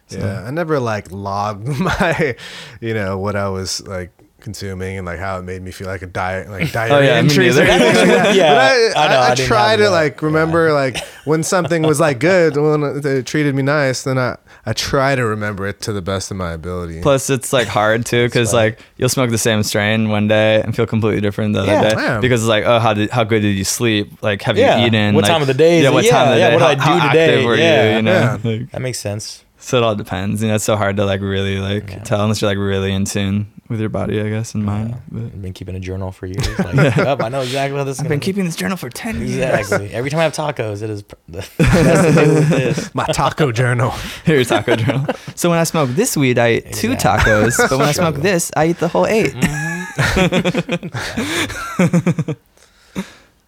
So- 0.10 0.20
yeah, 0.20 0.43
I 0.45 0.51
never 0.51 0.80
like 0.80 1.12
logged 1.12 1.68
my, 1.80 2.36
you 2.82 2.93
know, 2.93 3.18
what 3.18 3.36
I 3.36 3.49
was 3.49 3.86
like 3.88 4.12
consuming 4.41 4.95
and 4.97 5.05
like 5.05 5.20
how 5.20 5.38
it 5.38 5.41
made 5.41 5.62
me 5.62 5.70
feel 5.70 5.88
like 5.88 6.01
a 6.01 6.07
diet, 6.07 6.49
like 6.49 6.64
oh, 6.70 6.72
diarrhea 6.72 6.95
Oh, 6.97 7.01
yeah, 7.01 7.12
entries 7.20 7.57
or 7.60 7.64
anything 7.64 7.95
like 7.95 8.07
that. 8.07 8.36
Yeah, 8.36 8.53
but 8.53 8.97
I, 8.97 9.05
I 9.05 9.07
know, 9.10 9.20
I, 9.20 9.28
I 9.28 9.32
I, 9.32 9.36
try 9.36 9.76
to 9.76 9.84
that. 9.84 9.89
like 9.91 10.22
remember 10.22 10.72
like 10.72 10.97
when 11.26 11.43
something 11.43 11.84
was 11.84 11.99
like 11.99 12.20
good, 12.20 12.55
when 12.55 13.01
it 13.05 13.26
treated 13.26 13.53
me 13.53 13.64
nice, 13.64 14.03
then 14.03 14.18
I 14.18 14.38
I 14.66 14.72
try 14.74 15.16
to 15.16 15.26
remember 15.26 15.68
it 15.68 15.82
to 15.82 15.93
the 15.93 16.01
best 16.01 16.32
of 16.32 16.38
my 16.38 16.51
ability. 16.53 17.01
Plus, 17.01 17.30
it's 17.30 17.51
like 17.51 17.68
hard 17.68 18.05
too 18.05 18.28
because 18.28 18.53
like 18.53 18.80
you'll 18.97 19.10
smoke 19.10 19.30
the 19.30 19.38
same 19.38 19.62
strain 19.64 20.07
one 20.10 20.28
day 20.30 20.62
and 20.62 20.74
feel 20.76 20.86
completely 20.86 21.20
different 21.22 21.53
the 21.53 21.60
other 21.62 21.72
Yeah. 21.74 21.89
day 21.89 21.95
Yeah. 22.01 22.20
because 22.22 22.41
it's 22.41 22.49
like 22.49 22.64
oh 22.66 22.80
how 22.80 22.93
did 22.93 23.10
how 23.12 23.26
good 23.26 23.41
did 23.41 23.57
you 23.57 23.66
sleep 23.66 24.24
like 24.24 24.41
have 24.43 24.57
Yeah. 24.57 24.78
you 24.80 24.88
eaten 24.88 25.16
What 25.16 25.24
like, 25.26 25.32
time 25.34 25.41
of 25.41 25.47
the 25.47 25.53
day 25.53 25.84
yeah 25.84 25.89
what 25.89 26.05
Yeah, 26.05 26.12
time 26.12 26.28
of 26.30 26.34
the 26.36 26.39
yeah, 26.39 26.49
day 26.51 26.55
what 26.55 26.62
how, 26.64 26.70
did 26.70 26.80
I 26.80 26.86
do 26.86 26.99
how 26.99 27.07
today? 27.10 27.26
active 27.34 27.45
were 27.45 27.55
Yeah. 27.57 27.89
you 27.89 27.95
you 27.97 28.01
know 28.03 28.12
Yeah. 28.12 28.38
Like, 28.41 28.72
That 28.72 28.82
makes 28.82 28.99
sense. 28.99 29.43
So 29.60 29.78
it 29.78 29.84
all 29.84 29.95
depends 29.95 30.41
you 30.41 30.47
know 30.47 30.55
it's 30.55 30.64
so 30.64 30.76
hard 30.76 30.97
to 30.97 31.05
like 31.05 31.22
really 31.22 31.60
like 31.60 31.91
Yeah. 31.91 31.99
tell 32.03 32.22
unless 32.24 32.41
you're 32.41 32.49
like 32.49 32.57
really 32.57 32.91
in 32.93 33.05
tune 33.05 33.45
with 33.70 33.80
your 33.80 33.89
body 33.89 34.20
I 34.20 34.30
guess 34.30 34.55
and 34.55 34.66
mind 34.66 34.95
but 35.12 35.22
I've 35.24 35.41
been 35.41 35.53
keeping 35.53 35.76
a 35.76 35.80
journal 35.80 36.12
for 36.12 36.26
years. 36.26 36.57
Like, 36.57 36.74
yep, 36.76 37.22
I 37.26 37.30
know 37.30 37.41
exactly 37.41 37.78
how 37.78 37.84
this 37.84 37.97
is. 37.97 38.01
I've 38.01 38.07
been 38.10 38.18
be. 38.20 38.26
keeping 38.26 38.45
this 38.45 38.55
journal 38.55 38.78
for 38.78 38.89
ten 38.89 39.20
years 39.22 39.60
Exactly. 39.60 39.91
Every 39.93 40.10
time 40.10 40.22
I 40.22 40.24
have 40.24 40.34
tacos, 40.34 40.82
it 40.82 40.89
is 40.89 41.03
pr- 41.03 41.16
the 41.30 41.47
best 41.60 42.18
with 42.18 42.49
this. 42.49 42.95
my 42.95 43.05
taco 43.07 43.51
journal. 43.51 43.91
here's 44.26 44.47
taco 44.47 44.76
journal 44.76 45.05
so 45.36 45.49
when 45.51 45.60
I 45.60 45.66
smoke 45.66 45.91
this 45.91 46.18
weed 46.18 46.39
I 46.39 46.53
eat 46.53 46.74
two 46.74 46.95
tacos 46.95 47.55
but 47.70 47.78
when 47.78 47.88
I 47.88 47.91
smoke 47.91 48.16
this 48.16 48.49
I 48.57 48.70
eat 48.70 48.80
the 48.80 48.88
whole 48.88 49.05
8 49.05 49.26
mm-hmm. 49.34 49.70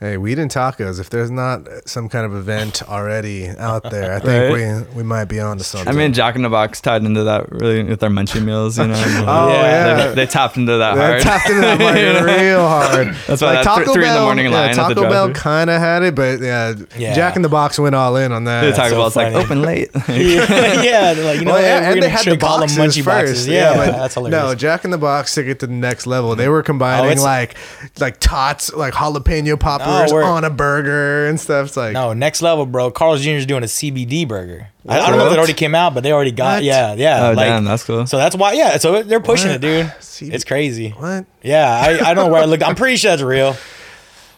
Hey, 0.01 0.17
weed 0.17 0.39
and 0.39 0.49
tacos. 0.49 0.99
If 0.99 1.11
there's 1.11 1.29
not 1.29 1.67
some 1.85 2.09
kind 2.09 2.25
of 2.25 2.33
event 2.33 2.81
already 2.89 3.47
out 3.49 3.83
there, 3.91 4.15
I 4.15 4.19
think 4.19 4.51
we 4.91 4.97
we 4.97 5.03
might 5.03 5.25
be 5.25 5.39
on 5.39 5.59
to 5.59 5.63
something. 5.63 5.87
I 5.87 5.91
mean 5.95 6.11
Jack 6.11 6.35
in 6.35 6.41
the 6.41 6.49
Box 6.49 6.81
tied 6.81 7.03
into 7.03 7.23
that 7.25 7.51
really 7.51 7.83
with 7.83 7.99
their 7.99 8.09
munchie 8.09 8.43
meals 8.43 8.79
you 8.79 8.87
know 8.87 8.95
oh 9.27 9.49
Yeah. 9.49 9.61
yeah, 9.61 10.07
They, 10.07 10.15
they 10.15 10.25
tapped 10.25 10.57
into 10.57 10.77
that 10.77 10.95
They 10.95 11.01
hard. 11.01 11.21
tapped 11.21 11.49
into 11.51 11.61
that 11.61 11.77
market 11.79 12.23
real 12.23 12.67
hard. 12.67 13.07
That's 13.27 13.43
why 13.43 13.61
that 13.63 13.75
th- 13.75 13.89
three 13.93 14.07
in 14.07 14.13
the 14.15 14.21
morning 14.21 14.45
yeah, 14.45 14.51
line 14.51 14.69
at 14.71 14.87
the 14.87 14.95
Taco 14.95 15.07
Bell 15.07 15.31
kind 15.33 15.69
of 15.69 15.79
had 15.79 16.01
it, 16.01 16.15
but 16.15 16.41
yeah, 16.41 16.73
Yeah. 16.97 17.13
Jack 17.13 17.35
in 17.35 17.43
the 17.43 17.49
Box 17.49 17.77
went 17.77 17.93
all 17.93 18.15
in 18.15 18.31
on 18.31 18.45
that. 18.45 18.61
They 18.61 18.71
talk 18.71 18.89
so 18.89 18.95
about 18.95 19.07
it's 19.07 19.15
like 19.15 19.33
open 19.35 19.61
late. 19.61 19.91
yeah, 20.09 20.81
yeah, 20.81 21.13
they're 21.13 21.25
like 21.25 21.37
you 21.41 21.45
know, 21.45 21.51
Well, 21.53 21.61
yeah, 21.61 21.91
and 21.91 22.01
they 22.01 22.09
had 22.09 22.21
should 22.21 22.33
the 22.33 22.37
call 22.37 22.57
them 22.57 22.69
boxes 22.75 22.77
munchie 22.79 23.03
first. 23.03 23.05
boxes. 23.33 23.47
Yeah, 23.47 23.75
but 23.75 23.91
that's 23.91 24.15
hilarious. 24.15 24.41
No, 24.41 24.55
Jack 24.55 24.83
in 24.83 24.89
the 24.89 24.97
Box 24.97 25.35
took 25.35 25.45
it 25.45 25.59
to 25.59 25.67
the 25.67 25.73
next 25.73 26.07
level. 26.07 26.35
They 26.35 26.47
oh, 26.47 26.51
were 26.51 26.63
combining 26.63 27.19
Oh, 27.19 27.23
like 27.23 27.55
like 27.99 28.19
tots, 28.19 28.73
like 28.73 28.95
jalapeno 28.95 29.59
poppers 29.59 29.90
Oh, 29.91 30.13
we're- 30.13 30.25
on 30.25 30.43
a 30.43 30.49
burger 30.49 31.27
and 31.27 31.39
stuff. 31.39 31.67
It's 31.67 31.77
like 31.77 31.93
no, 31.93 32.13
next 32.13 32.41
level, 32.41 32.65
bro. 32.65 32.91
Carl's 32.91 33.21
Jr. 33.23 33.31
is 33.31 33.45
doing 33.45 33.63
a 33.63 33.67
CBD 33.67 34.27
burger. 34.27 34.69
I, 34.87 34.99
I 34.99 35.09
don't 35.09 35.17
know 35.19 35.27
if 35.27 35.33
it 35.33 35.37
already 35.37 35.53
came 35.53 35.75
out, 35.75 35.93
but 35.93 36.01
they 36.03 36.11
already 36.11 36.31
got. 36.31 36.55
What? 36.55 36.63
Yeah, 36.63 36.93
yeah. 36.95 37.29
Oh 37.29 37.33
like, 37.33 37.47
damn, 37.47 37.65
that's 37.65 37.83
cool. 37.83 38.07
So 38.07 38.17
that's 38.17 38.35
why, 38.35 38.53
yeah. 38.53 38.77
So 38.77 39.03
they're 39.03 39.19
pushing 39.19 39.49
What? 39.49 39.57
it, 39.57 39.61
dude. 39.61 39.85
CBD 39.99 40.33
It's 40.33 40.43
crazy. 40.43 40.89
what? 40.91 41.25
Yeah, 41.43 41.69
I, 41.69 42.09
I 42.09 42.13
don't 42.13 42.25
know 42.25 42.31
where 42.31 42.41
I 42.41 42.45
looked. 42.45 42.63
I'm 42.63 42.75
pretty 42.75 42.95
sure 42.97 43.11
that's 43.11 43.21
real. 43.21 43.55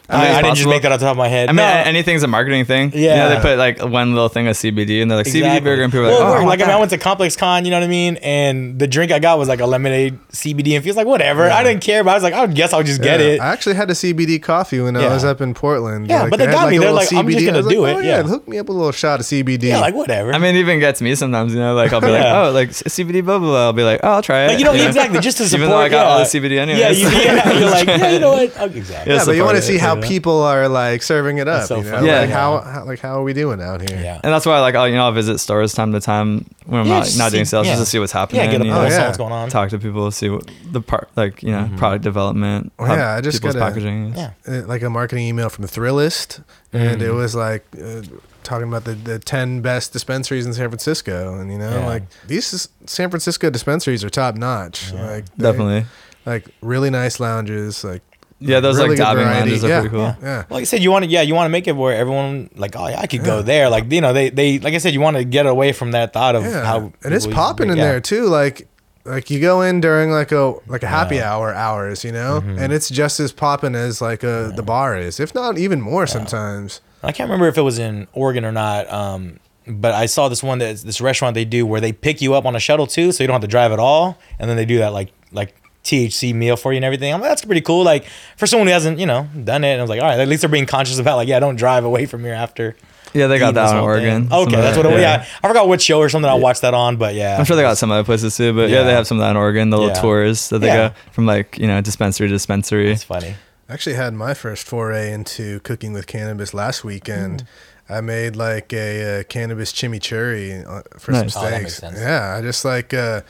I, 0.08 0.26
I 0.26 0.28
it's 0.28 0.42
didn't 0.42 0.54
just 0.56 0.68
make 0.68 0.82
that 0.82 0.92
off 0.92 1.00
the 1.00 1.06
top 1.06 1.12
of 1.12 1.16
my 1.18 1.28
head. 1.28 1.48
I 1.48 1.52
mean, 1.52 1.56
No. 1.56 1.62
anything's 1.64 2.22
a 2.22 2.26
marketing 2.26 2.66
thing. 2.66 2.92
You 2.92 3.08
know, 3.08 3.14
Yeah. 3.14 3.28
they 3.34 3.40
put 3.40 3.56
like 3.58 3.82
one 3.82 4.12
little 4.12 4.28
thing 4.28 4.46
of 4.48 4.56
CBD 4.56 5.00
and 5.00 5.10
they're 5.10 5.16
like 5.18 5.26
CBD 5.26 5.38
Exactly. 5.46 5.60
burger, 5.60 5.82
and 5.82 5.92
people 5.92 6.06
are 6.06 6.10
well, 6.10 6.20
oh, 6.22 6.24
like, 6.24 6.30
oh, 6.30 6.34
I 6.34 6.38
like 6.40 6.46
want 6.46 6.60
I 6.60 6.64
mean, 6.66 6.76
I 6.76 6.78
went 6.78 6.90
to 6.90 6.98
ComplexCon, 6.98 7.64
you 7.64 7.70
know 7.70 7.78
what 7.78 7.84
I 7.84 7.88
mean, 7.88 8.16
and 8.16 8.78
the 8.78 8.86
drink 8.86 9.12
I 9.12 9.18
got 9.18 9.38
was 9.38 9.48
like 9.48 9.60
a 9.60 9.66
lemonade 9.66 10.18
CBD, 10.30 10.74
and 10.74 10.84
feels 10.84 10.96
like 10.96 11.06
whatever. 11.06 11.50
I 11.50 11.62
didn't 11.62 11.82
care, 11.82 12.04
but 12.04 12.10
I 12.10 12.14
was 12.14 12.22
like, 12.22 12.34
I 12.34 12.42
would 12.44 12.54
guess 12.54 12.74
I'll 12.74 12.82
just 12.82 13.00
get 13.02 13.20
it. 13.22 13.40
I 13.40 13.46
actually 13.52 13.76
had 13.76 13.88
a 13.90 13.94
CBD 13.94 14.42
coffee 14.42 14.80
when 14.80 14.94
I 14.96 15.08
was 15.08 15.24
up 15.24 15.40
in 15.40 15.54
Portland. 15.54 16.08
Yeah, 16.08 16.28
but 16.28 16.36
they 16.38 16.44
had, 16.46 16.52
got 16.52 16.68
me. 16.68 16.76
a 16.76 16.80
They're 16.80 16.92
little 16.92 16.96
like, 16.96 17.12
I'm 17.14 17.30
just 17.30 17.46
gonna 17.46 17.56
was 17.58 17.66
like, 17.66 17.74
do 17.74 17.86
oh, 17.86 17.98
it, 17.98 18.04
Yeah, 18.04 18.16
yeah. 18.18 18.22
hook 18.24 18.46
me 18.46 18.58
up 18.58 18.66
with 18.66 18.76
a 18.76 18.78
little 18.78 18.92
shot 18.92 19.20
of 19.20 19.26
CBD. 19.26 19.64
yeah, 19.64 19.80
like 19.80 19.94
whatever. 19.94 20.34
I 20.34 20.38
mean, 20.38 20.54
it 20.54 20.58
even 20.58 20.80
gets 20.80 21.00
me 21.00 21.14
sometimes. 21.14 21.54
You 21.54 21.60
know, 21.60 21.74
like 21.74 21.92
I'll 21.94 22.00
be 22.02 22.08
like, 22.10 22.26
oh, 22.26 22.50
like 22.52 22.70
CBD 22.70 23.24
blah 23.24 23.38
blah 23.38 23.48
blah. 23.48 23.64
I'll 23.66 23.72
be 23.72 23.82
like, 23.84 24.00
oh, 24.02 24.08
I'll 24.12 24.22
try 24.22 24.46
it. 24.46 24.58
You 24.58 24.66
know, 24.66 24.72
exactly, 24.74 25.20
just 25.20 25.38
to 25.38 25.44
support. 25.44 25.60
Even 25.60 25.70
though 25.70 25.78
I 25.82 25.88
got 25.88 26.06
all 26.06 26.18
yeah. 26.18 26.24
the 26.24 26.38
CBD 26.40 26.58
anyways. 26.58 27.00
Yeah, 27.00 27.08
you, 27.08 27.16
yeah, 27.16 27.58
you're 27.58 27.70
like, 27.78 27.86
yeah, 27.86 28.10
you 28.10 28.18
know 28.18 28.32
what? 28.32 28.52
Oh, 28.58 28.64
exactly. 28.66 29.12
Yeah, 29.12 29.18
yeah, 29.18 29.24
but 29.24 29.36
you 29.36 29.44
want 29.44 29.56
to 29.56 29.62
see 29.62 29.76
it, 29.76 29.80
how 29.94 30.00
you 30.00 30.02
know? 30.02 30.08
people 30.08 30.42
are 30.42 30.68
like 30.68 31.02
serving 31.02 31.38
it 31.38 31.48
up. 31.48 31.66
so 31.66 31.78
you 31.78 31.84
know? 31.84 32.02
Yeah. 32.02 32.20
like 32.20 32.30
how, 32.30 32.60
how 32.60 32.84
like 32.84 33.00
how 33.00 33.18
are 33.20 33.22
we 33.22 33.32
doing 33.32 33.60
out 33.60 33.80
here? 33.88 33.98
Yeah. 34.00 34.20
And 34.22 34.32
that's 34.32 34.46
why, 34.46 34.60
like, 34.60 34.74
I'll 34.74 34.88
you 34.88 34.94
know, 34.96 35.04
I'll 35.04 35.12
visit 35.12 35.38
stores 35.38 35.72
time 35.72 35.92
to 35.92 36.00
time 36.00 36.46
when 36.66 36.80
I'm 36.80 36.86
Yeah, 36.86 36.94
not 36.98 37.04
just 37.04 37.18
not 37.18 37.32
doing 37.32 37.44
sales, 37.44 37.66
yeah. 37.66 37.72
just 37.74 37.84
to 37.84 37.90
see 37.90 37.98
what's 37.98 38.12
happening. 38.12 38.42
Yeah, 38.44 38.50
get 38.50 38.60
a 38.60 38.64
you 38.66 38.70
pulse 38.72 38.90
know, 38.90 38.96
Oh, 38.96 38.98
yeah. 39.00 39.06
what's 39.06 39.18
going 39.18 39.32
on. 39.32 39.48
talk 39.50 39.70
to 39.70 39.78
people, 39.78 40.10
see 40.10 40.28
what 40.30 40.50
the 40.70 40.80
part, 40.80 41.08
like 41.16 41.42
you 41.42 41.50
know, 41.52 41.70
product 41.76 42.04
development. 42.04 42.72
Oh, 42.78 42.86
yeah, 42.86 43.14
I 43.14 43.20
just 43.20 43.42
gotta- 43.42 43.58
packaging. 43.58 44.14
Yeah. 44.16 44.30
uh, 44.48 44.62
like 44.66 44.82
a 44.82 44.90
marketing 44.90 45.24
email 45.26 45.48
from 45.48 45.64
Thrillist, 45.66 46.42
and 46.72 47.00
Mm. 47.00 47.04
it 47.08 47.12
was 47.12 47.34
like 47.34 47.64
uh, 47.82 48.02
talking 48.42 48.68
about 48.68 48.84
the, 48.84 48.92
the 48.94 49.18
10 49.18 49.60
best 49.62 49.92
dispensaries 49.94 50.44
in 50.44 50.52
San 50.52 50.68
Francisco. 50.68 51.38
And, 51.38 51.50
you 51.50 51.56
know, 51.58 51.78
Yeah. 51.78 51.86
like 51.86 52.02
these 52.26 52.68
San 52.86 53.08
Francisco 53.08 53.48
dispensaries 53.48 54.04
are 54.04 54.10
top 54.10 54.34
notch. 54.36 54.92
Like, 54.92 55.24
they- 55.36 55.42
Definitely. 55.44 55.86
Like, 56.26 56.48
really 56.62 56.90
nice 56.90 57.20
lounges. 57.20 57.84
Like, 57.84 58.02
Yeah, 58.46 58.60
those 58.60 58.76
really 58.76 58.90
like 58.90 58.98
good 58.98 59.02
diving 59.04 59.24
variety. 59.24 59.50
lounges 59.50 59.64
are 59.64 59.68
yeah. 59.68 59.80
pretty 59.80 59.94
cool. 59.94 60.00
Yeah. 60.02 60.16
Yeah. 60.22 60.44
Like 60.50 60.60
I 60.60 60.64
said, 60.64 60.82
you 60.82 60.90
want 60.90 61.04
to, 61.04 61.10
yeah, 61.10 61.22
you 61.22 61.34
want 61.34 61.46
to 61.46 61.50
make 61.50 61.66
it 61.66 61.72
where 61.76 61.96
everyone, 61.96 62.50
like, 62.56 62.76
oh, 62.76 62.86
yeah, 62.88 63.00
I 63.00 63.06
could 63.06 63.24
go 63.24 63.42
there. 63.42 63.68
Like, 63.70 63.90
you 63.90 64.00
know, 64.00 64.12
they, 64.12 64.30
they, 64.30 64.58
like 64.58 64.74
I 64.74 64.78
said, 64.78 64.92
you 64.94 65.00
want 65.00 65.16
to 65.16 65.24
get 65.24 65.46
away 65.46 65.72
from 65.72 65.92
that 65.92 66.12
thought 66.12 66.34
of 66.36 66.44
Yeah. 66.44 66.64
how. 66.64 66.92
and 67.02 67.14
it's 67.14 67.26
popping 67.26 67.70
in 67.70 67.76
yeah. 67.76 67.84
there 67.84 68.00
too. 68.00 68.26
Like, 68.26 68.68
like 69.06 69.30
you 69.30 69.38
go 69.40 69.60
in 69.62 69.80
during 69.80 70.10
like 70.10 70.32
a 70.32 70.54
like 70.66 70.82
a 70.82 70.86
happy 70.86 71.16
Yeah. 71.16 71.30
hour 71.34 71.52
hours, 71.54 72.04
you 72.04 72.12
know, 72.12 72.40
Mm-hmm. 72.40 72.58
and 72.58 72.72
it's 72.72 72.88
just 72.88 73.20
as 73.20 73.32
popping 73.32 73.74
as 73.74 74.00
like 74.00 74.22
a, 74.22 74.52
the 74.56 74.62
bar 74.62 74.96
is, 74.96 75.20
if 75.20 75.34
not 75.34 75.58
even 75.58 75.80
more 75.80 76.06
sometimes. 76.06 76.80
I 77.02 77.12
can't 77.12 77.28
remember 77.28 77.48
if 77.48 77.58
it 77.58 77.62
was 77.62 77.78
in 77.78 78.08
Oregon 78.14 78.46
or 78.46 78.52
not. 78.52 78.90
Um, 78.90 79.40
but 79.66 79.92
I 79.94 80.06
saw 80.06 80.28
this 80.28 80.42
one 80.42 80.58
that 80.58 80.76
this 80.78 81.00
restaurant 81.02 81.34
they 81.34 81.44
do 81.44 81.66
where 81.66 81.80
they 81.80 81.92
pick 81.92 82.22
you 82.22 82.34
up 82.34 82.44
on 82.46 82.56
a 82.56 82.60
shuttle 82.60 82.86
too, 82.86 83.12
so 83.12 83.22
you 83.22 83.26
don't 83.28 83.34
have 83.34 83.42
to 83.42 83.46
drive 83.48 83.72
at 83.72 83.78
all, 83.78 84.18
and 84.38 84.48
then 84.48 84.56
they 84.56 84.64
do 84.66 84.78
that 84.78 84.92
like 84.92 85.10
like 85.32 85.54
THC 85.84 86.34
meal 86.34 86.56
for 86.56 86.72
you 86.72 86.76
and 86.76 86.84
everything. 86.84 87.12
I'm 87.12 87.20
like, 87.20 87.30
that's 87.30 87.44
pretty 87.44 87.60
cool. 87.60 87.84
Like 87.84 88.06
for 88.36 88.46
someone 88.46 88.66
who 88.66 88.72
hasn't 88.72 88.98
you 88.98 89.06
know 89.06 89.28
done 89.44 89.64
it, 89.64 89.72
and 89.72 89.80
I 89.80 89.82
was 89.82 89.90
like, 89.90 90.00
all 90.00 90.08
right, 90.08 90.18
at 90.18 90.26
least 90.28 90.40
they're 90.42 90.48
being 90.50 90.66
conscious 90.66 90.98
about 90.98 91.16
like, 91.16 91.28
yeah, 91.28 91.38
don't 91.40 91.56
drive 91.56 91.84
away 91.84 92.06
from 92.06 92.24
here 92.24 92.34
after. 92.34 92.74
Yeah, 93.12 93.28
they 93.28 93.38
got 93.38 93.54
that 93.54 93.70
in 93.76 93.80
Oregon. 93.80 94.28
thing. 94.28 94.38
Okay, 94.38 94.56
that's 94.56 94.76
that, 94.76 94.84
what. 94.84 94.94
It, 94.94 95.00
yeah. 95.02 95.24
I 95.42 95.46
forgot 95.46 95.68
which 95.68 95.82
show 95.82 96.00
or 96.00 96.08
something 96.08 96.28
I 96.28 96.34
watched 96.34 96.62
that 96.62 96.74
on, 96.74 96.96
but 96.96 97.14
yeah, 97.14 97.36
I'm 97.38 97.44
sure 97.44 97.54
they 97.54 97.62
got 97.62 97.78
some 97.78 97.92
other 97.92 98.02
places 98.02 98.36
too, 98.36 98.52
but 98.52 98.70
yeah, 98.70 98.82
they 98.82 98.92
have 98.92 99.06
some 99.06 99.18
of 99.18 99.22
that 99.22 99.30
in 99.30 99.36
Oregon. 99.36 99.70
The 99.70 99.76
little 99.78 99.94
Yeah. 99.94 100.00
tours 100.02 100.48
that 100.48 100.58
they 100.58 100.66
Yeah. 100.66 100.88
go 100.88 100.94
from 101.12 101.24
like 101.26 101.56
you 101.58 101.68
know 101.68 101.80
dispensary 101.80 102.26
to 102.26 102.34
dispensary. 102.34 102.90
It's 102.90 103.04
funny. 103.04 103.36
I 103.68 103.72
actually 103.72 103.94
had 103.94 104.14
my 104.14 104.34
first 104.34 104.66
foray 104.66 105.12
into 105.12 105.60
cooking 105.60 105.92
with 105.92 106.06
cannabis 106.08 106.52
last 106.54 106.82
weekend. 106.84 107.44
Mm. 107.44 107.96
I 107.96 108.00
made 108.00 108.34
like 108.34 108.72
a, 108.72 109.20
uh 109.20 109.22
cannabis 109.24 109.72
chimichurri 109.72 110.66
uh, 110.66 110.82
for 110.98 111.12
Nice. 111.12 111.34
some 111.34 111.42
Oh, 111.44 111.50
that 111.50 111.56
steaks. 111.56 111.62
makes 111.62 111.76
sense. 111.78 111.98
Yeah, 112.00 112.34
I 112.36 112.42
just 112.42 112.64
like 112.64 112.92
uh, 112.92 113.20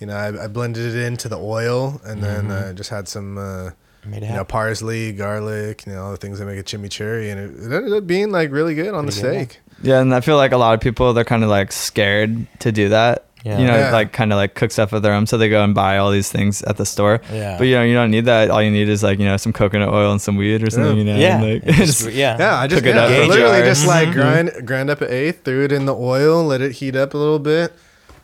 you 0.00 0.06
know 0.06 0.14
I, 0.16 0.44
I 0.44 0.46
blended 0.48 0.94
it 0.94 1.02
into 1.04 1.28
the 1.28 1.38
oil 1.38 2.00
and 2.04 2.22
then 2.22 2.44
Mm-hmm. 2.48 2.70
uh, 2.70 2.72
just 2.74 2.90
had 2.90 3.08
some 3.08 3.38
uh, 3.38 3.70
Made 4.04 4.22
it 4.22 4.26
you 4.30 4.34
know 4.36 4.44
parsley, 4.44 5.12
garlic, 5.12 5.84
you 5.86 5.92
know 5.92 6.04
all 6.04 6.10
the 6.12 6.16
things 6.16 6.38
that 6.38 6.46
make 6.46 6.58
a 6.58 6.62
chimichurri, 6.62 7.30
and 7.32 7.40
it, 7.40 7.64
it 7.64 7.74
ended 7.74 7.92
up 7.92 8.06
being 8.06 8.30
like 8.30 8.52
really 8.52 8.74
good 8.76 8.94
on 8.94 9.04
Pretty 9.06 9.20
the 9.20 9.28
good, 9.32 9.50
steak. 9.50 9.60
Yeah, 9.82 10.00
and 10.00 10.14
I 10.14 10.20
feel 10.20 10.36
like 10.36 10.52
a 10.52 10.56
lot 10.56 10.74
of 10.74 10.80
people 10.80 11.12
they're 11.12 11.24
kind 11.24 11.42
of 11.42 11.50
like 11.50 11.72
scared 11.72 12.46
to 12.60 12.70
do 12.72 12.90
that. 12.90 13.24
Yeah. 13.44 13.58
You 13.58 13.66
know, 13.66 13.76
Yeah. 13.76 13.92
like 13.92 14.12
kind 14.12 14.32
of 14.32 14.36
like 14.36 14.54
cook 14.54 14.70
stuff 14.72 14.92
of 14.92 15.02
their 15.02 15.12
own, 15.12 15.26
so 15.26 15.38
they 15.38 15.48
go 15.48 15.62
and 15.62 15.72
buy 15.74 15.98
all 15.98 16.10
these 16.12 16.30
things 16.30 16.62
at 16.62 16.76
the 16.78 16.86
store. 16.86 17.20
Yeah. 17.32 17.58
But 17.58 17.64
you 17.64 17.74
know, 17.74 17.82
you 17.82 17.94
don't 17.94 18.10
need 18.12 18.24
that. 18.26 18.50
All 18.50 18.62
you 18.62 18.70
need 18.70 18.88
is 18.88 19.02
like 19.02 19.18
you 19.18 19.24
know 19.24 19.36
some 19.36 19.52
coconut 19.52 19.88
oil 19.88 20.12
and 20.12 20.20
some 20.20 20.36
weed 20.36 20.62
or 20.62 20.70
something. 20.70 20.98
You 20.98 21.04
know, 21.04 21.16
yeah, 21.16 21.40
and, 21.42 21.54
like, 21.64 21.64
just- 21.76 22.04
just- 22.04 22.12
yeah, 22.12 22.36
Yeah, 22.38 22.56
I 22.58 22.66
just 22.68 22.82
Cook 22.84 22.90
it 22.90 22.96
yeah, 22.96 23.02
up. 23.02 23.28
Literally 23.28 23.58
Jar. 23.58 23.64
just 23.66 23.86
like 23.88 24.12
grind 24.12 24.52
grind 24.64 24.88
up 24.90 25.00
an 25.00 25.10
eighth, 25.10 25.42
threw 25.44 25.64
it 25.64 25.72
in 25.72 25.84
the 25.86 25.94
oil, 25.96 26.44
let 26.44 26.60
it 26.60 26.72
heat 26.72 26.94
up 26.96 27.14
a 27.14 27.18
little 27.18 27.38
bit, 27.40 27.72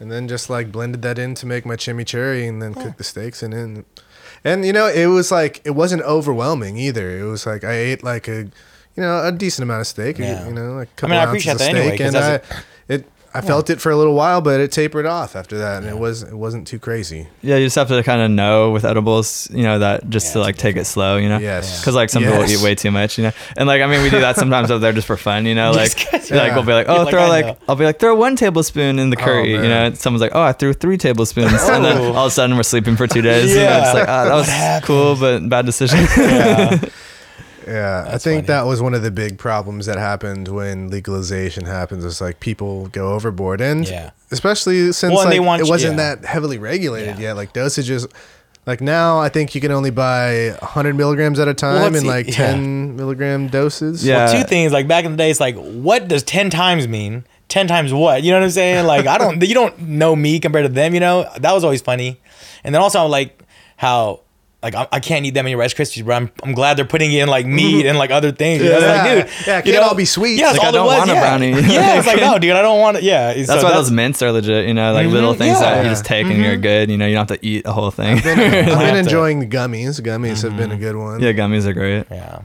and 0.01 0.11
then 0.11 0.28
just 0.28 0.49
like 0.51 0.70
blended 0.72 1.03
that 1.03 1.18
in 1.18 1.34
to 1.36 1.47
make 1.47 1.64
my 1.66 1.76
chimichurri, 1.76 2.49
and 2.49 2.61
then 2.62 2.74
cooked 2.74 2.99
the 2.99 3.05
steaks 3.05 3.43
in 3.43 3.53
it. 3.53 3.84
And 4.45 4.64
you 4.64 4.72
know, 4.72 4.86
it 4.88 5.07
was 5.07 5.30
like 5.30 5.61
it 5.64 5.70
wasn't 5.72 6.03
overwhelming 6.03 6.76
either. 6.76 7.18
It 7.18 7.24
was 7.24 7.47
like 7.47 7.64
I 7.64 7.72
ate 7.72 8.03
like 8.03 8.28
a 8.28 8.43
you 8.97 9.03
know 9.03 9.24
a 9.24 9.32
decent 9.32 9.62
amount 9.64 9.82
of 9.82 9.86
steak. 9.86 10.18
you- 10.18 10.24
Yeah. 10.24 10.47
You 10.47 10.53
know, 10.55 10.72
like 10.74 10.88
a 10.88 10.90
I 10.90 10.95
couple 10.97 11.14
I 11.16 11.18
mean, 11.18 11.20
I 11.20 11.30
appreciate 11.30 11.53
of 11.53 11.59
that 11.61 11.68
anyway, 11.70 11.97
steak, 11.97 12.01
'cause 12.01 12.14
and 12.14 12.24
I 12.24 12.95
it. 12.95 13.09
I 13.35 13.41
felt 13.41 13.70
it 13.70 13.80
for 13.80 13.91
a 13.91 13.97
little 13.97 14.14
while, 14.14 14.43
but 14.43 14.61
it 14.61 14.70
tapered 14.72 15.07
off 15.07 15.35
after 15.37 15.57
that, 15.59 15.78
and 15.83 15.87
it 15.91 15.99
was 15.99 16.22
it 16.22 16.35
wasn't 16.35 16.66
too 16.66 16.78
crazy. 16.78 17.28
yeah, 17.41 17.57
you 17.57 17.64
just 17.66 17.76
have 17.76 17.89
to 17.89 18.03
kind 18.03 18.20
of 18.20 18.30
know 18.30 18.70
with 18.72 18.85
edibles, 18.85 19.49
you 19.51 19.62
know, 19.62 19.78
that 19.78 20.11
just 20.11 20.26
Yeah, 20.26 20.33
to 20.35 20.41
like 20.41 20.57
take 20.59 20.76
it 20.76 20.85
slow, 20.85 21.16
you 21.16 21.28
know. 21.30 21.39
Yes. 21.39 21.80
Because 21.80 21.95
like 21.95 22.11
some 22.11 22.22
people 22.22 22.45
eat 22.45 22.61
way 22.61 22.74
too 22.74 22.91
much, 22.91 23.16
you 23.16 23.24
know. 23.24 23.33
And 23.57 23.66
like 23.66 23.80
I 23.80 23.87
mean, 23.87 24.03
we 24.03 24.11
do 24.11 24.20
that 24.20 24.37
sometimes 24.37 24.70
over 24.70 24.80
there 24.80 24.93
just 24.93 25.07
for 25.07 25.16
fun, 25.16 25.47
you 25.47 25.55
know. 25.55 25.70
Like 25.72 25.97
Just 25.97 26.11
'cause- 26.11 26.30
like 26.30 26.55
we'll 26.55 26.62
be 26.64 26.72
like, 26.74 26.87
You're 26.89 26.97
oh, 26.97 27.03
like, 27.05 27.11
throw 27.11 27.22
I 27.22 27.28
like. 27.28 27.59
I'll 27.68 27.76
be 27.76 27.85
like 27.85 27.99
throw 27.99 28.14
one 28.14 28.37
tablespoon 28.37 28.99
in 28.99 29.09
the 29.09 29.16
Oh, 29.18 29.24
curry, 29.24 29.53
you 29.53 29.62
know. 29.62 29.87
And 29.87 29.97
someone's 29.99 30.20
like, 30.20 30.35
oh, 30.35 30.43
I 30.43 30.53
threw 30.53 30.72
three 30.74 30.99
tablespoons, 30.99 31.53
and 31.62 31.85
then 31.85 31.97
Oh. 31.99 32.12
all 32.12 32.26
of 32.26 32.33
a 32.33 32.35
sudden 32.35 32.57
we're 32.57 32.62
sleeping 32.64 32.97
for 32.97 33.07
two 33.07 33.22
days. 33.22 33.55
Yeah. 33.55 33.62
Yeah. 33.62 33.76
And 33.78 33.85
it's 33.87 33.95
like, 33.95 34.09
ah, 34.09 34.24
that 34.26 34.35
was 34.80 34.85
cool, 34.87 35.16
but 35.16 35.49
bad 35.49 35.64
decision. 35.66 36.01
yeah. 37.66 38.04
Yeah, 38.06 38.14
I 38.14 38.18
think 38.18 38.38
funny. 38.38 38.46
that 38.48 38.66
was 38.66 38.80
one 38.82 38.94
of 38.94 39.02
the 39.02 39.10
big 39.10 39.38
problems 39.38 39.86
that 39.86 39.98
happened 39.98 40.48
when 40.48 40.88
legalization 40.90 41.64
happens. 41.66 42.04
Is 42.04 42.20
like 42.20 42.40
people 42.40 42.88
go 42.88 43.12
overboard, 43.12 43.60
and 43.60 43.86
Yeah. 43.88 44.10
especially 44.30 44.92
since 44.92 45.12
Well, 45.12 45.20
and 45.22 45.26
like, 45.30 45.34
they 45.34 45.40
want 45.40 45.62
it 45.62 45.68
wasn't 45.68 45.96
yeah. 45.98 46.14
that 46.16 46.24
heavily 46.24 46.58
regulated 46.58 47.16
Yeah. 47.18 47.28
yet. 47.28 47.36
Like 47.36 47.52
dosages, 47.52 48.06
like 48.66 48.80
now 48.80 49.18
I 49.18 49.28
think 49.28 49.54
you 49.54 49.60
can 49.60 49.72
only 49.72 49.90
buy 49.90 50.54
100 50.60 50.94
milligrams 50.96 51.38
at 51.40 51.48
a 51.48 51.54
time 51.54 51.82
let's 51.82 51.96
in 51.96 52.02
see- 52.02 52.08
like 52.08 52.26
yeah. 52.28 52.34
10 52.52 52.96
milligram 52.96 53.48
doses. 53.48 54.04
Yeah. 54.04 54.26
Well, 54.26 54.42
two 54.42 54.48
things. 54.48 54.72
Like 54.72 54.86
back 54.88 55.04
in 55.04 55.10
the 55.12 55.16
day, 55.16 55.30
it's 55.30 55.40
like, 55.40 55.56
what 55.56 56.08
does 56.08 56.22
ten 56.22 56.50
times 56.50 56.86
mean? 56.88 57.24
Ten 57.48 57.66
times 57.68 57.92
what? 57.92 58.22
You 58.22 58.30
know 58.30 58.38
what 58.38 58.44
I'm 58.44 58.50
saying? 58.50 58.86
Like, 58.86 59.06
I 59.06 59.18
don't. 59.18 59.42
You 59.46 59.54
don't 59.54 59.78
know 59.80 60.16
me 60.16 60.40
compared 60.40 60.64
to 60.64 60.72
them. 60.72 60.94
You 60.94 61.00
know 61.00 61.28
that 61.40 61.52
was 61.52 61.64
always 61.64 61.82
funny. 61.82 62.18
And 62.64 62.74
then 62.74 62.80
also 62.82 63.06
like 63.06 63.42
how. 63.76 64.20
Like 64.62 64.74
I, 64.76 64.86
I 64.92 65.00
can't 65.00 65.26
eat 65.26 65.34
that 65.34 65.42
many 65.42 65.56
Rice 65.56 65.74
Krispies, 65.74 66.06
but 66.06 66.12
I'm, 66.14 66.30
I'm 66.44 66.52
glad 66.52 66.76
they're 66.76 66.84
putting 66.84 67.12
in 67.12 67.28
like 67.28 67.46
meat 67.46 67.84
and 67.88 67.98
like 67.98 68.10
other 68.12 68.30
things. 68.30 68.62
You 68.62 68.70
know? 68.70 68.78
Yeah. 68.78 68.86
like, 68.86 69.02
dude, 69.02 69.46
Yeah, 69.46 69.58
it 69.58 69.66
you 69.66 69.72
can't 69.72 69.82
know, 69.84 69.88
all 69.88 69.94
be 69.96 70.04
sweet. 70.04 70.38
Yeah, 70.38 70.52
that's 70.52 70.58
Like, 70.58 70.64
I 70.64 70.66
all 70.68 70.72
don't 70.72 70.84
it 70.84 70.86
was. 70.86 70.98
want 70.98 71.10
a 71.10 71.14
yeah. 71.14 71.20
brownie. 71.20 71.50
Yeah, 71.72 71.98
it's 71.98 72.06
like 72.06 72.20
no, 72.20 72.38
dude, 72.40 72.52
I 72.52 72.62
don't 72.62 72.78
want 72.80 72.96
it. 72.98 73.02
Yeah, 73.02 73.34
That's 73.34 73.64
why 73.64 73.72
those 73.72 73.90
mints 73.90 74.22
are 74.22 74.30
legit, 74.30 74.68
you 74.68 74.74
know, 74.74 74.92
like 74.92 75.08
little 75.08 75.34
Mhm, 75.34 75.38
things 75.38 75.58
that 75.60 75.82
you 75.84 75.90
just 75.90 76.04
take 76.04 76.26
and 76.26 76.40
you're 76.42 76.56
good. 76.56 76.90
You 76.90 76.96
know, 76.98 77.06
you 77.06 77.14
don't 77.14 77.28
have 77.28 77.38
to 77.40 77.44
eat 77.44 77.66
a 77.66 77.72
whole 77.72 77.90
thing. 77.90 78.18
I've 78.18 78.22
been, 78.24 78.38
I've 78.38 78.78
been 78.78 78.96
enjoying 78.96 79.40
the 79.40 79.46
gummies. 79.46 80.00
Gummies 80.00 80.42
have 80.42 80.56
been 80.56 80.70
a 80.70 80.76
good 80.76 80.96
one. 80.96 81.20
yeah, 81.20 81.32
gummies 81.32 81.66
are 81.66 81.72
great. 81.72 82.06
Yeah. 82.10 82.42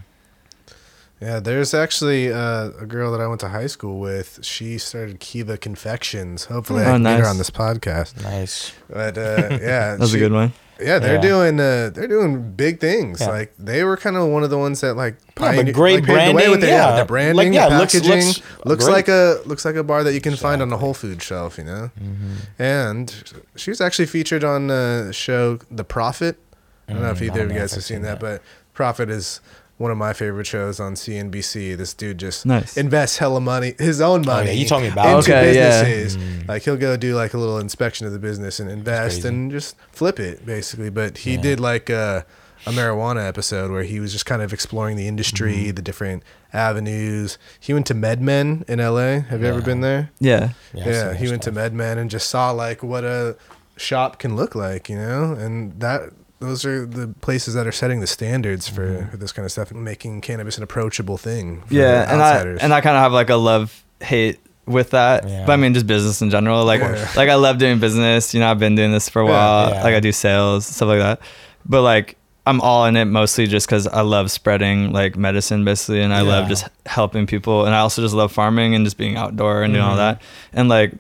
Yeah, 1.22 1.40
there's 1.40 1.74
actually 1.74 2.32
uh, 2.32 2.70
a 2.80 2.86
girl 2.86 3.12
that 3.12 3.20
I 3.22 3.28
went 3.28 3.40
to 3.42 3.50
high 3.50 3.66
school 3.66 4.00
with. 4.00 4.40
She 4.44 4.78
started 4.78 5.20
Kiva 5.20 5.58
Confections. 5.58 6.46
Hopefully, 6.46 6.84
I 6.84 6.90
Oh, 6.90 6.94
can 6.94 7.04
get 7.04 7.20
her 7.22 7.26
on 7.26 7.40
this 7.40 7.50
podcast. 7.50 8.22
Nice. 8.22 8.72
But 8.88 9.18
uh, 9.18 9.48
yeah, 9.62 9.92
That 9.96 10.00
was 10.00 10.12
she- 10.12 10.18
a 10.18 10.20
good 10.20 10.32
one. 10.32 10.54
Yeah, 10.80 11.00
they're 11.00 11.16
Yeah. 11.16 11.22
doing 11.22 11.60
uh, 11.60 11.90
they're 11.94 12.08
doing 12.08 12.52
big 12.52 12.80
things. 12.80 13.22
Yeah. 13.22 13.30
Like 13.30 13.54
they 13.58 13.84
were 13.84 13.98
kind 13.98 14.16
of 14.16 14.28
one 14.30 14.44
of 14.44 14.50
the 14.50 14.58
ones 14.58 14.82
that 14.82 14.96
like 14.96 15.16
Yeah, 15.40 15.64
great 15.72 15.96
like, 15.96 16.06
paved 16.06 16.08
the 16.08 16.14
way 16.14 16.34
branding, 16.34 16.52
with 16.52 16.64
it. 16.64 16.68
yeah. 16.70 17.00
the 17.00 17.06
branding, 17.06 17.36
Like, 17.36 17.54
yeah, 17.54 17.70
the 17.70 17.78
looks- 17.80 17.94
packaging 17.94 18.26
looks 18.28 18.42
looks, 18.66 18.86
great. 18.86 18.94
like 18.94 19.08
a 19.08 19.42
looks 19.46 19.66
like 19.66 19.76
a 19.76 19.84
bar 19.84 20.04
that 20.04 20.14
you 20.14 20.22
can 20.22 20.36
find 20.36 20.62
on 20.62 20.72
a 20.72 20.78
Whole 20.78 20.94
Food 20.94 21.22
shelf, 21.22 21.58
you 21.58 21.64
know. 21.64 21.92
Mm-hmm. 22.02 22.34
And 22.62 23.34
she 23.56 23.72
was 23.72 23.82
actually 23.82 24.06
featured 24.08 24.44
on 24.44 24.68
the 24.68 25.10
show 25.14 25.60
The 25.72 25.84
Profit. 25.84 26.38
I 26.88 26.94
don't 26.94 27.02
know 27.02 27.10
if 27.12 27.20
Mm, 27.20 27.28
either 27.32 27.44
of 27.44 27.52
you 27.52 27.60
guys 27.60 27.74
have 27.74 27.84
seen 27.84 27.98
seen 27.98 28.02
that, 28.04 28.20
that. 28.20 28.40
but 28.40 28.42
Profit 28.74 29.10
is 29.10 29.42
one 29.78 29.92
of 29.92 29.98
my 29.98 30.12
favorite 30.14 30.48
shows 30.48 30.80
on 30.80 30.94
CNBC. 30.96 31.78
This 31.78 31.94
dude 31.94 32.18
just 32.18 32.46
Nice. 32.46 32.78
invests 32.78 33.18
hella 33.18 33.40
money, 33.42 33.76
his 33.78 34.02
own 34.02 34.26
money. 34.26 34.50
Oh, 34.50 34.52
yeah, 34.54 34.60
you 34.60 34.66
told 34.66 34.82
me 34.84 34.90
about 34.90 35.06
into 35.20 35.32
it. 35.32 35.36
Okay, 35.36 35.56
yeah. 35.56 35.84
businesses. 35.84 36.48
Like 36.48 36.64
he'll 36.64 36.78
go 36.78 36.98
do 36.98 37.16
like 37.16 37.34
a 37.34 37.38
little 37.38 37.60
inspection 37.60 38.08
of 38.08 38.14
the 38.14 38.20
business 38.20 38.60
and 38.60 38.70
invest 38.72 39.24
and 39.26 39.52
just 39.52 39.76
flip 39.92 40.20
it 40.20 40.46
basically. 40.46 40.90
But 40.90 41.20
he 41.20 41.36
Yeah. 41.36 41.42
did 41.42 41.60
like 41.60 41.90
a, 41.92 42.26
a 42.66 42.72
marijuana 42.72 43.28
episode 43.28 43.70
where 43.72 43.84
he 43.84 44.00
was 44.00 44.12
just 44.12 44.26
kind 44.26 44.42
of 44.42 44.52
exploring 44.52 44.98
the 44.98 45.08
industry, 45.08 45.54
Mm-hmm. 45.56 45.76
the 45.76 45.82
different 45.84 46.24
avenues. 46.54 47.38
He 47.60 47.74
went 47.74 47.86
to 47.88 47.94
MedMen 47.96 48.68
in 48.68 48.80
LA. 48.80 49.20
Have 49.30 49.42
you 49.42 49.48
ever 49.48 49.62
been 49.62 49.82
there? 49.82 50.10
Yeah. 50.20 50.50
Yeah, 50.74 50.86
Yeah, 50.90 51.14
he 51.14 51.26
their 51.26 51.34
went 51.34 51.44
to. 51.44 51.52
MedMen 51.52 51.98
and 51.98 52.10
just 52.10 52.28
saw 52.30 52.52
like 52.52 52.82
what 52.84 53.04
a 53.04 53.38
shop 53.78 54.18
can 54.20 54.36
look 54.36 54.56
like, 54.56 54.90
you 54.90 54.96
know, 54.98 55.34
and 55.34 55.80
that 55.80 56.10
those 56.40 56.66
are 56.66 56.86
the 56.86 57.08
places 57.22 57.54
that 57.56 57.66
are 57.68 57.72
setting 57.72 58.00
the 58.00 58.08
standards 58.08 58.68
for, 58.68 58.88
Mm-hmm. 58.88 59.10
for 59.12 59.18
this 59.18 59.32
kind 59.32 59.46
of 59.46 59.52
stuff 59.52 59.72
and 59.72 59.84
making 59.84 60.22
cannabis 60.22 60.58
an 60.58 60.64
approachable 60.64 61.18
thing. 61.18 61.62
For 61.64 61.74
Yeah, 61.74 62.12
and 62.12 62.22
I 62.22 62.42
and 62.64 62.74
I 62.74 62.82
kind 62.82 62.96
of 62.96 63.02
have 63.02 63.12
like 63.14 63.30
a 63.30 63.36
love 63.36 63.84
hate 64.02 64.40
with 64.66 64.92
that. 64.92 65.28
Yeah. 65.28 65.46
But 65.46 65.54
I 65.54 65.56
mean, 65.56 65.74
just 65.74 65.88
business 65.88 66.22
in 66.22 66.30
general. 66.30 66.64
Like, 66.66 66.82
Yeah. 66.82 67.10
like 67.16 67.30
I 67.30 67.36
love 67.36 67.58
doing 67.58 67.80
business. 67.80 68.34
You 68.34 68.40
know, 68.42 68.52
I've 68.52 68.60
been 68.60 68.76
doing 68.76 68.92
this 68.92 69.10
for 69.10 69.22
a 69.22 69.26
while. 69.26 69.70
Yeah. 69.72 69.84
Like 69.84 69.96
I 69.96 70.00
do 70.00 70.12
sales, 70.12 70.66
stuff 70.68 70.88
like 70.90 71.00
that. 71.00 71.22
But 71.66 71.82
like, 71.82 72.18
I'm 72.46 72.62
all 72.62 72.86
in 72.86 72.96
it 72.96 73.06
mostly 73.06 73.46
just 73.48 73.66
because 73.68 73.88
I 73.88 74.02
love 74.02 74.32
spreading 74.32 74.94
like 74.94 75.18
medicine 75.18 75.66
basically, 75.66 76.02
and 76.02 76.14
I 76.14 76.22
love 76.22 76.48
just 76.48 76.66
helping 76.86 77.28
people, 77.28 77.66
and 77.66 77.76
I 77.76 77.80
also 77.80 78.02
just 78.02 78.14
love 78.16 78.32
farming 78.32 78.74
and 78.74 78.86
just 78.86 78.98
being 78.98 79.18
outdoor 79.18 79.64
and 79.64 79.74
doing 79.74 79.84
all 79.84 79.96
Mhm. 79.96 79.98
that, 79.98 80.22
and 80.54 80.70
like, 80.70 80.94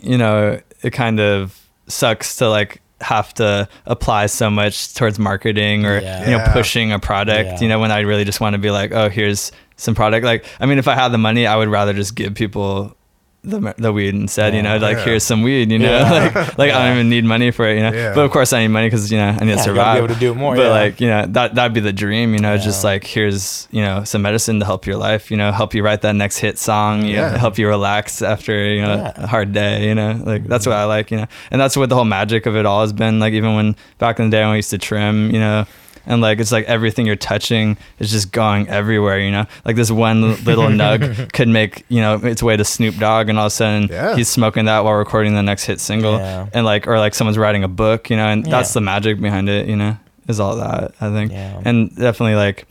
you 0.00 0.18
know, 0.18 0.58
it 0.82 0.90
kind 0.90 1.20
of 1.20 1.56
sucks 1.86 2.34
to 2.36 2.48
like 2.48 2.80
have 3.02 3.34
to 3.34 3.68
apply 3.86 4.26
so 4.26 4.48
much 4.50 4.94
towards 4.94 5.18
marketing 5.18 5.84
or 5.84 6.00
Yeah. 6.00 6.20
you 6.24 6.30
know 6.32 6.36
Yeah. 6.38 6.52
pushing 6.52 6.92
a 6.92 6.98
product 6.98 7.46
Yeah. 7.50 7.60
you 7.60 7.68
know 7.68 7.78
when 7.80 7.90
i 7.90 8.00
really 8.00 8.24
just 8.24 8.40
want 8.40 8.54
to 8.54 8.58
be 8.58 8.70
like 8.70 8.92
oh 8.92 9.08
here's 9.08 9.52
some 9.76 9.94
product 9.94 10.24
like 10.24 10.44
i 10.60 10.66
mean 10.66 10.78
if 10.78 10.86
i 10.88 10.94
had 10.94 11.08
the 11.08 11.18
money 11.18 11.46
i 11.46 11.56
would 11.56 11.68
rather 11.68 11.92
just 11.92 12.14
give 12.14 12.34
people 12.34 12.96
the, 13.44 13.74
the 13.76 13.92
weed 13.92 14.14
instead 14.14 14.54
you 14.54 14.62
know 14.62 14.76
like 14.76 14.98
Yeah. 14.98 15.04
here's 15.04 15.24
some 15.24 15.42
weed 15.42 15.72
you 15.72 15.78
know 15.80 15.90
Yeah. 15.90 16.10
like 16.12 16.34
like 16.58 16.70
i 16.72 16.86
don't 16.86 16.94
even 16.98 17.08
need 17.08 17.24
money 17.24 17.50
for 17.50 17.66
it 17.68 17.74
you 17.76 17.82
know 17.82 17.92
Yeah. 17.92 18.14
but 18.14 18.24
of 18.24 18.30
course 18.30 18.52
i 18.52 18.60
need 18.60 18.68
money 18.68 18.86
because 18.86 19.10
you 19.10 19.18
know 19.18 19.30
i 19.40 19.44
need 19.44 19.58
to 19.58 19.64
Yeah, 19.64 19.66
you 19.66 19.74
gotta 19.74 19.98
be 20.00 20.04
able 20.04 20.14
to 20.14 20.20
do 20.20 20.30
it 20.30 20.36
more, 20.36 20.54
but 20.54 20.62
yeah. 20.62 20.68
like 20.70 21.00
you 21.00 21.08
know 21.08 21.26
that 21.26 21.56
that'd 21.56 21.72
be 21.74 21.80
the 21.80 21.92
dream 21.92 22.34
you 22.34 22.38
know 22.40 22.56
just 22.56 22.84
like 22.84 23.02
here's 23.02 23.66
you 23.72 23.82
know 23.82 24.04
some 24.04 24.22
medicine 24.22 24.60
to 24.60 24.64
help 24.64 24.86
your 24.86 24.96
life 24.96 25.28
you 25.32 25.36
know 25.36 25.50
help 25.50 25.74
you 25.74 25.82
write 25.82 26.02
that 26.02 26.14
next 26.14 26.38
hit 26.38 26.56
song 26.56 27.04
you 27.04 27.16
know, 27.16 27.22
Yeah. 27.22 27.36
help 27.38 27.58
you 27.58 27.66
relax 27.66 28.22
after 28.22 28.54
you 28.64 28.82
know 28.82 28.94
Yeah. 28.94 29.12
a 29.16 29.26
hard 29.26 29.52
day 29.52 29.88
you 29.88 29.94
know 29.96 30.20
like 30.24 30.44
that's 30.46 30.64
what 30.64 30.76
i 30.76 30.84
like 30.84 31.10
you 31.10 31.16
know 31.16 31.26
and 31.50 31.60
that's 31.60 31.76
what 31.76 31.88
the 31.88 31.96
whole 31.96 32.04
magic 32.04 32.46
of 32.46 32.54
it 32.54 32.64
all 32.64 32.82
has 32.82 32.92
been 32.92 33.18
like 33.18 33.32
even 33.32 33.56
when 33.56 33.74
back 33.98 34.20
in 34.20 34.30
the 34.30 34.36
day 34.36 34.42
when 34.42 34.52
we 34.52 34.58
used 34.58 34.70
to 34.70 34.78
trim 34.78 35.30
you 35.34 35.40
know 35.40 35.66
and 36.06 36.20
like 36.20 36.38
it's 36.40 36.52
like 36.52 36.64
everything 36.66 37.06
you're 37.06 37.16
touching 37.16 37.76
is 37.98 38.10
just 38.10 38.32
going 38.32 38.68
everywhere 38.68 39.18
you 39.18 39.30
know 39.30 39.46
like 39.64 39.76
this 39.76 39.90
one 39.90 40.22
little 40.44 40.64
nug 40.68 41.32
could 41.32 41.48
make 41.48 41.84
you 41.88 42.00
know 42.00 42.16
its 42.16 42.42
way 42.42 42.56
to 42.56 42.64
snoop 42.64 42.96
dogg 42.96 43.28
and 43.28 43.38
all 43.38 43.46
of 43.46 43.52
a 43.52 43.54
sudden 43.54 43.88
Yeah. 43.90 44.16
he's 44.16 44.28
smoking 44.28 44.64
that 44.66 44.84
while 44.84 44.94
recording 44.94 45.34
the 45.34 45.42
next 45.42 45.64
hit 45.64 45.80
single 45.80 46.18
Yeah. 46.18 46.46
and 46.52 46.64
like 46.64 46.86
or 46.86 46.98
like 46.98 47.14
someone's 47.14 47.38
writing 47.38 47.64
a 47.64 47.68
book 47.68 48.10
you 48.10 48.16
know 48.16 48.26
and 48.26 48.44
that's 48.44 48.72
the 48.74 48.80
magic 48.80 49.20
behind 49.20 49.48
it 49.48 49.68
you 49.68 49.76
know 49.76 49.96
is 50.28 50.38
all 50.40 50.56
that 50.56 50.92
i 51.00 51.10
think 51.10 51.32
Yeah. 51.32 51.60
and 51.64 51.94
definitely 51.96 52.36
like 52.36 52.66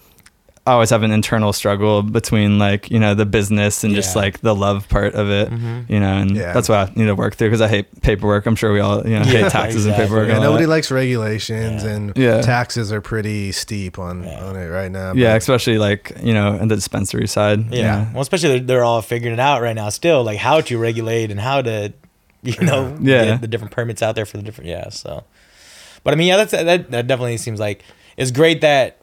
I 0.68 0.74
always 0.74 0.91
have 0.91 1.01
an 1.01 1.09
internal 1.12 1.53
struggle 1.53 2.03
between 2.03 2.59
like 2.59 2.91
you 2.91 2.99
know 2.99 3.16
the 3.16 3.26
business 3.26 3.84
and 3.84 3.95
just 3.95 4.16
like 4.16 4.41
the 4.41 4.53
love 4.53 4.88
part 4.89 5.16
of 5.16 5.28
it, 5.30 5.49
Mhm. 5.49 5.89
you 5.89 5.99
know, 5.99 6.14
and 6.18 6.36
Yeah. 6.38 6.53
that's 6.53 6.70
what 6.70 6.78
I 6.89 6.93
need 6.95 7.07
to 7.07 7.16
work 7.16 7.36
through 7.36 7.47
because 7.49 7.62
I 7.62 7.68
hate 7.68 8.01
paperwork. 8.01 8.45
I'm 8.45 8.55
sure 8.55 8.72
we 8.72 8.80
all 8.80 8.97
you 9.03 9.18
know 9.18 9.26
Yeah, 9.26 9.41
hate 9.43 9.51
taxes 9.51 9.88
exactly. 9.88 9.89
and 9.89 9.95
paperwork. 9.97 10.28
Yeah, 10.28 10.36
and 10.36 10.43
nobody 10.43 10.66
that. 10.66 10.70
likes 10.70 10.91
regulations, 10.91 11.84
Yeah. 11.84 11.89
and 11.89 12.14
Yeah. 12.16 12.41
taxes 12.41 12.91
are 12.93 13.01
pretty 13.01 13.51
steep 13.51 13.97
on 13.97 14.24
Yeah. 14.24 14.43
on 14.45 14.55
it 14.55 14.68
right 14.68 14.91
now. 14.91 15.14
yeah, 15.16 15.34
especially 15.36 15.80
like 15.80 16.12
you 16.22 16.34
know 16.34 16.55
in 16.57 16.68
the 16.68 16.76
dispensary 16.76 17.28
side. 17.28 17.74
Yeah. 17.74 18.01
you. 18.01 18.07
Well, 18.14 18.22
especially 18.22 18.49
they're, 18.59 18.68
they're 18.68 18.84
all 18.84 19.01
figuring 19.01 19.34
it 19.34 19.39
out 19.39 19.64
right 19.64 19.76
now 19.76 19.89
still, 19.89 20.24
like 20.24 20.38
how 20.38 20.62
to 20.62 20.78
regulate 20.78 21.32
and 21.32 21.39
how 21.39 21.64
to, 21.64 21.91
you 22.43 22.55
know, 22.62 22.95
Yeah. 23.01 23.26
get 23.26 23.41
the 23.41 23.47
different 23.47 23.72
permits 23.74 24.03
out 24.03 24.14
there 24.16 24.28
for 24.28 24.38
the 24.38 24.43
different, 24.43 24.70
yeah. 24.70 24.89
So, 24.89 25.24
but 26.03 26.14
I 26.14 26.18
mean, 26.18 26.28
yeah, 26.28 26.38
that's, 26.38 26.51
that, 26.51 26.91
that 26.91 27.07
definitely 27.07 27.38
seems 27.38 27.59
like 27.59 27.84
it's 28.16 28.30
great 28.32 28.62
that 28.62 28.97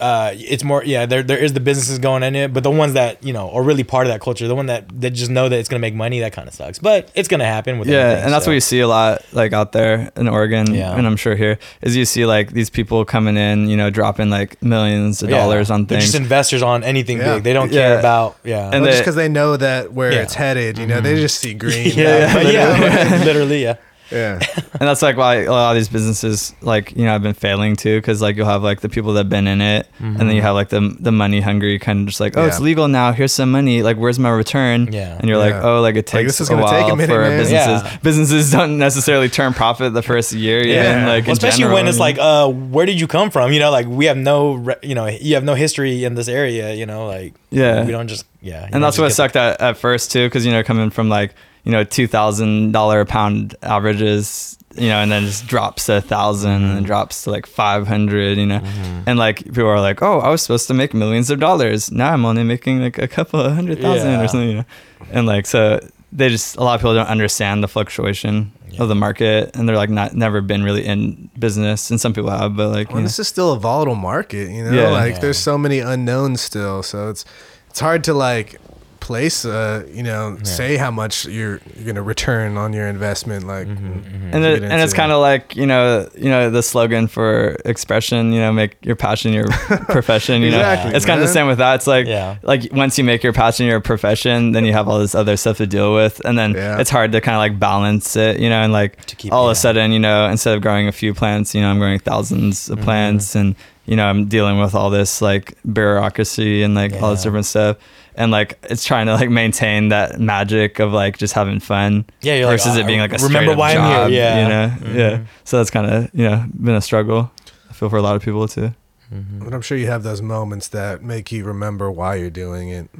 uh, 0.00 0.32
it's 0.34 0.64
more, 0.64 0.82
yeah, 0.84 1.06
there, 1.06 1.22
there 1.22 1.38
is 1.38 1.52
the 1.52 1.60
businesses 1.60 1.98
going 1.98 2.22
in 2.22 2.34
it, 2.34 2.52
but 2.52 2.62
the 2.62 2.70
ones 2.70 2.94
that, 2.94 3.22
you 3.22 3.32
know, 3.32 3.50
are 3.50 3.62
really 3.62 3.84
part 3.84 4.06
of 4.06 4.12
that 4.12 4.20
culture, 4.20 4.48
the 4.48 4.54
one 4.54 4.66
that, 4.66 4.88
that 5.00 5.10
just 5.10 5.30
know 5.30 5.48
that 5.48 5.58
it's 5.58 5.68
going 5.68 5.80
to 5.80 5.86
make 5.86 5.94
money, 5.94 6.20
that 6.20 6.32
kind 6.32 6.48
of 6.48 6.54
sucks. 6.54 6.78
But 6.78 7.10
it's 7.14 7.28
going 7.28 7.40
to 7.40 7.46
happen 7.46 7.78
with 7.78 7.88
yeah 7.88 7.96
everything, 7.98 8.24
and 8.24 8.32
that's 8.32 8.44
so. 8.44 8.50
what 8.50 8.54
you 8.54 8.60
see 8.60 8.80
a 8.80 8.88
lot 8.88 9.22
like 9.32 9.52
out 9.52 9.72
there 9.72 10.10
in 10.16 10.28
oregon 10.28 10.74
Yeah. 10.74 10.96
and 10.96 11.06
i'm 11.06 11.16
sure 11.16 11.34
here 11.36 11.58
is 11.82 11.94
you 11.96 12.04
see 12.04 12.24
like 12.26 12.52
these 12.52 12.70
people 12.70 13.04
coming 13.04 13.36
in 13.36 13.68
you 13.68 13.76
know 13.76 13.90
dropping 13.90 14.30
like 14.30 14.60
millions 14.62 15.22
of 15.22 15.30
Yeah. 15.30 15.38
dollars 15.38 15.70
on 15.70 15.86
They're 15.86 15.98
things 16.00 16.12
just 16.12 16.20
investors 16.20 16.62
on 16.62 16.82
anything 16.84 17.18
Yeah. 17.18 17.34
big. 17.36 17.44
They 17.44 17.52
don't 17.52 17.70
care 17.70 17.98
about, 17.98 18.36
yeah. 18.44 18.70
And 18.72 18.82
Well, 18.82 18.90
just 18.90 19.02
because 19.02 19.14
they 19.16 19.28
know 19.28 19.56
that 19.56 19.92
where 19.92 20.12
Yeah. 20.12 20.22
it's 20.22 20.34
headed, 20.34 20.78
you 20.78 20.86
know, 20.86 21.00
they 21.00 21.14
just 21.16 21.38
see 21.40 21.54
green. 21.54 21.92
yeah, 21.94 22.32
now, 22.32 22.40
you 22.40 22.52
yeah, 22.52 23.22
literally, 23.24 23.62
yeah. 23.68 23.74
Yeah. 24.10 24.38
and 24.72 24.80
that's 24.88 25.02
like 25.02 25.16
why 25.16 25.36
a 25.42 25.50
lot 25.50 25.70
of 25.70 25.76
these 25.76 25.88
businesses 25.88 26.54
like 26.60 26.96
you 26.96 27.04
know 27.04 27.14
I've 27.14 27.22
been 27.22 27.34
failing 27.34 27.76
too 27.76 27.98
because 27.98 28.20
like 28.22 28.36
you'll 28.36 28.46
have 28.46 28.62
like 28.62 28.80
the 28.80 28.88
people 28.88 29.12
that 29.14 29.20
have 29.20 29.28
been 29.28 29.46
in 29.46 29.60
it 29.60 29.86
and 29.98 30.18
then 30.18 30.30
you 30.34 30.42
have 30.42 30.54
like 30.54 30.68
the 30.70 30.96
the 31.00 31.12
money 31.12 31.40
hungry 31.40 31.78
kind 31.78 32.00
of 32.00 32.06
just 32.08 32.20
like 32.20 32.36
oh 32.36 32.46
it's 32.46 32.60
legal 32.60 32.88
now 32.88 33.12
here's 33.12 33.32
some 33.32 33.50
money 33.50 33.82
like 33.82 33.96
where's 33.96 34.18
my 34.18 34.30
return 34.30 34.88
Yeah. 34.92 35.16
and 35.18 35.28
you're 35.28 35.38
like 35.38 35.52
Yeah. 35.52 35.62
oh 35.68 35.80
like 35.80 35.94
it 35.94 35.98
Like, 35.98 36.06
takes 36.06 36.38
this 36.38 36.40
is 36.42 36.48
a 36.50 36.54
gonna 36.54 36.66
take 36.66 36.84
while 36.84 36.92
a 36.92 36.96
minute, 36.96 37.12
for 37.14 37.20
man. 37.20 37.38
businesses 37.38 37.82
Yeah. 37.82 37.96
businesses 38.02 38.50
don't 38.52 38.78
necessarily 38.78 39.28
turn 39.28 39.52
profit 39.54 39.92
the 39.94 40.02
first 40.02 40.32
year 40.32 40.64
Yeah. 40.66 41.00
yeah 41.00 41.06
like 41.08 41.24
Well, 41.26 41.32
especially 41.34 41.58
general, 41.60 41.76
when 41.76 41.86
it's 41.88 41.98
like, 41.98 42.18
uh, 42.18 42.48
where 42.48 42.86
did 42.86 43.00
you 43.00 43.06
come 43.06 43.30
from? 43.30 43.52
You 43.52 43.60
know, 43.60 43.70
like 43.70 43.86
we 43.86 44.06
have 44.06 44.16
no, 44.16 44.54
re- 44.54 44.74
you 44.82 44.94
know, 44.94 45.06
you 45.06 45.34
have 45.34 45.44
no 45.44 45.54
history 45.54 46.04
in 46.04 46.14
this 46.14 46.28
area. 46.28 46.74
You 46.74 46.86
know, 46.86 47.06
like 47.06 47.34
Yeah. 47.50 47.84
we 47.84 47.92
don't 47.92 48.08
just, 48.08 48.24
yeah. 48.42 48.68
and 48.72 48.82
that's 48.82 48.98
what 48.98 49.08
get 49.08 49.14
sucked 49.14 49.36
at, 49.36 49.60
at 49.60 49.76
first 49.76 50.10
too 50.12 50.26
because 50.26 50.44
you 50.46 50.52
know 50.52 50.62
coming 50.62 50.90
from 50.90 51.08
like 51.08 51.34
you 51.64 51.72
know 51.72 51.84
two 51.84 52.06
thousand 52.06 52.72
dollar 52.72 53.00
a 53.00 53.06
pound 53.06 53.54
averages 53.62 54.56
you 54.76 54.88
know 54.88 54.98
and 55.02 55.10
then 55.10 55.24
just 55.24 55.46
drops 55.46 55.86
to 55.86 55.92
a 55.94 56.00
1000 56.00 56.50
and 56.50 56.62
Mm-hmm. 56.64 56.74
then 56.74 56.82
drops 56.84 57.24
to 57.24 57.30
like 57.30 57.46
500 57.46 58.38
you 58.38 58.46
know 58.46 58.60
and 59.06 59.18
like 59.18 59.44
people 59.44 59.66
are 59.66 59.80
like 59.80 60.00
oh 60.02 60.20
i 60.20 60.28
was 60.28 60.42
supposed 60.42 60.68
to 60.68 60.74
make 60.74 60.94
millions 60.94 61.28
of 61.30 61.40
dollars 61.40 61.90
now 61.90 62.12
i'm 62.12 62.24
only 62.24 62.44
making 62.44 62.80
like 62.80 62.96
a 62.98 63.08
couple 63.08 63.40
of 63.40 63.52
hundred 63.52 63.80
thousand 63.80 64.10
Yeah. 64.12 64.22
or 64.22 64.28
something 64.28 64.48
you 64.48 64.54
know 64.56 64.64
and 65.10 65.26
like 65.26 65.46
so 65.46 65.80
they 66.12 66.28
just 66.28 66.56
a 66.56 66.62
lot 66.62 66.74
of 66.74 66.80
people 66.80 66.94
don't 66.94 67.08
understand 67.08 67.62
the 67.64 67.68
fluctuation 67.68 68.52
Yeah. 68.70 68.82
of 68.82 68.88
the 68.88 68.94
market 68.94 69.56
and 69.56 69.68
they're 69.68 69.76
like 69.76 69.90
not 69.90 70.14
never 70.14 70.40
been 70.40 70.62
really 70.62 70.84
in 70.86 71.30
business 71.38 71.90
and 71.90 72.00
some 72.00 72.12
people 72.14 72.30
have 72.30 72.54
but 72.56 72.68
like 72.68 72.88
you 72.90 72.94
Well, 72.94 73.02
know, 73.02 73.08
this 73.08 73.18
is 73.18 73.26
still 73.28 73.52
a 73.52 73.58
volatile 73.58 73.96
market, 73.96 74.50
you 74.50 74.62
know. 74.64 74.70
Yeah. 74.72 74.90
Like 74.90 75.20
there's 75.20 75.38
so 75.38 75.58
many 75.58 75.80
unknowns 75.80 76.40
still, 76.40 76.82
so 76.84 77.10
it's 77.10 77.24
it's 77.70 77.80
hard 77.80 78.02
to 78.04 78.14
like 78.14 78.60
place, 79.00 79.44
uh, 79.44 79.84
you 79.92 80.02
know, 80.02 80.38
say 80.42 80.76
how 80.76 80.90
much 80.90 81.26
you're 81.26 81.60
you're 81.76 81.86
gonna 81.86 82.02
return 82.02 82.56
on 82.56 82.72
your 82.72 82.86
investment. 82.86 83.46
Like, 83.46 83.66
Mm-hmm, 83.66 84.34
and, 84.34 84.44
it, 84.44 84.62
and 84.62 84.80
it's 84.80 84.92
kind 84.92 85.10
of 85.12 85.20
like 85.20 85.56
you 85.56 85.66
know 85.66 86.08
you 86.16 86.28
know 86.30 86.50
the 86.50 86.62
slogan 86.62 87.08
for 87.08 87.56
expression 87.64 88.32
you 88.32 88.40
know 88.40 88.52
make 88.52 88.76
your 88.84 88.96
passion 88.96 89.32
your 89.32 89.48
profession 89.88 90.42
you 90.42 90.50
know 90.50 90.58
Exactly, 90.58 90.94
it's 90.94 91.04
kind 91.06 91.20
of 91.20 91.26
the 91.26 91.32
same 91.32 91.46
with 91.46 91.58
that 91.58 91.74
it's 91.76 91.86
like 91.86 92.06
Yeah. 92.06 92.36
like 92.42 92.68
once 92.72 92.98
you 92.98 93.04
make 93.04 93.22
your 93.22 93.32
passion 93.32 93.66
your 93.66 93.80
profession 93.80 94.52
then 94.52 94.64
you 94.64 94.72
have 94.72 94.88
all 94.88 94.98
this 94.98 95.14
other 95.14 95.36
stuff 95.36 95.56
to 95.58 95.66
deal 95.66 95.94
with 95.94 96.20
and 96.24 96.38
then 96.38 96.54
Yeah. 96.54 96.78
it's 96.80 96.90
hard 96.90 97.12
to 97.12 97.20
kind 97.20 97.34
of 97.36 97.40
like 97.40 97.58
balance 97.58 98.14
it 98.16 98.38
you 98.38 98.48
know 98.48 98.62
and 98.62 98.72
like 98.72 99.04
To 99.06 99.16
keep- 99.16 99.32
all 99.32 99.46
of 99.46 99.52
a 99.52 99.54
sudden 99.56 99.92
you 99.92 99.98
know 99.98 100.28
instead 100.28 100.54
of 100.56 100.62
growing 100.62 100.86
a 100.88 100.92
few 100.92 101.12
plants 101.14 101.54
you 101.54 101.60
know 101.60 101.68
i'm 101.70 101.78
growing 101.78 101.98
thousands 101.98 102.68
Mm-hmm. 102.68 102.72
of 102.78 102.84
plants 102.84 103.34
and 103.34 103.54
you 103.86 103.96
know 103.96 104.06
i'm 104.06 104.26
dealing 104.26 104.58
with 104.60 104.74
all 104.74 104.90
this 104.90 105.20
like 105.22 105.56
bureaucracy 105.72 106.62
and 106.62 106.74
like 106.74 106.92
all 107.02 107.10
this 107.10 107.22
different 107.22 107.46
stuff. 107.46 107.76
And 108.16 108.30
like 108.32 108.58
it's 108.64 108.84
trying 108.84 109.06
to 109.06 109.14
like 109.14 109.30
maintain 109.30 109.88
that 109.90 110.20
magic 110.20 110.78
of 110.78 110.92
like 110.92 111.16
just 111.16 111.32
having 111.32 111.58
fun 111.60 112.04
Yeah, 112.20 112.34
you're 112.34 112.50
versus 112.50 112.76
"Oh, 112.76 112.80
it 112.80 112.86
being 112.86 112.98
like 112.98 113.12
a 113.12 113.16
remember 113.22 113.52
straight-up 113.52 113.58
why 113.58 113.70
I'm 113.76 113.84
here," 113.86 113.96
job, 114.04 114.10
yeah. 114.10 114.42
you 114.42 114.48
know? 114.48 114.90
Mhm. 114.92 114.94
yeah. 114.98 115.26
So 115.44 115.56
that's 115.56 115.70
kind 115.70 115.86
of 115.90 116.10
you 116.12 116.24
know 116.28 116.44
been 116.52 116.74
a 116.74 116.80
struggle 116.82 117.30
i 117.70 117.72
feel 117.72 117.88
for 117.88 117.96
a 117.96 118.02
lot 118.02 118.16
of 118.16 118.22
people 118.22 118.46
too. 118.48 118.74
But 119.10 119.54
I'm 119.54 119.62
sure 119.62 119.78
you 119.78 119.86
have 119.86 120.02
those 120.02 120.20
moments 120.20 120.68
that 120.68 121.02
make 121.02 121.32
you 121.32 121.44
remember 121.44 121.90
why 121.90 122.16
you're 122.16 122.30
doing 122.30 122.68
it. 122.68 122.90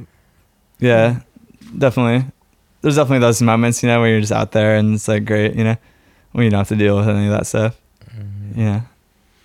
yeah 0.79 1.21
definitely. 1.77 2.31
There's 2.81 2.97
definitely 2.97 3.19
those 3.19 3.43
moments 3.43 3.83
you 3.83 3.89
know 3.89 4.01
where 4.01 4.09
you're 4.11 4.21
just 4.21 4.33
out 4.33 4.53
there 4.53 4.77
and 4.77 4.95
it's 4.95 5.07
like 5.09 5.25
great 5.27 5.55
you 5.55 5.65
know? 5.65 5.77
When 6.33 6.45
you 6.45 6.51
don't 6.51 6.59
have 6.61 6.69
to 6.69 6.77
deal 6.77 6.97
with 6.97 7.09
any 7.09 7.27
of 7.27 7.33
that 7.33 7.47
stuff. 7.47 7.79
Mm-hmm. 8.17 8.59
yeah. 8.61 8.81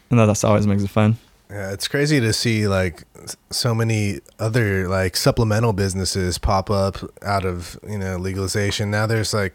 And 0.09 0.19
that- 0.19 0.27
that's 0.27 0.43
always 0.43 0.67
makes 0.67 0.83
it 0.83 0.89
fun 0.89 1.17
Yeah, 1.49 1.71
it's 1.71 1.87
crazy 1.87 2.19
to 2.19 2.33
see 2.33 2.67
like 2.67 3.03
so 3.51 3.75
many 3.75 4.19
other 4.39 4.87
like 4.87 5.15
supplemental 5.15 5.73
businesses 5.73 6.37
pop 6.37 6.69
up 6.71 6.97
out 7.21 7.45
of 7.45 7.77
you 7.87 7.97
know 7.97 8.17
legalization. 8.17 8.89
Now 8.91 9.05
there's 9.05 9.33
like 9.33 9.53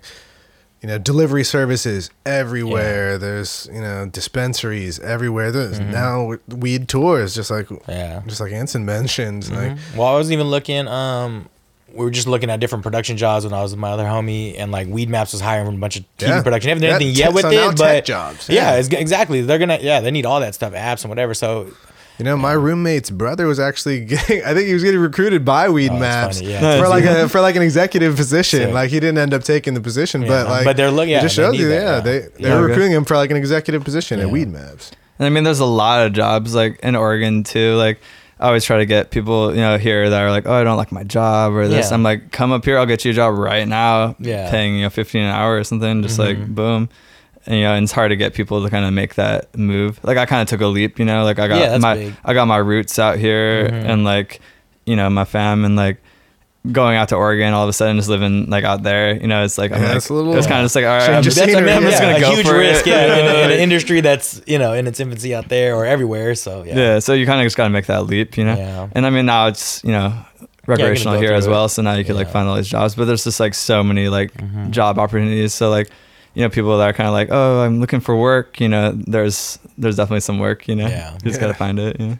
you 0.82 0.86
know 0.88 0.98
delivery 0.98 1.42
services 1.44 2.08
everywhere. 2.24 3.18
There's 3.18 3.68
you 3.72 3.80
know 3.80 4.06
dispensaries 4.06 4.98
everywhere. 5.00 5.50
There's 5.50 5.80
Mm-hmm. 5.80 5.90
now 5.90 6.36
weed 6.48 6.88
tours, 6.88 7.34
just 7.34 7.50
like 7.50 7.68
Yeah. 7.88 8.22
just 8.26 8.40
like 8.40 8.52
Anson 8.52 8.84
mentioned. 8.84 9.50
Like 9.50 9.72
Mhm. 9.72 9.96
Well, 9.96 10.06
I 10.06 10.16
was 10.16 10.30
even 10.30 10.46
looking. 10.46 10.86
Um, 10.86 11.48
we 11.92 12.04
were 12.04 12.10
just 12.10 12.26
looking 12.26 12.50
at 12.50 12.60
different 12.60 12.82
production 12.84 13.16
jobs 13.16 13.44
when 13.44 13.52
I 13.54 13.62
was 13.62 13.72
with 13.72 13.80
my 13.80 13.90
other 13.90 14.04
homie, 14.04 14.54
and 14.58 14.70
like 14.72 14.88
Weedmaps 14.88 15.32
was 15.32 15.40
hiring 15.40 15.66
from 15.66 15.74
a 15.76 15.78
bunch 15.78 15.96
of 15.96 16.04
TV 16.18 16.28
Yeah. 16.28 16.42
production. 16.42 16.66
They 16.68 16.70
haven't 16.70 16.82
done 16.82 16.96
anything 17.02 17.14
yet 17.16 17.32
with 17.32 17.42
so 17.42 17.50
now 17.50 17.68
it, 17.70 17.76
tech 17.76 17.76
but 17.76 18.04
jobs, 18.04 18.48
Yeah, 18.48 18.72
yeah. 18.72 18.76
it's, 18.78 18.88
exactly. 18.88 19.42
They're 19.42 19.58
gonna. 19.58 19.78
Yeah, 19.80 20.00
they 20.00 20.10
need 20.10 20.26
all 20.26 20.40
that 20.40 20.54
stuff, 20.54 20.72
apps 20.72 21.02
and 21.02 21.08
whatever. 21.10 21.34
So 21.34 21.70
you 22.18 22.24
know, 22.24 22.36
my 22.36 22.52
roommate's 22.52 23.08
brother 23.08 23.46
was 23.46 23.58
actually 23.58 24.04
getting. 24.04 24.42
I 24.44 24.52
think 24.54 24.66
he 24.66 24.74
was 24.74 24.82
getting 24.84 25.00
recruited 25.00 25.44
by 25.44 25.68
Weed 25.70 25.90
Oh, 25.90 25.98
Maps 25.98 26.38
funny, 26.40 26.52
yeah. 26.52 26.78
for 26.78 26.88
like 26.88 27.04
a 27.04 27.28
for 27.30 27.40
like 27.40 27.56
an 27.56 27.62
executive 27.62 28.14
position. 28.16 28.60
Sick. 28.60 28.74
Like 28.74 28.90
he 28.90 29.00
didn't 29.00 29.18
end 29.18 29.32
up 29.34 29.42
taking 29.42 29.74
the 29.74 29.80
position, 29.80 30.22
Yeah, 30.22 30.28
but 30.28 30.46
like 30.48 30.64
but 30.64 30.76
they're 30.76 30.90
looking. 30.90 31.10
it 31.10 31.12
yeah, 31.14 31.20
just 31.22 31.36
they 31.36 31.42
shows 31.44 31.58
you, 31.58 31.68
that, 31.68 31.74
yeah, 31.74 31.94
yeah. 31.96 32.00
they 32.00 32.18
they 32.18 32.30
Yeah. 32.38 32.48
were 32.56 32.64
Okay. 32.64 32.68
recruiting 32.72 32.92
him 32.92 33.04
for 33.04 33.16
like 33.16 33.30
an 33.30 33.36
executive 33.36 33.84
position 33.84 34.20
at 34.20 34.26
Weedmaps. 34.28 34.90
And 35.18 35.26
I 35.26 35.28
mean, 35.30 35.44
there's 35.44 35.60
a 35.60 35.64
lot 35.66 36.06
of 36.06 36.12
jobs 36.12 36.54
like 36.54 36.78
in 36.82 36.94
Oregon 36.96 37.42
too. 37.42 37.74
Like 37.76 38.00
I 38.40 38.46
always 38.46 38.64
try 38.64 38.78
to 38.78 38.86
get 38.86 39.10
people, 39.10 39.50
you 39.54 39.60
know, 39.60 39.76
here 39.76 40.08
that 40.08 40.20
are 40.22 40.30
like, 40.30 40.46
oh, 40.46 40.52
I 40.54 40.64
don't 40.64 40.78
like 40.78 40.90
my 40.92 41.04
job 41.04 41.52
or 41.52 41.68
this. 41.68 41.88
Yeah. 41.90 41.94
I'm 41.94 42.02
like, 42.02 42.32
come 42.32 42.52
up 42.52 42.64
here, 42.64 42.78
I'll 42.78 42.86
get 42.86 43.04
you 43.04 43.10
a 43.10 43.14
job 43.14 43.36
right 43.36 43.68
now, 43.68 44.16
Yeah. 44.18 44.50
paying 44.50 44.76
you 44.76 44.82
know 44.84 44.90
15 44.90 45.22
an 45.22 45.28
hour 45.30 45.56
or 45.58 45.64
something, 45.64 46.02
just 46.02 46.18
like 46.18 46.38
Mhm. 46.38 46.54
boom. 46.54 46.88
And, 47.46 47.56
you 47.56 47.62
know, 47.64 47.74
and 47.74 47.84
it's 47.84 47.92
hard 47.92 48.10
to 48.10 48.16
get 48.16 48.32
people 48.34 48.62
to 48.64 48.70
kind 48.70 48.84
of 48.86 48.92
make 48.94 49.14
that 49.16 49.54
move. 49.56 50.00
Like 50.02 50.16
I 50.16 50.24
kind 50.26 50.40
of 50.42 50.48
took 50.48 50.60
a 50.62 50.66
leap, 50.66 50.98
you 50.98 51.04
know, 51.04 51.24
like 51.24 51.38
I 51.38 51.48
got 51.48 51.60
Yeah, 51.60 51.76
my 51.78 51.94
big. 51.94 52.14
I 52.24 52.32
got 52.34 52.46
my 52.46 52.56
roots 52.56 52.98
out 52.98 53.18
here 53.18 53.68
Mhm. 53.68 53.84
and 53.90 54.04
like, 54.04 54.40
you 54.86 54.96
know, 54.96 55.08
my 55.10 55.24
fam 55.24 55.64
and 55.64 55.76
like 55.76 55.98
going 56.70 56.94
out 56.96 57.08
to 57.08 57.16
Oregon 57.16 57.54
all 57.54 57.62
of 57.62 57.70
a 57.70 57.72
sudden 57.72 57.96
just 57.96 58.08
living 58.10 58.50
like 58.50 58.64
out 58.64 58.82
there, 58.82 59.14
you 59.16 59.26
know, 59.26 59.44
it's 59.44 59.56
like, 59.56 59.72
I'm 59.72 59.80
Yeah, 59.80 59.88
like 59.88 59.96
it's 59.96 60.10
a 60.10 60.14
little- 60.14 60.36
it 60.36 60.46
kind 60.46 60.60
of 60.60 60.64
just 60.66 60.76
like, 60.76 60.84
all 60.84 60.90
right, 60.98 61.08
I'm 61.08 61.22
just, 61.22 61.38
That's 61.38 61.54
what 61.54 61.62
I 61.62 61.66
mean, 61.66 61.68
scenery, 61.74 61.86
I'm 61.86 61.90
just 61.90 62.02
gonna 62.02 62.16
a 62.16 62.20
go 62.20 62.34
huge 62.34 62.46
for 62.46 62.58
risk, 62.58 62.86
it. 62.86 62.90
yeah, 62.90 63.16
in, 63.16 63.26
a- 63.34 63.44
in 63.46 63.50
an 63.52 63.58
industry 63.60 64.02
that's 64.02 64.42
you 64.46 64.58
know 64.58 64.74
in 64.74 64.86
its 64.86 65.00
infancy 65.00 65.34
out 65.34 65.48
there 65.48 65.74
or 65.74 65.86
everywhere. 65.86 66.34
So 66.34 66.62
yeah, 66.64 66.76
yeah. 66.76 66.98
So 66.98 67.14
you 67.14 67.24
kind 67.24 67.40
of 67.40 67.46
just 67.46 67.56
got 67.56 67.64
to 67.64 67.70
make 67.70 67.86
that 67.86 68.04
leap, 68.06 68.36
you 68.36 68.44
know? 68.44 68.56
Yeah. 68.56 68.88
And 68.92 69.06
I 69.06 69.10
mean, 69.10 69.24
now 69.24 69.46
it's, 69.46 69.82
you 69.84 69.90
know, 69.92 70.12
recreational 70.66 71.14
go 71.14 71.20
here 71.20 71.32
as 71.32 71.44
through 71.44 71.52
it. 71.54 71.56
well. 71.56 71.68
So 71.70 71.80
now 71.82 71.94
you 71.94 72.04
could 72.04 72.14
like 72.16 72.26
Yeah. 72.26 72.32
find 72.34 72.48
all 72.48 72.56
these 72.56 72.68
jobs, 72.68 72.94
but 72.94 73.06
there's 73.06 73.24
just 73.24 73.40
like 73.40 73.54
so 73.54 73.82
many 73.82 74.08
like 74.10 74.34
Mhm. 74.34 74.70
job 74.70 74.98
opportunities. 74.98 75.54
So 75.54 75.70
like, 75.70 75.88
you 76.34 76.42
know, 76.42 76.50
people 76.50 76.76
that 76.78 76.88
are 76.88 76.92
kind 76.92 77.08
of 77.08 77.14
like, 77.14 77.28
oh, 77.30 77.60
I'm 77.62 77.80
looking 77.80 78.00
for 78.00 78.14
work. 78.16 78.60
You 78.60 78.68
know, 78.68 78.92
there's 78.94 79.58
there's 79.78 79.96
definitely 79.96 80.20
some 80.20 80.38
work. 80.38 80.68
You 80.68 80.76
know, 80.76 80.88
Yeah. 80.88 81.14
you 81.14 81.18
just 81.30 81.40
Yeah. 81.40 81.46
gotta 81.48 81.54
find 81.58 81.78
it. 81.78 81.98
You 81.98 82.06
know? 82.06 82.18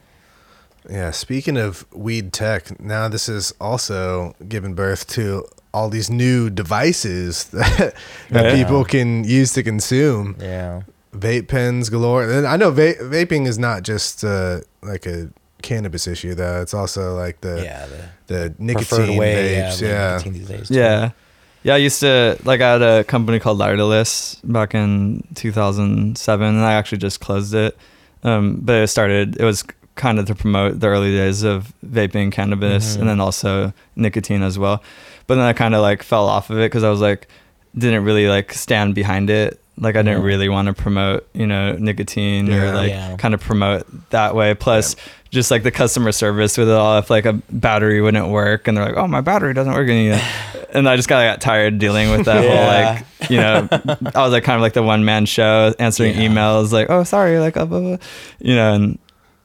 Yeah, 0.89 1.11
speaking 1.11 1.57
of 1.59 1.85
weed 1.93 2.33
tech, 2.33 2.81
now 2.81 3.09
this 3.09 3.29
is 3.29 3.53
also 3.61 4.35
giving 4.49 4.75
birth 4.75 5.07
to 5.09 5.45
all 5.75 5.89
these 5.89 6.11
new 6.11 6.51
devices 6.51 7.45
that, 7.53 7.95
that 8.31 8.45
Yeah. 8.45 8.55
people 8.55 8.85
can 8.85 9.25
use 9.25 9.53
to 9.55 9.63
consume. 9.63 10.37
yeah, 10.41 10.83
Vape 11.15 11.49
pens 11.49 11.91
galore. 11.91 12.23
And 12.25 12.47
I 12.47 12.57
know 12.57 12.71
va- 12.71 12.95
vaping 13.01 13.47
is 13.47 13.59
not 13.59 13.83
just 13.83 14.25
uh, 14.25 14.61
like 14.83 15.07
a 15.07 15.29
cannabis 15.63 16.07
issue, 16.07 16.35
though. 16.35 16.63
It's 16.63 16.73
also 16.75 17.15
like 17.15 17.41
the 17.41 17.63
yeah. 17.65 17.87
The 18.27 18.55
the 18.59 18.75
preferred 18.75 18.99
nicotine 19.01 19.19
way, 19.19 19.57
vapes. 19.57 19.81
yeah, 19.83 19.89
Yeah, 19.89 20.11
nicotine 20.17 20.33
these 20.33 20.49
days, 20.49 20.69
too. 20.69 20.75
Yeah. 20.75 21.11
Yeah, 21.63 21.75
I 21.75 21.77
used 21.77 22.01
to 22.01 22.39
like 22.45 22.61
I 22.63 22.73
had 22.73 22.83
a 22.83 23.05
company 23.05 23.39
called 23.39 23.59
Lighterless 23.59 24.41
back 24.51 24.75
in 24.75 25.23
2007, 25.35 26.47
and 26.47 26.59
I 26.65 26.73
actually 26.73 26.99
just 26.99 27.21
closed 27.21 27.53
it. 27.55 27.77
Um, 28.23 28.57
but 28.63 28.77
it 28.77 28.87
started. 28.89 29.37
It 29.37 29.45
was 29.45 29.63
kind 29.97 30.19
of 30.19 30.27
to 30.27 30.35
promote 30.35 30.81
the 30.81 30.87
early 30.87 31.11
days 31.11 31.43
of 31.43 31.73
vaping 31.87 32.33
cannabis, 32.33 32.97
Mhm. 32.97 33.01
and 33.01 33.09
then 33.11 33.21
also 33.21 33.73
nicotine 33.97 34.43
as 34.43 34.59
well. 34.59 34.83
But 35.27 35.35
then 35.37 35.45
I 35.45 35.53
kind 35.53 35.75
of 35.75 35.83
like 35.83 36.03
fell 36.03 36.27
off 36.29 36.51
of 36.51 36.59
it 36.59 36.63
because 36.71 36.85
I 36.85 36.91
was 36.91 37.01
like, 37.01 37.29
didn't 37.77 38.05
really 38.05 38.29
like 38.29 38.53
stand 38.53 38.95
behind 38.95 39.31
it. 39.31 39.61
Like 39.79 39.97
I 39.97 40.03
didn't 40.03 40.23
Mhm. 40.23 40.27
really 40.27 40.49
want 40.49 40.67
to 40.69 40.75
promote, 40.75 41.27
you 41.35 41.47
know, 41.47 41.73
nicotine 41.79 42.47
Yeah. 42.47 42.57
or 42.71 42.75
like 42.75 42.91
Yeah. 42.91 43.17
kind 43.17 43.33
of 43.35 43.41
promote 43.41 43.87
that 44.11 44.35
way. 44.35 44.55
Plus, 44.55 44.97
just 45.31 45.51
like 45.51 45.63
the 45.63 45.71
customer 45.71 46.13
service 46.13 46.59
with 46.59 46.69
it 46.69 46.75
all. 46.75 46.99
If 46.99 47.09
like 47.11 47.25
a 47.27 47.35
battery 47.51 48.01
wouldn't 48.01 48.29
work, 48.29 48.67
and 48.69 48.77
they're 48.77 48.85
like, 48.85 48.97
"Oh, 48.97 49.07
my 49.07 49.21
battery 49.21 49.55
doesn't 49.55 49.73
work," 49.73 49.89
and, 49.89 49.99
you 50.03 50.11
know, 50.11 50.21
and 50.75 50.89
I 50.89 50.97
just 50.97 51.09
kind 51.09 51.25
of 51.27 51.33
got 51.35 51.41
tired 51.41 51.79
dealing 51.79 52.11
with 52.11 52.25
that 52.27 52.43
Yeah. 52.45 52.51
whole 52.51 52.67
like, 52.67 53.31
you 53.31 53.37
know, 53.37 53.69
I 54.15 54.23
was 54.23 54.33
like 54.33 54.43
kind 54.45 54.57
of 54.57 54.61
like 54.63 54.73
the 54.73 54.83
one 54.83 55.05
man 55.05 55.27
show, 55.27 55.73
answering 55.79 56.17
Yeah. 56.21 56.29
emails, 56.29 56.73
like, 56.73 56.91
"Oh, 56.91 57.05
sorry," 57.05 57.39
like, 57.39 57.55
blah, 57.55 57.65
blah, 57.65 57.79
blah. 57.81 57.97
you 58.41 58.57
know, 58.57 58.75
and 58.75 58.99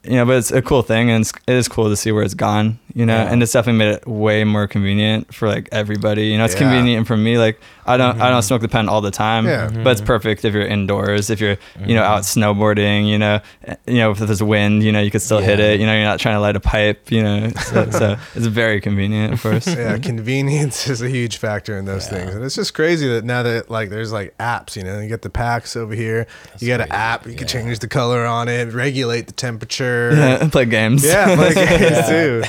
you 0.08 0.16
know, 0.16 0.26
but 0.26 0.38
it's 0.38 0.52
a 0.52 0.62
cool 0.62 0.82
thing, 0.82 1.10
and 1.10 1.22
it's, 1.22 1.34
it 1.48 1.54
is 1.56 1.68
cool 1.68 1.90
to 1.90 1.96
see 1.96 2.12
where 2.12 2.24
it's 2.24 2.34
gone, 2.34 2.80
you 2.94 3.06
know, 3.06 3.16
Yeah. 3.16 3.32
and 3.32 3.42
it's 3.44 3.52
definitely 3.52 3.80
made 3.80 3.94
it 3.96 4.08
way 4.08 4.44
more 4.44 4.68
convenient 4.68 5.34
for 5.34 5.48
like 5.48 5.70
everybody. 5.72 6.28
You 6.28 6.38
know, 6.38 6.46
it's 6.46 6.54
Yeah. 6.54 6.62
convenient 6.62 7.08
for 7.08 7.18
me. 7.18 7.38
Like, 7.38 7.60
I 7.88 7.98
don't, 7.98 8.20
I 8.20 8.30
don't 8.30 8.42
smoke 8.42 8.62
the 8.62 8.68
pen 8.68 8.90
all 8.90 9.02
the 9.02 9.12
time, 9.12 9.46
Yeah. 9.46 9.70
but 9.70 9.92
it's 9.92 10.02
perfect 10.02 10.44
if 10.46 10.54
you're 10.54 10.66
indoors, 10.66 11.30
if 11.30 11.40
you're, 11.40 11.58
you 11.86 11.94
know, 11.96 12.04
out 12.04 12.24
snowboarding, 12.24 13.08
you 13.08 13.18
know, 13.20 13.40
eh, 13.66 13.76
you 13.86 13.98
know, 13.98 14.12
if 14.12 14.18
there's 14.20 14.42
wind, 14.42 14.84
you 14.84 14.92
know, 14.92 15.02
you 15.02 15.12
could 15.12 15.22
still 15.22 15.40
hit 15.40 15.60
it. 15.60 15.80
You 15.80 15.86
know, 15.86 15.94
you're 15.94 16.04
not 16.04 16.20
trying 16.20 16.36
to 16.36 16.40
light 16.40 16.56
a 16.56 16.60
pipe, 16.60 17.12
you 17.12 17.22
know, 17.22 17.50
so, 17.50 17.90
so 17.92 18.18
it's 18.36 18.46
very 18.48 18.82
convenient, 18.82 19.34
of 19.34 19.42
course. 19.44 19.68
yeah, 19.68 19.98
convenience 19.98 20.88
is 20.90 21.02
a 21.02 21.10
huge 21.10 21.38
factor 21.38 21.78
in 21.78 21.86
those 21.86 22.06
Yeah. 22.12 22.18
things, 22.20 22.36
and 22.36 22.44
it's 22.44 22.56
just 22.56 22.74
crazy 22.74 23.08
that 23.10 23.24
now 23.24 23.44
that 23.44 23.70
like 23.70 23.90
there's 23.90 24.12
like 24.12 24.36
apps, 24.40 24.76
you 24.76 24.84
know, 24.84 25.00
you 25.00 25.10
got 25.10 25.22
the 25.22 25.30
packs 25.30 25.76
over 25.76 25.94
here, 25.94 26.26
you 26.60 26.68
got 26.68 26.82
an 26.82 26.92
app, 26.92 27.28
you 27.28 27.36
can 27.36 27.48
change 27.48 27.80
the 27.80 27.88
color 27.88 28.26
on 28.26 28.48
it, 28.48 28.74
regulate 28.74 29.28
the 29.28 29.34
temperature. 29.34 29.95
Yeah, 30.14 30.48
play 30.52 30.66
games. 30.66 31.04
Yeah, 31.06 31.36
play 31.36 31.54
games 31.54 31.82
Yeah. 31.82 32.10
too. 32.10 32.44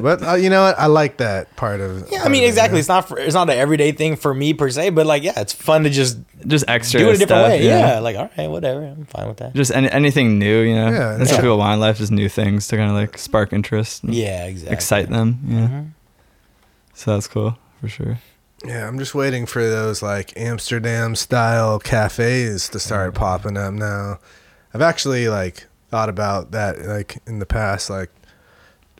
but 0.00 0.22
uh, 0.22 0.34
you 0.34 0.50
know 0.50 0.62
what? 0.62 0.78
I 0.78 0.86
like 0.86 1.16
that 1.18 1.54
part 1.56 1.80
of. 1.80 2.06
Yeah, 2.10 2.22
I 2.22 2.28
mean, 2.28 2.42
of 2.42 2.46
it, 2.46 2.48
exactly. 2.48 2.78
It's 2.78 2.88
not 2.88 3.08
for, 3.08 3.18
it's 3.18 3.34
not 3.34 3.48
an 3.48 3.56
everyday 3.58 3.92
thing 3.92 4.16
for 4.16 4.34
me 4.34 4.52
per 4.54 4.68
se, 4.70 4.90
but 4.90 5.06
like, 5.06 5.22
yeah, 5.22 5.40
it's 5.40 5.52
fun 5.54 5.84
to 5.84 5.90
just 5.90 6.18
just 6.46 6.64
extra. 6.68 7.00
do 7.00 7.08
it 7.08 7.16
a 7.16 7.18
different 7.18 7.28
stuff, 7.46 7.48
way. 7.48 7.64
Yeah. 7.66 7.98
like 8.00 8.16
all 8.16 8.30
right, 8.36 8.48
whatever, 8.50 8.84
I'm 8.84 9.06
fine 9.06 9.26
with 9.28 9.38
that. 9.38 9.54
Just 9.54 9.72
any, 9.72 9.90
anything 9.90 10.38
new, 10.38 10.60
you 10.60 10.74
know. 10.74 10.90
Yeah, 10.90 11.16
That's 11.16 11.30
yeah. 11.30 11.36
what 11.36 11.42
people 11.42 11.58
want 11.58 11.74
in 11.74 11.80
life: 11.80 12.00
is 12.00 12.10
new 12.10 12.28
things 12.28 12.68
to 12.68 12.76
kind 12.76 12.90
of 12.90 12.96
like 12.96 13.16
spark 13.18 13.52
interest, 13.52 14.04
and 14.04 14.14
Yeah, 14.14 14.44
exactly. 14.44 14.74
excite 14.74 15.08
them. 15.08 15.38
You 15.46 15.54
know? 15.60 15.66
Mhm. 15.68 15.90
So 16.94 17.14
that's 17.14 17.26
cool 17.26 17.56
for 17.80 17.88
sure. 17.88 18.18
Yeah, 18.64 18.86
I'm 18.86 18.98
just 18.98 19.14
waiting 19.14 19.46
for 19.46 19.62
those 19.62 20.02
like 20.02 20.32
Amsterdam 20.36 21.14
style 21.16 21.78
cafes 21.78 22.68
to 22.70 22.78
start 22.78 23.12
Mm-hmm. 23.14 23.18
popping 23.22 23.56
up 23.56 23.72
now. 23.74 24.18
I've 24.74 24.82
actually 24.82 25.28
like 25.28 25.66
thought 25.94 26.08
about 26.08 26.50
that 26.50 26.84
like 26.86 27.18
in 27.24 27.38
the 27.38 27.46
past, 27.46 27.88
like 27.88 28.10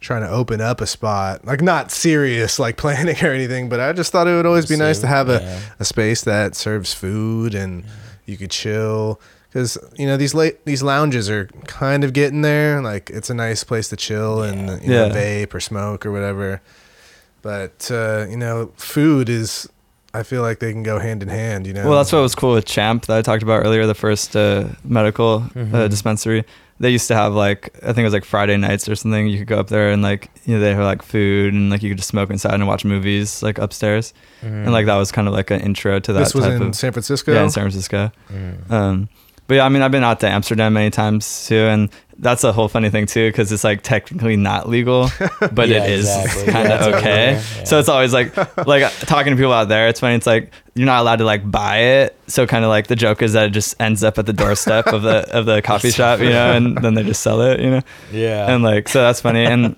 trying 0.01 0.23
to 0.23 0.29
open 0.29 0.61
up 0.61 0.81
a 0.81 0.87
spot, 0.87 1.45
like 1.45 1.61
not 1.61 1.91
serious 1.91 2.61
like 2.61 2.77
planning 2.85 3.17
or 3.25 3.33
anything, 3.33 3.69
but 3.69 3.81
I 3.81 3.93
just 3.93 4.13
thought 4.13 4.29
it 4.29 4.35
would 4.37 4.47
always 4.47 4.67
be 4.67 4.77
nice 4.77 5.01
to 5.01 5.09
have 5.09 5.29
a, 5.29 5.41
Yeah. 5.43 5.61
a 5.81 5.85
space 5.85 6.23
that 6.23 6.55
serves 6.55 6.95
food 6.95 7.53
and 7.57 7.83
you 8.27 8.37
could 8.37 8.53
chill. 8.53 9.21
Cause 9.53 9.77
you 9.97 10.07
know 10.07 10.17
these 10.17 10.35
late 10.35 10.65
these 10.67 10.83
lounges 10.85 11.29
are 11.31 11.47
kind 11.67 12.05
of 12.05 12.13
getting 12.13 12.43
there. 12.43 12.81
Like 12.81 13.11
it's 13.11 13.29
a 13.31 13.35
nice 13.35 13.65
place 13.65 13.89
to 13.89 13.97
chill 13.97 14.43
and 14.43 14.81
you 14.83 14.91
know, 14.91 15.09
vape 15.11 15.53
or 15.55 15.61
smoke 15.61 16.05
or 16.07 16.13
whatever. 16.13 16.61
But 17.43 17.91
uh, 17.91 18.27
you 18.31 18.37
know, 18.37 18.73
food 18.77 19.29
is. 19.29 19.69
I 20.17 20.23
feel 20.23 20.43
like 20.43 20.61
they 20.61 20.71
can 20.73 20.85
go 20.85 21.01
hand 21.01 21.23
in 21.25 21.29
hand. 21.29 21.67
You 21.67 21.73
know. 21.73 21.89
Well, 21.89 21.99
that's 21.99 22.13
what 22.13 22.21
was 22.23 22.35
cool 22.37 22.55
with 22.55 22.67
Champ 22.67 23.07
that 23.07 23.17
I 23.19 23.23
talked 23.23 23.43
about 23.43 23.65
earlier, 23.67 23.85
the 23.87 23.95
first 23.97 24.37
uh, 24.37 24.69
medical 24.85 25.43
uh, 25.57 25.59
Mhm. 25.59 25.91
dispensary. 25.91 26.45
They 26.81 26.91
used 26.91 27.07
to 27.09 27.15
have 27.15 27.33
like 27.35 27.71
I 27.83 27.87
think 27.87 27.99
it 27.99 28.05
was 28.05 28.13
like 28.13 28.25
Friday 28.25 28.57
nights 28.57 28.89
or 28.89 28.97
something. 28.97 29.29
You 29.29 29.39
could 29.39 29.47
go 29.47 29.59
up 29.61 29.69
there 29.69 29.91
and 29.91 30.03
like 30.03 30.29
you 30.45 30.55
know 30.55 30.61
they 30.61 30.75
have 30.75 30.83
like 30.85 31.03
food 31.03 31.55
and 31.55 31.71
like 31.71 31.83
you 31.83 31.91
could 31.91 31.99
just 31.99 32.09
smoke 32.11 32.31
inside 32.31 32.55
and 32.55 32.67
watch 32.67 32.85
movies 32.85 33.43
like 33.43 33.59
upstairs. 33.59 34.13
And 34.43 34.73
like 34.73 34.87
that 34.87 34.97
was 34.97 35.13
kind 35.13 35.29
of 35.29 35.35
like 35.35 35.51
an 35.51 35.61
intro 35.61 36.01
to 36.01 36.13
that 36.13 36.19
This 36.19 36.35
was 36.35 36.47
in 36.47 36.61
of 36.61 36.75
San 36.75 36.93
Francisco. 36.93 37.33
yeah 37.33 37.45
in 37.45 37.51
San 37.51 37.63
Francisco. 37.63 38.11
Mhm. 38.31 38.71
Um, 38.71 39.09
but 39.47 39.55
yeah, 39.57 39.65
I 39.65 39.69
mean, 39.69 39.83
I've 39.83 39.91
been 39.91 40.05
out 40.05 40.21
to 40.21 40.29
Amsterdam 40.29 40.73
many 40.75 40.91
times 40.91 41.47
too, 41.47 41.57
and 41.57 41.91
that's 42.19 42.45
a 42.45 42.53
whole 42.53 42.69
funny 42.69 42.91
thing 42.91 43.07
too, 43.07 43.29
because 43.29 43.51
it's 43.53 43.65
like 43.65 43.83
technically 43.83 44.37
not 44.37 44.69
legal, 44.69 45.09
but 45.53 45.69
Yeah, 45.69 45.85
it 45.85 45.91
is 45.91 46.05
exactly. 46.17 46.53
kind 46.53 46.73
of 46.73 46.81
it's 46.81 46.97
okay. 46.97 47.35
there, 47.35 47.67
So 47.67 47.79
it's 47.79 47.89
always 47.89 48.13
like, 48.13 48.37
like 48.67 48.91
talking 49.01 49.33
to 49.33 49.37
people 49.37 49.53
out 49.53 49.69
there. 49.69 49.89
It's 49.89 50.01
funny. 50.01 50.15
It's 50.15 50.27
like 50.27 50.53
you're 50.75 50.87
not 50.87 51.01
allowed 51.01 51.17
to 51.17 51.25
like 51.25 51.49
buy 51.51 51.79
it. 51.79 52.17
So 52.29 52.47
kind 52.47 52.65
of 52.65 52.69
like 52.69 52.87
the 52.87 52.97
joke 52.97 53.21
is 53.21 53.33
that 53.33 53.47
it 53.49 53.51
just 53.51 53.75
ends 53.81 54.05
up 54.05 54.17
at 54.19 54.27
the 54.27 54.33
doorstep 54.33 54.87
of 54.87 55.03
the 55.03 55.29
of 55.37 55.45
the 55.47 55.61
coffee 55.71 55.91
shop, 55.91 56.21
you 56.21 56.31
know, 56.31 56.53
and 56.53 56.79
then 56.79 56.95
they 56.95 57.03
just 57.03 57.23
sell 57.23 57.41
it, 57.43 57.61
you 57.61 57.71
know, 57.71 57.83
Yeah. 58.13 58.53
and 58.55 58.63
like 58.63 58.89
so 58.89 59.03
that's 59.03 59.21
funny. 59.21 59.45
And 59.45 59.77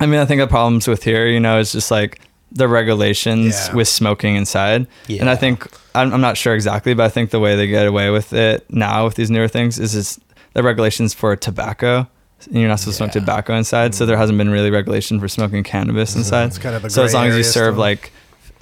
I 0.00 0.06
mean, 0.06 0.20
I 0.20 0.24
think 0.26 0.40
the 0.40 0.46
problems 0.48 0.86
with 0.88 1.02
here, 1.04 1.26
you 1.28 1.40
know, 1.40 1.58
is 1.58 1.72
just 1.72 1.90
like 1.90 2.20
the 2.50 2.68
regulations 2.68 3.68
Yeah. 3.68 3.74
with 3.74 3.88
smoking 3.88 4.36
inside. 4.36 4.86
And 5.08 5.28
I 5.28 5.36
think 5.36 5.66
I'm, 5.94 6.12
I'm 6.12 6.20
not 6.20 6.36
sure 6.36 6.54
exactly, 6.54 6.94
but 6.94 7.04
I 7.04 7.08
think 7.08 7.30
the 7.30 7.40
way 7.40 7.56
they 7.56 7.66
get 7.66 7.86
away 7.86 8.10
with 8.10 8.32
it 8.32 8.64
now 8.70 9.04
with 9.04 9.14
these 9.16 9.30
newer 9.30 9.48
things 9.48 9.78
is 9.78 9.94
is 9.94 10.18
the 10.54 10.62
regulations 10.62 11.14
for 11.14 11.36
tobacco. 11.36 12.08
You're 12.50 12.68
not 12.68 12.78
supposed 12.78 12.98
to 12.98 13.04
smoke 13.04 13.12
tobacco 13.12 13.54
inside, 13.56 13.94
so 13.94 14.06
there 14.06 14.16
hasn't 14.16 14.38
been 14.38 14.48
really 14.48 14.70
regulation 14.70 15.18
for 15.18 15.28
smoking 15.28 15.64
cannabis 15.64 16.10
mm-hmm. 16.10 16.20
inside. 16.20 16.44
It's 16.46 16.58
kind 16.58 16.76
of 16.76 16.84
a 16.84 16.90
So 16.90 17.02
as 17.02 17.12
long 17.12 17.26
as 17.26 17.36
you 17.36 17.42
serve 17.42 17.74
still. 17.74 17.80
like 17.80 18.12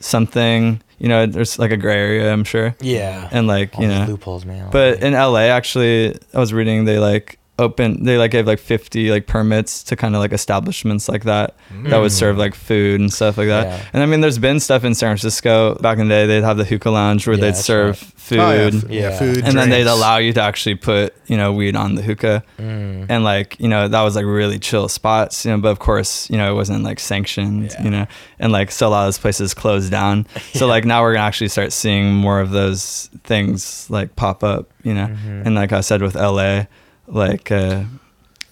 something, 0.01 0.81
you 0.99 1.09
know, 1.09 1.27
there's 1.27 1.59
like 1.59 1.71
a 1.71 1.77
gray 1.77 1.99
area, 1.99 2.33
I'm 2.33 2.45
sure, 2.45 2.75
yeah. 2.81 3.29
and 3.31 3.47
like 3.47 3.77
All 3.77 3.83
you 3.83 3.89
know, 3.89 4.07
loopholes, 4.07 4.45
man. 4.45 4.71
but 4.71 5.03
in 5.03 5.13
LA, 5.13 5.49
actually, 5.49 6.19
I 6.35 6.39
was 6.39 6.53
reading 6.53 6.87
they 6.87 6.99
like 6.99 7.39
open 7.59 8.05
they 8.05 8.19
like 8.19 8.31
gave 8.33 8.47
like 8.47 8.59
50 8.59 9.11
like 9.11 9.27
permits 9.27 9.83
to 9.85 9.97
kind 9.97 10.15
of 10.15 10.21
like 10.21 10.33
establishments 10.33 11.09
like 11.09 11.25
that 11.25 11.55
that 11.85 11.99
would 11.99 12.13
serve 12.13 12.37
like 12.37 12.55
food 12.55 13.01
and 13.01 13.11
stuff 13.13 13.39
like 13.39 13.49
that. 13.49 13.67
Yeah. 13.67 13.85
And 13.95 14.03
I 14.03 14.07
mean, 14.07 14.21
there's 14.21 14.39
been 14.39 14.61
stuff 14.61 14.85
in 14.85 14.95
San 14.95 15.09
Francisco 15.17 15.75
back 15.77 15.99
in 15.99 16.09
the 16.09 16.15
day. 16.15 16.27
They'd 16.27 16.45
have 16.45 16.59
the 16.59 16.65
hookah 16.65 16.91
lounge 16.91 17.27
where 17.27 17.35
Yeah, 17.37 17.41
they'd 17.47 17.57
serve 17.57 18.01
right. 18.03 18.13
food. 18.21 18.39
Oh, 18.41 18.51
yeah, 18.53 18.67
f- 18.67 18.73
yeah, 18.91 19.01
Yeah. 19.11 19.19
food, 19.19 19.45
and 19.45 19.57
then 19.57 19.71
they'd 19.71 19.87
allow 19.87 20.19
you 20.19 20.33
to 20.35 20.43
actually 20.43 20.75
put 20.75 21.15
you 21.27 21.37
know 21.39 21.53
weed 21.53 21.77
on 21.77 21.95
the 21.95 22.03
hookah 22.03 22.43
Mm. 22.61 23.07
and 23.09 23.25
like 23.25 23.59
you 23.59 23.69
know 23.69 23.89
that 23.89 24.03
was 24.03 24.17
like 24.17 24.25
really 24.27 24.59
chill 24.59 24.89
spots 24.89 25.45
you 25.45 25.51
know 25.51 25.59
but 25.59 25.69
of 25.71 25.79
course 25.79 26.29
you 26.31 26.37
know 26.37 26.51
it 26.53 26.55
wasn't 26.55 26.85
like 26.85 27.01
sanctioned 27.01 27.71
Yeah. 27.73 27.83
you 27.85 27.91
know 27.91 28.07
and 28.39 28.53
like 28.53 28.71
so 28.71 28.87
a 28.87 28.91
lot 28.91 29.01
of 29.03 29.07
those 29.09 29.19
places 29.19 29.55
closed 29.55 29.91
down 29.91 30.27
so 30.55 30.67
like 30.67 30.85
now 30.85 31.03
we're 31.03 31.15
gonna 31.15 31.27
actually 31.27 31.49
start 31.49 31.73
seeing 31.73 32.13
more 32.15 32.41
of 32.41 32.51
those 32.51 33.11
things 33.25 33.87
like 33.91 34.15
pop 34.17 34.45
up 34.45 34.71
you 34.85 34.95
know 34.95 35.07
Mhm. 35.09 35.47
and 35.47 35.55
like 35.57 35.73
i 35.73 35.81
said 35.81 36.01
with 36.03 36.15
la 36.15 36.65
like 37.09 37.51
uh 37.51 37.85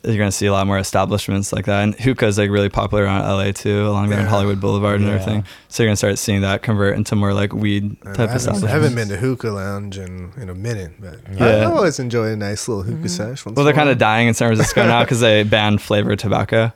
you're 0.06 0.18
gonna 0.18 0.30
see 0.30 0.44
a 0.44 0.52
lot 0.52 0.66
more 0.66 0.76
establishments 0.78 1.50
like 1.50 1.64
that, 1.64 1.82
and 1.82 1.94
hookah 1.94 2.26
is 2.26 2.36
like 2.36 2.50
really 2.50 2.68
popular 2.68 3.04
around 3.04 3.22
LA 3.22 3.52
too, 3.52 3.86
along 3.88 4.10
there 4.10 4.18
in 4.18 4.24
Yeah. 4.26 4.30
Hollywood 4.30 4.60
Boulevard 4.60 5.00
and 5.00 5.08
Yeah. 5.08 5.14
everything. 5.14 5.44
So 5.68 5.82
you're 5.82 5.88
gonna 5.88 5.96
start 5.96 6.18
seeing 6.18 6.42
that 6.42 6.62
convert 6.62 6.96
into 6.98 7.16
more 7.16 7.32
like 7.32 7.54
weed 7.54 7.96
type 8.14 8.28
I 8.28 8.32
haven't, 8.32 8.64
I 8.64 8.68
haven't 8.68 8.94
been 8.94 9.08
to 9.08 9.16
hookah 9.16 9.48
lounge 9.50 9.96
in, 9.96 10.30
in 10.36 10.50
a 10.50 10.54
minute, 10.54 10.92
but 11.00 11.20
I, 11.26 11.32
Yeah. 11.38 11.46
I 11.62 11.64
always 11.72 11.98
enjoy 11.98 12.26
a 12.32 12.36
nice 12.36 12.68
little 12.68 12.82
hookah 12.82 12.98
Mm-hmm. 12.98 13.06
sesh. 13.06 13.46
once 13.46 13.56
Well, 13.56 13.64
they're 13.64 13.72
kind 13.72 13.88
of 13.88 13.96
dying 13.96 14.28
in 14.28 14.34
San 14.34 14.48
Francisco 14.48 14.86
now 14.86 15.02
because 15.04 15.20
they 15.20 15.42
banned 15.42 15.80
flavored 15.80 16.18
tobacco. 16.18 16.70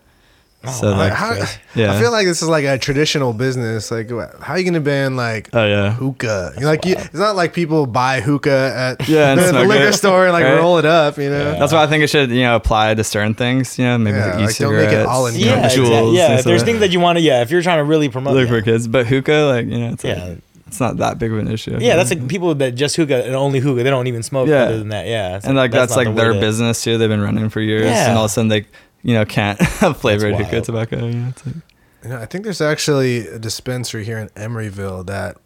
Oh, 0.64 0.72
so 0.72 0.90
wow. 0.90 0.98
like, 0.98 1.11
Like, 1.11 1.12
how, 1.12 1.34
yeah. 1.76 1.92
I 1.96 2.00
feel 2.00 2.11
like 2.11 2.26
this 2.26 2.42
is 2.42 2.48
like 2.48 2.64
a 2.64 2.76
traditional 2.78 3.32
business. 3.32 3.92
Like, 3.92 4.11
how 4.11 4.54
are 4.54 4.59
you 4.59 4.64
gonna 4.64 4.80
ban 4.80 5.14
like 5.14 5.48
oh 5.52 5.64
yeah, 5.64 5.92
hookah? 5.92 6.52
You 6.56 6.62
know, 6.62 6.66
like, 6.66 6.84
you, 6.84 6.96
it's 6.96 7.14
not 7.14 7.36
like 7.36 7.54
people 7.54 7.86
buy 7.86 8.20
hookah 8.20 8.72
at 8.98 9.09
Yeah, 9.09 9.34
the, 9.36 9.52
the 9.52 9.64
liquor 9.64 9.92
store 9.92 10.24
and 10.24 10.32
like 10.32 10.44
right? 10.44 10.56
roll 10.56 10.78
it 10.78 10.84
up. 10.84 11.16
You 11.16 11.30
know, 11.30 11.52
that's 11.52 11.72
why 11.72 11.84
I 11.84 11.86
think 11.86 12.02
it 12.02 12.09
should 12.09 12.30
you 12.30 12.42
know 12.42 12.56
apply 12.56 12.94
to 12.94 13.04
certain 13.04 13.34
things. 13.34 13.78
You 13.78 13.84
know, 13.84 13.98
maybe 13.98 14.16
Yeah, 14.18 14.34
like 14.36 14.46
like, 14.46 14.56
don't 14.56 14.72
make 14.74 14.80
it 14.80 14.86
e-cigarettes, 14.88 15.09
all 15.09 15.26
in- 15.28 15.36
Yeah, 15.36 15.68
Juuls 15.68 15.78
exactly. 15.90 16.16
yeah. 16.16 16.38
If 16.38 16.44
there's 16.44 16.62
things 16.64 16.80
that 16.80 16.90
you 16.90 16.98
want 16.98 17.18
to, 17.18 17.22
yeah, 17.22 17.42
if 17.42 17.52
you're 17.52 17.62
trying 17.62 17.78
to 17.78 17.84
really 17.84 18.09
promote, 18.09 18.34
Look 18.34 18.48
yeah. 18.48 18.54
for 18.56 18.62
kids, 18.62 18.88
but 18.88 19.06
hookah, 19.06 19.32
like 19.52 19.66
you 19.66 19.78
know, 19.78 19.92
it's 19.92 20.02
like, 20.02 20.16
Yeah. 20.16 20.34
it's 20.66 20.80
not 20.80 20.96
that 20.96 21.20
big 21.20 21.30
of 21.32 21.38
an 21.38 21.46
issue. 21.52 21.78
Yeah, 21.80 21.94
that's 21.94 22.11
like 22.11 22.26
people 22.26 22.52
that 22.56 22.74
just 22.74 22.96
hookah 22.96 23.24
and 23.26 23.36
only 23.36 23.61
hookah. 23.61 23.84
They 23.84 23.90
don't 23.90 24.09
even 24.09 24.24
smoke 24.24 24.48
Yeah. 24.48 24.64
other 24.64 24.78
than 24.78 24.88
that. 24.88 25.06
Yeah, 25.06 25.36
It's 25.36 25.46
and 25.46 25.56
like 25.56 25.70
that's, 25.70 25.94
not 25.94 26.04
like 26.04 26.16
their 26.16 26.32
business 26.34 26.82
too. 26.82 26.98
They've 26.98 27.09
been 27.09 27.20
running 27.22 27.48
for 27.48 27.61
years, 27.61 27.84
Yeah. 27.84 28.09
and 28.09 28.18
all 28.18 28.24
of 28.24 28.30
a 28.30 28.34
sudden 28.34 28.48
they, 28.48 28.66
you 29.03 29.14
know, 29.14 29.24
can't 29.24 29.61
have 29.80 29.96
flavored 29.99 30.34
That's 30.34 30.44
hookah 30.51 30.53
wild. 30.57 30.64
tobacco. 30.64 31.07
You 31.07 31.12
know, 31.14 31.28
it's 31.28 31.46
like, 31.46 31.57
You 32.05 32.09
know, 32.11 32.18
I 32.18 32.26
think 32.26 32.44
there's 32.44 32.61
actually 32.61 33.26
a 33.28 33.38
dispensary 33.38 34.05
here 34.05 34.18
in 34.18 34.28
Emeryville 34.30 35.07
that 35.07 35.36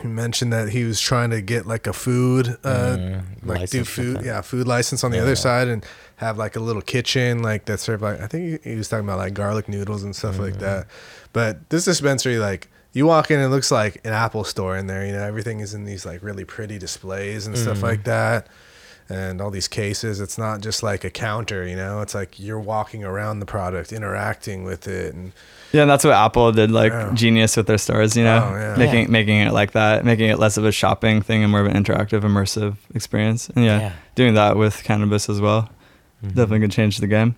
he 0.00 0.08
mentioned 0.08 0.52
that 0.52 0.70
he 0.70 0.84
was 0.84 1.00
trying 1.00 1.30
to 1.30 1.40
get 1.40 1.66
like 1.66 1.86
a 1.86 1.92
food, 1.92 2.56
uh, 2.64 2.96
Mm, 2.98 3.22
like 3.44 3.70
do 3.70 3.78
license 3.78 3.88
food, 3.88 4.22
yeah, 4.24 4.40
food 4.40 4.66
license 4.66 5.04
on 5.04 5.12
the 5.12 5.18
Yeah. 5.18 5.22
other 5.22 5.36
side 5.36 5.68
and 5.68 5.84
have 6.16 6.36
like 6.36 6.56
a 6.56 6.60
little 6.60 6.82
kitchen 6.82 7.42
like 7.42 7.66
that 7.66 7.78
serve 7.80 8.02
like 8.02 8.20
I 8.20 8.26
think 8.26 8.62
he, 8.64 8.70
he 8.70 8.76
was 8.76 8.88
talking 8.88 9.04
about 9.04 9.18
like 9.18 9.34
garlic 9.34 9.68
noodles 9.68 10.02
and 10.02 10.14
stuff 10.16 10.38
like 10.38 10.54
Mm-hmm. 10.54 10.60
that. 10.62 10.86
But 11.32 11.70
this 11.70 11.84
dispensary, 11.84 12.38
like 12.38 12.68
you 12.92 13.06
walk 13.06 13.30
in, 13.30 13.38
it 13.40 13.48
looks 13.48 13.70
like 13.70 14.00
an 14.04 14.12
Apple 14.12 14.44
store 14.44 14.76
in 14.76 14.86
there. 14.88 15.04
You 15.06 15.12
know, 15.12 15.22
everything 15.22 15.60
is 15.60 15.74
in 15.74 15.84
these 15.84 16.04
like 16.04 16.22
really 16.22 16.44
pretty 16.44 16.78
displays 16.78 17.46
and 17.46 17.54
Mm-hmm. 17.54 17.62
stuff 17.64 17.82
like 17.82 18.02
that. 18.04 18.48
And 19.10 19.40
all 19.42 19.50
these 19.50 19.68
cases, 19.68 20.18
it's 20.18 20.38
not 20.38 20.62
just 20.62 20.82
like 20.82 21.04
a 21.04 21.10
counter, 21.10 21.66
you 21.68 21.76
know. 21.76 22.00
It's 22.00 22.14
like 22.14 22.40
you're 22.40 22.58
walking 22.58 23.04
around 23.04 23.40
the 23.40 23.46
product, 23.46 23.92
interacting 23.92 24.64
with 24.64 24.88
it, 24.88 25.14
and 25.14 25.32
yeah, 25.72 25.82
and 25.82 25.90
that's 25.90 26.04
what 26.04 26.14
Apple 26.14 26.52
did, 26.52 26.70
like 26.70 26.92
Yeah. 26.92 27.10
genius 27.12 27.54
with 27.56 27.66
their 27.66 27.76
stores. 27.76 28.16
You 28.16 28.24
know, 28.24 28.50
Oh, 28.50 28.56
yeah. 28.56 28.76
making 28.78 29.02
Yeah. 29.02 29.08
making 29.10 29.40
it 29.40 29.52
like 29.52 29.72
that, 29.72 30.04
making 30.06 30.30
it 30.30 30.38
less 30.38 30.56
of 30.56 30.64
a 30.64 30.72
shopping 30.72 31.20
thing 31.20 31.42
and 31.42 31.50
more 31.50 31.60
of 31.60 31.66
an 31.66 31.74
interactive, 31.74 32.22
immersive 32.22 32.76
experience. 32.94 33.50
And 33.54 33.64
yeah, 33.64 33.78
Yeah. 33.80 33.92
doing 34.14 34.34
that 34.34 34.56
with 34.56 34.82
cannabis 34.84 35.28
as 35.28 35.38
well 35.40 35.68
Mhm. 36.24 36.28
definitely 36.30 36.60
could 36.60 36.70
change 36.72 36.96
the 36.98 37.06
game. 37.06 37.34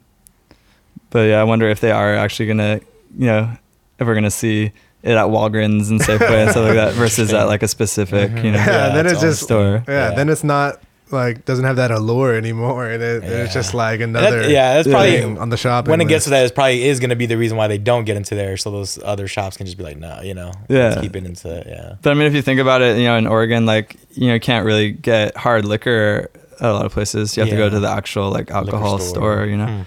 But 1.11 1.29
yeah, 1.31 1.41
I 1.41 1.45
wonder 1.45 1.69
if 1.69 1.81
they 1.81 1.91
are 1.91 2.15
actually 2.15 2.47
gonna, 2.47 2.81
you 3.19 3.27
know, 3.27 3.51
if 3.99 4.07
we're 4.07 4.15
gonna 4.15 4.31
see 4.31 4.73
it 5.03 5.13
at 5.17 5.27
Walgreens 5.27 5.89
and 5.91 6.01
Safeway 6.01 6.43
and 6.45 6.51
stuff 6.51 6.65
like 6.67 6.75
that 6.75 6.93
versus 7.03 7.33
at 7.33 7.45
like 7.49 7.63
a 7.63 7.69
specific, 7.69 8.31
you 8.45 8.53
know, 8.53 8.59
yeah, 8.59 8.91
then 8.91 9.07
it's 9.07 9.15
it's 9.15 9.23
just 9.23 9.43
store. 9.43 9.83
Yeah, 9.89 10.11
Yeah. 10.11 10.15
then 10.15 10.29
it's 10.29 10.45
not 10.45 10.81
like 11.13 11.45
doesn't 11.45 11.65
have 11.65 11.77
that 11.77 11.91
allure 11.91 12.35
anymore, 12.35 12.87
and 12.87 13.03
it, 13.03 13.23
it's 13.25 13.55
just 13.55 13.75
like 13.75 14.01
another 14.01 14.43
that- 14.43 14.51
yeah, 14.51 14.75
that's 14.75 14.89
probably 14.89 15.21
thing 15.21 15.39
on 15.39 15.51
the 15.51 15.57
shop. 15.57 15.87
when 15.89 16.01
it 16.01 16.09
gets 16.09 16.25
to 16.25 16.31
that, 16.31 16.45
it 16.47 16.55
probably 16.55 16.85
is 16.85 16.99
going 17.01 17.11
to 17.11 17.17
be 17.17 17.27
the 17.27 17.39
reason 17.39 17.57
why 17.57 17.69
they 17.69 17.79
don't 17.79 18.05
get 18.05 18.17
into 18.17 18.35
there. 18.35 18.57
So 18.57 18.71
those 18.71 18.99
other 19.05 19.29
shops 19.29 19.57
can 19.57 19.67
just 19.67 19.79
be 19.79 19.85
like, 19.85 19.99
no, 19.99 20.21
you 20.23 20.35
know, 20.35 20.51
Yeah. 20.69 20.89
let's 20.89 21.01
keep 21.01 21.15
it 21.15 21.25
into 21.25 21.63
yeah. 21.67 21.95
But 22.03 22.11
I 22.11 22.15
mean, 22.15 22.27
if 22.27 22.35
you 22.35 22.43
think 22.43 22.59
about 22.61 22.83
it, 22.83 22.99
you 22.99 23.05
know, 23.05 23.17
in 23.17 23.27
Oregon, 23.27 23.67
like 23.67 23.97
you 24.15 24.29
know, 24.29 24.35
you 24.35 24.41
can't 24.41 24.67
really 24.67 24.93
get 24.93 25.37
hard 25.37 25.65
liquor 25.65 26.31
at 26.61 26.65
a 26.71 26.73
lot 26.73 26.87
of 26.87 26.93
places. 26.93 27.37
You 27.37 27.43
have 27.43 27.51
to 27.51 27.57
go 27.57 27.69
to 27.71 27.79
the 27.81 27.89
actual 27.89 28.31
like 28.31 28.51
alcohol 28.51 28.99
store. 28.99 29.45
you 29.47 29.57
know, 29.57 29.67
Hmm. 29.67 29.83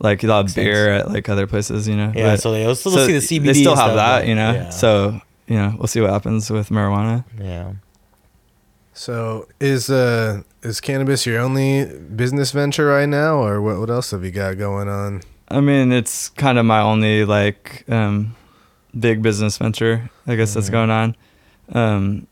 like 0.00 0.22
you'll 0.22 0.34
have 0.34 0.46
Makes 0.46 0.54
beer 0.54 0.90
at 0.92 1.08
like 1.10 1.28
other 1.28 1.46
places. 1.46 1.86
You 1.86 1.96
know, 1.96 2.12
Yeah, 2.16 2.32
But- 2.32 2.40
so 2.40 2.50
they'll 2.52 2.74
still 2.74 2.92
see 2.92 3.12
the 3.12 3.20
CBD. 3.20 3.44
They 3.46 3.54
still 3.54 3.76
have 3.76 3.92
stuff, 3.92 3.96
that, 3.96 4.20
but- 4.22 4.28
you 4.28 4.34
know. 4.34 4.52
yeah. 4.54 4.70
So 4.70 5.20
you 5.46 5.56
know, 5.56 5.74
we'll 5.78 5.86
see 5.86 6.00
what 6.00 6.10
happens 6.10 6.50
with 6.50 6.70
marijuana. 6.70 7.24
yeah. 7.40 7.72
So 8.94 9.48
is 9.60 9.90
uh 9.90 10.42
is 10.62 10.80
cannabis 10.80 11.26
your 11.26 11.40
only 11.40 11.84
business 12.14 12.52
venture 12.52 12.86
right 12.86 13.08
now, 13.08 13.36
or 13.36 13.60
what? 13.60 13.78
What 13.80 13.90
else 13.90 14.12
have 14.12 14.24
you 14.24 14.30
got 14.30 14.56
going 14.56 14.88
on? 14.88 15.22
I 15.48 15.60
mean, 15.60 15.92
it's 15.92 16.28
kind 16.30 16.58
of 16.58 16.64
my 16.64 16.80
only 16.80 17.24
like 17.24 17.84
um, 17.88 18.34
big 18.98 19.20
business 19.20 19.58
venture, 19.58 20.10
I 20.26 20.36
guess 20.36 20.54
that's 20.54 20.68
Mhm. 20.68 20.72
going 20.72 20.90
on. 20.90 21.16
Um, 21.72 22.26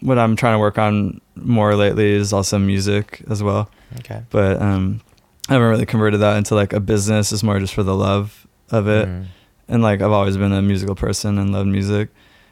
what 0.00 0.18
I'm 0.18 0.36
trying 0.36 0.54
to 0.54 0.58
work 0.58 0.78
on 0.78 1.20
more 1.34 1.74
lately 1.74 2.12
is 2.12 2.32
also 2.32 2.58
music 2.58 3.22
as 3.28 3.42
well, 3.42 3.68
Okay. 4.00 4.22
but 4.30 4.60
um, 4.62 5.00
I 5.48 5.54
haven't 5.54 5.68
really 5.68 5.86
converted 5.86 6.20
that 6.20 6.36
into 6.36 6.54
like 6.54 6.72
a 6.72 6.80
business. 6.80 7.32
It's 7.32 7.42
more 7.42 7.58
just 7.58 7.74
for 7.74 7.82
the 7.82 7.94
love 7.94 8.46
of 8.70 8.88
it, 8.88 9.08
Mm. 9.08 9.24
and 9.68 9.82
like 9.82 10.00
I've 10.00 10.12
always 10.12 10.36
been 10.36 10.52
a 10.52 10.62
musical 10.62 10.94
person 10.94 11.36
and 11.38 11.52
loved 11.52 11.68
music, 11.68 12.08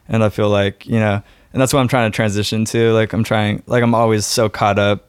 and 0.08 0.22
I 0.24 0.28
feel 0.28 0.48
like 0.50 0.86
you 0.86 0.98
know, 0.98 1.22
and 1.54 1.60
that's 1.62 1.72
what 1.72 1.78
I'm 1.80 1.88
trying 1.88 2.10
to 2.10 2.14
transition 2.14 2.64
to. 2.66 2.92
Like 2.92 3.12
I'm 3.12 3.22
trying, 3.24 3.62
like 3.66 3.82
I'm 3.82 3.94
always 3.94 4.26
so 4.26 4.48
caught 4.48 4.78
up 4.78 5.06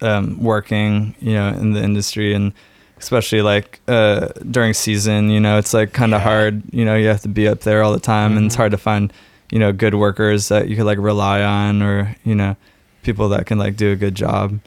um, 0.00 0.42
working, 0.42 1.14
you 1.20 1.32
know, 1.34 1.48
in 1.48 1.72
the 1.72 1.82
industry 1.82 2.32
and 2.32 2.52
especially 2.98 3.42
like 3.42 3.80
uh, 3.88 4.28
during 4.50 4.72
season, 4.72 5.30
you 5.30 5.40
know, 5.40 5.58
it's 5.58 5.74
like 5.74 5.92
kind 5.92 6.14
of 6.14 6.20
Yeah. 6.20 6.24
hard, 6.28 6.62
you 6.72 6.84
know, 6.84 6.94
you 6.94 7.08
have 7.08 7.22
to 7.22 7.28
be 7.28 7.48
up 7.48 7.60
there 7.60 7.82
all 7.82 7.92
the 7.92 7.98
time 7.98 8.36
and 8.36 8.46
it's 8.46 8.54
Mhm. 8.54 8.58
hard 8.58 8.70
to 8.70 8.78
find, 8.78 9.12
you 9.50 9.58
know, 9.58 9.72
good 9.72 9.94
workers 9.96 10.48
that 10.48 10.68
you 10.68 10.76
could 10.76 10.86
like 10.86 10.98
rely 10.98 11.42
on 11.42 11.82
or, 11.82 12.14
you 12.24 12.34
know, 12.36 12.56
people 13.02 13.28
that 13.30 13.44
can 13.46 13.58
like 13.58 13.76
do 13.76 13.90
a 13.90 13.96
good 13.96 14.14
job. 14.14 14.60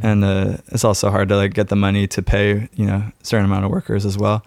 And 0.00 0.24
uh, 0.24 0.58
it's 0.68 0.84
also 0.84 1.10
hard 1.10 1.28
to 1.30 1.36
like 1.36 1.54
get 1.54 1.68
the 1.68 1.76
money 1.76 2.06
to 2.06 2.22
pay, 2.22 2.68
you 2.76 2.86
know, 2.86 3.02
a 3.20 3.24
certain 3.24 3.46
amount 3.46 3.64
of 3.64 3.72
workers 3.72 4.06
as 4.06 4.16
well. 4.16 4.44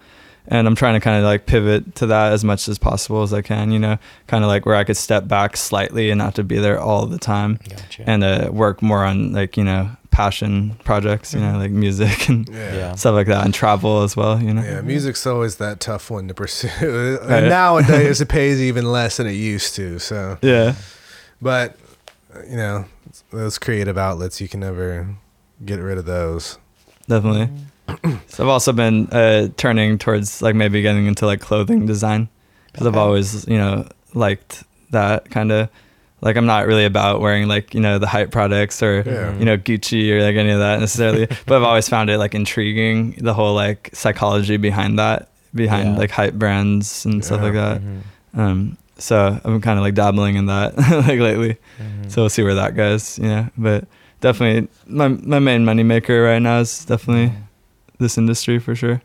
And 0.48 0.66
I'm 0.66 0.74
trying 0.74 0.94
to 0.94 1.00
kind 1.00 1.16
of 1.18 1.24
like 1.24 1.46
pivot 1.46 1.94
to 1.96 2.06
that 2.06 2.32
as 2.32 2.44
much 2.44 2.68
as 2.68 2.78
possible 2.78 3.22
as 3.22 3.32
I 3.32 3.42
can, 3.42 3.72
you 3.72 3.78
know, 3.78 3.98
kind 4.26 4.44
of 4.44 4.48
like 4.48 4.64
where 4.66 4.76
I 4.76 4.84
could 4.84 4.96
step 4.96 5.26
back 5.26 5.56
slightly 5.56 6.10
and 6.10 6.18
not 6.18 6.34
to 6.36 6.44
be 6.44 6.58
there 6.58 6.80
all 6.80 7.06
the 7.06 7.18
time 7.18 7.58
Gotcha. 7.68 8.04
and 8.08 8.22
uh, 8.24 8.48
work 8.52 8.82
more 8.82 9.04
on 9.04 9.32
like 9.32 9.56
you 9.56 9.64
know 9.64 9.90
passion 10.10 10.74
projects 10.82 11.34
you 11.34 11.40
know 11.40 11.58
like 11.58 11.70
music 11.70 12.28
and 12.30 12.48
Yeah. 12.48 12.74
yeah. 12.74 12.94
stuff 12.94 13.12
like 13.14 13.26
that 13.26 13.44
and 13.44 13.52
travel 13.52 14.02
as 14.02 14.16
well 14.16 14.40
you 14.42 14.54
know 14.54 14.62
Yeah, 14.62 14.80
music's 14.80 15.26
always 15.26 15.56
that 15.56 15.78
tough 15.78 16.10
one 16.10 16.26
to 16.28 16.34
pursue. 16.34 16.68
Right. 16.68 17.20
and 17.38 17.48
nowadays, 17.50 18.20
it 18.22 18.28
pays 18.40 18.60
even 18.62 18.90
less 18.90 19.18
than 19.18 19.26
it 19.26 19.32
used 19.32 19.74
to. 19.76 19.98
So, 19.98 20.38
yeah 20.42 20.74
but 21.42 21.76
you 22.48 22.56
know, 22.56 22.84
those 23.30 23.58
creative 23.58 23.98
outlets, 23.98 24.40
you 24.40 24.48
can 24.48 24.60
never 24.60 25.08
get 25.64 25.80
rid 25.80 25.98
of 25.98 26.04
those. 26.06 26.58
definitely 27.08 27.50
so 28.26 28.42
i've 28.44 28.48
also 28.48 28.72
been 28.72 29.06
uh, 29.12 29.48
turning 29.56 29.98
towards 29.98 30.42
like 30.42 30.54
maybe 30.54 30.82
getting 30.82 31.06
into 31.06 31.26
like 31.26 31.40
clothing 31.40 31.86
design 31.86 32.28
because 32.72 32.86
i've 32.86 32.96
always 32.96 33.46
you 33.48 33.56
know 33.56 33.86
liked 34.14 34.64
that 34.90 35.30
kind 35.30 35.52
of 35.52 35.68
like 36.20 36.36
i'm 36.36 36.46
not 36.46 36.66
really 36.66 36.84
about 36.84 37.20
wearing 37.20 37.46
like 37.48 37.74
you 37.74 37.80
know 37.80 37.98
the 37.98 38.06
hype 38.06 38.30
products 38.30 38.82
or 38.82 39.02
Yeah. 39.06 39.36
you 39.38 39.44
know 39.44 39.56
gucci 39.56 40.10
or 40.10 40.22
like 40.22 40.36
any 40.36 40.50
of 40.50 40.58
that 40.58 40.80
necessarily 40.80 41.26
but 41.46 41.56
i've 41.56 41.62
always 41.62 41.88
found 41.88 42.10
it 42.10 42.18
like 42.18 42.34
intriguing 42.34 43.12
the 43.18 43.34
whole 43.34 43.54
like 43.54 43.90
psychology 43.92 44.56
behind 44.56 44.98
that 44.98 45.28
behind 45.54 45.92
Yeah. 45.92 45.98
like 45.98 46.10
hype 46.10 46.34
brands 46.34 47.04
and 47.06 47.24
stuff 47.24 47.40
like 47.42 47.54
that 47.54 47.80
Mhm. 47.80 48.00
Um, 48.38 48.76
so 48.98 49.40
I'm 49.44 49.62
kind 49.62 49.78
of 49.78 49.82
like 49.82 49.94
dabbling 49.94 50.36
in 50.36 50.44
that 50.46 50.76
like 51.06 51.20
lately. 51.20 51.56
Mhm. 51.80 52.10
So 52.10 52.20
we'll 52.22 52.28
see 52.28 52.42
where 52.42 52.54
that 52.54 52.74
goes. 52.76 53.18
You 53.18 53.28
know, 53.28 53.48
but 53.56 53.84
definitely 54.20 54.68
my 54.86 55.08
my 55.08 55.38
main 55.38 55.64
money 55.64 55.82
maker 55.82 56.22
right 56.22 56.40
now 56.42 56.60
is 56.60 56.84
definitely 56.84 57.32
this 57.98 58.18
industry 58.18 58.58
for 58.58 58.74
sure. 58.74 59.02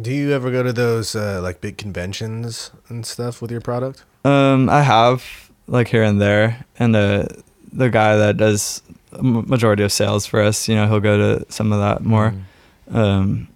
Do 0.00 0.12
you 0.12 0.32
ever 0.32 0.50
go 0.50 0.62
to 0.62 0.72
those 0.72 1.14
uh, 1.14 1.40
like 1.42 1.60
big 1.60 1.78
conventions 1.78 2.72
and 2.88 3.06
stuff 3.06 3.40
with 3.40 3.50
your 3.50 3.60
product? 3.60 4.04
Um, 4.24 4.68
I 4.68 4.82
have 4.82 5.50
like 5.68 5.88
here 5.88 6.02
and 6.02 6.20
there, 6.20 6.64
and 6.78 6.94
the 6.94 7.42
the 7.72 7.88
guy 7.88 8.16
that 8.16 8.36
does 8.36 8.82
majority 9.20 9.82
of 9.82 9.92
sales 9.92 10.26
for 10.26 10.40
us, 10.40 10.68
you 10.68 10.74
know, 10.74 10.86
he'll 10.88 11.00
go 11.00 11.16
to 11.38 11.52
some 11.52 11.72
of 11.72 11.78
that 11.80 12.04
more. 12.04 12.34
Mhm. 12.90 12.94
Um, 12.96 13.48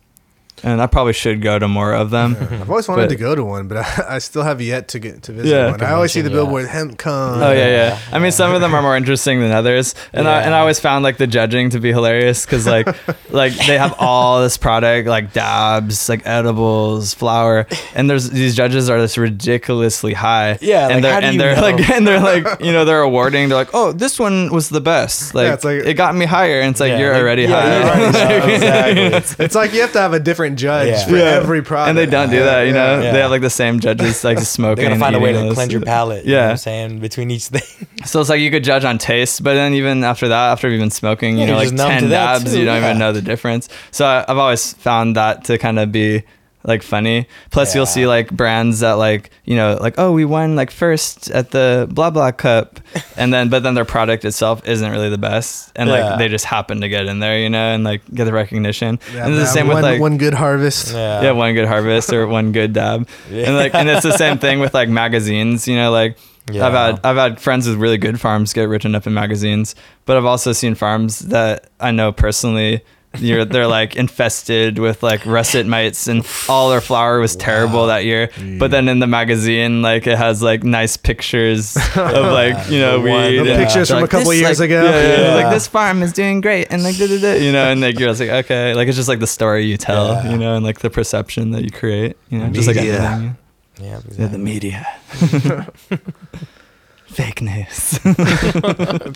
and 0.66 0.82
I 0.82 0.86
probably 0.86 1.12
should 1.14 1.40
go 1.40 1.58
to 1.58 1.68
more 1.68 1.94
of 1.94 2.10
them. 2.10 2.36
Yeah. 2.38 2.48
I've 2.60 2.70
always 2.70 2.88
wanted 2.88 3.02
But- 3.04 3.08
to 3.10 3.16
go 3.16 3.34
to 3.34 3.44
one, 3.44 3.68
but 3.68 3.78
I, 3.78 4.04
I 4.16 4.18
still 4.18 4.42
have 4.42 4.60
yet 4.60 4.88
to 4.88 4.98
get 4.98 5.22
to 5.24 5.32
visit 5.32 5.50
Yeah. 5.54 5.70
one. 5.70 5.82
I 5.82 5.92
always 5.92 6.12
see 6.12 6.20
the 6.20 6.28
Convention, 6.28 6.52
billboard 6.68 6.98
HempCon. 6.98 7.36
Oh 7.42 7.52
yeah, 7.52 7.58
yeah. 7.58 7.76
Yeah, 7.76 7.98
I 8.12 8.18
mean, 8.18 8.32
some 8.32 8.52
of 8.54 8.60
them 8.60 8.74
are 8.74 8.82
more 8.82 8.96
interesting 8.96 9.40
than 9.40 9.52
others, 9.52 9.94
and 10.12 10.26
I 10.28 10.42
and 10.42 10.54
I 10.54 10.60
always 10.60 10.80
found 10.80 11.02
like 11.04 11.16
the 11.18 11.26
judging 11.26 11.70
to 11.70 11.80
be 11.80 11.92
hilarious 11.92 12.44
because 12.44 12.66
like 12.66 12.86
like 13.30 13.54
they 13.66 13.78
have 13.78 13.94
all 13.98 14.42
this 14.42 14.56
product 14.58 15.08
like 15.08 15.32
dabs, 15.32 16.08
like 16.08 16.26
edibles, 16.26 17.14
flour, 17.14 17.66
and 17.94 18.10
there's 18.10 18.30
these 18.30 18.54
judges 18.56 18.90
are 18.90 19.00
this 19.00 19.16
ridiculously 19.16 20.12
high. 20.14 20.58
Yeah, 20.60 20.88
and 20.88 20.94
like, 20.94 21.02
they're 21.02 21.22
and 21.22 21.40
they're 21.40 21.56
know? 21.56 21.62
like 21.62 21.90
and 21.90 22.06
they're 22.06 22.20
like 22.20 22.60
you 22.60 22.72
know 22.72 22.84
they're 22.84 23.02
awarding. 23.02 23.48
They're 23.48 23.58
like, 23.58 23.74
oh, 23.74 23.92
this 23.92 24.18
one 24.18 24.50
was 24.52 24.68
the 24.68 24.80
best. 24.80 25.34
Like, 25.34 25.52
it's 25.52 25.64
like- 25.64 25.84
it 25.84 25.94
got 25.94 26.14
me 26.14 26.24
higher, 26.26 26.60
and 26.60 26.70
it's 26.70 26.80
like 26.80 26.90
Yeah, 26.90 26.98
you're 26.98 27.12
like- 27.12 27.22
already 27.22 27.42
yeah, 27.42 27.48
high. 27.60 27.76
you're 27.78 27.88
already 27.88 28.18
high, 28.66 28.94
exactly. 29.04 29.44
It's 29.44 29.54
like 29.54 29.72
you 29.72 29.80
have 29.82 29.92
to 29.92 30.00
have 30.00 30.12
a 30.12 30.20
different 30.20 30.55
judge 30.56 30.88
Yeah. 30.88 31.06
for 31.06 31.16
Yeah. 31.16 31.24
every 31.40 31.62
product. 31.62 31.90
and 31.90 31.98
they 31.98 32.06
don't 32.06 32.30
do 32.30 32.40
that, 32.44 32.62
you 32.66 32.72
know. 32.72 33.00
Yeah. 33.00 33.12
They 33.12 33.20
have 33.20 33.30
like 33.30 33.42
the 33.42 33.50
same 33.50 33.78
judges, 33.80 34.24
like 34.28 34.38
just 34.38 34.52
smoking. 34.52 34.76
They're 34.82 34.90
gonna 34.90 35.00
find 35.00 35.14
a 35.16 35.20
way 35.20 35.32
to 35.32 35.54
cleanse 35.54 35.72
your 35.72 35.82
palate. 35.82 36.24
You 36.24 36.32
know 36.32 36.38
what 36.38 36.44
Yeah. 36.44 36.50
I'm 36.50 36.56
saying 36.56 36.98
between 37.00 37.30
each 37.30 37.46
thing. 37.46 37.86
So 38.04 38.20
it's 38.20 38.28
like 38.30 38.40
you 38.40 38.50
could 38.50 38.62
judge 38.62 38.84
on 38.84 38.98
taste, 38.98 39.42
but 39.42 39.54
then 39.54 39.72
even 39.74 40.04
after 40.04 40.28
that, 40.28 40.52
after 40.52 40.68
you've 40.68 40.80
been 40.80 40.90
smoking, 40.90 41.38
Yeah, 41.38 41.44
you 41.46 41.50
know, 41.50 41.56
like 41.56 41.64
just 41.70 41.74
numb 41.74 41.88
to 41.90 42.00
ten 42.00 42.08
that 42.10 42.38
dabs, 42.40 42.52
too, 42.52 42.58
you 42.60 42.64
don't 42.64 42.80
yeah. 42.80 42.88
even 42.88 42.98
know 42.98 43.12
the 43.12 43.22
difference. 43.22 43.68
So 43.90 44.06
I've 44.06 44.38
always 44.38 44.74
found 44.74 45.16
that 45.16 45.44
to 45.44 45.58
kind 45.58 45.78
of 45.78 45.90
be 45.90 46.22
like 46.66 46.82
funny. 46.82 47.26
Plus, 47.50 47.74
you'll 47.74 47.86
see 47.86 48.06
like 48.06 48.30
brands 48.30 48.80
that 48.80 48.94
like 48.98 49.30
you 49.44 49.56
know 49.56 49.78
like 49.80 49.94
oh 49.98 50.12
we 50.12 50.24
won 50.26 50.56
like 50.56 50.70
first 50.70 51.30
at 51.30 51.52
the 51.52 51.86
blah 51.90 52.10
blah 52.10 52.32
cup, 52.32 52.80
and 53.16 53.32
then 53.32 53.48
but 53.48 53.62
then 53.62 53.74
their 53.74 53.84
product 53.86 54.24
itself 54.24 54.66
isn't 54.68 54.90
really 54.90 55.08
the 55.08 55.16
best, 55.18 55.72
and 55.76 55.88
Yeah. 55.88 56.10
like 56.10 56.18
they 56.18 56.28
just 56.28 56.44
happen 56.44 56.80
to 56.82 56.88
get 56.88 57.06
in 57.06 57.20
there, 57.20 57.38
you 57.38 57.48
know, 57.48 57.72
and 57.74 57.84
like 57.84 58.02
get 58.12 58.24
the 58.24 58.32
recognition. 58.32 58.98
Yeah, 59.14 59.24
and 59.26 59.34
it's 59.34 59.44
the 59.44 59.54
same 59.54 59.66
one, 59.68 59.76
with 59.76 59.84
like 59.84 60.00
one 60.00 60.18
good 60.18 60.34
harvest. 60.34 60.92
Yeah. 60.92 61.22
yeah, 61.22 61.30
one 61.32 61.54
good 61.54 61.68
harvest 61.68 62.12
or 62.12 62.26
one 62.26 62.52
good 62.52 62.72
dab, 62.72 63.08
Yeah. 63.30 63.46
and 63.46 63.56
like 63.56 63.74
and 63.74 63.88
it's 63.88 64.02
the 64.02 64.18
same 64.18 64.38
thing 64.38 64.58
with 64.60 64.74
like 64.74 64.88
magazines. 64.88 65.66
You 65.68 65.76
know, 65.76 65.90
like 65.92 66.18
Yeah. 66.50 66.66
I've 66.66 66.72
had 66.74 67.00
I've 67.04 67.16
had 67.16 67.40
friends 67.40 67.68
with 67.68 67.76
really 67.78 67.98
good 67.98 68.20
farms 68.20 68.52
get 68.52 68.68
written 68.68 68.94
up 68.94 69.06
in 69.06 69.14
magazines, 69.14 69.74
but 70.04 70.16
I've 70.16 70.24
also 70.26 70.52
seen 70.52 70.74
farms 70.74 71.20
that 71.30 71.70
I 71.80 71.90
know 71.92 72.12
personally. 72.12 72.82
You're, 73.18 73.44
they're 73.44 73.66
like 73.66 73.96
infested 73.96 74.78
with 74.78 75.02
like 75.02 75.24
russet 75.26 75.66
mites 75.66 76.06
and 76.08 76.26
all 76.48 76.70
their 76.70 76.80
flour 76.80 77.18
was 77.20 77.36
terrible 77.36 77.86
that 77.86 78.04
year. 78.04 78.30
But 78.58 78.70
then 78.70 78.88
in 78.88 78.98
the 78.98 79.06
magazine, 79.06 79.82
like 79.82 80.06
it 80.06 80.16
has 80.18 80.42
like 80.42 80.64
nice 80.64 80.96
pictures 80.96 81.76
of 81.76 81.96
like 81.96 82.68
you 82.70 82.78
know 82.78 82.98
The 83.00 83.04
weed. 83.04 83.38
the 83.38 83.52
and- 83.54 83.62
pictures 83.64 83.88
they're 83.88 83.96
from 83.98 84.04
a 84.04 84.08
couple 84.08 84.30
"This, 84.30 84.40
years 84.40 84.60
like- 84.60 84.70
ago." 84.70 84.84
Yeah, 84.84 84.90
yeah, 85.00 85.20
Yeah. 85.28 85.34
like 85.44 85.54
this 85.54 85.66
farm 85.66 86.02
is 86.02 86.12
doing 86.12 86.40
great 86.40 86.68
and 86.70 86.82
like 86.82 86.96
da, 86.96 87.06
da, 87.06 87.18
da, 87.20 87.32
you 87.34 87.52
know, 87.52 87.70
and 87.70 87.80
like 87.80 87.98
you're 87.98 88.08
just 88.08 88.20
like 88.20 88.30
okay, 88.44 88.74
like 88.74 88.88
it's 88.88 88.96
just 88.96 89.08
like 89.08 89.20
the 89.20 89.26
story 89.26 89.64
you 89.66 89.76
tell, 89.76 90.08
Yeah. 90.14 90.30
you 90.32 90.38
know, 90.38 90.54
and 90.56 90.64
like 90.64 90.80
the 90.80 90.90
perception 90.90 91.50
that 91.52 91.62
you 91.64 91.70
create, 91.70 92.16
you 92.30 92.38
know, 92.38 92.48
just 92.50 92.66
like 92.66 92.76
Media. 92.76 93.00
anything. 93.00 93.36
Yeah, 93.78 94.00
Yeah, 94.18 94.26
the 94.28 94.38
media. 94.38 94.86
Fake 97.06 97.40
news. 97.42 97.98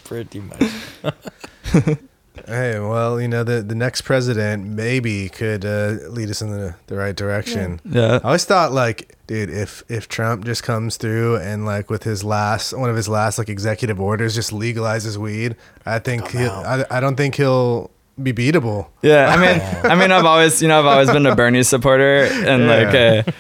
pretty 0.05 0.41
much. 0.41 1.97
Hey, 2.47 2.79
well, 2.79 3.21
you 3.21 3.29
know, 3.29 3.45
the, 3.45 3.63
the 3.63 3.75
next 3.75 4.03
president 4.03 4.65
maybe 4.67 5.29
could 5.29 5.65
uh, 5.65 5.97
lead 6.09 6.31
us 6.31 6.43
in 6.43 6.51
the, 6.51 6.75
the 6.87 6.97
right 6.97 7.15
direction. 7.15 7.81
yeah. 7.85 8.21
I 8.23 8.27
always 8.27 8.45
thought, 8.45 8.73
like, 8.73 9.17
dude, 9.27 9.51
if 9.51 9.83
if 9.89 10.09
Trump 10.09 10.45
just 10.45 10.63
comes 10.63 10.97
through 10.97 11.37
and 11.37 11.65
like 11.65 11.91
with 11.91 12.03
his 12.05 12.25
last 12.25 12.73
one 12.77 12.91
of 12.91 12.97
his 12.97 13.09
last 13.09 13.39
like 13.39 13.49
executive 13.49 14.01
orders 14.01 14.35
just 14.35 14.51
legalizes 14.53 15.17
weed, 15.17 15.57
I 15.87 15.99
think 15.99 16.27
Come 16.29 16.41
he'll, 16.41 16.51
out. 16.51 16.87
I, 16.91 16.99
I 16.99 17.01
don't 17.01 17.17
think 17.17 17.35
he'll 17.37 17.91
be 18.23 18.33
beatable. 18.33 18.89
Yeah, 19.03 19.29
I 19.29 19.37
mean, 19.37 19.61
I 19.91 19.95
mean, 19.95 20.11
I've 20.11 20.25
always, 20.27 20.61
you 20.61 20.69
know, 20.69 20.79
I've 20.81 20.87
always 20.87 21.11
been 21.11 21.25
a 21.27 21.35
Bernie 21.35 21.63
supporter, 21.63 22.25
and 22.25 22.67
like, 22.67 22.95
uh, 22.95 23.33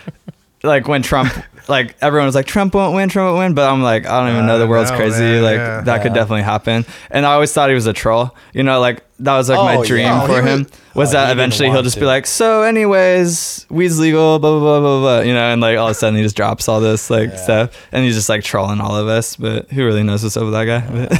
like 0.62 0.88
when 0.88 1.02
Trump, 1.02 1.32
like 1.70 1.96
everyone 2.02 2.26
was 2.26 2.34
like, 2.34 2.46
Trump 2.46 2.74
won't 2.74 2.94
win, 2.94 3.08
Trump 3.08 3.28
won't 3.28 3.38
win, 3.38 3.54
but 3.54 3.70
I'm 3.70 3.82
like, 3.82 4.04
I 4.06 4.20
don't 4.24 4.34
even 4.34 4.46
know, 4.46 4.58
the 4.58 4.66
world's 4.66 4.90
know, 4.90 4.96
crazy, 4.98 5.22
man, 5.22 5.42
like 5.42 5.56
yeah. 5.56 5.80
that 5.82 6.02
could 6.02 6.12
definitely 6.12 6.42
happen, 6.42 6.84
and 7.10 7.24
I 7.24 7.32
always 7.34 7.52
thought 7.52 7.68
he 7.70 7.74
was 7.74 7.86
a 7.86 7.92
troll, 7.92 8.34
you 8.52 8.62
know, 8.62 8.80
like 8.80 9.04
that 9.20 9.36
was 9.36 9.48
like 9.50 9.58
my 9.58 9.76
Oh, 9.76 9.84
dream 9.84 10.06
yeah. 10.06 10.22
Oh, 10.22 10.26
for 10.26 10.42
he 10.42 10.48
him 10.48 10.58
was- 10.64 10.70
was 10.94 11.08
Oh, 11.10 11.12
that 11.12 11.26
he 11.26 11.32
eventually 11.32 11.70
he'll 11.70 11.82
just 11.82 11.94
to. 11.94 12.00
be 12.00 12.06
like, 12.06 12.26
so 12.26 12.62
anyways, 12.62 13.66
weed's 13.70 14.00
legal, 14.00 14.38
blah 14.38 14.50
blah 14.58 14.60
blah 14.60 14.80
blah 14.80 15.00
blah, 15.00 15.20
you 15.20 15.32
know, 15.34 15.52
and 15.52 15.60
like 15.60 15.78
all 15.78 15.86
of 15.86 15.92
a 15.92 15.94
sudden 15.94 16.16
he 16.16 16.22
just 16.22 16.36
drops 16.36 16.68
all 16.68 16.80
this 16.80 17.10
like 17.10 17.30
Yeah. 17.30 17.36
stuff, 17.36 17.88
and 17.92 18.04
he's 18.04 18.14
just 18.16 18.28
like 18.28 18.42
trolling 18.42 18.80
all 18.80 18.96
of 18.96 19.06
us, 19.08 19.36
but 19.36 19.70
who 19.70 19.84
really 19.84 20.02
knows 20.02 20.22
what's 20.24 20.36
up 20.36 20.44
with 20.44 20.52
that 20.54 20.64
guy? 20.64 20.80
But, 20.90 21.10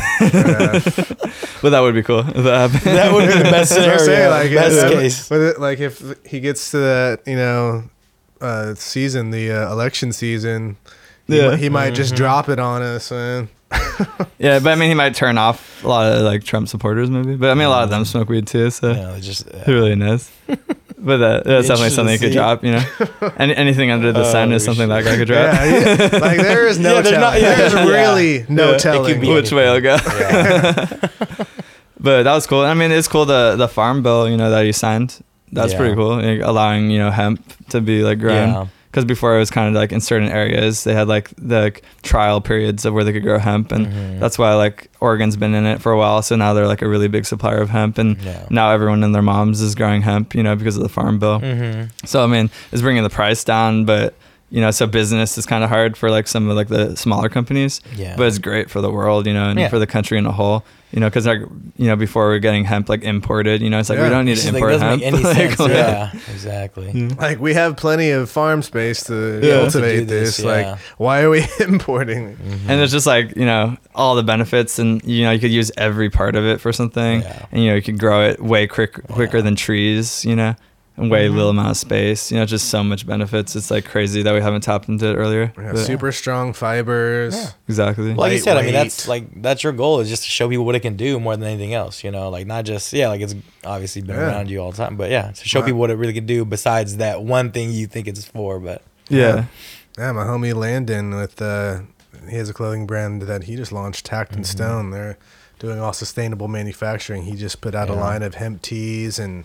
but 1.63 1.71
that 1.71 1.81
would 1.81 1.95
be 1.95 2.03
cool 2.03 2.21
if 2.21 2.35
that 2.45 2.71
happened. 2.71 2.97
That 2.97 3.13
would 3.13 3.29
be 3.29 3.39
the 3.39 3.45
best 3.45 3.71
That's 3.75 3.81
what 3.87 3.91
I'm 3.91 3.99
scenario. 3.99 4.31
saying, 4.31 4.31
like, 4.31 4.51
best 4.55 4.77
yeah, 4.77 5.01
case. 5.01 5.29
But 5.29 5.41
it, 5.41 5.61
like 5.61 5.79
if 5.81 6.03
he 6.27 6.41
gets 6.41 6.71
to 6.73 6.79
that, 6.79 7.21
you 7.27 7.37
know, 7.37 7.85
uh, 8.41 8.75
season, 8.75 9.31
the 9.31 9.51
uh, 9.53 9.73
election 9.73 10.13
season, 10.13 10.77
he, 11.27 11.37
Yeah. 11.39 11.51
mi- 11.51 11.57
he 11.57 11.69
might 11.69 11.95
just 11.95 12.15
Mhm. 12.15 12.17
drop 12.19 12.49
it 12.49 12.59
on 12.59 12.83
us, 12.83 13.11
man. 13.11 13.49
Yeah, 14.39 14.59
but 14.59 14.71
I 14.71 14.75
mean, 14.77 14.89
he 14.89 14.95
might 14.95 15.15
turn 15.15 15.37
off 15.37 15.85
a 15.85 15.89
lot 15.89 16.11
of 16.13 16.23
like 16.23 16.43
Trump 16.45 16.69
supporters, 16.69 17.11
maybe. 17.11 17.37
But 17.37 17.51
I 17.51 17.55
mean, 17.55 17.67
a 17.67 17.71
lot 17.71 17.85
of 17.85 17.91
them 17.91 18.05
smoke 18.07 18.29
weed 18.31 18.47
too, 18.47 18.71
so 18.71 18.89
You 18.89 18.95
know, 18.95 19.15
it's 19.15 19.27
just 19.27 19.49
who 19.67 19.75
really 19.75 19.95
knows? 19.95 20.31
But 20.99 21.23
uh, 21.23 21.43
that's 21.45 21.69
definitely 21.69 21.91
something 21.91 22.13
he 22.13 22.19
could 22.19 22.33
drop. 22.33 22.65
You 22.65 22.73
know, 22.73 22.85
Any, 23.37 23.55
anything 23.57 23.91
under 23.91 24.13
the 24.13 24.25
sun 24.25 24.53
Oh, 24.53 24.57
is 24.57 24.65
something 24.65 24.89
that 24.89 25.05
guy 25.05 25.17
could 25.17 25.29
drop. 25.29 25.55
Yeah, 25.55 25.65
yeah. 25.65 26.19
like 26.19 26.39
there 26.41 26.67
is 26.67 26.79
no 26.79 26.95
Yeah, 26.97 27.03
there's 27.03 27.15
telling. 27.15 27.21
not- 27.21 27.41
yeah, 27.41 27.55
there's 27.57 27.73
yeah. 27.75 27.85
really 27.87 28.45
no 28.49 28.63
Yeah. 28.65 28.69
It 28.71 28.73
could 28.73 28.81
telling. 28.83 29.21
be- 29.21 29.33
Which 29.35 29.53
way 29.53 29.67
it'll 29.67 29.81
go? 29.83 29.97
Yeah. 30.19 30.87
But 32.03 32.23
that 32.23 32.33
was 32.35 32.47
cool. 32.47 32.61
I 32.63 32.73
mean, 32.75 32.91
it's 32.93 33.09
cool 33.09 33.27
the 33.27 33.57
the 33.57 33.69
farm 33.69 34.03
bill, 34.03 34.29
you 34.29 34.37
know, 34.39 34.51
that 34.51 34.65
he 34.65 34.73
signed. 34.73 35.21
That's 35.53 35.73
Yeah. 35.73 35.79
pretty 35.79 35.95
cool, 35.95 36.17
like, 36.17 36.41
allowing 36.43 36.91
you 36.91 36.99
know 36.99 37.11
hemp 37.11 37.41
to 37.71 37.81
be 37.81 38.03
like 38.03 38.19
grown. 38.21 38.49
Yeah. 38.51 38.67
Because 38.91 39.05
before 39.05 39.37
it 39.37 39.39
was 39.39 39.51
kind 39.51 39.69
of 39.69 39.81
like 39.81 39.93
in 39.93 40.01
certain 40.01 40.29
areas 40.29 40.83
they 40.83 40.95
had 40.95 41.07
like 41.07 41.31
the 41.39 41.61
like, 41.61 41.83
trial 42.03 42.41
periods 42.41 42.85
of 42.85 42.93
where 42.93 43.05
they 43.05 43.13
could 43.13 43.23
grow 43.23 43.39
hemp, 43.39 43.71
and 43.71 43.87
Mhm. 43.87 44.19
that's 44.19 44.37
why 44.37 44.55
like 44.55 44.91
Oregon's 45.01 45.37
been 45.37 45.55
in 45.55 45.65
it 45.65 45.81
for 45.81 45.93
a 45.93 45.97
while. 45.99 46.23
So 46.23 46.35
now 46.35 46.55
they're 46.55 46.67
like 46.67 46.83
a 46.83 46.89
really 46.89 47.07
big 47.07 47.25
supplier 47.25 47.59
of 47.61 47.71
hemp, 47.71 47.99
and 47.99 48.17
Yeah. 48.21 48.43
now 48.51 48.71
everyone 48.73 49.05
and 49.05 49.15
their 49.15 49.23
moms 49.23 49.61
is 49.61 49.77
growing 49.77 50.03
hemp, 50.03 50.35
you 50.35 50.43
know, 50.43 50.57
because 50.57 50.77
of 50.77 50.83
the 50.83 50.89
farm 50.89 51.19
bill. 51.21 51.39
Mm-hmm. 51.41 51.83
So 52.05 52.25
I 52.25 52.27
mean, 52.27 52.51
it's 52.73 52.83
bringing 52.83 53.05
the 53.05 53.11
price 53.11 53.45
down, 53.45 53.85
but 53.85 54.15
you 54.51 54.61
know, 54.61 54.71
so 54.71 54.87
business 54.87 55.39
is 55.39 55.47
kind 55.47 55.63
of 55.65 55.71
hard 55.71 55.97
for 55.97 56.11
like 56.11 56.27
some 56.29 56.49
of 56.51 56.57
like 56.57 56.69
the 56.69 56.97
smaller 56.97 57.29
companies, 57.29 57.81
Yeah. 57.97 58.17
but 58.17 58.27
it's 58.27 58.39
great 58.39 58.69
for 58.71 58.81
the 58.81 58.91
world, 58.91 59.27
you 59.27 59.33
know, 59.35 59.49
and 59.51 59.59
Yeah. 59.59 59.69
for 59.69 59.79
the 59.79 59.87
country 59.87 60.19
in 60.19 60.27
a 60.27 60.33
whole. 60.33 60.65
You 60.93 60.99
know, 60.99 61.07
because 61.09 61.25
like 61.25 61.39
you 61.77 61.87
know, 61.87 61.95
before 61.95 62.27
we're 62.27 62.41
getting 62.41 62.65
hemp 62.65 62.89
like 62.89 63.05
imported, 63.05 63.63
you 63.63 63.71
know, 63.71 63.79
it's 63.79 63.89
like 63.89 64.01
we 64.01 64.09
don't 64.09 64.25
need 64.25 64.33
It's 64.33 64.41
to 64.47 64.51
just, 64.51 64.55
like, 64.61 64.73
import 64.73 64.81
hemp. 64.83 65.01
make 65.03 65.13
any 65.15 65.23
Like, 65.23 65.57
sense. 65.57 65.71
yeah. 65.71 66.11
yeah, 66.13 66.21
exactly. 66.35 66.91
Hmm. 66.91 67.09
Like 67.17 67.39
we 67.39 67.55
have 67.55 67.77
plenty 67.77 68.11
of 68.11 68.29
farm 68.29 68.61
space 68.63 69.05
to 69.05 69.39
Yeah. 69.41 69.61
cultivate 69.61 70.01
To 70.01 70.05
this, 70.07 70.37
this. 70.39 70.45
yeah. 70.45 70.51
Like, 70.73 70.79
why 70.99 71.21
are 71.23 71.31
we 71.31 71.45
importing? 71.61 72.35
Mm-hmm. 72.35 72.71
And 72.71 72.81
it's 72.81 72.91
just 72.93 73.07
like 73.07 73.37
you 73.37 73.45
know 73.47 73.77
all 73.95 74.17
the 74.17 74.25
benefits, 74.25 74.81
and 74.81 75.01
you 75.05 75.23
know 75.25 75.31
you 75.31 75.39
could 75.39 75.53
use 75.53 75.71
every 75.79 76.11
part 76.11 76.35
of 76.35 76.45
it 76.45 76.61
for 76.61 76.73
something, 76.73 77.23
Yeah. 77.23 77.47
and 77.53 77.63
you 77.63 77.69
know 77.71 77.77
you 77.77 77.83
could 77.83 78.01
grow 78.01 78.27
it 78.29 78.43
way 78.43 78.67
quick, 78.67 78.95
quicker 79.07 79.37
Yeah. 79.39 79.45
than 79.45 79.55
trees, 79.55 80.25
you 80.25 80.35
know, 80.35 80.57
and 81.01 81.11
way 81.11 81.29
little 81.29 81.51
amount 81.51 81.71
of 81.71 81.77
space. 81.77 82.31
You 82.31 82.39
know, 82.39 82.45
just 82.47 82.69
so 82.69 82.85
much 82.85 83.07
benefits. 83.07 83.57
It's 83.57 83.71
like 83.71 83.85
crazy 83.85 84.23
that 84.23 84.35
we 84.35 84.41
haven't 84.41 84.61
tapped 84.63 84.89
into 84.89 85.07
it 85.11 85.15
earlier. 85.17 85.53
We 85.57 85.65
have 85.65 85.75
but- 85.75 85.85
super 85.87 86.13
strong 86.13 86.53
fibers. 86.53 87.35
Yeah. 87.35 87.51
exactly. 87.69 88.15
Like 88.15 88.33
you 88.33 88.39
said, 88.39 88.57
I 88.57 88.63
mean, 88.63 88.73
that's 88.73 89.09
like 89.09 89.43
that's 89.43 89.63
your 89.63 89.73
goal 89.73 90.01
is 90.01 90.09
just 90.09 90.25
to 90.25 90.31
show 90.31 90.49
people 90.49 90.65
what 90.65 90.75
it 90.75 90.81
can 90.81 90.97
do 90.97 91.19
more 91.19 91.37
than 91.37 91.49
anything 91.49 91.75
else. 91.75 92.05
You 92.05 92.11
know, 92.11 92.29
like 92.31 92.47
not 92.47 92.65
just 92.65 92.93
yeah, 92.93 93.09
like 93.09 93.21
it's 93.21 93.35
obviously 93.65 94.03
been 94.03 94.17
Yeah. 94.17 94.29
around 94.29 94.51
you 94.51 94.59
all 94.61 94.71
the 94.71 94.77
time, 94.77 94.97
but 94.97 95.11
yeah, 95.11 95.31
to 95.33 95.49
show 95.49 95.61
Right. 95.61 95.67
people 95.67 95.81
what 95.81 95.91
it 95.91 95.97
really 95.97 96.13
can 96.15 96.27
do 96.27 96.45
besides 96.45 96.97
that 96.99 97.23
one 97.23 97.51
thing 97.53 97.71
you 97.71 97.87
think 97.87 98.07
it's 98.09 98.25
for. 98.25 98.59
But 98.61 98.83
yeah. 99.09 99.45
Yeah, 99.99 100.13
my 100.13 100.25
homie 100.25 100.55
Landon 100.55 101.15
with 101.17 101.43
uh, 101.43 101.81
he 102.29 102.37
has 102.37 102.49
a 102.49 102.55
clothing 102.55 102.87
brand 102.87 103.23
that 103.23 103.45
he 103.45 103.57
just 103.57 103.73
launched, 103.73 104.07
Tact 104.07 104.35
and 104.37 104.45
Mhm. 104.45 104.49
Stone. 104.49 104.91
They're 104.91 105.19
doing 105.59 105.79
all 105.81 105.93
sustainable 105.93 106.49
manufacturing. 106.49 107.25
He 107.25 107.35
just 107.37 107.61
put 107.61 107.75
out 107.75 107.91
a 107.91 107.93
Yeah. 107.93 108.01
line 108.01 108.23
of 108.23 108.35
hemp 108.37 108.63
teas 108.63 109.19
and 109.19 109.45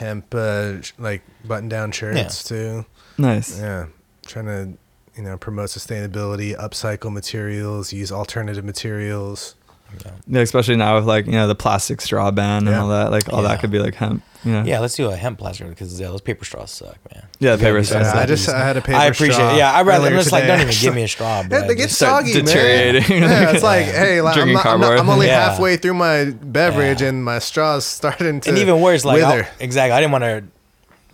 hemp 0.00 0.34
uh, 0.34 0.76
like 0.98 1.22
button 1.44 1.68
down 1.68 1.92
shirts 1.92 2.42
too. 2.42 2.84
Nice. 3.18 3.60
Yeah, 3.60 3.86
trying 4.26 4.46
to 4.46 4.78
you 5.16 5.22
know 5.22 5.36
promote 5.36 5.68
sustainability, 5.68 6.56
upcycle 6.56 7.12
materials, 7.12 7.92
use 7.92 8.10
alternative 8.10 8.64
materials. 8.64 9.54
You. 9.94 10.10
Yeah, 10.28 10.40
especially 10.42 10.76
now 10.76 10.96
with 10.96 11.04
like 11.04 11.26
you 11.26 11.32
know 11.32 11.46
the 11.48 11.54
plastic 11.54 12.00
straw 12.00 12.30
ban 12.30 12.58
and 12.58 12.68
Yeah. 12.68 12.80
all 12.82 12.88
that. 12.88 13.10
Like 13.10 13.32
all 13.32 13.42
Yeah. 13.42 13.48
that 13.48 13.60
could 13.60 13.70
be 13.70 13.78
like 13.78 13.94
hemp. 13.94 14.22
You 14.42 14.52
know? 14.52 14.62
yeah, 14.64 14.78
let's 14.78 14.94
do 14.96 15.10
a 15.10 15.16
hemp 15.16 15.38
plastic 15.38 15.68
because 15.68 16.00
yeah, 16.00 16.06
those 16.08 16.22
paper 16.22 16.46
straws 16.46 16.70
suck, 16.70 16.96
man. 17.12 17.24
Yeah, 17.40 17.50
You 17.52 17.56
gotta 17.58 17.62
paper 17.62 17.84
straws 17.84 18.06
Yeah, 18.06 18.20
I 18.20 18.26
just. 18.26 18.48
I 18.48 18.58
had 18.66 18.76
a 18.78 18.80
paper 18.80 18.96
I 18.98 19.04
appreciate. 19.06 19.34
straw 19.34 19.54
it. 19.54 19.58
Yeah, 19.58 19.72
I'd 19.76 19.86
rather. 19.86 20.06
I'm 20.06 20.12
earlier 20.12 20.20
just 20.22 20.32
like, 20.32 20.46
don't 20.46 20.60
even 20.62 20.74
give 20.80 20.94
me 20.94 21.02
a 21.02 21.08
straw. 21.08 21.40
Yeah, 21.42 21.48
But 21.48 21.68
they 21.68 21.74
get 21.74 21.82
just- 21.88 21.96
Start 21.96 22.24
soggy, 22.24 22.34
man. 22.36 22.44
deteriorating. 22.46 23.22
Yeah, 23.22 23.50
it's 23.50 23.62
like, 23.62 23.84
hey, 24.00 24.22
like, 24.22 24.38
I'm, 24.38 24.52
not, 24.54 24.64
I'm, 24.66 24.80
not. 24.80 24.98
I'm 24.98 25.08
only 25.10 25.26
Yeah. 25.26 25.50
halfway 25.50 25.76
through 25.76 25.94
my 25.94 26.30
beverage 26.30 27.02
Yeah. 27.02 27.08
and 27.08 27.22
my 27.22 27.38
straw's 27.38 27.84
starting 27.84 28.40
to 28.40 28.48
and 28.48 28.56
even 28.58 28.80
worse, 28.80 29.04
like 29.04 29.16
wither. 29.22 29.44
I, 29.44 29.48
exactly. 29.62 29.92
I 29.92 30.00
didn't 30.00 30.12
want 30.12 30.24
to 30.24 30.44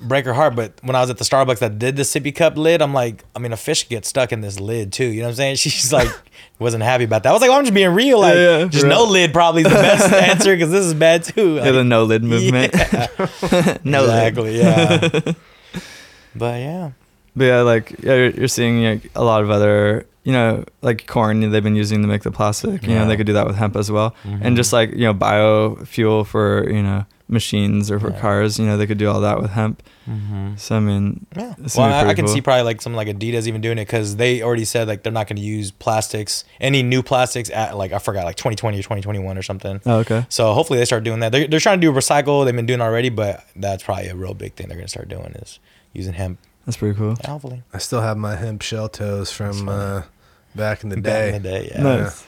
break 0.01 0.24
her 0.24 0.35
heart, 0.35 0.55
but 0.56 0.73
when 0.82 0.94
I 0.97 1.01
was 1.01 1.10
at 1.10 1.18
the 1.18 1.24
Starbucks 1.24 1.59
that 1.59 1.78
did 1.78 1.97
the 1.97 2.02
sippy 2.02 2.35
cup 2.35 2.56
lid, 2.56 2.82
I'm 2.82 2.93
like, 2.94 3.24
I 3.35 3.39
mean, 3.39 3.52
a 3.52 3.56
fish 3.56 3.89
gets 3.89 4.09
stuck 4.09 4.32
in 4.32 4.40
this 4.40 4.59
lid 4.60 4.93
too. 4.93 5.06
You 5.06 5.20
know 5.20 5.27
what 5.27 5.31
I'm 5.31 5.36
saying? 5.36 5.56
She's 5.56 5.93
like, 5.93 6.09
wasn't 6.59 6.82
happy 6.82 7.05
about 7.05 7.23
that. 7.23 7.31
I 7.31 7.32
was 7.32 7.40
like, 7.40 7.51
well, 7.51 7.59
I'm 7.59 7.64
just 7.64 7.74
being 7.74 7.94
real. 7.94 8.20
Like, 8.20 8.35
Yeah, 8.35 8.59
yeah, 8.59 8.64
just 8.66 8.85
for 8.85 8.89
no 8.89 9.05
lid 9.05 9.32
probably 9.32 9.62
is 9.62 9.68
the 9.68 9.74
best 9.74 10.12
answer 10.31 10.55
because 10.55 10.70
this 10.70 10.85
is 10.86 10.94
bad 10.94 11.24
too. 11.24 11.56
Yeah, 11.56 11.73
the 11.73 11.85
no 11.85 12.05
lid 12.05 12.23
movement. 12.23 12.73
yeah. 12.74 13.06
no 13.85 14.02
lid. 14.05 14.10
exactly. 14.10 14.59
Yeah. 14.59 15.32
but 16.35 16.60
yeah, 16.60 16.90
But 17.35 17.44
yeah, 17.44 17.60
like 17.62 17.90
yeah, 18.02 18.14
you're, 18.14 18.31
you're 18.31 18.48
seeing 18.48 18.85
like, 18.85 19.10
a 19.14 19.24
lot 19.24 19.43
of 19.43 19.51
other, 19.51 20.06
you 20.27 20.32
know, 20.32 20.65
like 20.82 21.07
corn 21.07 21.39
they've 21.53 21.62
been 21.62 21.77
using 21.77 22.03
to 22.03 22.09
make 22.09 22.23
the 22.23 22.32
plastic. 22.32 22.82
You 22.82 22.94
know, 22.97 23.07
they 23.07 23.16
could 23.16 23.27
do 23.31 23.32
that 23.35 23.47
with 23.47 23.57
hemp 23.57 23.77
as 23.77 23.90
well, 23.90 24.11
Mhm. 24.24 24.40
and 24.43 24.57
just 24.57 24.73
like 24.73 24.90
you 24.90 25.07
know, 25.07 25.15
biofuel 25.15 26.27
for 26.27 26.69
you 26.70 26.82
know 26.82 27.07
machines 27.28 27.90
or 27.90 27.98
for 27.98 28.11
Yeah. 28.11 28.20
cars. 28.20 28.59
You 28.59 28.66
know, 28.66 28.77
they 28.77 28.86
could 28.86 28.98
do 28.98 29.09
all 29.11 29.20
that 29.20 29.40
with 29.40 29.51
hemp. 29.53 29.82
mm-hmm. 30.09 30.55
So 30.57 30.77
I 30.77 30.81
mean, 30.81 31.27
Yeah. 31.36 31.55
Well, 31.77 31.93
I, 31.93 32.11
I 32.11 32.15
can 32.15 32.24
cool. 32.27 32.35
see 32.35 32.40
probably 32.40 32.62
like 32.62 32.81
something 32.81 32.97
like 32.97 33.09
Adidas 33.09 33.47
even 33.48 33.61
doing 33.61 33.78
it 33.78 33.86
because 33.86 34.16
they 34.16 34.43
already 34.43 34.65
said 34.65 34.86
like 34.89 35.03
they're 35.03 35.12
not 35.12 35.27
going 35.28 35.36
to 35.36 35.43
use 35.43 35.70
plastics, 35.73 36.44
any 36.61 36.82
new 36.85 37.03
plastics 37.03 37.51
at 37.51 37.77
like 37.77 37.93
I 37.93 37.98
forgot 37.98 38.24
like 38.24 38.36
2020 38.36 38.78
or 38.78 38.82
2021 38.82 39.36
or 39.39 39.43
something. 39.43 39.81
oh, 39.86 39.98
okay, 39.98 40.24
So 40.28 40.53
hopefully 40.55 40.78
they 40.78 40.85
start 40.85 41.03
doing 41.05 41.20
that. 41.20 41.32
They're, 41.32 41.48
they're 41.48 41.61
trying 41.61 41.81
to 41.81 41.86
do 41.86 41.93
recycle. 41.93 42.44
They've 42.44 42.55
been 42.55 42.66
doing 42.66 42.81
already, 42.81 43.09
but 43.11 43.44
that's 43.57 43.82
probably 43.82 44.07
a 44.09 44.15
real 44.15 44.35
big 44.35 44.55
thing 44.55 44.69
they're 44.69 44.77
going 44.77 44.86
to 44.86 44.90
start 44.90 45.09
doing 45.09 45.32
is 45.43 45.59
using 45.93 46.12
hemp. 46.15 46.39
that's 46.65 46.77
pretty 46.77 46.97
cool. 46.97 47.16
Yeah, 47.24 47.31
hopefully. 47.31 47.62
I 47.74 47.78
still 47.78 48.03
have 48.03 48.16
my 48.16 48.36
hemp 48.36 48.62
shell 48.62 48.89
toes 48.89 49.32
from 49.32 49.69
uh, 49.69 50.03
back 50.57 50.83
in 50.83 50.89
the 50.91 50.97
Back 50.97 51.03
day. 51.05 51.28
in 51.37 51.43
the 51.43 51.49
day, 51.49 51.70
yeah. 51.74 51.83
Nice. 51.83 52.24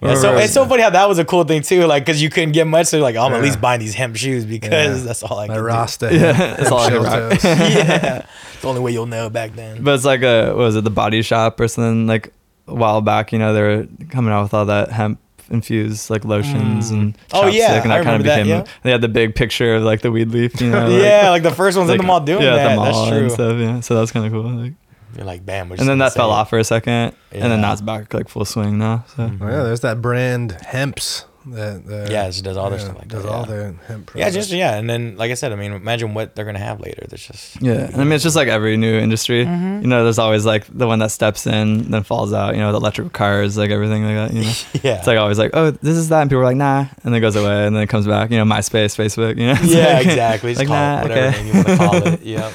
Yeah, 0.00 0.14
so 0.14 0.32
Right. 0.34 0.44
it's 0.44 0.52
so 0.52 0.64
funny 0.64 0.82
how 0.84 0.90
that 0.90 1.08
was 1.08 1.18
a 1.18 1.24
cool 1.24 1.42
thing 1.42 1.62
too, 1.62 1.84
like 1.86 2.04
because 2.04 2.22
you 2.22 2.30
couldn't 2.30 2.52
get 2.52 2.68
much, 2.68 2.86
so 2.86 2.98
you're 2.98 3.02
like, 3.04 3.16
oh, 3.16 3.22
I'm 3.22 3.32
at 3.32 3.38
Yeah. 3.38 3.42
least 3.42 3.60
buying 3.60 3.80
these 3.80 3.94
hemp 3.94 4.14
shoes 4.16 4.44
because 4.44 5.00
Yeah. 5.00 5.04
that's 5.06 5.24
all 5.24 5.38
I 5.40 5.48
My 5.48 5.54
can 5.54 5.64
Rasta. 5.64 6.08
Yeah, 6.12 6.32
that's 6.56 6.70
all 6.70 6.78
I 6.78 6.88
Shell 6.90 7.02
can 7.04 7.30
rock. 7.30 7.40
do. 7.40 7.48
yeah, 7.48 8.16
it's 8.52 8.62
the 8.62 8.68
only 8.68 8.80
way 8.80 8.92
you'll 8.92 9.06
know 9.06 9.28
back 9.28 9.56
then. 9.56 9.82
But 9.82 9.94
it's 9.94 10.04
like 10.04 10.22
a 10.22 10.48
what 10.50 10.58
was 10.58 10.76
it 10.76 10.84
the 10.84 10.90
Body 10.90 11.22
Shop 11.22 11.58
or 11.58 11.66
something 11.66 12.06
like 12.06 12.32
a 12.68 12.74
while 12.74 13.00
back? 13.00 13.32
You 13.32 13.40
know 13.40 13.52
they 13.52 13.60
were 13.62 13.86
coming 14.10 14.32
out 14.32 14.44
with 14.44 14.54
all 14.54 14.66
that 14.66 14.92
hemp 14.92 15.18
infused 15.50 16.10
like 16.10 16.24
lotions 16.24 16.92
mm. 16.92 16.94
and 16.94 17.18
Oh, 17.32 17.44
chapstick, 17.44 17.54
yeah, 17.54 17.82
and 17.82 17.92
I 17.92 17.98
that 17.98 18.04
kind 18.04 18.06
remember 18.06 18.16
of 18.18 18.24
that, 18.26 18.42
became. 18.44 18.46
yeah. 18.60 18.64
They 18.84 18.90
had 18.92 19.00
the 19.00 19.08
big 19.08 19.34
picture 19.34 19.74
of 19.76 19.82
like 19.82 20.02
the 20.02 20.12
weed 20.12 20.28
leaf. 20.28 20.60
You 20.60 20.70
know, 20.70 20.88
like, 20.88 21.02
yeah, 21.02 21.30
like 21.30 21.42
the 21.42 21.50
first 21.50 21.76
ones 21.76 21.90
in 21.90 21.96
the 21.96 22.02
mall 22.04 22.20
doing 22.20 22.42
yeah, 22.42 22.54
that. 22.54 22.66
at 22.66 22.68
the 22.70 22.76
mall 22.76 22.84
that's 22.84 22.98
and 23.12 23.18
true. 23.18 23.30
stuff. 23.30 23.58
Yeah, 23.58 23.80
so 23.80 23.94
that's 23.96 24.12
kind 24.12 24.26
of 24.26 24.30
cool. 24.32 24.42
Like, 24.48 24.74
You're 25.18 25.26
like, 25.26 25.44
bam. 25.44 25.68
we're 25.68 25.76
and 25.76 25.88
then 25.88 25.98
that 25.98 26.14
fell 26.14 26.30
it. 26.30 26.34
off 26.34 26.48
for 26.50 26.58
a 26.58 26.64
second, 26.64 26.92
and 26.92 27.12
Yeah. 27.32 27.40
Mm-hmm. 27.40 27.48
then 27.50 27.60
now 27.60 27.72
it's 27.72 27.82
back 27.82 28.14
like 28.14 28.28
full 28.28 28.44
swing 28.44 28.78
now. 28.78 29.04
So 29.16 29.24
Oh, 29.40 29.46
yeah, 29.48 29.62
there's 29.64 29.80
that 29.80 30.00
brand 30.00 30.56
Hempz 30.64 31.24
that. 31.46 31.86
that 31.86 32.10
Yeah, 32.10 32.24
it 32.26 32.32
just 32.32 32.44
does 32.44 32.56
all 32.56 32.68
their 32.70 32.78
yeah, 32.78 32.84
stuff 32.84 32.98
like 32.98 33.08
does 33.08 33.22
that, 33.24 33.32
all 33.32 33.40
yeah. 33.42 33.46
their 33.46 33.72
hemp. 33.88 34.10
Yeah, 34.14 34.30
just 34.30 34.50
yeah, 34.50 34.76
and 34.76 34.88
then 34.88 35.16
like 35.16 35.30
I 35.30 35.34
said, 35.34 35.50
I 35.50 35.56
mean, 35.56 35.72
imagine 35.72 36.14
what 36.14 36.36
they're 36.36 36.44
gonna 36.44 36.58
have 36.58 36.80
later. 36.80 37.04
There's 37.08 37.26
just 37.26 37.60
yeah, 37.62 37.86
and 37.86 37.96
I 37.96 38.04
mean 38.04 38.12
it's 38.12 38.22
just 38.22 38.36
like 38.36 38.48
every 38.48 38.76
new 38.76 38.96
industry. 38.98 39.44
Mm-hmm. 39.44 39.82
You 39.82 39.88
know, 39.88 40.04
there's 40.04 40.18
always 40.20 40.44
like 40.46 40.66
the 40.68 40.86
one 40.86 40.98
that 41.00 41.10
steps 41.10 41.46
in, 41.46 41.90
then 41.90 42.02
falls 42.04 42.32
out. 42.32 42.54
You 42.54 42.60
know, 42.60 42.70
the 42.72 42.78
electrical 42.78 43.10
cars, 43.10 43.56
like 43.58 43.70
everything 43.70 44.04
like 44.04 44.14
that. 44.30 44.32
You 44.36 44.44
know. 44.44 44.52
yeah, 44.82 44.98
It's 44.98 45.06
like 45.06 45.18
always 45.18 45.38
like, 45.38 45.50
oh, 45.54 45.70
this 45.72 45.96
is 45.96 46.10
that, 46.10 46.20
and 46.22 46.30
people 46.30 46.42
are 46.42 46.44
like, 46.44 46.56
nah, 46.56 46.80
and 46.80 46.88
then 47.02 47.14
it 47.14 47.20
goes 47.20 47.34
away, 47.34 47.66
and 47.66 47.74
then 47.74 47.82
it 47.82 47.88
comes 47.88 48.06
back. 48.06 48.30
You 48.30 48.36
know, 48.38 48.44
MySpace, 48.44 48.94
Facebook. 48.96 49.36
You 49.38 49.46
know. 49.48 49.52
It's 49.58 49.74
yeah, 49.74 49.94
like- 49.94 50.06
exactly. 50.06 50.50
Just 50.54 50.58
like, 50.60 50.68
call 50.68 50.76
nah, 50.76 51.00
it 51.00 51.02
whatever 51.08 51.26
okay. 51.28 51.36
name 51.38 51.46
you 51.48 51.52
want 51.54 51.66
to 51.68 51.76
call 51.76 52.06
it. 52.14 52.22
Yeah, 52.22 52.52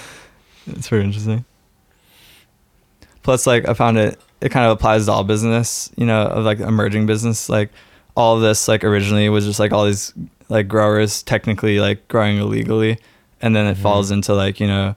It's 0.68 0.88
very 0.88 1.04
interesting. 1.04 1.46
Plus, 3.24 3.48
like 3.48 3.68
I 3.68 3.74
found 3.74 3.98
it, 3.98 4.20
it 4.42 4.50
kind 4.50 4.66
of 4.66 4.72
applies 4.74 5.06
to 5.06 5.12
all 5.12 5.24
business. 5.24 5.90
You 5.96 6.06
know, 6.06 6.24
of 6.24 6.46
like 6.46 6.60
emerging 6.60 7.06
business. 7.06 7.50
Like 7.50 7.72
all 8.16 8.40
this, 8.40 8.68
like 8.68 8.84
originally 8.84 9.28
was 9.30 9.46
just 9.46 9.60
like 9.60 9.72
all 9.72 9.86
these 9.86 10.14
like 10.50 10.68
growers 10.68 11.24
technically 11.24 11.80
like 11.80 12.08
growing 12.08 12.38
illegally, 12.38 13.00
and 13.42 13.56
then 13.56 13.66
it 13.66 13.74
mm-hmm. 13.74 13.84
falls 13.84 14.12
into 14.12 14.34
like 14.34 14.60
you 14.60 14.68
know 14.68 14.96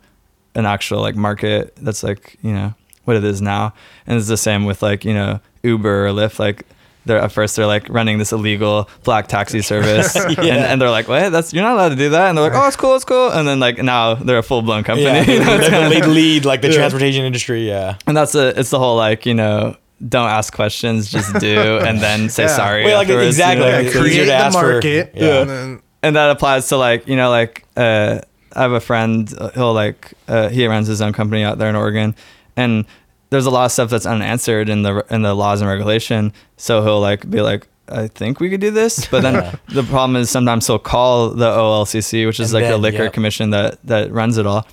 an 0.55 0.67
actual 0.67 1.01
like 1.01 1.17
market 1.17 1.75
that's 1.77 2.03
like 2.03 2.37
you 2.43 2.53
know 2.53 2.75
what 3.05 3.17
it 3.17 3.25
is 3.25 3.41
now, 3.41 3.73
and 4.07 4.19
it's 4.19 4.29
the 4.29 4.37
same 4.37 4.65
with 4.65 4.83
like 4.83 5.05
you 5.05 5.15
know 5.15 5.41
Uber 5.63 6.07
or 6.07 6.11
Lyft. 6.11 6.39
Like 6.39 6.67
they're 7.07 7.19
at 7.19 7.33
first 7.33 7.57
they're 7.57 7.67
like 7.67 7.89
running 7.89 8.19
this 8.19 8.33
illegal 8.33 8.89
black 9.05 9.29
taxi 9.29 9.63
service, 9.63 10.15
and, 10.39 10.39
and 10.39 10.81
they're 10.81 10.91
like, 10.91 11.09
what? 11.09 11.31
That's 11.33 11.55
you're 11.55 11.63
not 11.65 11.75
allowed 11.75 11.89
to 11.91 11.97
do 11.97 12.11
that, 12.11 12.29
and 12.29 12.37
they're 12.37 12.51
like, 12.51 12.61
oh, 12.61 12.67
it's 12.67 12.77
cool, 12.77 12.95
it's 12.97 13.05
cool, 13.05 13.31
and 13.31 13.49
then 13.49 13.59
like 13.61 13.79
now 13.83 14.15
they're 14.15 14.39
a 14.39 14.43
full 14.43 14.61
blown 14.63 14.85
company. 14.85 15.05
yeah. 15.07 15.23
you 15.31 15.39
know, 15.41 15.57
They're 15.59 15.71
kinda- 15.71 15.89
lead, 15.89 16.07
lead 16.07 16.45
like 16.45 16.61
the 16.63 16.69
Yeah. 16.69 16.75
transportation 16.77 17.25
industry. 17.25 17.67
Yeah. 17.67 17.97
and 18.07 18.17
that's 18.17 18.35
a 18.35 18.59
it's 18.61 18.71
the 18.71 18.79
whole 18.79 18.97
like 18.97 19.25
you 19.25 19.35
know 19.35 19.77
don't 20.07 20.29
ask 20.29 20.53
questions 20.53 21.11
just 21.11 21.33
do 21.41 21.79
and 21.79 22.01
then 22.01 22.29
say 22.29 22.43
Yeah. 22.43 22.57
sorry 22.57 22.85
Wait, 22.85 22.95
like, 22.95 23.09
exactly, 23.09 23.65
you 23.65 23.73
know? 23.73 23.79
like, 23.79 23.95
Yeah, 23.95 24.01
create 24.01 24.25
the 24.27 24.33
ask 24.35 24.59
for- 24.59 24.73
market. 24.73 25.13
yeah. 25.15 25.41
and 25.41 25.51
then- 25.51 25.81
and 26.03 26.17
that 26.17 26.31
applies 26.31 26.69
to 26.69 26.77
like 26.77 27.09
you 27.09 27.17
know 27.17 27.31
like 27.31 27.65
uh 27.79 28.19
i 28.55 28.61
have 28.63 28.73
a 28.73 28.81
friend 28.81 29.33
uh, 29.39 29.49
he'll 29.55 29.73
like 29.73 30.13
uh, 30.29 30.49
he 30.51 30.67
runs 30.67 30.87
his 30.87 31.01
own 31.01 31.13
company 31.15 31.43
out 31.43 31.57
there 31.59 31.69
in 31.71 31.77
oregon 31.77 32.15
and 32.57 32.85
there's 33.31 33.47
a 33.47 33.51
lot 33.51 33.65
of 33.67 33.73
stuff 33.73 33.91
that's 33.91 34.07
unanswered 34.07 34.69
in 34.69 34.83
the 34.83 35.05
in 35.11 35.23
the 35.23 35.35
laws 35.35 35.61
and 35.61 35.69
regulation. 35.69 36.33
So 36.57 36.83
he'll 36.83 37.01
like 37.01 37.29
be 37.29 37.41
like 37.41 37.69
I 37.89 38.09
think 38.09 38.41
we 38.41 38.51
could 38.51 38.61
do 38.61 38.71
this, 38.71 39.07
but 39.07 39.23
then 39.23 39.59
the 39.69 39.83
problem 39.85 40.17
is 40.17 40.31
sometimes 40.31 40.67
he'll 40.67 40.79
call 40.79 41.31
the 41.31 41.51
OLCC, 41.51 42.27
which 42.27 42.41
is 42.41 42.53
And 42.53 42.63
like 42.63 42.71
the 42.71 42.79
liquor 42.79 43.05
yep. 43.05 43.13
commission 43.13 43.51
that 43.51 43.79
that 43.85 44.13
runs 44.13 44.39
it 44.39 44.47
all, 44.47 44.67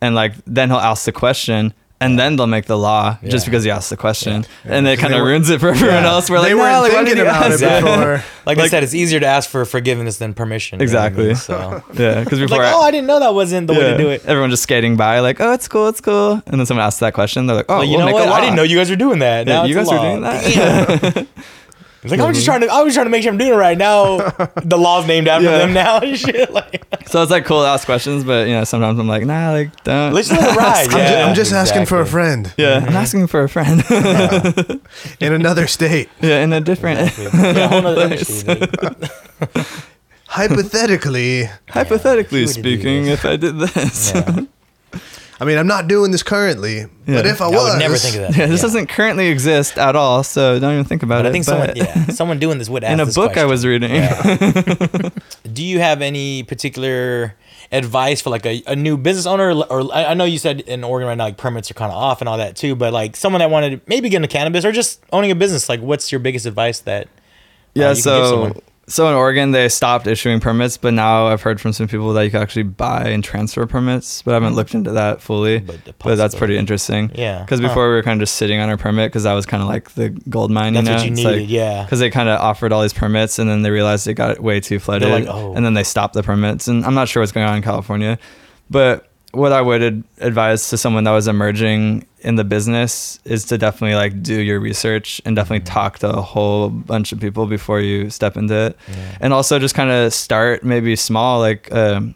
and 0.00 0.14
like 0.14 0.34
then 0.46 0.70
he'll 0.70 0.78
ask 0.78 1.04
the 1.04 1.12
question, 1.12 1.72
and 2.00 2.18
then 2.18 2.36
they'll 2.36 2.46
make 2.46 2.66
the 2.66 2.78
law 2.78 3.18
just 3.24 3.44
because 3.46 3.64
he 3.64 3.70
asked 3.70 3.90
the 3.90 3.96
question, 3.96 4.44
and 4.64 4.86
it 4.86 4.98
kind 4.98 5.14
of 5.14 5.24
ruins 5.24 5.50
it 5.50 5.60
for 5.60 5.70
everyone 5.70 6.02
Yeah. 6.04 6.10
else. 6.10 6.30
We're 6.30 6.38
like, 6.38 6.48
they 6.50 6.54
"Nah, 6.54 6.62
weren't 6.62 6.82
like, 6.82 6.92
why 6.92 6.98
did 7.04 7.06
thinking 7.16 7.22
about 7.26 7.46
it 7.50 7.52
ask 7.54 7.60
that?" 7.60 7.82
before. 7.82 8.24
Like, 8.48 8.56
I 8.60 8.68
said, 8.68 8.82
it's 8.82 8.94
easier 8.94 9.20
to 9.20 9.26
ask 9.26 9.50
for 9.50 9.62
forgiveness 9.66 10.16
than 10.16 10.32
permission. 10.32 10.80
you 10.80 10.86
know 10.86 10.98
I 11.00 11.10
mean? 11.10 11.28
Exactly. 11.30 11.34
So, 11.34 11.82
Yeah, 12.02 12.24
because 12.24 12.40
It's 12.40 12.50
before 12.50 12.64
like, 12.64 12.74
oh, 12.74 12.80
I 12.80 12.90
didn't 12.90 13.06
know 13.06 13.20
that 13.20 13.34
wasn't 13.34 13.66
the 13.66 13.74
way 13.74 13.80
to 13.90 13.98
do 13.98 14.08
it. 14.08 14.24
Everyone 14.24 14.48
just 14.48 14.62
skating 14.62 14.96
by, 14.96 15.18
like, 15.20 15.38
oh, 15.38 15.52
it's 15.52 15.68
cool, 15.68 15.88
it's 15.88 16.00
cool. 16.00 16.40
And 16.46 16.58
then 16.58 16.64
someone 16.64 16.86
asks 16.86 17.00
that 17.00 17.12
question, 17.12 17.46
they're 17.46 17.56
like, 17.56 17.66
oh, 17.68 17.80
Like, 17.80 17.88
you 17.88 17.98
we'll 17.98 18.00
know 18.00 18.06
make 18.06 18.14
what? 18.14 18.26
a 18.26 18.30
law. 18.30 18.36
I 18.36 18.40
didn't 18.40 18.56
know 18.56 18.62
you 18.62 18.78
guys 18.78 18.88
were 18.88 18.96
doing 18.96 19.18
that. 19.18 19.46
Yeah, 19.46 19.52
Now 19.52 19.64
you 19.64 19.74
guys 19.74 19.88
a 19.90 19.94
are 19.96 19.98
doing 20.10 20.22
that. 20.22 21.26
Damn. 22.02 22.04
It's 22.04 22.10
like 22.12 22.20
I 22.20 22.28
was 22.28 22.36
just 22.36 22.46
trying 22.46 22.60
to. 22.60 22.68
I 22.68 22.82
was 22.82 22.94
trying 22.94 23.06
to 23.06 23.10
make 23.10 23.22
sure 23.24 23.32
I'm 23.32 23.38
doing 23.38 23.52
it 23.52 23.56
right 23.56 23.76
now. 23.76 24.18
The 24.62 24.76
law's 24.78 25.06
named 25.06 25.26
after 25.28 25.46
Yeah. 25.50 25.58
them 25.58 25.72
now. 25.72 25.98
and 25.98 26.16
Shit, 26.18 26.52
like 26.52 26.84
so 27.06 27.22
it's 27.22 27.30
like 27.30 27.44
cool 27.44 27.62
to 27.62 27.68
ask 27.68 27.86
questions, 27.86 28.22
but 28.22 28.46
you 28.46 28.54
know, 28.54 28.64
sometimes 28.64 28.98
I'm 29.00 29.08
like, 29.08 29.24
nah, 29.24 29.50
like, 29.52 29.82
don't. 29.84 30.12
let's 30.12 30.30
let 30.30 30.42
it 30.42 30.56
ride. 30.56 30.86
I'm, 30.86 30.90
ju- 30.90 30.98
Yeah, 30.98 31.26
I'm 31.26 31.34
just 31.34 31.52
asking 31.52 31.86
for 31.86 31.96
a 31.98 32.02
exactly. 32.02 32.12
friend 32.12 32.54
yeah, 32.56 32.84
I'm 32.86 32.96
asking 32.96 33.26
for 33.28 33.42
a 33.42 33.48
friend. 33.48 33.82
in 35.20 35.32
another 35.32 35.66
state. 35.66 36.08
yeah, 36.20 36.42
in 36.44 36.52
a 36.52 36.60
different. 36.60 37.00
Yeah, 37.18 37.64
a 37.64 37.68
whole 37.68 37.82
nother 37.82 38.08
Place. 38.08 38.44
industry, 38.44 38.66
dude. 38.66 39.66
Hypothetically, 40.26 41.48
Hypothetically 41.70 42.42
were 42.42 42.46
to 42.52 42.52
do 42.54 42.60
speaking, 42.76 43.04
this. 43.06 43.14
if 43.14 43.24
I 43.24 43.36
did 43.36 43.58
this, 43.58 44.12
Yeah. 44.14 44.40
I 45.40 45.44
mean, 45.44 45.56
I'm 45.56 45.66
not 45.68 45.86
doing 45.86 46.10
this 46.10 46.22
currently, 46.24 46.86
but 47.06 47.24
if 47.24 47.40
I 47.40 47.46
I 47.46 47.48
was, 47.48 47.72
would 47.72 47.78
never 47.78 47.96
think 47.96 48.16
of 48.16 48.22
that. 48.22 48.36
yeah, 48.36 48.46
this 48.46 48.60
Yeah. 48.60 48.62
doesn't 48.66 48.88
currently 48.88 49.28
exist 49.28 49.78
at 49.78 49.94
all, 49.94 50.24
so 50.24 50.58
don't 50.58 50.72
even 50.72 50.84
think 50.84 51.02
about 51.04 51.18
But 51.22 51.26
it. 51.26 51.28
I 51.28 51.32
think 51.32 51.46
but 51.46 51.50
someone, 51.52 51.76
yeah, 51.76 52.06
someone 52.08 52.38
doing 52.40 52.58
this 52.58 52.68
would 52.68 52.82
ask 52.84 52.92
in 52.92 53.00
a 53.00 53.04
this 53.04 53.14
book 53.14 53.30
I 53.36 53.44
question. 53.46 53.48
was 53.50 53.64
reading, 53.66 53.94
Yeah. 53.94 55.10
Do 55.52 55.64
you 55.64 55.78
have 55.80 56.02
any 56.02 56.42
particular 56.42 57.34
advice 57.70 58.20
for 58.20 58.30
like 58.30 58.46
a, 58.46 58.62
a 58.66 58.74
new 58.76 58.96
business 58.96 59.26
owner? 59.26 59.52
Or 59.52 59.94
I 59.94 60.06
I 60.06 60.14
know 60.14 60.24
you 60.24 60.38
said 60.38 60.60
in 60.62 60.82
Oregon 60.84 61.08
right 61.08 61.16
now, 61.18 61.24
like 61.24 61.36
permits 61.36 61.70
are 61.70 61.74
kind 61.74 61.92
of 61.92 61.96
off 61.98 62.20
and 62.20 62.28
all 62.28 62.38
that 62.38 62.56
too. 62.56 62.74
But 62.74 62.92
like 62.92 63.14
someone 63.16 63.38
that 63.40 63.50
wanted 63.50 63.70
to 63.70 63.80
maybe 63.88 64.08
get 64.08 64.16
into 64.16 64.28
cannabis 64.28 64.64
or 64.64 64.72
just 64.72 65.00
owning 65.12 65.30
a 65.30 65.34
business, 65.36 65.68
like 65.68 65.80
what's 65.80 66.10
your 66.12 66.18
biggest 66.18 66.46
advice 66.46 66.80
that? 66.80 67.06
Uh, 67.06 67.08
yeah, 67.74 67.92
you 67.92 68.02
can 68.02 68.20
give 68.20 68.26
someone. 68.28 68.54
so 68.54 68.62
in 68.96 69.14
Oregon 69.14 69.50
they 69.50 69.68
stopped 69.68 70.06
issuing 70.06 70.40
permits, 70.40 70.76
but 70.76 70.94
now 70.94 71.26
I've 71.26 71.42
heard 71.42 71.60
from 71.60 71.72
some 71.72 71.88
people 71.88 72.12
that 72.14 72.22
you 72.22 72.30
can 72.30 72.40
actually 72.40 72.62
buy 72.62 73.08
and 73.08 73.22
transfer 73.22 73.66
permits, 73.66 74.22
but 74.22 74.32
I 74.32 74.34
haven't 74.34 74.54
looked 74.54 74.74
into 74.74 74.92
that 74.92 75.20
fully. 75.20 75.58
But 75.58 75.80
But, 75.98 76.14
that's 76.16 76.34
pretty 76.34 76.56
interesting. 76.56 77.10
Yeah. 77.14 77.42
Because 77.42 77.60
Huh. 77.60 77.68
before 77.68 77.88
we 77.88 77.94
were 77.94 78.02
kind 78.02 78.20
of 78.20 78.26
just 78.26 78.36
sitting 78.36 78.60
on 78.60 78.68
our 78.68 78.76
permit 78.76 79.10
because 79.10 79.24
that 79.24 79.34
was 79.34 79.46
kind 79.46 79.62
of 79.62 79.68
like 79.68 79.90
the 79.94 80.10
gold 80.28 80.50
mine. 80.50 80.72
That's 80.74 80.86
you 80.86 80.90
know? 80.92 80.96
what 80.96 81.04
you 81.06 81.12
It's 81.12 81.16
needed, 81.24 81.40
like- 81.42 81.50
yeah. 81.50 81.84
Because 81.84 82.00
they 82.00 82.10
kind 82.10 82.28
of 82.28 82.40
offered 82.40 82.72
all 82.72 82.82
these 82.82 82.92
permits 82.92 83.38
and 83.38 83.48
then 83.50 83.62
they 83.62 83.70
realized 83.70 84.06
it 84.08 84.14
got 84.14 84.40
way 84.40 84.60
too 84.60 84.78
flooded, 84.78 85.10
like, 85.10 85.26
oh. 85.28 85.52
and 85.54 85.64
then 85.64 85.74
they 85.74 85.84
stopped 85.84 86.14
the 86.14 86.22
permits. 86.22 86.68
And 86.68 86.84
I'm 86.84 86.94
not 86.94 87.08
sure 87.08 87.20
what's 87.22 87.32
going 87.32 87.46
on 87.46 87.56
in 87.56 87.62
California, 87.62 88.18
but 88.70 89.07
what 89.32 89.52
I 89.52 89.60
would 89.60 89.82
ad- 89.82 90.04
advise 90.18 90.70
to 90.70 90.78
someone 90.78 91.04
that 91.04 91.10
was 91.12 91.28
emerging 91.28 92.06
in 92.20 92.34
the 92.36 92.44
business 92.44 93.20
is 93.24 93.44
to 93.46 93.58
definitely 93.58 93.94
like 93.94 94.22
do 94.22 94.40
your 94.40 94.58
research 94.58 95.20
and 95.24 95.36
definitely 95.36 95.60
Mm-hmm. 95.66 95.74
talk 95.74 95.98
to 96.00 96.08
a 96.08 96.22
whole 96.22 96.70
bunch 96.70 97.12
of 97.12 97.20
people 97.20 97.46
before 97.46 97.80
you 97.80 98.10
step 98.10 98.36
into 98.36 98.54
it, 98.54 98.76
and 99.20 99.32
also 99.32 99.58
just 99.58 99.74
kind 99.74 99.90
of 99.90 100.12
start 100.14 100.64
maybe 100.64 100.96
small, 100.96 101.40
like. 101.40 101.70
Um, 101.72 102.14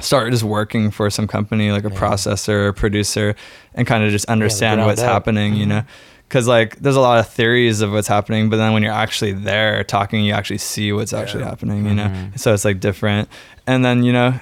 start 0.00 0.32
just 0.32 0.42
working 0.42 0.90
for 0.90 1.08
some 1.08 1.28
company 1.28 1.70
like 1.70 1.84
a 1.84 1.88
processor 1.88 2.66
or 2.66 2.72
producer 2.72 3.36
and 3.76 3.86
kind 3.86 4.02
of 4.02 4.10
just 4.10 4.24
understand 4.26 4.78
ground 4.78 4.88
what's 4.88 5.00
up. 5.00 5.08
happening 5.12 5.54
you 5.54 5.64
know 5.64 5.84
because 6.28 6.48
like 6.48 6.74
there's 6.80 6.96
a 6.96 7.00
lot 7.00 7.20
of 7.20 7.28
theories 7.28 7.80
of 7.80 7.92
what's 7.92 8.08
happening 8.08 8.50
but 8.50 8.56
then 8.56 8.72
when 8.72 8.82
you're 8.82 8.90
actually 8.92 9.30
there 9.32 9.84
talking 9.84 10.24
you 10.24 10.32
actually 10.32 10.58
see 10.58 10.92
what's 10.92 11.12
actually 11.12 11.44
happening 11.44 11.86
you 11.86 11.94
know 11.94 12.08
Mm-hmm. 12.08 12.34
so 12.36 12.52
it's 12.52 12.64
like 12.64 12.80
different 12.80 13.28
and 13.68 13.84
then 13.84 14.02
you 14.02 14.12
know 14.12 14.40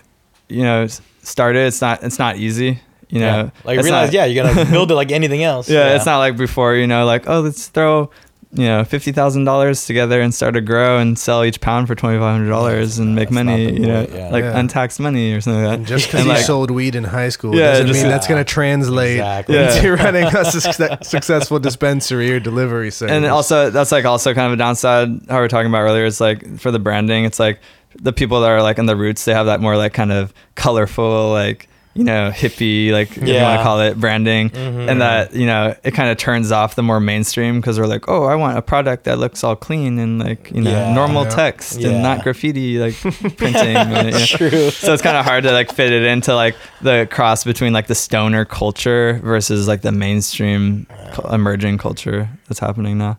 you 0.52 0.62
know 0.62 0.82
s- 0.82 1.00
start 1.22 1.56
it 1.56 1.66
it's 1.66 1.80
not 1.80 2.02
it's 2.02 2.18
not 2.18 2.36
easy 2.36 2.80
you 3.08 3.20
know 3.20 3.26
yeah. 3.26 3.50
like 3.64 3.78
It's 3.78 3.84
realize, 3.84 4.08
not- 4.08 4.14
yeah, 4.14 4.24
you're 4.26 4.44
gonna 4.44 4.70
build 4.70 4.90
it 4.90 4.94
like 4.94 5.12
anything 5.12 5.42
else. 5.44 5.68
yeah, 5.68 5.94
it's 5.96 6.06
not 6.06 6.18
like 6.18 6.36
before 6.36 6.74
you 6.76 6.86
know 6.86 7.04
like 7.06 7.28
oh 7.28 7.40
let's 7.40 7.68
throw 7.68 8.10
you 8.54 8.64
know 8.66 8.84
fifty 8.84 9.12
thousand 9.12 9.44
dollars 9.44 9.86
together 9.86 10.20
and 10.20 10.34
start 10.34 10.52
to 10.52 10.60
grow 10.60 10.98
and 10.98 11.18
sell 11.18 11.42
each 11.42 11.58
pound 11.62 11.88
for 11.88 11.94
twenty 11.94 12.18
five 12.18 12.32
hundred 12.36 12.50
dollars 12.50 12.98
and 12.98 13.14
make 13.14 13.30
money 13.30 13.66
the 13.66 13.72
you 13.72 13.86
know 13.86 14.06
yeah. 14.12 14.28
like 14.28 14.44
Yeah. 14.44 14.58
untaxed 14.58 15.00
money 15.00 15.32
or 15.32 15.40
something 15.40 15.62
like 15.64 15.74
And 15.74 15.86
that 15.86 15.88
just 15.88 16.06
because 16.08 16.20
And, 16.20 16.28
you 16.28 16.34
like- 16.34 16.44
sold 16.44 16.70
weed 16.70 16.94
in 16.94 17.04
high 17.04 17.30
school 17.30 17.54
Yeah, 17.54 17.70
doesn't 17.72 17.86
just- 17.86 18.00
mean 18.02 18.10
that's 18.10 18.26
going 18.26 18.44
to 18.44 18.50
translate 18.50 19.16
Exactly. 19.16 19.54
Yeah. 19.54 19.74
into 19.74 19.96
running 20.04 20.24
a 20.24 20.44
suc- 20.44 21.02
successful 21.04 21.58
dispensary 21.60 22.30
or 22.30 22.40
delivery 22.40 22.90
service. 22.90 23.14
and 23.14 23.24
also 23.24 23.70
that's 23.70 23.90
like 23.92 24.04
also 24.04 24.34
kind 24.34 24.48
of 24.48 24.52
a 24.52 24.56
downside 24.56 25.08
how 25.30 25.36
we 25.36 25.40
were 25.40 25.48
talking 25.48 25.68
about 25.70 25.80
earlier 25.80 26.04
it's 26.04 26.20
like 26.20 26.58
for 26.58 26.70
the 26.70 26.78
branding 26.78 27.24
it's 27.24 27.40
like 27.40 27.58
the 28.00 28.12
people 28.12 28.40
that 28.40 28.50
are 28.50 28.62
like 28.62 28.78
in 28.78 28.86
the 28.86 28.96
roots 28.96 29.24
they 29.24 29.34
have 29.34 29.46
that 29.46 29.60
more 29.60 29.76
like 29.76 29.92
kind 29.92 30.12
of 30.12 30.32
colorful 30.54 31.30
like 31.32 31.68
you 31.94 32.02
know 32.04 32.30
hippie 32.32 32.90
like 32.90 33.10
if 33.18 33.28
you 33.28 33.34
want 33.34 33.58
to 33.58 33.62
call 33.62 33.78
it 33.80 34.00
branding 34.00 34.48
Mhm. 34.48 34.88
and 34.90 35.02
that 35.02 35.34
you 35.34 35.44
know 35.44 35.76
it 35.84 35.90
kind 35.90 36.08
of 36.10 36.16
turns 36.16 36.50
off 36.50 36.74
the 36.74 36.82
more 36.82 37.00
mainstream 37.00 37.60
because 37.60 37.78
we're 37.78 37.86
like 37.86 38.08
oh 38.08 38.24
i 38.24 38.34
want 38.34 38.56
a 38.56 38.62
product 38.62 39.04
that 39.04 39.18
looks 39.18 39.44
all 39.44 39.54
clean 39.54 39.98
and 39.98 40.18
like 40.18 40.50
you 40.52 40.62
know 40.62 40.70
Yeah. 40.70 40.94
normal 40.94 41.24
Yeah. 41.24 41.28
text 41.30 41.78
Yeah. 41.80 41.90
and 41.90 42.02
not 42.02 42.22
graffiti 42.22 42.78
like 42.78 42.94
printing 43.36 43.76
and, 43.76 44.06
you 44.06 44.12
know. 44.12 44.24
True. 44.24 44.70
so 44.70 44.94
it's 44.94 45.02
kind 45.02 45.18
of 45.18 45.26
hard 45.26 45.44
to 45.44 45.52
like 45.52 45.70
fit 45.70 45.92
it 45.92 46.04
into 46.04 46.34
like 46.34 46.56
the 46.80 47.06
cross 47.10 47.44
between 47.44 47.74
like 47.74 47.88
the 47.88 47.94
stoner 47.94 48.46
culture 48.46 49.20
versus 49.22 49.68
like 49.68 49.82
the 49.82 49.92
mainstream 49.92 50.86
cu- 51.12 51.28
emerging 51.28 51.76
culture 51.76 52.26
that's 52.48 52.60
happening 52.60 52.96
now. 52.96 53.18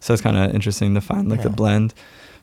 So 0.00 0.12
it's 0.14 0.22
kind 0.22 0.36
of 0.38 0.54
interesting 0.54 0.94
to 0.94 1.00
find 1.02 1.28
like 1.30 1.42
the 1.42 1.50
blend. 1.50 1.92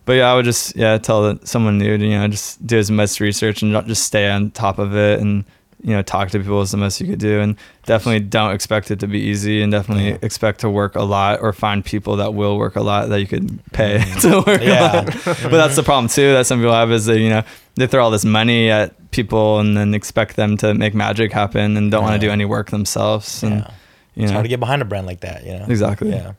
But 0.05 0.13
yeah, 0.13 0.31
I 0.31 0.35
would 0.35 0.45
just 0.45 0.75
yeah 0.75 0.97
tell 0.97 1.37
someone 1.45 1.77
new 1.77 1.97
to 1.97 2.03
you 2.05 2.17
know 2.17 2.27
just 2.27 2.65
do 2.65 2.77
as 2.77 2.89
much 2.91 3.19
research 3.19 3.61
and 3.61 3.71
not 3.71 3.85
just 3.87 4.03
stay 4.03 4.29
on 4.29 4.51
top 4.51 4.79
of 4.79 4.95
it 4.95 5.19
and 5.19 5.45
you 5.83 5.91
know 5.95 6.01
talk 6.03 6.29
to 6.29 6.39
people 6.39 6.61
is 6.61 6.71
the 6.71 6.77
most 6.77 7.01
you 7.01 7.07
could 7.07 7.19
do 7.19 7.39
and 7.39 7.55
definitely 7.85 8.19
don't 8.19 8.51
expect 8.53 8.91
it 8.91 8.99
to 8.99 9.07
be 9.07 9.19
easy 9.19 9.61
and 9.63 9.71
definitely 9.71 10.09
Yeah. 10.09 10.17
expect 10.21 10.59
to 10.61 10.69
work 10.69 10.95
a 10.95 11.01
lot 11.01 11.39
or 11.41 11.53
find 11.53 11.83
people 11.83 12.17
that 12.17 12.33
will 12.35 12.57
work 12.57 12.75
a 12.75 12.81
lot 12.81 13.09
that 13.09 13.19
you 13.19 13.25
could 13.25 13.59
pay 13.73 13.97
mm. 13.97 14.21
to 14.45 14.51
work 14.51 14.61
Yeah. 14.61 14.91
a 14.91 15.05
lot 15.05 15.05
but 15.25 15.51
that's 15.51 15.75
the 15.75 15.81
problem 15.83 16.07
too 16.07 16.33
that 16.33 16.45
some 16.45 16.59
people 16.59 16.73
have 16.73 16.91
is 16.91 17.05
that 17.07 17.19
you 17.19 17.29
know 17.29 17.41
they 17.75 17.87
throw 17.87 18.03
all 18.03 18.11
this 18.11 18.25
money 18.25 18.69
at 18.69 18.93
people 19.11 19.59
and 19.59 19.75
then 19.75 19.93
expect 19.95 20.35
them 20.35 20.55
to 20.57 20.73
make 20.75 20.93
magic 20.93 21.31
happen 21.31 21.75
and 21.77 21.89
don't 21.89 22.03
want 22.03 22.19
to 22.19 22.27
do 22.27 22.31
any 22.31 22.45
work 22.45 22.69
themselves 22.69 23.41
and 23.43 23.59
Yeah. 23.61 23.71
you 24.15 24.23
It's 24.23 24.31
know 24.31 24.33
hard 24.35 24.45
to 24.45 24.49
get 24.49 24.59
behind 24.59 24.81
a 24.83 24.85
brand 24.85 25.07
like 25.07 25.21
that, 25.21 25.45
you 25.45 25.53
know. 25.53 25.65
exactly 25.67 26.09
Yeah. 26.11 26.33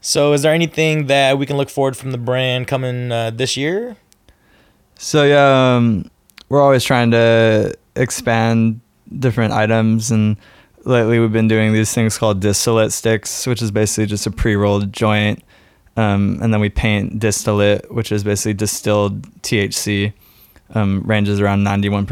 So, 0.00 0.32
is 0.32 0.42
there 0.42 0.52
anything 0.52 1.06
that 1.06 1.38
we 1.38 1.46
can 1.46 1.56
look 1.56 1.70
forward 1.70 1.96
from 1.96 2.12
the 2.12 2.18
brand 2.18 2.68
coming 2.68 3.10
uh, 3.10 3.30
this 3.30 3.56
year? 3.56 3.96
So 4.98 5.24
yeah, 5.24 5.76
um, 5.76 6.10
we're 6.48 6.62
always 6.62 6.82
trying 6.82 7.10
to 7.10 7.76
expand 7.96 8.80
different 9.18 9.52
items, 9.52 10.10
and 10.10 10.38
lately 10.84 11.18
we've 11.18 11.32
been 11.32 11.48
doing 11.48 11.74
these 11.74 11.92
things 11.92 12.16
called 12.16 12.40
distillate 12.40 12.92
sticks, 12.92 13.46
which 13.46 13.60
is 13.60 13.70
basically 13.70 14.06
just 14.06 14.26
a 14.26 14.30
pre-rolled 14.30 14.92
joint, 14.94 15.42
um, 15.98 16.38
and 16.40 16.52
then 16.52 16.60
we 16.60 16.70
paint 16.70 17.18
distillate, 17.18 17.92
which 17.92 18.10
is 18.10 18.24
basically 18.24 18.54
distilled 18.54 19.22
THC, 19.42 20.14
um, 20.74 21.02
ranges 21.04 21.40
around 21.40 21.62
91% 21.62 22.06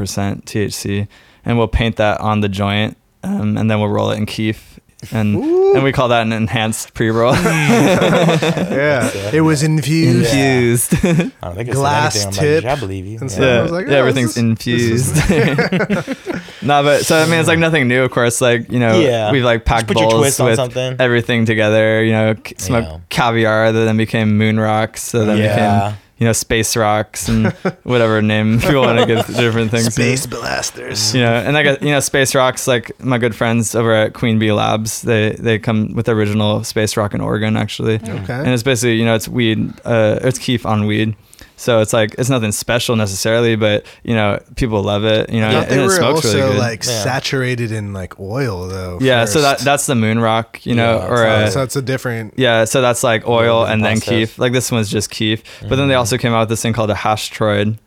THC, 0.44 1.08
and 1.46 1.56
we'll 1.56 1.68
paint 1.68 1.96
that 1.96 2.20
on 2.20 2.40
the 2.40 2.50
joint, 2.50 2.98
um, 3.22 3.56
and 3.56 3.70
then 3.70 3.80
we'll 3.80 3.88
roll 3.88 4.10
it 4.10 4.18
in 4.18 4.26
keef. 4.26 4.73
And 5.12 5.36
and 5.36 5.82
we 5.84 5.92
call 5.92 6.08
that 6.08 6.22
an 6.22 6.32
enhanced 6.32 6.94
pre-roll. 6.94 7.34
yeah, 7.34 9.30
it 9.32 9.40
was 9.42 9.62
infused. 9.62 10.26
Infused. 10.32 10.94
I 11.04 11.46
don't 11.46 11.54
think 11.56 11.68
it 11.68 11.72
Glass 11.74 12.14
said 12.14 12.26
anything. 12.26 12.38
I'm 12.38 12.54
tip. 12.54 12.64
like, 12.64 12.76
I 12.76 12.80
believe 12.80 13.06
you. 13.06 13.18
And 13.20 13.30
Yeah. 13.30 13.36
so- 13.36 13.42
I 13.42 13.46
yeah, 13.56 13.62
was 13.62 13.72
like, 13.72 13.86
yeah 13.86 13.92
oh, 13.94 13.96
everything's 13.98 14.34
this 14.34 14.42
infused. 14.42 15.16
no, 16.62 16.82
but 16.82 17.04
so 17.04 17.16
I 17.18 17.26
mean, 17.26 17.38
it's 17.38 17.48
like 17.48 17.58
nothing 17.58 17.88
new. 17.88 18.02
Of 18.02 18.10
course, 18.10 18.40
like 18.40 18.70
you 18.70 18.78
know, 18.78 18.98
Yeah. 19.00 19.32
we've 19.32 19.44
like 19.44 19.64
packed 19.64 19.88
put 19.88 19.98
your 19.98 20.08
bowls 20.10 20.20
twist 20.22 20.40
on 20.40 20.46
with 20.46 20.56
something. 20.56 20.96
everything 20.98 21.46
together. 21.46 22.02
You 22.02 22.12
know, 22.12 22.34
smoked 22.58 22.88
Yeah. 22.88 22.98
caviar 23.10 23.72
that 23.72 23.84
then 23.84 23.96
became 23.96 24.36
moon 24.38 24.58
rocks, 24.58 25.02
so 25.02 25.24
then 25.24 25.38
Yeah. 25.38 25.54
became 25.90 25.98
you 26.18 26.26
know 26.26 26.32
space 26.32 26.76
rocks 26.76 27.28
and 27.28 27.52
whatever 27.82 28.22
name 28.22 28.60
people 28.60 28.82
want 28.82 29.00
to 29.00 29.06
give 29.06 29.26
different 29.36 29.70
things. 29.70 29.92
Space 29.94 30.26
blasters. 30.26 31.14
You 31.14 31.22
know, 31.22 31.32
and 31.34 31.54
like 31.54 31.82
you 31.82 31.90
know, 31.90 32.00
space 32.00 32.34
rocks. 32.34 32.66
Like 32.68 32.92
my 33.02 33.18
good 33.18 33.34
friends 33.34 33.74
over 33.74 33.92
at 33.92 34.14
Queen 34.14 34.38
Bee 34.38 34.52
Labs, 34.52 35.02
they 35.02 35.30
they 35.32 35.58
come 35.58 35.92
with 35.94 36.06
the 36.06 36.12
original 36.12 36.62
space 36.64 36.96
rock 36.96 37.14
in 37.14 37.20
Oregon 37.20 37.56
actually 37.56 37.96
Okay. 37.96 38.32
and 38.32 38.48
it's 38.48 38.62
basically 38.62 38.94
you 38.96 39.04
know 39.04 39.14
it's 39.14 39.28
weed 39.28 39.72
uh 39.84 40.18
it's 40.22 40.38
keef 40.38 40.64
on 40.66 40.86
weed 40.86 41.16
so 41.64 41.80
it's 41.80 41.92
like 41.92 42.14
it's 42.18 42.28
nothing 42.28 42.52
special 42.52 42.94
necessarily 42.96 43.56
but 43.56 43.86
you 44.02 44.14
know 44.14 44.38
people 44.56 44.82
love 44.82 45.04
it 45.04 45.30
you 45.30 45.40
know 45.40 45.48
I 45.48 45.52
thought 45.52 45.62
and 45.62 45.70
they 45.72 45.82
it 45.82 45.86
were 45.86 45.90
smokes 45.96 46.24
also 46.26 46.36
really 46.38 46.52
good 46.52 46.58
like 46.58 46.84
Yeah. 46.84 47.02
saturated 47.02 47.72
in 47.72 47.92
like 47.92 48.20
oil 48.20 48.68
though. 48.68 48.98
yeah 49.00 49.24
so 49.24 49.40
that 49.40 49.60
that's 49.60 49.86
the 49.86 49.94
moon 49.94 50.18
rock 50.18 50.64
you 50.66 50.74
know 50.74 50.98
Yeah, 50.98 51.06
or 51.08 51.24
Oh, 51.24 51.30
uh, 51.30 51.50
so 51.50 51.58
that's 51.60 51.76
a 51.76 51.82
different. 51.82 52.34
yeah 52.38 52.64
so 52.64 52.82
that's 52.82 53.02
like 53.02 53.26
oil 53.26 53.64
and 53.64 53.82
then 53.84 53.96
process. 54.00 54.08
keef 54.08 54.38
like 54.38 54.52
this 54.52 54.70
one's 54.70 54.90
just 54.90 55.10
keef 55.10 55.42
but 55.42 55.50
Mm-hmm. 55.66 55.76
then 55.76 55.88
they 55.88 55.94
also 55.94 56.18
came 56.18 56.32
out 56.32 56.40
with 56.40 56.48
this 56.50 56.62
thing 56.62 56.72
called 56.74 56.90
a 56.90 56.94
hashtroid 56.94 57.78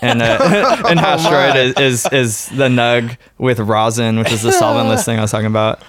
and 0.00 0.20
uh, 0.22 0.38
and 0.88 0.98
Oh 0.98 1.02
hashtroid 1.02 1.54
is, 1.56 1.74
is 1.78 2.12
is 2.12 2.46
the 2.56 2.68
nug 2.68 3.16
with 3.38 3.60
rosin 3.60 4.18
which 4.18 4.32
is 4.32 4.42
the 4.42 4.50
solventless 4.50 5.04
thing 5.06 5.18
i 5.18 5.22
was 5.22 5.30
talking 5.30 5.46
about 5.46 5.80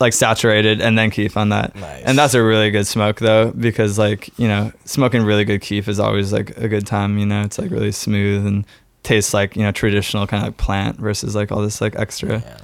like 0.00 0.12
saturated 0.12 0.80
and 0.80 0.96
then 0.96 1.10
keef 1.10 1.36
on 1.36 1.48
that 1.48 1.74
Nice. 1.74 2.02
and 2.04 2.16
that's 2.16 2.34
a 2.34 2.42
really 2.42 2.70
good 2.70 2.86
smoke 2.86 3.18
though 3.18 3.50
because 3.50 3.98
like 3.98 4.30
you 4.38 4.46
know 4.46 4.70
smoking 4.84 5.22
really 5.24 5.44
good 5.44 5.60
keef 5.60 5.88
is 5.88 5.98
always 5.98 6.32
like 6.32 6.56
a 6.56 6.68
good 6.68 6.86
time 6.86 7.18
you 7.18 7.26
know 7.26 7.42
it's 7.42 7.58
like 7.58 7.70
really 7.70 7.90
smooth 7.92 8.46
and 8.46 8.64
tastes 9.02 9.34
like 9.34 9.56
you 9.56 9.62
know 9.62 9.72
traditional 9.72 10.26
kind 10.26 10.42
of 10.44 10.48
like 10.48 10.56
plant 10.56 10.98
versus 10.98 11.34
like 11.34 11.50
all 11.50 11.62
this 11.62 11.80
like 11.80 11.96
extra 11.96 12.38
Yeah. 12.38 12.56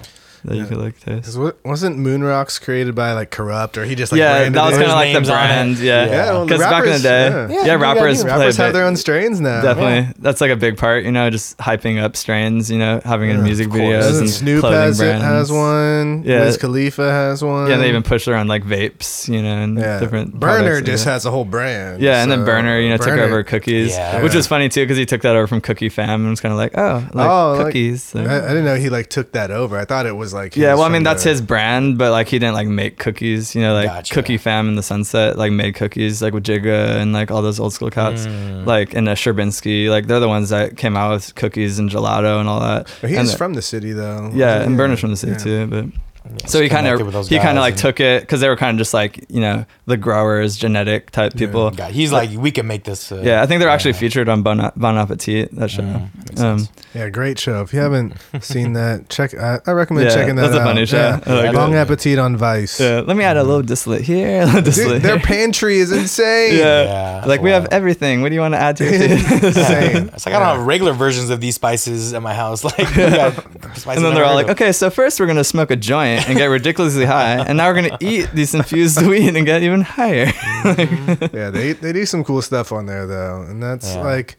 That 0.45 0.57
you 0.57 0.63
Yeah. 0.63 0.69
could 0.69 0.77
like 0.79 1.01
taste 1.01 1.25
'Cause 1.25 1.39
wa- 1.39 1.53
Wasn't 1.65 1.97
Moon 1.97 2.23
Rocks 2.23 2.59
created 2.59 2.95
by 2.95 3.13
like 3.15 3.31
Kurupt, 3.31 3.77
or 3.79 3.85
he 3.85 3.95
just 3.95 4.13
like 4.13 4.19
yeah 4.19 4.49
that 4.49 4.65
was 4.65 4.73
kind 4.77 4.85
of 4.85 4.89
like 4.91 5.09
the 5.09 5.21
names 5.21 5.29
on 5.31 5.35
it. 5.37 5.47
brand 5.47 5.79
yeah 5.79 6.05
Yeah. 6.05 6.11
Yeah, 6.13 6.31
well, 6.33 6.45
because 6.45 6.61
back 6.61 6.85
in 6.85 6.93
the 6.93 6.99
day 6.99 7.29
yeah. 7.31 7.49
yeah, 7.49 7.65
Yeah, 7.67 7.75
rappers 7.75 8.23
gotta 8.23 8.35
do- 8.35 8.41
Rappers 8.41 8.57
play 8.57 8.65
have 8.67 8.75
their 8.75 8.85
own 8.85 8.97
strains 8.97 9.41
now. 9.41 9.63
Definitely, 9.63 10.13
that's 10.19 10.41
like 10.43 10.51
a 10.51 10.57
big 10.57 10.77
part. 10.77 11.05
You 11.05 11.13
know, 11.13 11.31
just 11.31 11.57
hyping 11.59 12.03
up 12.03 12.15
strains. 12.17 12.71
You 12.71 12.79
know, 12.79 13.01
having 13.05 13.31
it 13.31 13.35
in 13.35 13.43
music 13.43 13.69
of 13.69 13.73
videos 13.73 14.01
Doesn't 14.01 14.21
and 14.25 14.31
Snoop 14.31 14.61
clothing 14.61 14.81
has 14.81 15.01
it, 15.01 15.15
has 15.23 15.51
one. 15.53 16.23
Yeah. 16.27 16.41
Wiz 16.41 16.57
Khalifa 16.59 17.11
has 17.11 17.43
one. 17.43 17.69
Yeah, 17.71 17.79
they 17.79 17.89
even 17.89 18.03
push 18.03 18.29
around 18.29 18.49
like 18.49 18.65
vapes. 18.65 19.29
You 19.29 19.41
know, 19.43 19.49
and 19.49 19.79
yeah. 19.79 19.99
different. 19.99 20.39
Berner 20.39 20.65
products 20.69 20.87
just 20.87 21.05
has 21.07 21.25
a 21.25 21.31
whole 21.31 21.45
brand. 21.47 22.03
Yeah, 22.03 22.23
and 22.23 22.31
then 22.31 22.45
Berner, 22.45 22.79
you 22.81 22.91
know, 22.91 22.99
took 22.99 23.09
over 23.19 23.43
cookies, 23.43 23.97
which 24.21 24.35
was 24.35 24.47
funny 24.47 24.69
too 24.69 24.83
because 24.83 24.99
he 24.99 25.07
took 25.07 25.23
that 25.23 25.37
over 25.37 25.47
from 25.47 25.63
Cookie 25.63 25.89
Fam 25.89 26.21
and 26.21 26.29
was 26.31 26.41
kind 26.43 26.53
of 26.53 26.59
like, 26.59 26.77
oh, 26.77 27.03
like 27.15 27.31
Oh, 27.31 27.63
cookies. 27.65 28.15
I, 28.15 28.21
I 28.21 28.49
didn't 28.49 28.67
know 28.67 28.77
he 28.77 28.91
like 28.91 29.09
took 29.09 29.33
that 29.33 29.51
over. 29.51 29.79
I 29.79 29.85
thought 29.87 30.05
it 30.05 30.17
was 30.17 30.34
like. 30.35 30.57
yeah, 30.57 30.75
well, 30.75 30.83
I 30.83 30.89
mean 30.91 31.03
that's 31.05 31.23
the- 31.25 31.31
his 31.31 31.41
brand, 31.41 31.97
but 31.97 32.11
like 32.11 32.29
he 32.29 32.39
didn't 32.39 32.55
like 32.55 32.69
make 32.69 32.99
cookies. 32.99 33.55
You 33.55 33.63
know, 33.63 33.73
like 33.75 33.87
Gotcha. 33.87 34.13
Cookie 34.15 34.37
Fam 34.37 34.69
and 34.69 34.77
the 34.77 34.83
Sunset 34.83 35.39
like 35.39 35.53
made 35.53 35.75
cookies 35.77 36.21
like 36.21 36.35
with 36.35 36.45
Jigga 36.45 36.97
and 37.01 37.13
like 37.15 37.31
all 37.31 37.41
those 37.41 37.59
old 37.61 37.73
school 37.73 37.91
cats, 37.91 38.27
Mm. 38.27 38.67
like 38.67 38.93
and 38.95 39.09
uh, 39.09 39.15
Sherbinski. 39.15 39.89
Like 39.89 40.07
they're 40.09 40.21
the 40.21 40.29
ones 40.29 40.51
that 40.51 40.77
came 40.77 40.97
out 40.97 41.13
with 41.13 41.35
cookies 41.37 41.79
and 41.79 41.89
gelato 41.89 42.41
and 42.41 42.49
all 42.49 42.61
that. 42.61 42.89
He's 43.01 43.17
and 43.17 43.31
from 43.39 43.55
the 43.55 43.63
city 43.63 43.93
though. 43.93 44.31
Yeah, 44.35 44.57
wasn't 44.59 44.67
and? 44.67 44.79
Berner's 44.79 45.01
from 45.01 45.11
the 45.13 45.17
city 45.17 45.33
Yeah. 45.33 45.39
too, 45.39 45.67
but. 45.69 45.85
Yeah, 46.27 46.47
So 46.47 46.63
he 46.63 46.69
kind 46.71 46.87
of 46.87 47.29
he 47.29 47.39
kind 47.39 47.59
of 47.59 47.63
like 47.63 47.77
took 47.77 48.01
it 48.01 48.23
because 48.23 48.41
they 48.41 48.49
were 48.49 48.57
kind 48.57 48.75
of 48.75 48.79
just 48.79 48.95
like 48.95 49.27
you 49.29 49.41
know 49.41 49.67
the 49.87 49.97
growers 49.99 50.57
genetic 50.57 51.11
type 51.11 51.35
people. 51.37 51.71
God, 51.71 51.93
he's 51.93 52.13
like, 52.13 52.31
we 52.31 52.51
can 52.51 52.67
make 52.67 52.85
this. 52.85 53.13
Uh, 53.13 53.21
Yeah, 53.23 53.43
I 53.43 53.47
think 53.47 53.61
they're 53.61 53.69
actually 53.69 53.91
yeah. 53.93 53.99
featured 53.99 54.29
on 54.31 54.43
Bong, 54.43 54.73
Bong 54.75 54.97
Appetit 54.97 55.55
that 55.57 55.71
show. 55.71 55.83
Mm, 55.83 56.41
Um. 56.41 56.69
Yeah, 56.95 57.11
great 57.11 57.39
show. 57.39 57.61
If 57.61 57.75
you 57.75 57.81
haven't 57.81 58.15
seen 58.41 58.73
that, 58.73 59.09
check. 59.11 59.35
I, 59.35 59.59
I 59.67 59.73
recommend 59.73 60.09
Yeah, 60.09 60.15
checking 60.15 60.37
that 60.37 60.43
that's 60.43 60.55
a 60.55 60.61
out. 60.61 60.65
funny 60.65 60.87
show. 60.87 60.97
Yeah. 61.27 61.35
Like 61.35 61.53
Bong. 61.53 61.75
Appetit 61.75 62.19
on 62.19 62.37
Vice. 62.39 62.81
yeah, 62.81 63.01
let 63.05 63.17
me 63.19 63.25
add 63.25 63.37
a 63.37 63.43
little 63.45 63.63
distillate 63.63 64.03
here, 64.03 64.43
a 64.43 64.47
little 64.47 64.63
distillate 64.63 65.03
Dude, 65.03 65.11
their 65.11 65.19
pantry 65.19 65.77
is 65.79 65.93
insane. 66.01 66.55
Yeah. 66.57 66.85
Yeah, 66.85 67.25
like 67.27 67.43
we 67.43 67.51
have 67.51 67.67
everything. 67.71 68.23
What 68.23 68.31
do 68.31 68.35
you 68.35 68.41
want 68.41 68.55
to 68.55 68.59
add 68.61 68.77
to 68.79 68.85
it? 68.87 69.11
insane. 69.11 70.09
It's 70.15 70.25
like 70.25 70.35
I 70.35 70.39
don't 70.39 70.57
have 70.57 70.67
regular 70.67 70.93
versions 70.95 71.29
of 71.31 71.41
these 71.43 71.57
spices 71.57 72.15
at 72.15 72.23
my 72.23 72.33
house. 72.35 72.65
Like, 72.65 72.79
we 72.79 72.85
spices 72.95 73.87
and 73.87 74.05
then 74.05 74.15
they're 74.15 74.25
all 74.25 74.35
like, 74.35 74.49
okay, 74.49 74.73
so 74.73 74.89
first 74.89 75.19
we're 75.21 75.27
gonna 75.27 75.45
smoke 75.45 75.71
a 75.71 75.77
joint 75.77 76.14
and 76.15 76.37
get 76.39 76.47
ridiculously 76.47 77.05
high, 77.05 77.37
and 77.45 77.57
now 77.59 77.69
we're 77.69 77.75
gonna 77.75 77.99
eat 78.01 78.31
these 78.35 78.55
infused 78.55 79.01
weed 79.07 79.37
and 79.37 79.45
get 79.47 79.63
even 79.63 79.81
higher. 79.83 80.27
Mm-hmm. 80.27 81.37
yeah, 81.37 81.51
they 81.51 81.73
they 81.73 81.93
do 81.93 82.07
some 82.07 82.25
cool 82.25 82.43
stuff 82.43 82.73
on 82.73 82.87
there 82.87 83.07
though, 83.07 83.43
and 83.43 83.63
that's 83.63 83.95
Yeah. 83.95 84.03
like, 84.03 84.37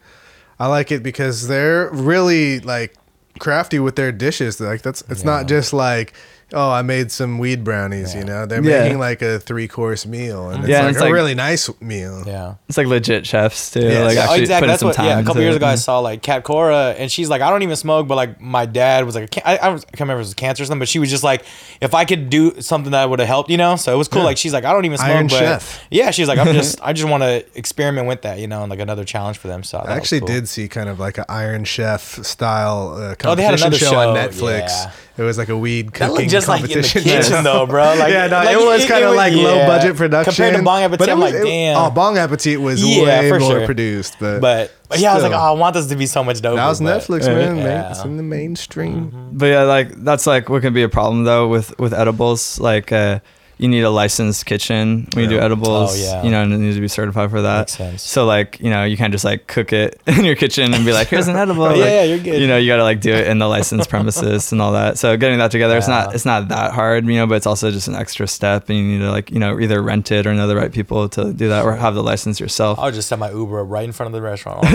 I 0.60 0.68
like 0.68 0.92
it 0.92 1.04
because 1.04 1.48
they're 1.48 1.90
really 1.92 2.60
like 2.62 2.96
crafty 3.40 3.80
with 3.80 3.96
their 3.96 4.12
dishes. 4.12 4.60
Like 4.60 4.82
that's 4.82 5.02
it's 5.10 5.22
Yeah. 5.22 5.26
not 5.32 5.48
just 5.48 5.74
like. 5.74 6.14
Oh, 6.54 6.70
I 6.72 6.84
made 6.84 7.12
some 7.12 7.40
weed 7.40 7.64
brownies. 7.64 8.14
You 8.14 8.24
know, 8.24 8.46
they're 8.46 8.64
Yeah. 8.64 8.84
making 8.84 9.00
like 9.00 9.22
a 9.24 9.40
three 9.40 9.68
course 9.68 10.06
meal, 10.06 10.50
and 10.52 10.60
it's 10.60 10.70
Yeah, 10.70 10.78
and 10.78 10.86
like 10.86 10.92
it's 10.94 11.02
a 11.02 11.06
like- 11.06 11.14
really 11.14 11.34
nice 11.34 11.70
meal. 11.82 12.24
Yeah. 12.26 12.54
it's 12.70 12.78
like 12.78 12.86
legit 12.88 13.26
chefs 13.26 13.72
too. 13.72 13.80
Yeah, 13.82 14.04
like 14.04 14.14
yeah, 14.16 14.22
Oh, 14.22 14.24
actually 14.26 14.42
exactly. 14.42 14.68
That's 14.68 14.80
some 14.82 14.90
what. 14.90 14.96
time. 14.96 15.06
Yeah, 15.08 15.14
a 15.20 15.24
couple 15.24 15.32
into 15.38 15.42
years 15.44 15.56
it. 15.56 15.58
ago, 15.58 15.66
I 15.68 15.76
saw 15.76 16.00
like 16.00 16.22
Cat 16.22 16.44
Cora, 16.44 16.94
and 16.98 17.12
she's 17.12 17.30
like, 17.30 17.42
I 17.42 17.50
don't 17.50 17.64
even 17.64 17.76
smoke, 17.76 18.08
but 18.08 18.16
like 18.16 18.40
my 18.40 18.68
dad 18.68 19.06
was 19.06 19.16
like, 19.16 19.36
I, 19.44 19.56
I 19.56 19.58
can't 19.58 20.00
remember 20.02 20.14
if 20.22 20.26
it 20.26 20.28
was 20.28 20.34
cancer 20.36 20.62
or 20.64 20.66
something, 20.68 20.80
but 20.80 20.88
she 20.88 21.00
was 21.00 21.10
just 21.10 21.24
like, 21.24 21.44
if 21.82 21.96
I 21.96 22.06
could 22.06 22.30
do 22.30 22.62
something 22.62 22.92
that 22.92 23.10
would 23.10 23.20
have 23.20 23.28
helped, 23.28 23.50
you 23.50 23.58
know. 23.58 23.76
So 23.76 23.94
it 23.94 23.98
was 23.98 24.08
cool. 24.08 24.22
Yeah. 24.22 24.26
Like 24.28 24.38
she's 24.38 24.54
like, 24.54 24.66
I 24.66 24.72
don't 24.72 24.86
even 24.86 24.98
smoke, 25.00 25.10
Iron 25.10 25.28
but 25.28 25.40
Chef. 25.40 25.84
yeah, 25.90 26.12
she's 26.12 26.28
like, 26.28 26.38
I'm 26.38 26.54
just, 26.54 26.80
I 26.84 26.94
just 26.94 27.10
want 27.10 27.24
to 27.24 27.44
experiment 27.56 28.08
with 28.08 28.22
that, 28.22 28.38
you 28.38 28.48
know, 28.48 28.62
and 28.62 28.70
like 28.70 28.80
another 28.80 29.04
challenge 29.04 29.40
for 29.40 29.48
them. 29.48 29.64
So 29.64 29.80
I 29.80 29.96
actually 29.98 30.20
cool. 30.20 30.28
did 30.28 30.48
see 30.48 30.68
kind 30.68 30.90
of 30.90 31.00
like 31.00 31.18
an 31.18 31.26
Iron 31.28 31.64
Chef 31.64 32.24
style 32.24 32.90
uh, 32.96 33.16
Oh, 33.26 33.34
they 33.34 33.42
had 33.44 33.58
competition 33.58 33.68
another 33.68 33.78
show, 33.80 33.96
on 34.12 34.16
show, 34.16 34.30
Netflix. 34.30 34.92
Yeah. 35.18 35.24
It 35.24 35.28
was 35.28 35.38
like 35.38 35.50
a 35.50 35.58
weed 35.58 35.88
That 35.88 35.94
cooking 35.94 36.16
looked 36.16 36.30
just 36.30 36.48
like 36.48 36.62
in 36.62 36.68
the 36.68 36.74
competition. 36.76 37.04
kitchen 37.04 37.44
though, 37.44 37.66
bro. 37.66 37.96
Like, 37.98 38.12
yeah, 38.12 38.28
no, 38.28 38.38
like, 38.38 38.50
it 38.58 38.66
was 38.66 38.86
kind 38.86 39.04
of 39.06 39.16
like 39.16 39.34
yeah. 39.34 39.44
low 39.44 39.66
budget 39.66 39.96
production 39.96 40.32
compared 40.34 40.56
to 40.58 40.64
Bong 40.64 40.82
Appetit. 40.84 41.00
but 41.00 41.10
I'm 41.10 41.20
was- 41.20 41.34
like, 41.34 41.42
it- 41.42 41.46
damn. 41.46 41.78
Oh, 41.78 41.90
Bong 41.90 42.18
Appetit 42.18 42.60
was 42.60 42.84
Yeah, 42.86 43.04
way 43.04 43.30
for 43.30 43.40
more 43.40 43.52
sure. 43.52 43.66
produced, 43.66 44.18
but 44.20 44.42
but, 44.42 44.74
but 44.90 45.00
yeah, 45.00 45.12
I 45.12 45.16
was 45.16 45.24
like, 45.24 45.32
oh. 45.32 45.36
I 45.38 45.52
want 45.52 45.74
this 45.76 45.88
to 45.88 45.96
be 45.96 46.06
so 46.06 46.24
much 46.24 46.42
dope. 46.42 46.58
that 46.58 46.68
was 46.68 46.82
Netflix, 46.82 47.28
man. 47.28 47.56
man. 47.56 47.92
It's 47.92 48.04
in 48.04 48.18
the 48.18 48.24
mainstream. 48.24 49.30
But 49.34 49.46
yeah, 49.48 49.64
like 49.64 49.92
that's 50.04 50.28
like 50.28 50.50
what 50.50 50.62
can 50.62 50.74
be 50.74 50.84
a 50.84 50.90
problem 50.90 51.24
though 51.24 51.48
with 51.48 51.78
with 51.80 51.94
edibles. 51.94 52.60
Like 52.60 52.92
uh, 52.92 53.20
you 53.58 53.68
need 53.70 53.82
a 53.84 53.90
licensed 53.90 54.46
kitchen 54.46 55.08
when 55.14 55.24
you 55.24 55.30
do 55.30 55.40
edibles. 55.40 55.94
Oh, 55.94 55.98
yeah. 55.98 56.24
You 56.24 56.32
know, 56.32 56.44
and 56.44 56.54
it 56.54 56.58
needs 56.58 56.76
to 56.76 56.82
be 56.82 56.88
certified 56.88 57.30
for 57.32 57.42
that. 57.44 57.70
So 57.98 58.26
like 58.26 58.60
you 58.60 58.70
know 58.70 58.84
you 58.84 58.98
can't 58.98 59.12
just 59.12 59.24
like 59.26 59.48
cook 59.48 59.72
it 59.74 60.02
in 60.08 60.26
your 60.26 60.36
kitchen 60.36 60.74
and 60.74 60.86
be 60.86 60.92
like 60.94 61.08
here's 61.08 61.28
an 61.28 61.36
edible. 61.36 61.66
Yeah, 61.76 61.82
Like, 61.82 61.90
yeah, 61.90 62.04
you're 62.04 62.20
good. 62.20 62.42
You 62.42 62.48
know 62.48 62.58
you 62.58 62.68
got 62.68 62.78
to 62.78 62.84
like 62.84 63.02
do 63.02 63.14
it 63.14 63.28
in 63.28 63.40
the 63.40 63.48
licensed 63.48 63.90
premises 63.90 64.52
and 64.52 64.62
all 64.62 64.74
that. 64.74 64.98
So 64.98 65.16
getting 65.18 65.40
that 65.40 65.52
together, 65.52 65.78
it's 65.78 65.88
not 65.88 66.14
it's 66.16 66.26
not 66.26 66.50
that 66.50 66.74
hard, 66.74 67.06
you 67.06 67.16
know, 67.16 67.28
but 67.28 67.36
it's 67.36 67.48
also 67.48 67.72
just 67.72 67.88
an 67.88 67.96
extra 67.96 68.28
step, 68.28 68.70
and 68.70 68.78
you 68.78 68.84
need 68.84 69.00
to 69.00 69.12
like 69.12 69.32
you 69.32 69.40
know 69.40 69.60
either 69.60 69.82
rent 69.82 70.12
it 70.12 70.28
or 70.28 70.34
know 70.34 70.48
the 70.48 70.56
right 70.56 70.72
people 70.72 71.08
to 71.10 71.34
do 71.34 71.50
that, 71.50 71.66
or 71.66 71.76
have 71.76 71.96
the 71.96 72.04
license 72.04 72.40
yourself. 72.40 72.78
I'll 72.80 72.92
just 72.92 73.08
set 73.08 73.20
my 73.20 73.32
Uber 73.32 73.64
right 73.64 73.84
in 73.86 73.92
front 73.92 74.08
of 74.08 74.14
the 74.14 74.22
restaurant. 74.22 74.66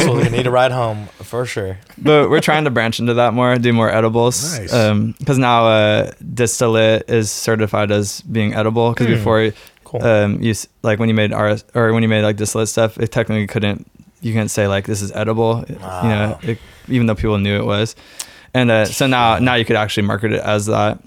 so 0.00 0.16
we 0.22 0.28
need 0.28 0.46
a 0.46 0.50
ride 0.50 0.72
home 0.72 1.06
for 1.22 1.46
sure. 1.46 1.78
but 1.98 2.28
we're 2.30 2.40
trying 2.40 2.64
to 2.64 2.70
branch 2.70 3.00
into 3.00 3.14
that 3.14 3.32
more, 3.34 3.56
do 3.56 3.72
more 3.72 3.90
edibles. 3.90 4.58
Nice. 4.58 4.70
Because 5.18 5.38
now 5.38 5.66
uh, 5.66 6.10
distillate 6.34 7.08
is 7.08 7.30
certified 7.30 7.90
as 7.90 8.22
being 8.30 8.54
edible. 8.54 8.90
Because 8.90 9.06
Hmm. 9.06 9.12
before, 9.14 9.50
Cool. 9.84 10.02
um, 10.04 10.42
you 10.42 10.50
s- 10.50 10.66
like 10.82 10.98
when 10.98 11.08
you 11.08 11.14
made 11.14 11.32
RS 11.32 11.64
or 11.74 11.92
when 11.92 12.02
you 12.02 12.08
made 12.08 12.22
like 12.22 12.36
distillate 12.36 12.68
stuff, 12.68 12.98
it 12.98 13.12
technically 13.12 13.46
couldn't. 13.46 13.90
You 14.20 14.32
can't 14.32 14.50
say 14.50 14.66
like 14.66 14.86
this 14.86 15.02
is 15.02 15.12
edible. 15.12 15.64
You 15.68 15.76
know, 15.78 16.38
it, 16.42 16.58
even 16.88 17.06
though 17.06 17.14
people 17.14 17.38
knew 17.38 17.56
it 17.56 17.64
was. 17.66 17.94
and 18.54 18.70
uh, 18.70 18.84
so 18.86 19.06
now 19.06 19.38
now 19.38 19.54
you 19.54 19.64
could 19.64 19.76
actually 19.76 20.06
market 20.06 20.32
it 20.32 20.40
as 20.40 20.66
that. 20.66 20.98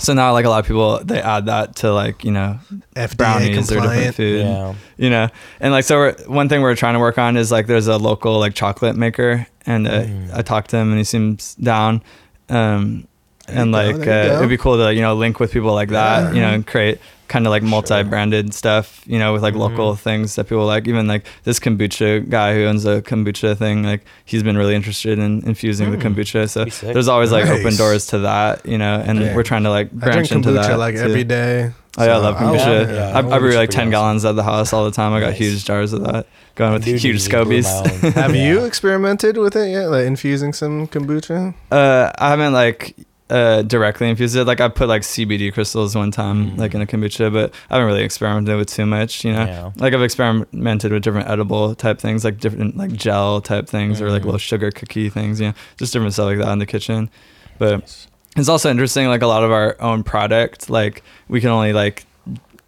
So 0.00 0.12
now 0.14 0.32
like 0.32 0.44
a 0.44 0.48
lot 0.48 0.60
of 0.60 0.66
people 0.66 1.00
they 1.04 1.20
add 1.20 1.46
that 1.46 1.76
to 1.76 1.92
like 1.92 2.24
you 2.24 2.30
know 2.32 2.58
FDA 2.94 3.16
brownies 3.16 3.48
or 3.70 3.74
different 3.74 3.82
compliant. 3.82 4.14
food, 4.16 4.40
Yeah. 4.42 4.74
you 4.96 5.10
know, 5.10 5.28
and 5.60 5.72
like 5.72 5.84
so 5.84 5.96
we're, 5.98 6.12
one 6.26 6.48
thing 6.48 6.60
we're 6.62 6.76
trying 6.76 6.94
to 6.94 7.00
work 7.00 7.18
on 7.18 7.36
is 7.36 7.50
like 7.50 7.66
there's 7.66 7.86
a 7.88 7.96
local 7.98 8.38
like 8.38 8.54
chocolate 8.54 8.96
maker, 8.96 9.46
and 9.66 9.86
uh, 9.88 10.02
Mm. 10.02 10.34
I 10.38 10.42
talked 10.42 10.70
to 10.70 10.76
him 10.76 10.88
and 10.90 10.98
he 10.98 11.04
seems 11.04 11.54
down, 11.56 12.02
um, 12.48 13.06
and 13.48 13.72
like 13.72 14.00
go, 14.02 14.12
uh, 14.34 14.36
it'd 14.36 14.48
be 14.48 14.56
cool 14.56 14.76
to 14.76 14.92
you 14.94 15.00
know 15.02 15.14
link 15.14 15.40
with 15.40 15.52
people 15.52 15.72
like 15.74 15.88
that, 15.90 16.34
you 16.34 16.40
know, 16.40 16.48
and 16.48 16.66
create 16.66 16.98
kind 17.28 17.46
of 17.46 17.50
like 17.50 17.62
multi-branded 17.62 18.54
stuff, 18.54 19.02
you 19.06 19.18
know, 19.18 19.34
with 19.34 19.42
like 19.42 19.54
local 19.54 19.92
Mm-hmm. 19.92 20.00
things 20.02 20.34
that 20.36 20.44
people 20.44 20.64
like. 20.64 20.88
Even 20.88 21.06
like 21.06 21.26
this 21.44 21.58
kombucha 21.60 22.26
guy 22.28 22.54
who 22.54 22.64
owns 22.64 22.86
a 22.86 23.02
kombucha 23.02 23.54
thing, 23.56 23.82
like 23.82 24.02
he's 24.24 24.42
been 24.42 24.56
really 24.56 24.74
interested 24.74 25.18
in 25.18 25.42
infusing 25.46 25.90
the 25.90 25.98
kombucha. 25.98 26.48
So 26.48 26.64
there's 26.92 27.08
always 27.08 27.30
like 27.30 27.46
open 27.46 27.76
doors 27.76 28.06
to 28.08 28.20
that, 28.20 28.64
you 28.64 28.78
know, 28.78 29.02
and 29.04 29.18
Yeah. 29.20 29.34
we're 29.36 29.42
trying 29.42 29.64
to 29.64 29.70
like 29.70 29.88
I 29.88 29.90
drink 29.90 30.12
branch 30.12 30.32
into 30.32 30.48
kombucha 30.50 30.68
that 30.68 30.78
like 30.78 30.94
too. 30.94 31.02
every 31.02 31.24
day. 31.24 31.72
Oh 31.98 32.04
yeah, 32.04 32.12
I 32.12 32.16
so 32.16 32.22
love 32.22 32.36
I'll- 32.36 32.54
kombucha. 32.54 32.94
yeah, 32.94 33.12
I, 33.18 33.36
I 33.36 33.38
brew 33.38 33.52
like 33.52 33.70
ten 33.70 33.80
awesome. 33.82 33.90
gallons 33.90 34.24
at 34.24 34.34
the 34.36 34.42
house 34.44 34.72
all 34.72 34.84
the 34.86 34.90
time. 34.92 35.12
I 35.12 35.20
got 35.20 35.30
Nice. 35.30 35.38
huge 35.38 35.64
jars 35.66 35.92
of 35.92 36.04
that, 36.04 36.26
going 36.54 36.72
with 36.74 36.84
Dude, 36.84 37.00
huge 37.00 37.04
you 37.04 37.28
scobies. 37.30 37.66
Have 38.14 38.34
Yeah. 38.36 38.48
you 38.48 38.64
experimented 38.64 39.36
with 39.36 39.54
it 39.56 39.68
yet? 39.70 39.88
Like 39.90 40.06
infusing 40.06 40.52
some 40.54 40.86
kombucha? 40.88 41.52
Uh, 41.70 42.10
I 42.16 42.30
haven't 42.30 42.52
like 42.54 42.94
uh 43.30 43.62
directly 43.62 44.08
infused 44.08 44.36
it. 44.36 44.44
Like 44.44 44.60
I 44.60 44.68
put 44.68 44.88
like 44.88 45.02
CBD 45.02 45.52
crystals 45.52 45.94
one 45.94 46.10
time, 46.10 46.56
like 46.56 46.74
in 46.74 46.80
a 46.80 46.86
kombucha, 46.86 47.32
but 47.32 47.52
I 47.70 47.74
haven't 47.74 47.86
really 47.88 48.02
experimented 48.04 48.56
with 48.56 48.68
too 48.68 48.86
much. 48.86 49.24
You 49.24 49.32
know, 49.32 49.44
Yeah. 49.44 49.70
like 49.76 49.92
I've 49.94 50.02
experimented 50.02 50.92
with 50.92 51.02
different 51.02 51.28
edible 51.28 51.74
type 51.74 51.98
things, 51.98 52.24
like 52.24 52.38
different 52.40 52.76
like 52.76 52.92
gel 52.92 53.40
type 53.40 53.68
things, 53.68 54.00
or 54.00 54.10
like 54.10 54.22
Mhm. 54.22 54.26
little 54.26 54.38
sugar 54.38 54.70
cookie 54.70 55.10
things. 55.10 55.40
You 55.40 55.48
know, 55.48 55.54
just 55.78 55.92
different 55.92 56.14
stuff 56.14 56.26
like 56.26 56.38
that 56.38 56.50
in 56.52 56.58
the 56.58 56.66
kitchen. 56.66 57.10
But 57.58 58.06
it's 58.36 58.48
also 58.48 58.70
interesting 58.70 59.08
like 59.08 59.22
a 59.22 59.26
lot 59.26 59.44
of 59.44 59.50
our 59.50 59.76
own 59.80 60.02
product 60.04 60.70
like 60.70 61.02
we 61.28 61.40
can 61.40 61.50
only 61.50 61.72
like 61.72 62.06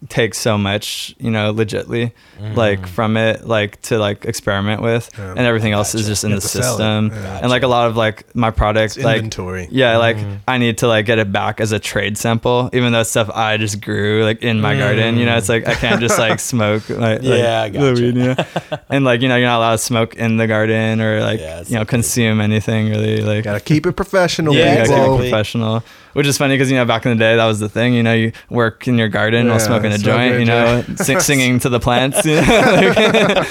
take 0.09 0.33
so 0.33 0.57
much 0.57 1.13
you 1.19 1.29
know 1.29 1.53
legitly 1.53 2.11
mm-hmm. 2.39 2.55
like 2.55 2.87
from 2.87 3.15
it 3.17 3.45
like 3.47 3.79
to 3.81 3.99
like 3.99 4.25
experiment 4.25 4.81
with 4.81 5.09
Yeah. 5.15 5.29
and 5.31 5.39
everything 5.41 5.73
else 5.73 5.93
is 5.93 6.07
just 6.07 6.23
in 6.23 6.31
the 6.31 6.37
have 6.37 6.41
to 6.43 6.47
sell 6.49 6.61
it. 6.63 6.67
system 6.69 7.11
Yeah. 7.13 7.39
and 7.41 7.49
like 7.51 7.61
a 7.61 7.67
lot 7.67 7.87
of 7.87 7.95
like 7.95 8.35
my 8.35 8.49
product 8.49 8.97
It's 8.97 9.05
like 9.05 9.17
inventory. 9.17 9.67
yeah 9.69 9.97
like 9.97 10.17
mm-hmm. 10.17 10.37
i 10.47 10.57
need 10.57 10.79
to 10.79 10.87
like 10.87 11.05
get 11.05 11.19
it 11.19 11.31
back 11.31 11.61
as 11.61 11.71
a 11.71 11.77
trade 11.79 12.17
sample 12.17 12.71
even 12.73 12.91
though 12.93 13.01
it's 13.01 13.11
stuff 13.11 13.29
i 13.29 13.57
just 13.57 13.79
grew 13.79 14.23
like 14.23 14.41
in 14.41 14.59
my 14.59 14.75
garden 14.75 15.17
you 15.17 15.25
know 15.27 15.37
it's 15.37 15.49
like 15.49 15.67
i 15.67 15.75
can't 15.75 15.99
just 16.01 16.17
like 16.17 16.39
smoke 16.53 16.89
like, 16.89 17.21
Yeah, 17.21 17.61
like, 17.61 17.73
gotcha. 17.73 17.93
weed, 18.01 18.01
you 18.01 18.13
know? 18.13 18.35
and 18.89 19.05
like 19.05 19.21
you 19.21 19.27
know 19.29 19.35
you're 19.35 19.47
not 19.47 19.59
allowed 19.59 19.71
to 19.73 19.77
smoke 19.77 20.15
in 20.15 20.37
the 20.37 20.47
garden 20.47 20.99
or 20.99 21.21
like 21.21 21.39
Yeah, 21.39 21.63
you 21.67 21.75
know 21.75 21.85
consume 21.85 22.41
anything 22.41 22.89
really 22.89 23.21
like 23.21 23.43
Gotta 23.43 23.59
keep 23.59 23.85
it 23.85 23.91
professional, 23.93 24.55
Yeah, 24.55 24.71
you 24.71 24.77
gotta 24.77 24.89
keep 24.89 24.97
it 24.97 24.99
people. 24.99 25.13
exactly. 25.15 25.29
professional. 25.29 25.83
Which 26.13 26.27
is 26.27 26.37
funny 26.37 26.55
because 26.55 26.69
you 26.69 26.77
know 26.77 26.85
back 26.85 27.05
in 27.05 27.11
the 27.11 27.17
day 27.17 27.35
that 27.35 27.45
was 27.45 27.59
the 27.59 27.69
thing. 27.69 27.93
You 27.93 28.03
know, 28.03 28.13
you 28.13 28.31
work 28.49 28.87
in 28.87 28.97
your 28.97 29.09
garden 29.09 29.45
Yeah, 29.45 29.51
while 29.51 29.59
smoking 29.59 29.91
a 29.91 29.97
joint. 29.97 30.39
You 30.39 30.45
know, 30.45 30.83
sing, 30.95 31.19
singing 31.21 31.59
to 31.59 31.69
the 31.69 31.79
plants. 31.79 32.25
you 32.25 32.35
know? 32.35 33.43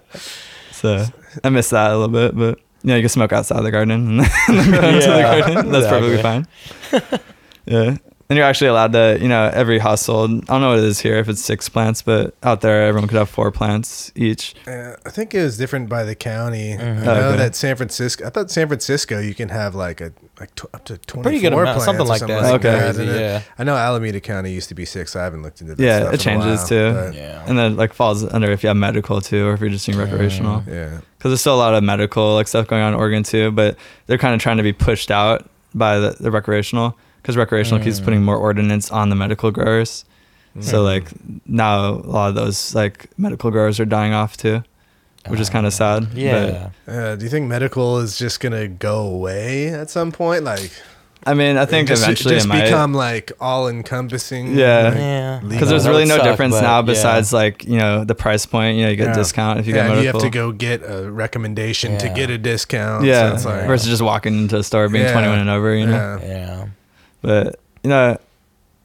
so 0.72 1.04
I 1.44 1.48
miss 1.50 1.70
that 1.70 1.90
a 1.92 1.96
little 1.96 2.08
bit, 2.08 2.36
but 2.36 2.58
yeah, 2.82 2.96
you 2.96 3.02
can 3.02 3.08
smoke 3.08 3.32
outside 3.32 3.62
the 3.62 3.70
garden 3.70 3.90
and 3.90 4.20
then 4.20 4.70
go 4.70 4.88
into 4.88 5.06
the 5.06 5.22
garden. 5.22 5.70
That's 5.70 5.86
perfectly 5.86 6.14
exactly. 6.16 7.00
fine. 7.00 7.20
yeah. 7.66 7.96
And 8.30 8.36
you're 8.36 8.46
actually 8.46 8.68
allowed 8.68 8.92
to, 8.92 9.18
you 9.20 9.26
know, 9.26 9.50
every 9.52 9.80
household. 9.80 10.30
I 10.30 10.34
don't 10.46 10.60
know 10.60 10.68
what 10.70 10.78
it 10.78 10.84
is 10.84 11.00
here 11.00 11.16
if 11.16 11.28
it's 11.28 11.42
six 11.44 11.68
plants, 11.68 12.00
but 12.00 12.32
out 12.44 12.60
there 12.60 12.86
everyone 12.86 13.08
could 13.08 13.18
have 13.18 13.28
four 13.28 13.50
plants 13.50 14.12
each. 14.14 14.54
Uh, 14.68 14.94
I 15.04 15.10
think 15.10 15.34
it 15.34 15.42
was 15.42 15.58
different 15.58 15.88
by 15.88 16.04
the 16.04 16.14
county. 16.14 16.76
Mm-hmm. 16.76 17.00
I 17.00 17.04
know 17.04 17.12
Okay. 17.30 17.38
that 17.38 17.56
San 17.56 17.74
Francisco. 17.74 18.24
I 18.24 18.30
thought 18.30 18.48
San 18.48 18.68
Francisco 18.68 19.18
you 19.18 19.34
can 19.34 19.48
have 19.48 19.74
like 19.74 20.00
a 20.00 20.12
like 20.38 20.54
tw- 20.54 20.66
up 20.72 20.84
to 20.84 20.96
twenty 20.98 21.24
Pretty 21.24 21.40
good 21.40 21.52
amount, 21.52 21.82
something 21.82 22.06
like 22.06 22.20
that. 22.20 22.44
Something 22.44 22.60
that. 22.70 22.94
crazy, 22.94 23.02
And 23.02 23.10
it- 23.10 23.20
yeah. 23.20 23.42
I 23.58 23.64
know 23.64 23.74
Alameda 23.76 24.20
County 24.20 24.52
used 24.52 24.68
to 24.68 24.76
be 24.76 24.84
six. 24.84 25.16
I 25.16 25.24
haven't 25.24 25.42
looked 25.42 25.60
into 25.60 25.74
that. 25.74 25.82
Yeah, 25.82 25.98
stuff 25.98 26.14
it 26.14 26.14
in 26.14 26.20
a 26.20 26.22
changes 26.22 26.60
while, 26.60 26.68
too. 27.12 27.18
Yeah. 27.18 27.44
And 27.48 27.58
then 27.58 27.74
like 27.76 27.92
falls 27.92 28.24
under 28.24 28.52
if 28.52 28.62
you 28.62 28.68
have 28.68 28.76
medical 28.76 29.20
too, 29.20 29.48
or 29.48 29.54
if 29.54 29.60
you're 29.60 29.70
just 29.70 29.86
doing 29.86 29.98
recreational. 29.98 30.62
Yeah. 30.68 31.00
because 31.18 31.30
there's 31.32 31.40
still 31.40 31.56
a 31.56 31.58
lot 31.58 31.74
of 31.74 31.82
medical 31.82 32.36
like 32.36 32.46
stuff 32.46 32.68
going 32.68 32.80
on 32.82 32.94
in 32.94 32.98
Oregon 33.00 33.24
too, 33.24 33.50
but 33.50 33.76
they're 34.06 34.18
kind 34.18 34.36
of 34.36 34.40
trying 34.40 34.58
to 34.58 34.62
be 34.62 34.72
pushed 34.72 35.10
out 35.10 35.50
by 35.74 35.98
the, 35.98 36.16
the 36.20 36.30
recreational 36.30 36.96
because 37.22 37.36
recreational 37.36 37.82
keeps 37.82 38.00
putting 38.00 38.22
more 38.22 38.36
ordinance 38.36 38.90
on 38.90 39.08
the 39.10 39.16
medical 39.16 39.50
growers. 39.50 40.04
So 40.60 40.82
like 40.82 41.04
now 41.46 41.90
a 41.90 42.10
lot 42.10 42.28
of 42.30 42.34
those 42.34 42.74
like 42.74 43.06
medical 43.16 43.50
growers 43.52 43.78
are 43.78 43.84
dying 43.84 44.12
off 44.12 44.36
too, 44.36 44.64
which 45.28 45.38
is 45.38 45.48
kind 45.48 45.64
of 45.64 45.72
sad. 45.72 46.08
but- 46.08 46.18
Yeah. 46.18 46.70
Uh, 46.88 47.14
do 47.14 47.24
you 47.24 47.30
think 47.30 47.46
medical 47.46 47.98
is 47.98 48.18
just 48.18 48.40
gonna 48.40 48.66
go 48.66 49.02
away 49.06 49.68
at 49.68 49.90
some 49.90 50.10
point? 50.10 50.42
Like, 50.42 50.72
I 51.24 51.34
mean, 51.34 51.56
I 51.56 51.66
think 51.66 51.86
just, 51.86 52.02
eventually 52.02 52.34
just 52.34 52.46
it 52.46 52.48
might. 52.48 52.64
become 52.64 52.94
like 52.94 53.30
all 53.40 53.68
encompassing. 53.68 54.56
Yeah. 54.58 54.94
Yeah. 54.96 55.40
because 55.46 55.68
there's 55.68 55.86
really 55.86 56.04
no 56.06 56.16
suck, 56.16 56.24
difference 56.24 56.54
but 56.54 56.62
now 56.62 56.76
yeah. 56.78 56.82
besides 56.82 57.32
like 57.32 57.64
you 57.64 57.78
know 57.78 58.04
the 58.04 58.14
price 58.16 58.44
point. 58.44 58.76
You 58.76 58.84
know, 58.84 58.90
you 58.90 58.96
get 58.96 59.04
Yeah. 59.06 59.12
a 59.12 59.14
discount 59.14 59.60
if 59.60 59.66
you 59.68 59.74
yeah, 59.76 59.82
get 59.86 59.92
and 59.98 60.00
you 60.04 60.06
have 60.12 60.20
to 60.22 60.30
go 60.30 60.50
get 60.50 60.82
a 60.82 61.08
recommendation 61.12 61.96
to 61.98 62.08
get 62.08 62.28
a 62.30 62.38
discount. 62.38 63.04
yeah, 63.04 63.28
so 63.28 63.34
it's 63.36 63.44
like, 63.44 63.66
versus 63.68 63.86
just 63.88 64.02
walking 64.02 64.34
into 64.36 64.56
a 64.56 64.64
store 64.64 64.88
being 64.88 65.04
Yeah. 65.04 65.12
21 65.12 65.38
and 65.38 65.50
over. 65.50 65.74
You 65.76 65.86
know. 65.86 66.18
yeah. 66.22 66.66
But 67.22 67.60
you 67.82 67.90
know 67.90 68.18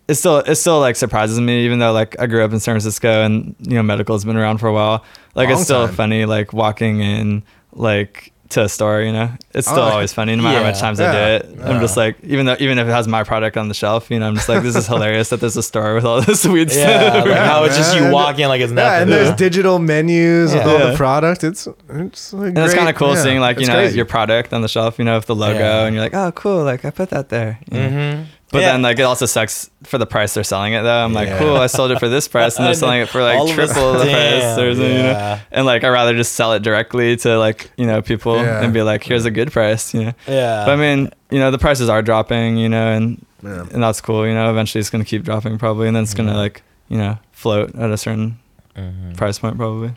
it 0.08 0.16
still 0.16 0.38
it 0.38 0.56
still 0.56 0.80
like 0.80 0.96
surprises 0.96 1.40
me 1.40 1.66
even 1.66 1.80
though 1.80 1.92
like 1.92 2.20
i 2.20 2.28
grew 2.28 2.44
up 2.44 2.52
in 2.52 2.60
san 2.60 2.74
francisco 2.74 3.24
and 3.24 3.56
you 3.60 3.76
know 3.76 3.84
medical's 3.84 4.24
been 4.24 4.38
around 4.38 4.60
for 4.60 4.68
a 4.68 4.74
while 4.74 5.04
like 5.34 5.50
Long 5.50 5.58
it's 5.58 5.64
still 5.64 5.88
time. 5.88 5.96
funny 5.96 6.26
like 6.26 6.54
walking 6.54 7.02
in 7.02 7.44
like 7.74 8.32
to 8.50 8.62
a 8.64 8.70
store 8.70 9.02
you 9.02 9.12
know 9.12 9.30
it's 9.56 9.68
still 9.68 9.80
Oh, 9.80 9.90
always 9.90 10.14
funny 10.14 10.36
no 10.36 10.44
matter 10.44 10.60
how 10.60 10.64
much 10.66 10.80
times 10.80 11.00
Yeah. 11.00 11.10
i 11.10 11.12
do 11.14 11.18
it 11.58 11.60
i'm 11.64 11.82
just 11.82 11.98
like 11.98 12.16
even 12.24 12.46
though 12.46 12.56
even 12.60 12.78
if 12.78 12.88
it 12.88 12.92
has 12.92 13.08
my 13.08 13.24
product 13.24 13.58
on 13.58 13.70
the 13.70 13.74
shelf 13.74 14.12
you 14.12 14.20
know 14.20 14.28
i'm 14.28 14.36
just 14.36 14.48
like 14.48 14.62
this 14.62 14.76
is 14.76 14.86
hilarious 14.94 15.30
that 15.30 15.40
there's 15.40 15.58
a 15.58 15.64
store 15.64 15.96
with 15.96 16.06
all 16.06 16.22
this 16.22 16.46
weed 16.46 16.72
Yeah. 16.72 17.10
stuff 17.12 17.26
Like 17.26 17.38
how 17.52 17.64
it's 17.64 17.76
just 17.76 17.96
you 17.96 18.02
man. 18.02 18.12
walking 18.12 18.48
like 18.48 18.62
it's 18.62 18.72
Yeah, 18.72 19.02
and 19.02 19.12
there's 19.12 19.36
digital 19.36 19.80
menus 19.80 20.54
with 20.54 20.64
all 20.66 20.78
Yeah. 20.80 20.92
the 20.92 20.98
product. 20.98 21.44
It's 21.44 21.68
it's 21.90 22.34
like 22.34 22.50
and 22.50 22.58
it's 22.60 22.74
kind 22.76 22.88
of 22.90 22.96
cool 22.96 23.16
Yeah, 23.16 23.24
seeing 23.24 23.40
like 23.40 23.58
you 23.58 23.62
it's 23.62 23.70
know 23.70 23.76
crazy. 23.76 23.96
your 23.98 24.06
product 24.06 24.54
on 24.54 24.62
the 24.62 24.68
shelf 24.70 25.00
you 25.00 25.06
know 25.06 25.16
with 25.16 25.26
the 25.26 25.36
logo 25.36 25.58
Yeah. 25.60 25.86
and 25.86 25.96
you're 25.96 26.04
like 26.04 26.14
oh 26.14 26.32
cool 26.34 26.64
like 26.64 26.86
i 26.86 26.92
put 26.92 27.10
that 27.10 27.30
there 27.30 27.60
you? 27.72 27.78
Mm-hmm. 27.80 28.24
But 28.52 28.60
then 28.62 28.82
like 28.84 29.00
it 29.00 29.04
also 29.04 29.26
sucks 29.26 29.70
for 29.84 29.98
the 29.98 30.06
price 30.06 30.34
they're 30.34 30.44
selling 30.44 30.74
it 30.74 30.82
though. 30.84 31.04
I'm 31.04 31.14
like, 31.14 31.28
Yeah. 31.28 31.40
cool, 31.40 31.58
I 31.58 31.68
sold 31.68 31.92
it 31.92 32.00
for 32.00 32.08
this 32.08 32.28
price 32.28 32.56
and 32.58 32.66
they're 32.66 32.74
selling 32.74 33.02
it 33.02 33.10
for 33.10 33.22
like 33.22 33.38
All 33.38 33.48
triple 33.50 33.94
the 33.94 34.00
price. 34.00 34.06
Damn, 34.12 34.56
There's, 34.56 34.78
you 34.78 34.84
know, 34.84 35.12
yeah. 35.12 35.40
and 35.52 35.66
like 35.66 35.84
I'd 35.84 35.90
rather 35.90 36.14
just 36.16 36.34
sell 36.34 36.54
it 36.54 36.62
directly 36.64 37.18
to 37.18 37.38
like, 37.38 37.70
you 37.76 37.86
know, 37.86 38.02
people 38.02 38.38
Yeah. 38.38 38.64
and 38.64 38.74
be 38.74 38.82
like, 38.82 39.04
here's 39.04 39.26
a 39.26 39.32
good 39.32 39.52
price, 39.52 39.94
you 39.94 40.06
know. 40.06 40.14
yeah. 40.28 40.64
But 40.66 40.74
I 40.74 40.76
mean, 40.78 41.12
you 41.32 41.40
know, 41.40 41.52
the 41.52 41.58
prices 41.58 41.90
are 41.90 42.02
dropping, 42.02 42.56
you 42.58 42.70
know, 42.70 42.92
and 42.92 43.26
Yeah. 43.44 43.66
and 43.74 43.84
that's 43.84 44.00
cool, 44.00 44.26
you 44.26 44.34
know, 44.34 44.50
eventually 44.50 44.80
it's 44.80 44.90
gonna 44.90 45.06
keep 45.06 45.24
dropping 45.24 45.58
probably 45.58 45.88
and 45.88 45.96
then 45.96 46.04
it's 46.04 46.14
gonna 46.14 46.38
like, 46.38 46.62
you 46.88 46.98
know, 46.98 47.18
float 47.34 47.76
at 47.76 47.90
a 47.90 47.98
certain 47.98 48.40
Mhm. 48.78 49.18
price 49.18 49.40
point 49.40 49.58
probably. 49.58 49.92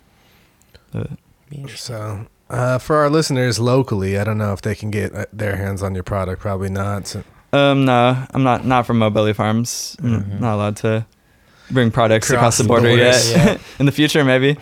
But, 0.93 1.11
So, 1.77 2.27
uh, 2.51 2.79
for 2.79 2.97
our 2.97 3.11
listeners 3.11 3.59
locally, 3.61 4.19
I 4.19 4.25
don't 4.25 4.39
know 4.39 4.53
if 4.53 4.63
they 4.63 4.75
can 4.75 4.91
get 4.91 5.15
uh, 5.15 5.27
their 5.33 5.57
hands 5.57 5.83
on 5.83 5.95
your 5.95 6.03
product. 6.05 6.41
Probably 6.41 6.71
not. 6.71 7.07
So, 7.07 7.23
um 7.53 7.85
no, 7.85 8.17
I'm 8.35 8.43
not 8.43 8.65
not 8.65 8.87
from 8.87 8.99
Mobility 8.99 9.33
Farms. 9.33 9.97
I'm 10.03 10.23
Mhm. 10.23 10.41
not 10.41 10.55
allowed 10.55 10.77
to 10.79 11.07
bring 11.71 11.91
products 11.91 12.29
Cross 12.29 12.37
across 12.39 12.59
the 12.59 12.65
border 12.65 12.89
borders. 12.89 13.31
yet. 13.31 13.47
Yeah. 13.47 13.59
In 13.81 13.87
the 13.87 13.93
future 13.93 14.25
maybe. 14.25 14.57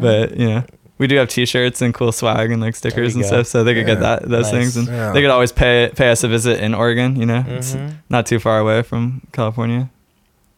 but 0.00 0.36
you 0.36 0.46
know 0.48 0.64
we 0.98 1.06
do 1.08 1.16
have 1.16 1.28
t-shirts 1.28 1.82
and 1.82 1.92
cool 1.92 2.12
swag 2.12 2.50
and 2.52 2.62
like 2.62 2.74
stickers 2.76 3.14
and 3.14 3.22
go. 3.24 3.28
stuff 3.28 3.46
so 3.48 3.64
they 3.64 3.74
could 3.74 3.86
Yeah. 3.88 3.94
get 3.94 4.00
that 4.00 4.28
those 4.28 4.50
Nice. 4.52 4.52
things 4.52 4.76
and 4.76 4.86
Yeah. 4.88 5.12
they 5.12 5.20
could 5.22 5.30
always 5.30 5.50
pay 5.52 5.90
pay 5.94 6.10
us 6.10 6.22
a 6.24 6.28
visit 6.28 6.60
in 6.60 6.72
oregon 6.74 7.16
you 7.16 7.26
know 7.26 7.44
it's 7.48 7.74
Mhm. 7.74 7.94
not 8.08 8.26
too 8.26 8.38
far 8.38 8.58
away 8.60 8.82
from 8.82 9.22
california 9.32 9.90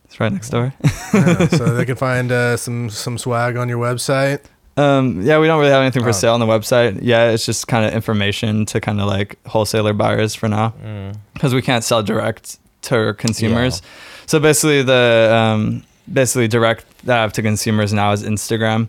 it's 0.05 0.20
right 0.20 0.31
next 0.32 0.51
door 0.51 0.74
yeah, 1.15 1.49
so 1.49 1.74
they 1.77 1.85
can 1.86 1.97
find 1.97 2.31
uh, 2.31 2.57
some 2.59 2.90
some 2.90 3.16
swag 3.19 3.57
on 3.57 3.69
your 3.69 3.78
website. 3.78 4.40
Um 4.79 5.21
yeah 5.23 5.39
we 5.41 5.47
don't 5.47 5.59
really 5.61 5.73
have 5.73 5.83
anything 5.83 6.03
for 6.03 6.09
Oh. 6.11 6.13
sale 6.23 6.35
on 6.35 6.41
the 6.41 6.47
website 6.47 6.99
yeah 7.03 7.31
it's 7.31 7.45
just 7.47 7.67
kind 7.69 7.85
of 7.87 7.93
information 7.93 8.65
to 8.67 8.81
kind 8.81 9.01
of 9.01 9.07
like 9.07 9.37
wholesaler 9.47 9.93
buyers 9.93 10.35
for 10.35 10.49
now 10.49 10.73
Mm. 10.85 11.17
because 11.35 11.53
we 11.55 11.63
can't 11.63 11.85
sell 11.85 12.03
direct 12.03 12.59
to 12.83 13.15
consumers. 13.19 13.83
So 14.27 14.39
basically, 14.39 14.83
the 14.83 15.31
um, 15.35 15.83
basically 16.13 16.47
direct 16.49 16.85
that 17.07 17.19
I 17.19 17.23
have 17.23 17.33
to 17.35 17.43
consumers 17.43 17.93
now 17.93 18.13
is 18.13 18.23
Instagram, 18.23 18.89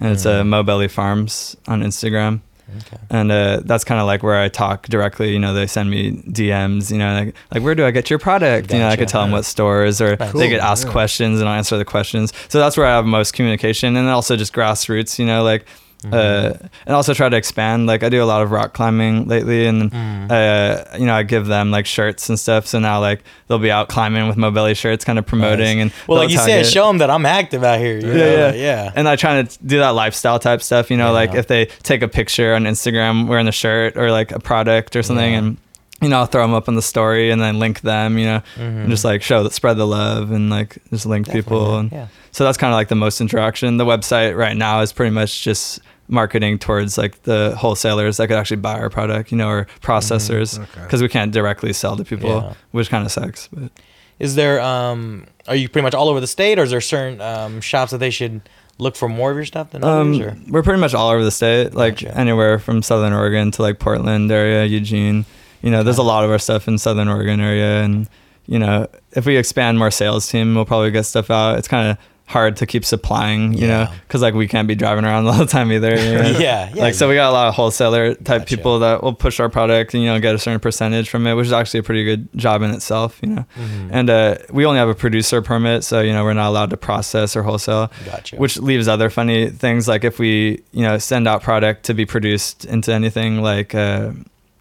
and 0.00 0.12
it's 0.12 0.26
uh, 0.26 0.42
Mm. 0.42 0.48
Mo 0.48 0.62
Belly 0.64 0.88
Farms 0.88 1.56
on 1.68 1.80
Instagram. 1.82 2.40
Okay. 2.78 2.96
And 3.10 3.30
uh, 3.32 3.60
that's 3.64 3.84
kind 3.84 4.00
of 4.00 4.06
like 4.06 4.22
where 4.22 4.40
I 4.40 4.48
talk 4.48 4.86
directly. 4.88 5.32
You 5.32 5.38
know, 5.38 5.54
they 5.54 5.66
send 5.66 5.90
me 5.90 6.12
DMs. 6.12 6.90
You 6.90 6.98
know, 6.98 7.12
like, 7.14 7.34
like 7.52 7.62
where 7.62 7.74
do 7.74 7.84
I 7.84 7.90
get 7.90 8.10
your 8.10 8.18
product? 8.18 8.72
You 8.72 8.78
know, 8.78 8.88
I 8.88 8.92
could 8.96 9.00
Gotcha. 9.00 9.12
tell 9.12 9.22
them 9.22 9.32
what 9.32 9.44
stores, 9.44 10.00
or 10.00 10.16
Nice. 10.16 10.32
they 10.32 10.48
could 10.48 10.60
ask 10.60 10.86
yeah. 10.86 10.92
questions, 10.92 11.40
and 11.40 11.48
I'll 11.48 11.56
answer 11.56 11.76
the 11.76 11.84
questions. 11.84 12.32
So 12.48 12.58
that's 12.58 12.76
where 12.76 12.86
I 12.86 12.90
have 12.96 13.04
most 13.06 13.32
communication, 13.34 13.96
and 13.96 14.08
also 14.08 14.36
just 14.36 14.52
grassroots. 14.52 15.18
You 15.18 15.26
know, 15.26 15.42
like. 15.42 15.66
Mm-hmm. 16.02 16.14
Uh, 16.14 16.68
and 16.86 16.94
also 16.96 17.12
try 17.12 17.28
to 17.28 17.36
expand. 17.36 17.86
Like 17.86 18.02
I 18.02 18.08
do 18.08 18.22
a 18.22 18.24
lot 18.24 18.40
of 18.42 18.50
rock 18.50 18.72
climbing 18.72 19.26
lately, 19.28 19.66
and 19.66 19.90
Mm. 19.92 20.30
uh, 20.30 20.96
you 20.98 21.04
know 21.06 21.14
I 21.14 21.22
give 21.24 21.46
them 21.46 21.70
like 21.70 21.84
shirts 21.84 22.28
and 22.30 22.38
stuff. 22.38 22.66
So 22.66 22.78
now 22.78 23.00
like 23.00 23.22
they'll 23.48 23.58
be 23.58 23.70
out 23.70 23.88
climbing 23.90 24.26
with 24.26 24.36
mobility 24.38 24.74
shirts, 24.74 25.04
kind 25.04 25.18
of 25.18 25.26
promoting 25.26 25.80
and 25.80 25.92
Well, 26.06 26.18
like 26.18 26.30
you 26.30 26.38
said, 26.38 26.66
show 26.66 26.86
them 26.86 26.98
that 26.98 27.10
I'm 27.10 27.26
active 27.26 27.62
out 27.64 27.78
here. 27.80 27.98
you 27.98 28.08
Yeah, 28.08 28.14
know, 28.14 28.36
yeah. 28.38 28.46
like, 28.46 28.54
yeah. 28.56 28.92
And 28.94 29.08
I 29.08 29.16
try 29.16 29.42
to 29.42 29.58
do 29.66 29.78
that 29.80 29.90
lifestyle 29.90 30.38
type 30.38 30.62
stuff. 30.62 30.90
You 30.90 30.96
know, 30.96 31.12
like 31.12 31.34
if 31.34 31.46
they 31.48 31.66
take 31.82 32.00
a 32.02 32.08
picture 32.08 32.54
on 32.54 32.64
Instagram 32.64 33.26
wearing 33.26 33.46
the 33.46 33.52
shirt 33.52 33.96
or 33.96 34.10
like 34.10 34.32
a 34.32 34.40
product 34.40 34.96
or 34.96 35.02
something, 35.02 35.32
Yeah. 35.32 35.38
and 35.38 35.56
you 36.02 36.08
know, 36.08 36.18
I'll 36.18 36.26
throw 36.26 36.42
them 36.42 36.54
up 36.54 36.68
on 36.68 36.74
the 36.74 36.82
story 36.82 37.30
and 37.30 37.40
then 37.40 37.58
link 37.58 37.80
them, 37.82 38.18
you 38.18 38.24
know, 38.26 38.42
and 38.56 38.88
just 38.90 39.04
like 39.04 39.22
show 39.22 39.42
that 39.42 39.52
spread 39.52 39.76
the 39.76 39.86
love 39.86 40.30
and 40.30 40.48
like 40.50 40.78
just 40.90 41.06
link 41.06 41.30
people. 41.30 41.78
And 41.78 41.92
yeah. 41.92 42.08
so 42.32 42.44
that's 42.44 42.56
kind 42.58 42.72
of 42.72 42.76
like 42.76 42.88
the 42.88 42.94
most 42.94 43.20
interaction. 43.20 43.76
The 43.76 43.84
website 43.84 44.36
right 44.36 44.56
now 44.56 44.80
is 44.80 44.92
pretty 44.92 45.10
much 45.14 45.42
just 45.42 45.80
marketing 46.08 46.58
towards 46.58 46.98
like 46.98 47.22
the 47.22 47.54
wholesalers 47.56 48.16
that 48.16 48.26
could 48.28 48.36
actually 48.36 48.56
buy 48.56 48.78
our 48.78 48.90
product, 48.90 49.30
you 49.30 49.38
know, 49.38 49.48
or 49.48 49.66
processors 49.82 50.58
Okay. 50.58 50.82
because 50.82 51.02
we 51.02 51.08
can't 51.08 51.32
directly 51.32 51.72
sell 51.72 51.96
to 51.96 52.04
people, 52.04 52.30
Yeah. 52.30 52.52
which 52.72 52.90
kind 52.90 53.04
of 53.06 53.12
sucks. 53.12 53.48
But 53.52 53.70
Is 54.18 54.34
there 54.34 54.60
um 54.60 55.26
are 55.48 55.54
you 55.56 55.68
pretty 55.68 55.82
much 55.84 55.94
all 55.94 56.08
over 56.08 56.20
the 56.20 56.26
state 56.26 56.58
or 56.58 56.62
is 56.64 56.70
there 56.70 56.80
certain 56.80 57.20
um 57.20 57.60
shops 57.60 57.90
that 57.92 57.98
they 57.98 58.10
should 58.10 58.40
look 58.78 58.96
for 58.96 59.08
more 59.08 59.30
of 59.30 59.36
your 59.36 59.44
stuff 59.44 59.70
than 59.72 59.84
others 59.84 60.18
or 60.20 60.30
um, 60.30 60.44
we're 60.48 60.62
pretty 60.62 60.80
much 60.80 60.94
all 60.94 61.10
over 61.10 61.22
the 61.22 61.30
state, 61.30 61.74
like 61.74 62.00
Gotcha. 62.00 62.16
anywhere 62.18 62.58
from 62.58 62.82
Southern 62.82 63.12
Oregon 63.12 63.50
to 63.52 63.62
like 63.62 63.78
Portland 63.78 64.32
area, 64.32 64.64
Eugene. 64.64 65.26
You 65.62 65.70
know, 65.70 65.82
there's 65.82 65.98
a 65.98 66.02
lot 66.02 66.24
of 66.24 66.30
our 66.30 66.38
stuff 66.38 66.68
in 66.68 66.78
Southern 66.78 67.08
Oregon 67.08 67.40
area, 67.40 67.82
and 67.82 68.08
you 68.46 68.58
know, 68.58 68.88
if 69.12 69.26
we 69.26 69.36
expand 69.36 69.78
more 69.78 69.90
sales 69.90 70.28
team, 70.28 70.54
we'll 70.54 70.64
probably 70.64 70.90
get 70.90 71.04
stuff 71.04 71.30
out. 71.30 71.58
It's 71.58 71.68
kind 71.68 71.90
of 71.90 71.98
hard 72.30 72.56
to 72.56 72.64
keep 72.64 72.84
supplying, 72.84 73.52
you 73.54 73.66
know, 73.66 73.88
because 74.06 74.22
like 74.22 74.34
we 74.34 74.46
can't 74.46 74.68
be 74.68 74.76
driving 74.76 75.04
around 75.04 75.26
all 75.28 75.36
the 75.38 75.46
time 75.46 75.72
either. 75.72 75.90
you 75.96 76.14
know? 76.14 76.30
Yeah, 76.38 76.70
yeah, 76.72 76.82
Like 76.82 76.94
so, 76.94 77.08
we 77.08 77.16
got 77.16 77.28
a 77.30 77.32
lot 77.32 77.48
of 77.48 77.54
wholesaler 77.54 78.14
type 78.14 78.42
Gotcha. 78.42 78.56
people 78.56 78.78
that 78.78 79.02
will 79.02 79.12
push 79.14 79.40
our 79.40 79.48
product 79.48 79.94
and 79.94 80.02
you 80.02 80.08
know 80.08 80.20
get 80.20 80.34
a 80.34 80.38
certain 80.38 80.60
percentage 80.60 81.10
from 81.10 81.26
it, 81.26 81.34
which 81.34 81.46
is 81.46 81.52
actually 81.52 81.80
a 81.80 81.82
pretty 81.82 82.04
good 82.04 82.28
job 82.36 82.62
in 82.62 82.70
itself, 82.70 83.18
you 83.22 83.30
know. 83.30 83.44
Mm-hmm. 83.56 83.88
And 83.92 84.10
uh, 84.10 84.36
we 84.52 84.64
only 84.64 84.78
have 84.78 84.88
a 84.88 84.94
producer 84.94 85.42
permit, 85.42 85.82
so 85.82 86.00
you 86.00 86.12
know 86.12 86.22
we're 86.22 86.34
not 86.34 86.48
allowed 86.48 86.70
to 86.70 86.76
process 86.76 87.34
or 87.34 87.42
wholesale 87.42 87.90
Gotcha. 88.06 88.36
which 88.36 88.56
leaves 88.58 88.86
other 88.86 89.10
funny 89.10 89.50
things 89.50 89.88
like 89.88 90.04
if 90.04 90.18
we 90.20 90.62
you 90.72 90.82
know 90.82 90.98
send 90.98 91.26
out 91.26 91.42
product 91.42 91.84
to 91.86 91.94
be 91.94 92.06
produced 92.06 92.64
into 92.64 92.92
anything 92.92 93.42
like 93.42 93.74
uh, 93.74 94.12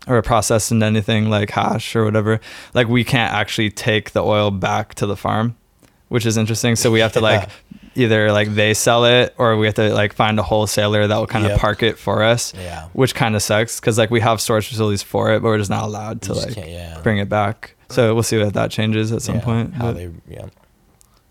or 0.09 0.21
processed 0.21 0.71
into 0.71 0.85
anything 0.85 1.29
like 1.29 1.49
hash 1.51 1.95
or 1.95 2.03
whatever 2.03 2.41
like 2.73 2.87
we 2.87 3.03
can't 3.03 3.33
actually 3.33 3.69
take 3.69 4.11
the 4.11 4.21
oil 4.23 4.51
back 4.51 4.93
to 4.95 5.05
the 5.05 5.15
farm 5.15 5.55
which 6.09 6.25
is 6.25 6.35
interesting 6.35 6.75
so 6.75 6.91
we 6.91 6.99
have 6.99 7.13
to 7.13 7.21
like 7.29 7.47
either 7.95 8.31
like 8.31 8.53
they 8.55 8.73
sell 8.73 9.05
it 9.05 9.33
or 9.37 9.55
we 9.57 9.65
have 9.65 9.75
to 9.75 9.93
like 9.93 10.13
find 10.13 10.39
a 10.39 10.43
wholesaler 10.43 11.07
that 11.07 11.17
will 11.17 11.27
kind 11.27 11.45
of 11.45 11.51
Yep. 11.51 11.59
park 11.59 11.83
it 11.83 11.97
for 11.97 12.23
us 12.23 12.53
Yeah. 12.55 12.87
which 12.93 13.13
kind 13.15 13.35
of 13.35 13.41
sucks 13.43 13.79
because 13.79 13.97
like 13.97 14.09
we 14.11 14.19
have 14.21 14.41
storage 14.41 14.67
facilities 14.67 15.03
for 15.03 15.31
it 15.33 15.41
but 15.41 15.47
we're 15.49 15.57
just 15.59 15.69
not 15.69 15.83
allowed 15.83 16.21
to 16.23 16.33
like 16.33 16.55
yeah. 16.57 16.99
bring 17.03 17.17
it 17.19 17.29
back 17.29 17.75
so 17.89 18.13
we'll 18.13 18.23
see 18.23 18.39
if 18.39 18.53
that 18.53 18.71
changes 18.71 19.11
at 19.11 19.21
some 19.21 19.35
Yeah, 19.35 19.41
point 19.41 19.73
How 19.75 19.91
but- 19.91 19.95
they 19.95 20.09
yeah. 20.27 20.45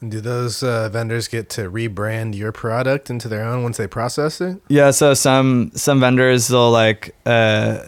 Do 0.06 0.20
those 0.20 0.62
uh, 0.62 0.88
vendors 0.90 1.26
get 1.26 1.50
to 1.50 1.62
rebrand 1.68 2.36
your 2.36 2.52
product 2.52 3.10
into 3.10 3.26
their 3.26 3.42
own 3.42 3.64
once 3.64 3.78
they 3.78 3.88
process 3.88 4.40
it? 4.40 4.62
Yeah, 4.68 4.92
so 4.92 5.12
some 5.12 5.72
some 5.74 5.98
vendors 5.98 6.46
they'll 6.46 6.70
like 6.70 7.16
uh 7.26 7.78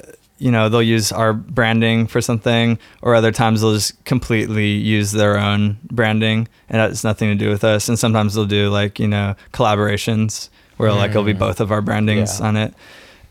you 0.40 0.50
know, 0.50 0.68
they'll 0.68 0.82
use 0.82 1.12
our 1.12 1.32
branding 1.32 2.06
for 2.06 2.20
something 2.20 2.78
or 3.02 3.14
other 3.14 3.30
times 3.30 3.60
they'll 3.60 3.74
just 3.74 4.02
completely 4.04 4.68
use 4.68 5.12
their 5.12 5.38
own 5.38 5.78
branding 5.90 6.48
and 6.68 6.80
it's 6.90 7.04
nothing 7.04 7.28
to 7.28 7.34
do 7.34 7.50
with 7.50 7.62
us 7.62 7.88
and 7.88 7.98
sometimes 7.98 8.34
they'll 8.34 8.46
do 8.46 8.70
like, 8.70 8.98
you 8.98 9.06
know, 9.06 9.34
collaborations 9.52 10.48
where 10.78 10.92
like 10.92 11.10
it'll 11.10 11.24
be 11.24 11.34
mm. 11.34 11.38
both 11.38 11.60
of 11.60 11.70
our 11.70 11.82
brandings 11.82 12.40
Yeah. 12.40 12.46
on 12.46 12.56
it. 12.56 12.74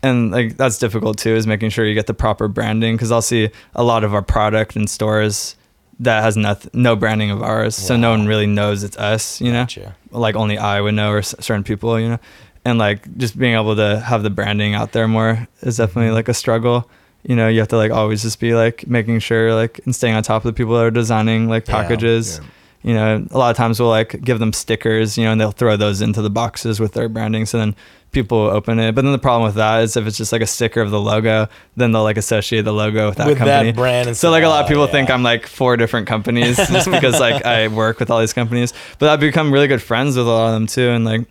And 0.02 0.30
like 0.30 0.56
that's 0.56 0.78
difficult 0.78 1.18
too 1.18 1.34
is 1.34 1.46
making 1.46 1.70
sure 1.70 1.84
you 1.84 1.94
get 1.94 2.06
the 2.06 2.14
proper 2.14 2.48
branding 2.48 2.96
cuz 2.96 3.10
I'll 3.10 3.20
see 3.22 3.50
a 3.74 3.82
lot 3.82 4.04
of 4.04 4.14
our 4.14 4.22
product 4.22 4.76
in 4.76 4.86
stores 4.86 5.56
that 6.00 6.22
has 6.22 6.36
nothing, 6.36 6.70
no 6.72 6.96
branding 6.96 7.30
of 7.30 7.42
ours, 7.42 7.76
so 7.76 7.94
no 7.94 8.10
one 8.10 8.26
really 8.26 8.46
knows 8.46 8.82
it's 8.82 8.96
us. 8.96 9.38
You 9.38 9.52
know, 9.52 9.64
Gotcha. 9.64 9.94
like 10.10 10.34
only 10.34 10.56
I 10.56 10.80
would 10.80 10.94
know 10.94 11.10
or 11.10 11.18
s- 11.18 11.34
certain 11.40 11.62
people. 11.62 12.00
You 12.00 12.08
know, 12.10 12.18
and 12.64 12.78
like 12.78 13.16
just 13.16 13.38
being 13.38 13.54
able 13.54 13.76
to 13.76 14.00
have 14.00 14.22
the 14.22 14.30
branding 14.30 14.74
out 14.74 14.92
there 14.92 15.06
more 15.06 15.46
is 15.60 15.76
definitely 15.76 16.06
mm-hmm. 16.06 16.14
like 16.14 16.28
a 16.28 16.34
struggle. 16.34 16.90
You 17.22 17.36
know, 17.36 17.48
you 17.48 17.58
have 17.60 17.68
to 17.68 17.76
like 17.76 17.90
always 17.92 18.22
just 18.22 18.40
be 18.40 18.54
like 18.54 18.86
making 18.86 19.18
sure 19.20 19.54
like 19.54 19.80
and 19.84 19.94
staying 19.94 20.14
on 20.14 20.22
top 20.22 20.44
of 20.44 20.48
the 20.48 20.56
people 20.56 20.74
that 20.74 20.84
are 20.84 20.90
designing 20.90 21.48
like 21.48 21.66
Yeah, 21.68 21.74
packages. 21.82 22.40
You 22.82 22.94
know, 22.94 23.26
a 23.30 23.36
lot 23.36 23.50
of 23.50 23.58
times 23.58 23.78
we'll 23.78 23.90
like 23.90 24.22
give 24.22 24.38
them 24.38 24.54
stickers, 24.54 25.18
you 25.18 25.24
know, 25.24 25.32
and 25.32 25.38
they'll 25.40 25.50
throw 25.52 25.76
those 25.76 26.00
into 26.00 26.22
the 26.22 26.30
boxes 26.30 26.80
with 26.80 26.94
their 26.94 27.10
branding. 27.10 27.44
So 27.44 27.58
then 27.58 27.76
people 28.10 28.44
will 28.44 28.50
open 28.50 28.78
it. 28.78 28.94
But 28.94 29.02
then 29.02 29.12
the 29.12 29.18
problem 29.18 29.44
with 29.44 29.56
that 29.56 29.82
is 29.82 29.98
if 29.98 30.06
it's 30.06 30.16
just 30.16 30.32
like 30.32 30.40
a 30.40 30.46
sticker 30.46 30.80
of 30.80 30.90
the 30.90 30.98
logo, 30.98 31.46
then 31.76 31.92
they'll 31.92 32.02
like 32.02 32.16
associate 32.16 32.62
the 32.62 32.72
logo 32.72 33.08
with 33.10 33.18
that 33.18 33.26
With 33.26 33.38
that 33.38 33.74
brand 33.76 34.08
and 34.08 34.16
so 34.16 34.30
like 34.30 34.44
a 34.44 34.48
lot 34.48 34.62
of 34.62 34.68
people 34.68 34.84
Oh, 34.84 34.86
think. 34.86 35.10
I'm 35.10 35.22
like 35.22 35.46
four 35.46 35.76
different 35.76 36.06
companies 36.06 36.56
just 36.68 36.90
because 36.90 37.20
like 37.20 37.44
I 37.44 37.68
work 37.68 38.00
with 38.00 38.10
all 38.10 38.18
these 38.20 38.32
companies. 38.32 38.72
But 38.98 39.10
I've 39.10 39.20
become 39.20 39.52
really 39.52 39.68
good 39.68 39.82
friends 39.82 40.16
with 40.16 40.26
a 40.26 40.30
lot 40.30 40.46
of 40.46 40.54
them 40.54 40.66
too. 40.66 40.88
And 40.88 41.04
like 41.04 41.26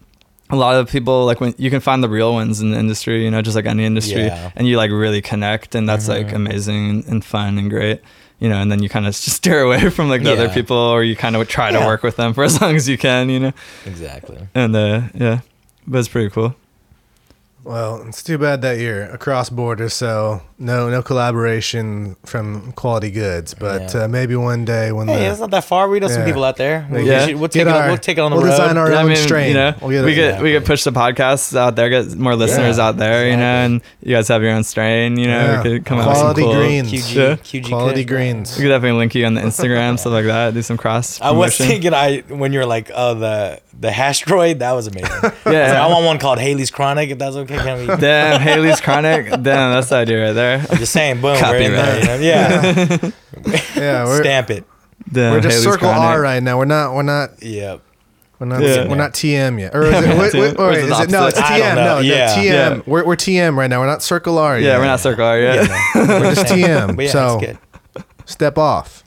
a 0.49 0.55
lot 0.55 0.75
of 0.75 0.89
people 0.89 1.25
like 1.25 1.39
when 1.41 1.53
you 1.57 1.69
can 1.69 1.79
find 1.79 2.03
the 2.03 2.09
real 2.09 2.33
ones 2.33 2.59
in 2.61 2.71
the 2.71 2.77
industry, 2.79 3.23
you 3.23 3.31
know, 3.31 3.41
just 3.41 3.55
like 3.55 3.65
any 3.67 3.85
industry, 3.85 4.23
Yeah. 4.25 4.51
and 4.55 4.67
you 4.67 4.77
like 4.77 4.91
really 4.91 5.21
connect, 5.21 5.75
and 5.75 5.87
that's 5.87 6.07
like 6.07 6.27
Mhm. 6.29 6.35
amazing 6.35 6.89
and, 6.89 7.05
and 7.05 7.25
fun 7.25 7.57
and 7.57 7.69
great. 7.69 8.01
You 8.39 8.47
know, 8.47 8.55
and 8.61 8.71
then 8.71 8.81
you 8.81 8.87
kind 8.89 9.05
of 9.05 9.13
just 9.25 9.29
steer 9.35 9.61
away 9.61 9.89
from 9.89 10.07
like 10.09 10.23
the 10.23 10.31
other 10.31 10.49
people, 10.49 10.77
or 10.77 11.03
you 11.03 11.15
kind 11.15 11.35
of 11.35 11.47
try 11.47 11.71
to 11.71 11.79
Yeah. 11.79 11.85
work 11.85 12.03
with 12.03 12.15
them 12.15 12.33
for 12.33 12.43
as 12.43 12.59
long 12.61 12.75
as 12.75 12.87
you 12.87 12.97
can, 12.97 13.29
you 13.29 13.39
know. 13.39 13.53
Exactly. 13.85 14.37
And 14.55 14.75
uh, 14.75 15.01
yeah, 15.13 15.39
but 15.85 15.99
it's 15.99 16.07
pretty 16.07 16.29
cool. 16.29 16.55
Well, 17.63 18.03
it's 18.07 18.23
too 18.23 18.37
bad 18.37 18.61
that 18.61 18.79
you're 18.79 19.03
across 19.03 19.49
borders, 19.49 19.93
so 19.93 20.41
no 20.57 20.89
no 20.89 21.03
collaboration 21.03 22.15
from 22.25 22.71
Quality 22.71 23.11
Goods. 23.11 23.53
But 23.53 23.93
Yeah. 23.93 24.03
uh, 24.03 24.07
maybe 24.07 24.35
one 24.35 24.65
day 24.65 24.91
when 24.91 25.07
Hey, 25.07 25.19
the 25.19 25.25
it's 25.31 25.39
not 25.39 25.51
that 25.51 25.65
far. 25.65 25.89
We 25.89 25.99
know 25.99 26.07
some 26.07 26.23
people 26.25 26.43
out 26.43 26.55
there. 26.55 26.87
We'll, 26.89 27.01
Yeah. 27.05 27.19
we 27.19 27.25
should- 27.31 27.35
we'll 27.39 27.47
Get 27.49 27.51
take 27.51 27.61
it. 27.61 27.67
on, 27.67 27.75
our- 27.81 27.87
we'll 27.89 27.97
take 27.97 28.17
it 28.17 28.21
on 28.21 28.31
the 28.31 28.37
we'll 28.37 28.45
road. 28.45 28.51
design 28.51 28.77
our 28.77 28.89
Yeah, 28.91 29.01
own 29.03 29.15
strain. 29.17 29.49
You 29.49 29.53
know, 29.55 29.73
We'll 29.81 29.89
get 29.91 30.05
we 30.05 30.11
it- 30.13 30.35
could 30.35 30.41
we 30.43 30.53
could 30.53 30.65
push 30.65 30.83
the 30.83 30.91
podcasts 30.93 31.55
out 31.55 31.75
there, 31.75 31.89
get 31.89 32.15
more 32.17 32.35
listeners 32.35 32.77
Yeah, 32.77 32.87
out 32.87 32.97
there, 32.97 33.29
you 33.29 33.35
know, 33.37 33.43
and 33.43 33.81
you 34.01 34.15
guys 34.15 34.29
have 34.29 34.41
your 34.41 34.51
own 34.51 34.63
strain. 34.63 35.17
You 35.19 35.27
know, 35.27 35.39
Yeah. 35.43 35.57
we 35.61 35.69
could 35.69 35.85
come 35.85 35.99
out 35.99 36.07
with 36.07 36.17
some 36.17 36.33
cool. 36.35 36.53
greens. 36.55 36.89
QG, 36.91 37.15
Yeah. 37.15 37.35
QG 37.35 37.69
Quality 37.69 38.03
Kush. 38.05 38.09
greens. 38.15 38.55
We 38.57 38.63
could 38.63 38.69
definitely 38.69 38.97
link 38.99 39.15
you 39.15 39.25
on 39.25 39.33
the 39.35 39.41
Instagram, 39.41 39.99
stuff 39.99 40.13
like 40.13 40.25
that. 40.25 40.53
Do 40.53 40.61
some 40.61 40.77
cross. 40.77 41.19
I 41.21 41.31
was 41.31 41.57
promotion. 41.57 41.65
thinking, 41.67 41.93
I 41.93 42.23
when 42.29 42.53
you're 42.53 42.65
like, 42.65 42.89
oh, 42.95 43.13
the 43.15 43.59
the 43.79 43.91
hash 43.91 44.25
droid, 44.25 44.59
that 44.59 44.73
was 44.73 44.87
amazing. 44.87 45.09
I, 45.23 45.27
was 45.27 45.33
Yeah. 45.45 45.51
like, 45.71 45.73
I 45.81 45.87
want 45.87 46.05
one 46.05 46.19
called 46.19 46.37
Haley's 46.39 46.69
Chronic. 46.69 47.09
If 47.11 47.17
that's 47.17 47.35
okay, 47.37 47.57
can 47.57 47.79
we? 47.87 47.95
Damn, 47.99 48.41
Haley's 48.41 48.81
Chronic. 48.81 49.29
Damn, 49.29 49.41
that's 49.43 49.89
the 49.89 49.95
idea 49.95 50.25
right 50.27 50.33
there. 50.33 50.65
I'm 50.69 50.77
just 50.77 50.91
saying, 50.91 51.21
boom, 51.21 51.37
we're 51.41 51.55
in 51.57 51.71
there. 51.71 52.01
Copyright. 52.01 52.21
you 52.21 53.07
know? 53.07 53.13
Yeah, 53.45 53.61
yeah, 53.81 54.03
we're, 54.05 54.21
stamp 54.21 54.49
it. 54.49 54.65
Damn, 55.11 55.31
we're 55.33 55.39
just 55.41 55.53
Haley's 55.59 55.63
circle 55.63 55.89
Chronic. 55.89 56.01
R 56.03 56.21
right 56.21 56.43
now. 56.43 56.57
We're 56.57 56.65
not 56.65 56.93
we're 56.93 57.03
not 57.03 57.41
Yep. 57.41 57.81
we're 58.39 58.47
not 58.47 58.61
Yeah. 58.61 58.87
we're 58.89 58.95
not 58.95 59.13
TM 59.13 59.59
yet. 59.59 59.73
Or 59.73 59.83
is 59.85 59.93
it, 60.03 60.17
wait, 60.17 60.33
wait, 60.33 60.59
Or 60.59 60.71
is 60.71 60.77
wait, 60.77 60.83
it 60.83 60.91
is 60.91 60.99
it 60.99 61.09
no? 61.09 61.27
It's 61.27 61.39
opposite? 61.39 61.43
I 61.53 61.59
don't 61.59 61.69
TM. 61.69 61.75
No, 61.75 61.99
Yeah. 61.99 62.25
no, 62.25 62.33
TM. 62.41 62.43
Yeah. 62.77 62.81
We're 62.85 63.05
we're 63.05 63.15
TM 63.15 63.55
right 63.57 63.69
now. 63.69 63.79
We're 63.79 63.87
not 63.87 64.03
circle 64.03 64.37
R 64.37 64.59
yet. 64.59 64.65
Yeah, 64.67 64.77
we're 64.77 64.85
not 64.85 64.99
circle 64.99 65.23
R 65.25 65.39
yet. 65.39 65.55
Yeah, 65.69 65.79
no. 65.95 66.05
We're 66.19 66.35
just 66.35 66.53
TM. 66.53 66.95
But 66.97 67.05
yeah, 67.05 67.11
so 67.11 67.39
it's 67.95 68.05
step 68.25 68.57
off. 68.57 69.03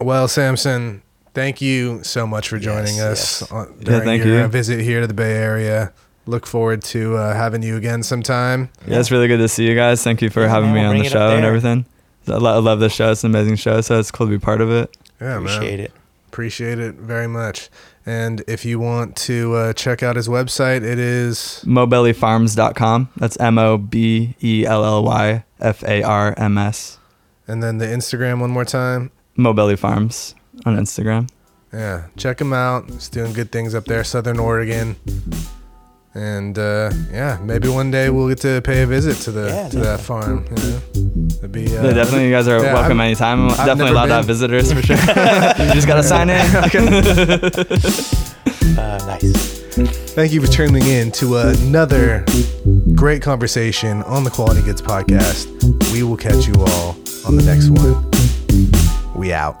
well, 0.00 0.26
Samson, 0.28 1.02
thank 1.34 1.60
you 1.60 2.02
so 2.02 2.26
much 2.26 2.48
for 2.48 2.58
joining 2.58 2.96
Yes, 2.96 3.00
us 3.00 3.40
yes. 3.42 3.52
on, 3.52 3.78
during 3.80 4.02
thank 4.04 4.24
your 4.24 4.34
you. 4.38 4.40
uh, 4.44 4.48
visit 4.48 4.80
here 4.80 5.00
to 5.00 5.06
the 5.06 5.14
Bay 5.14 5.34
Area. 5.36 5.92
Look 6.26 6.46
forward 6.46 6.82
to 6.84 7.16
uh, 7.16 7.34
having 7.34 7.62
you 7.62 7.76
again 7.76 8.02
sometime. 8.04 8.68
Yeah, 8.86 9.00
it's 9.00 9.10
really 9.10 9.26
good 9.28 9.38
to 9.38 9.48
see 9.48 9.66
you 9.68 9.74
guys. 9.74 10.02
Thank 10.04 10.22
you 10.22 10.30
for 10.30 10.42
Yeah, 10.42 10.48
having 10.50 10.72
man, 10.72 10.92
me 10.92 10.98
on 10.98 11.04
the 11.04 11.10
show 11.10 11.34
and 11.36 11.44
everything. 11.44 11.84
I 12.28 12.32
lo- 12.36 12.54
I 12.54 12.58
love 12.58 12.78
this 12.78 12.94
show. 12.94 13.10
It's 13.10 13.24
an 13.24 13.30
amazing 13.34 13.56
show, 13.56 13.80
so 13.80 13.98
it's 13.98 14.12
cool 14.12 14.26
to 14.28 14.30
be 14.30 14.38
part 14.38 14.60
of 14.60 14.70
it. 14.70 14.96
Yeah, 15.20 15.38
Appreciate 15.38 15.76
man. 15.78 15.80
it. 15.86 15.92
Appreciate 16.28 16.78
it 16.78 16.94
very 16.94 17.26
much. 17.26 17.68
And 18.06 18.42
if 18.48 18.64
you 18.64 18.78
want 18.78 19.16
to 19.16 19.54
uh, 19.54 19.72
check 19.74 20.02
out 20.02 20.16
his 20.16 20.28
website, 20.28 20.82
it 20.84 20.98
is 20.98 21.62
Mobellyfarms.com. 21.66 23.10
That's 23.16 23.36
M 23.38 23.58
O 23.58 23.76
B 23.78 24.34
E 24.42 24.64
L 24.66 24.84
L 24.84 25.04
Y 25.04 25.44
F 25.60 25.82
A 25.84 26.02
R 26.02 26.34
M 26.36 26.56
S. 26.58 26.98
and 27.48 27.62
then 27.62 27.78
the 27.78 27.86
Instagram 27.86 28.40
one 28.40 28.50
more 28.50 28.64
time. 28.64 29.10
Mobelly 29.36 29.78
Farms 29.78 30.34
on 30.64 30.76
Instagram. 30.76 31.28
Yeah, 31.72 32.06
check 32.16 32.40
him 32.40 32.52
out. 32.52 32.88
He's 32.90 33.08
doing 33.08 33.32
good 33.32 33.50
things 33.50 33.74
up 33.74 33.84
there, 33.86 34.04
Southern 34.04 34.38
Oregon. 34.38 34.96
And 36.14 36.58
uh, 36.58 36.90
yeah, 37.10 37.38
maybe 37.42 37.68
one 37.68 37.90
day 37.90 38.10
we'll 38.10 38.28
get 38.28 38.38
to 38.42 38.60
pay 38.60 38.82
a 38.82 38.86
visit 38.86 39.16
to 39.24 39.30
the 39.30 39.46
Yeah, 39.48 39.68
to 39.70 39.78
that 39.80 40.00
farm. 40.00 40.44
You 40.50 40.56
know, 40.56 40.78
that'd 41.36 41.52
be 41.52 41.74
uh, 41.74 41.82
Yeah, 41.84 41.92
definitely, 41.94 42.26
you 42.26 42.30
guys 42.32 42.46
are 42.48 42.62
yeah, 42.62 42.74
welcome 42.74 43.00
I've- 43.00 43.06
anytime. 43.06 43.48
I've 43.48 43.56
definitely 43.56 43.84
never 43.84 43.92
allowed 43.94 44.06
to 44.08 44.14
have 44.16 44.26
visitors 44.26 44.70
for 44.70 44.82
sure. 44.82 44.96
you 45.66 45.72
just 45.72 45.86
gotta 45.86 46.02
sign 46.02 46.28
in. 46.28 46.42
Uh, 48.78 48.98
nice. 49.06 49.60
Thank 50.14 50.32
you 50.32 50.40
for 50.40 50.50
tuning 50.50 50.82
in 50.86 51.12
to 51.12 51.36
another 51.36 52.24
great 52.94 53.20
conversation 53.22 54.02
on 54.04 54.24
the 54.24 54.30
Quality 54.30 54.62
Goods 54.62 54.80
podcast. 54.80 55.46
We 55.92 56.02
will 56.02 56.16
catch 56.16 56.46
you 56.46 56.54
all 56.56 56.90
on 57.26 57.36
the 57.36 57.42
next 57.44 57.68
one. 57.70 59.14
We 59.18 59.32
out. 59.32 59.56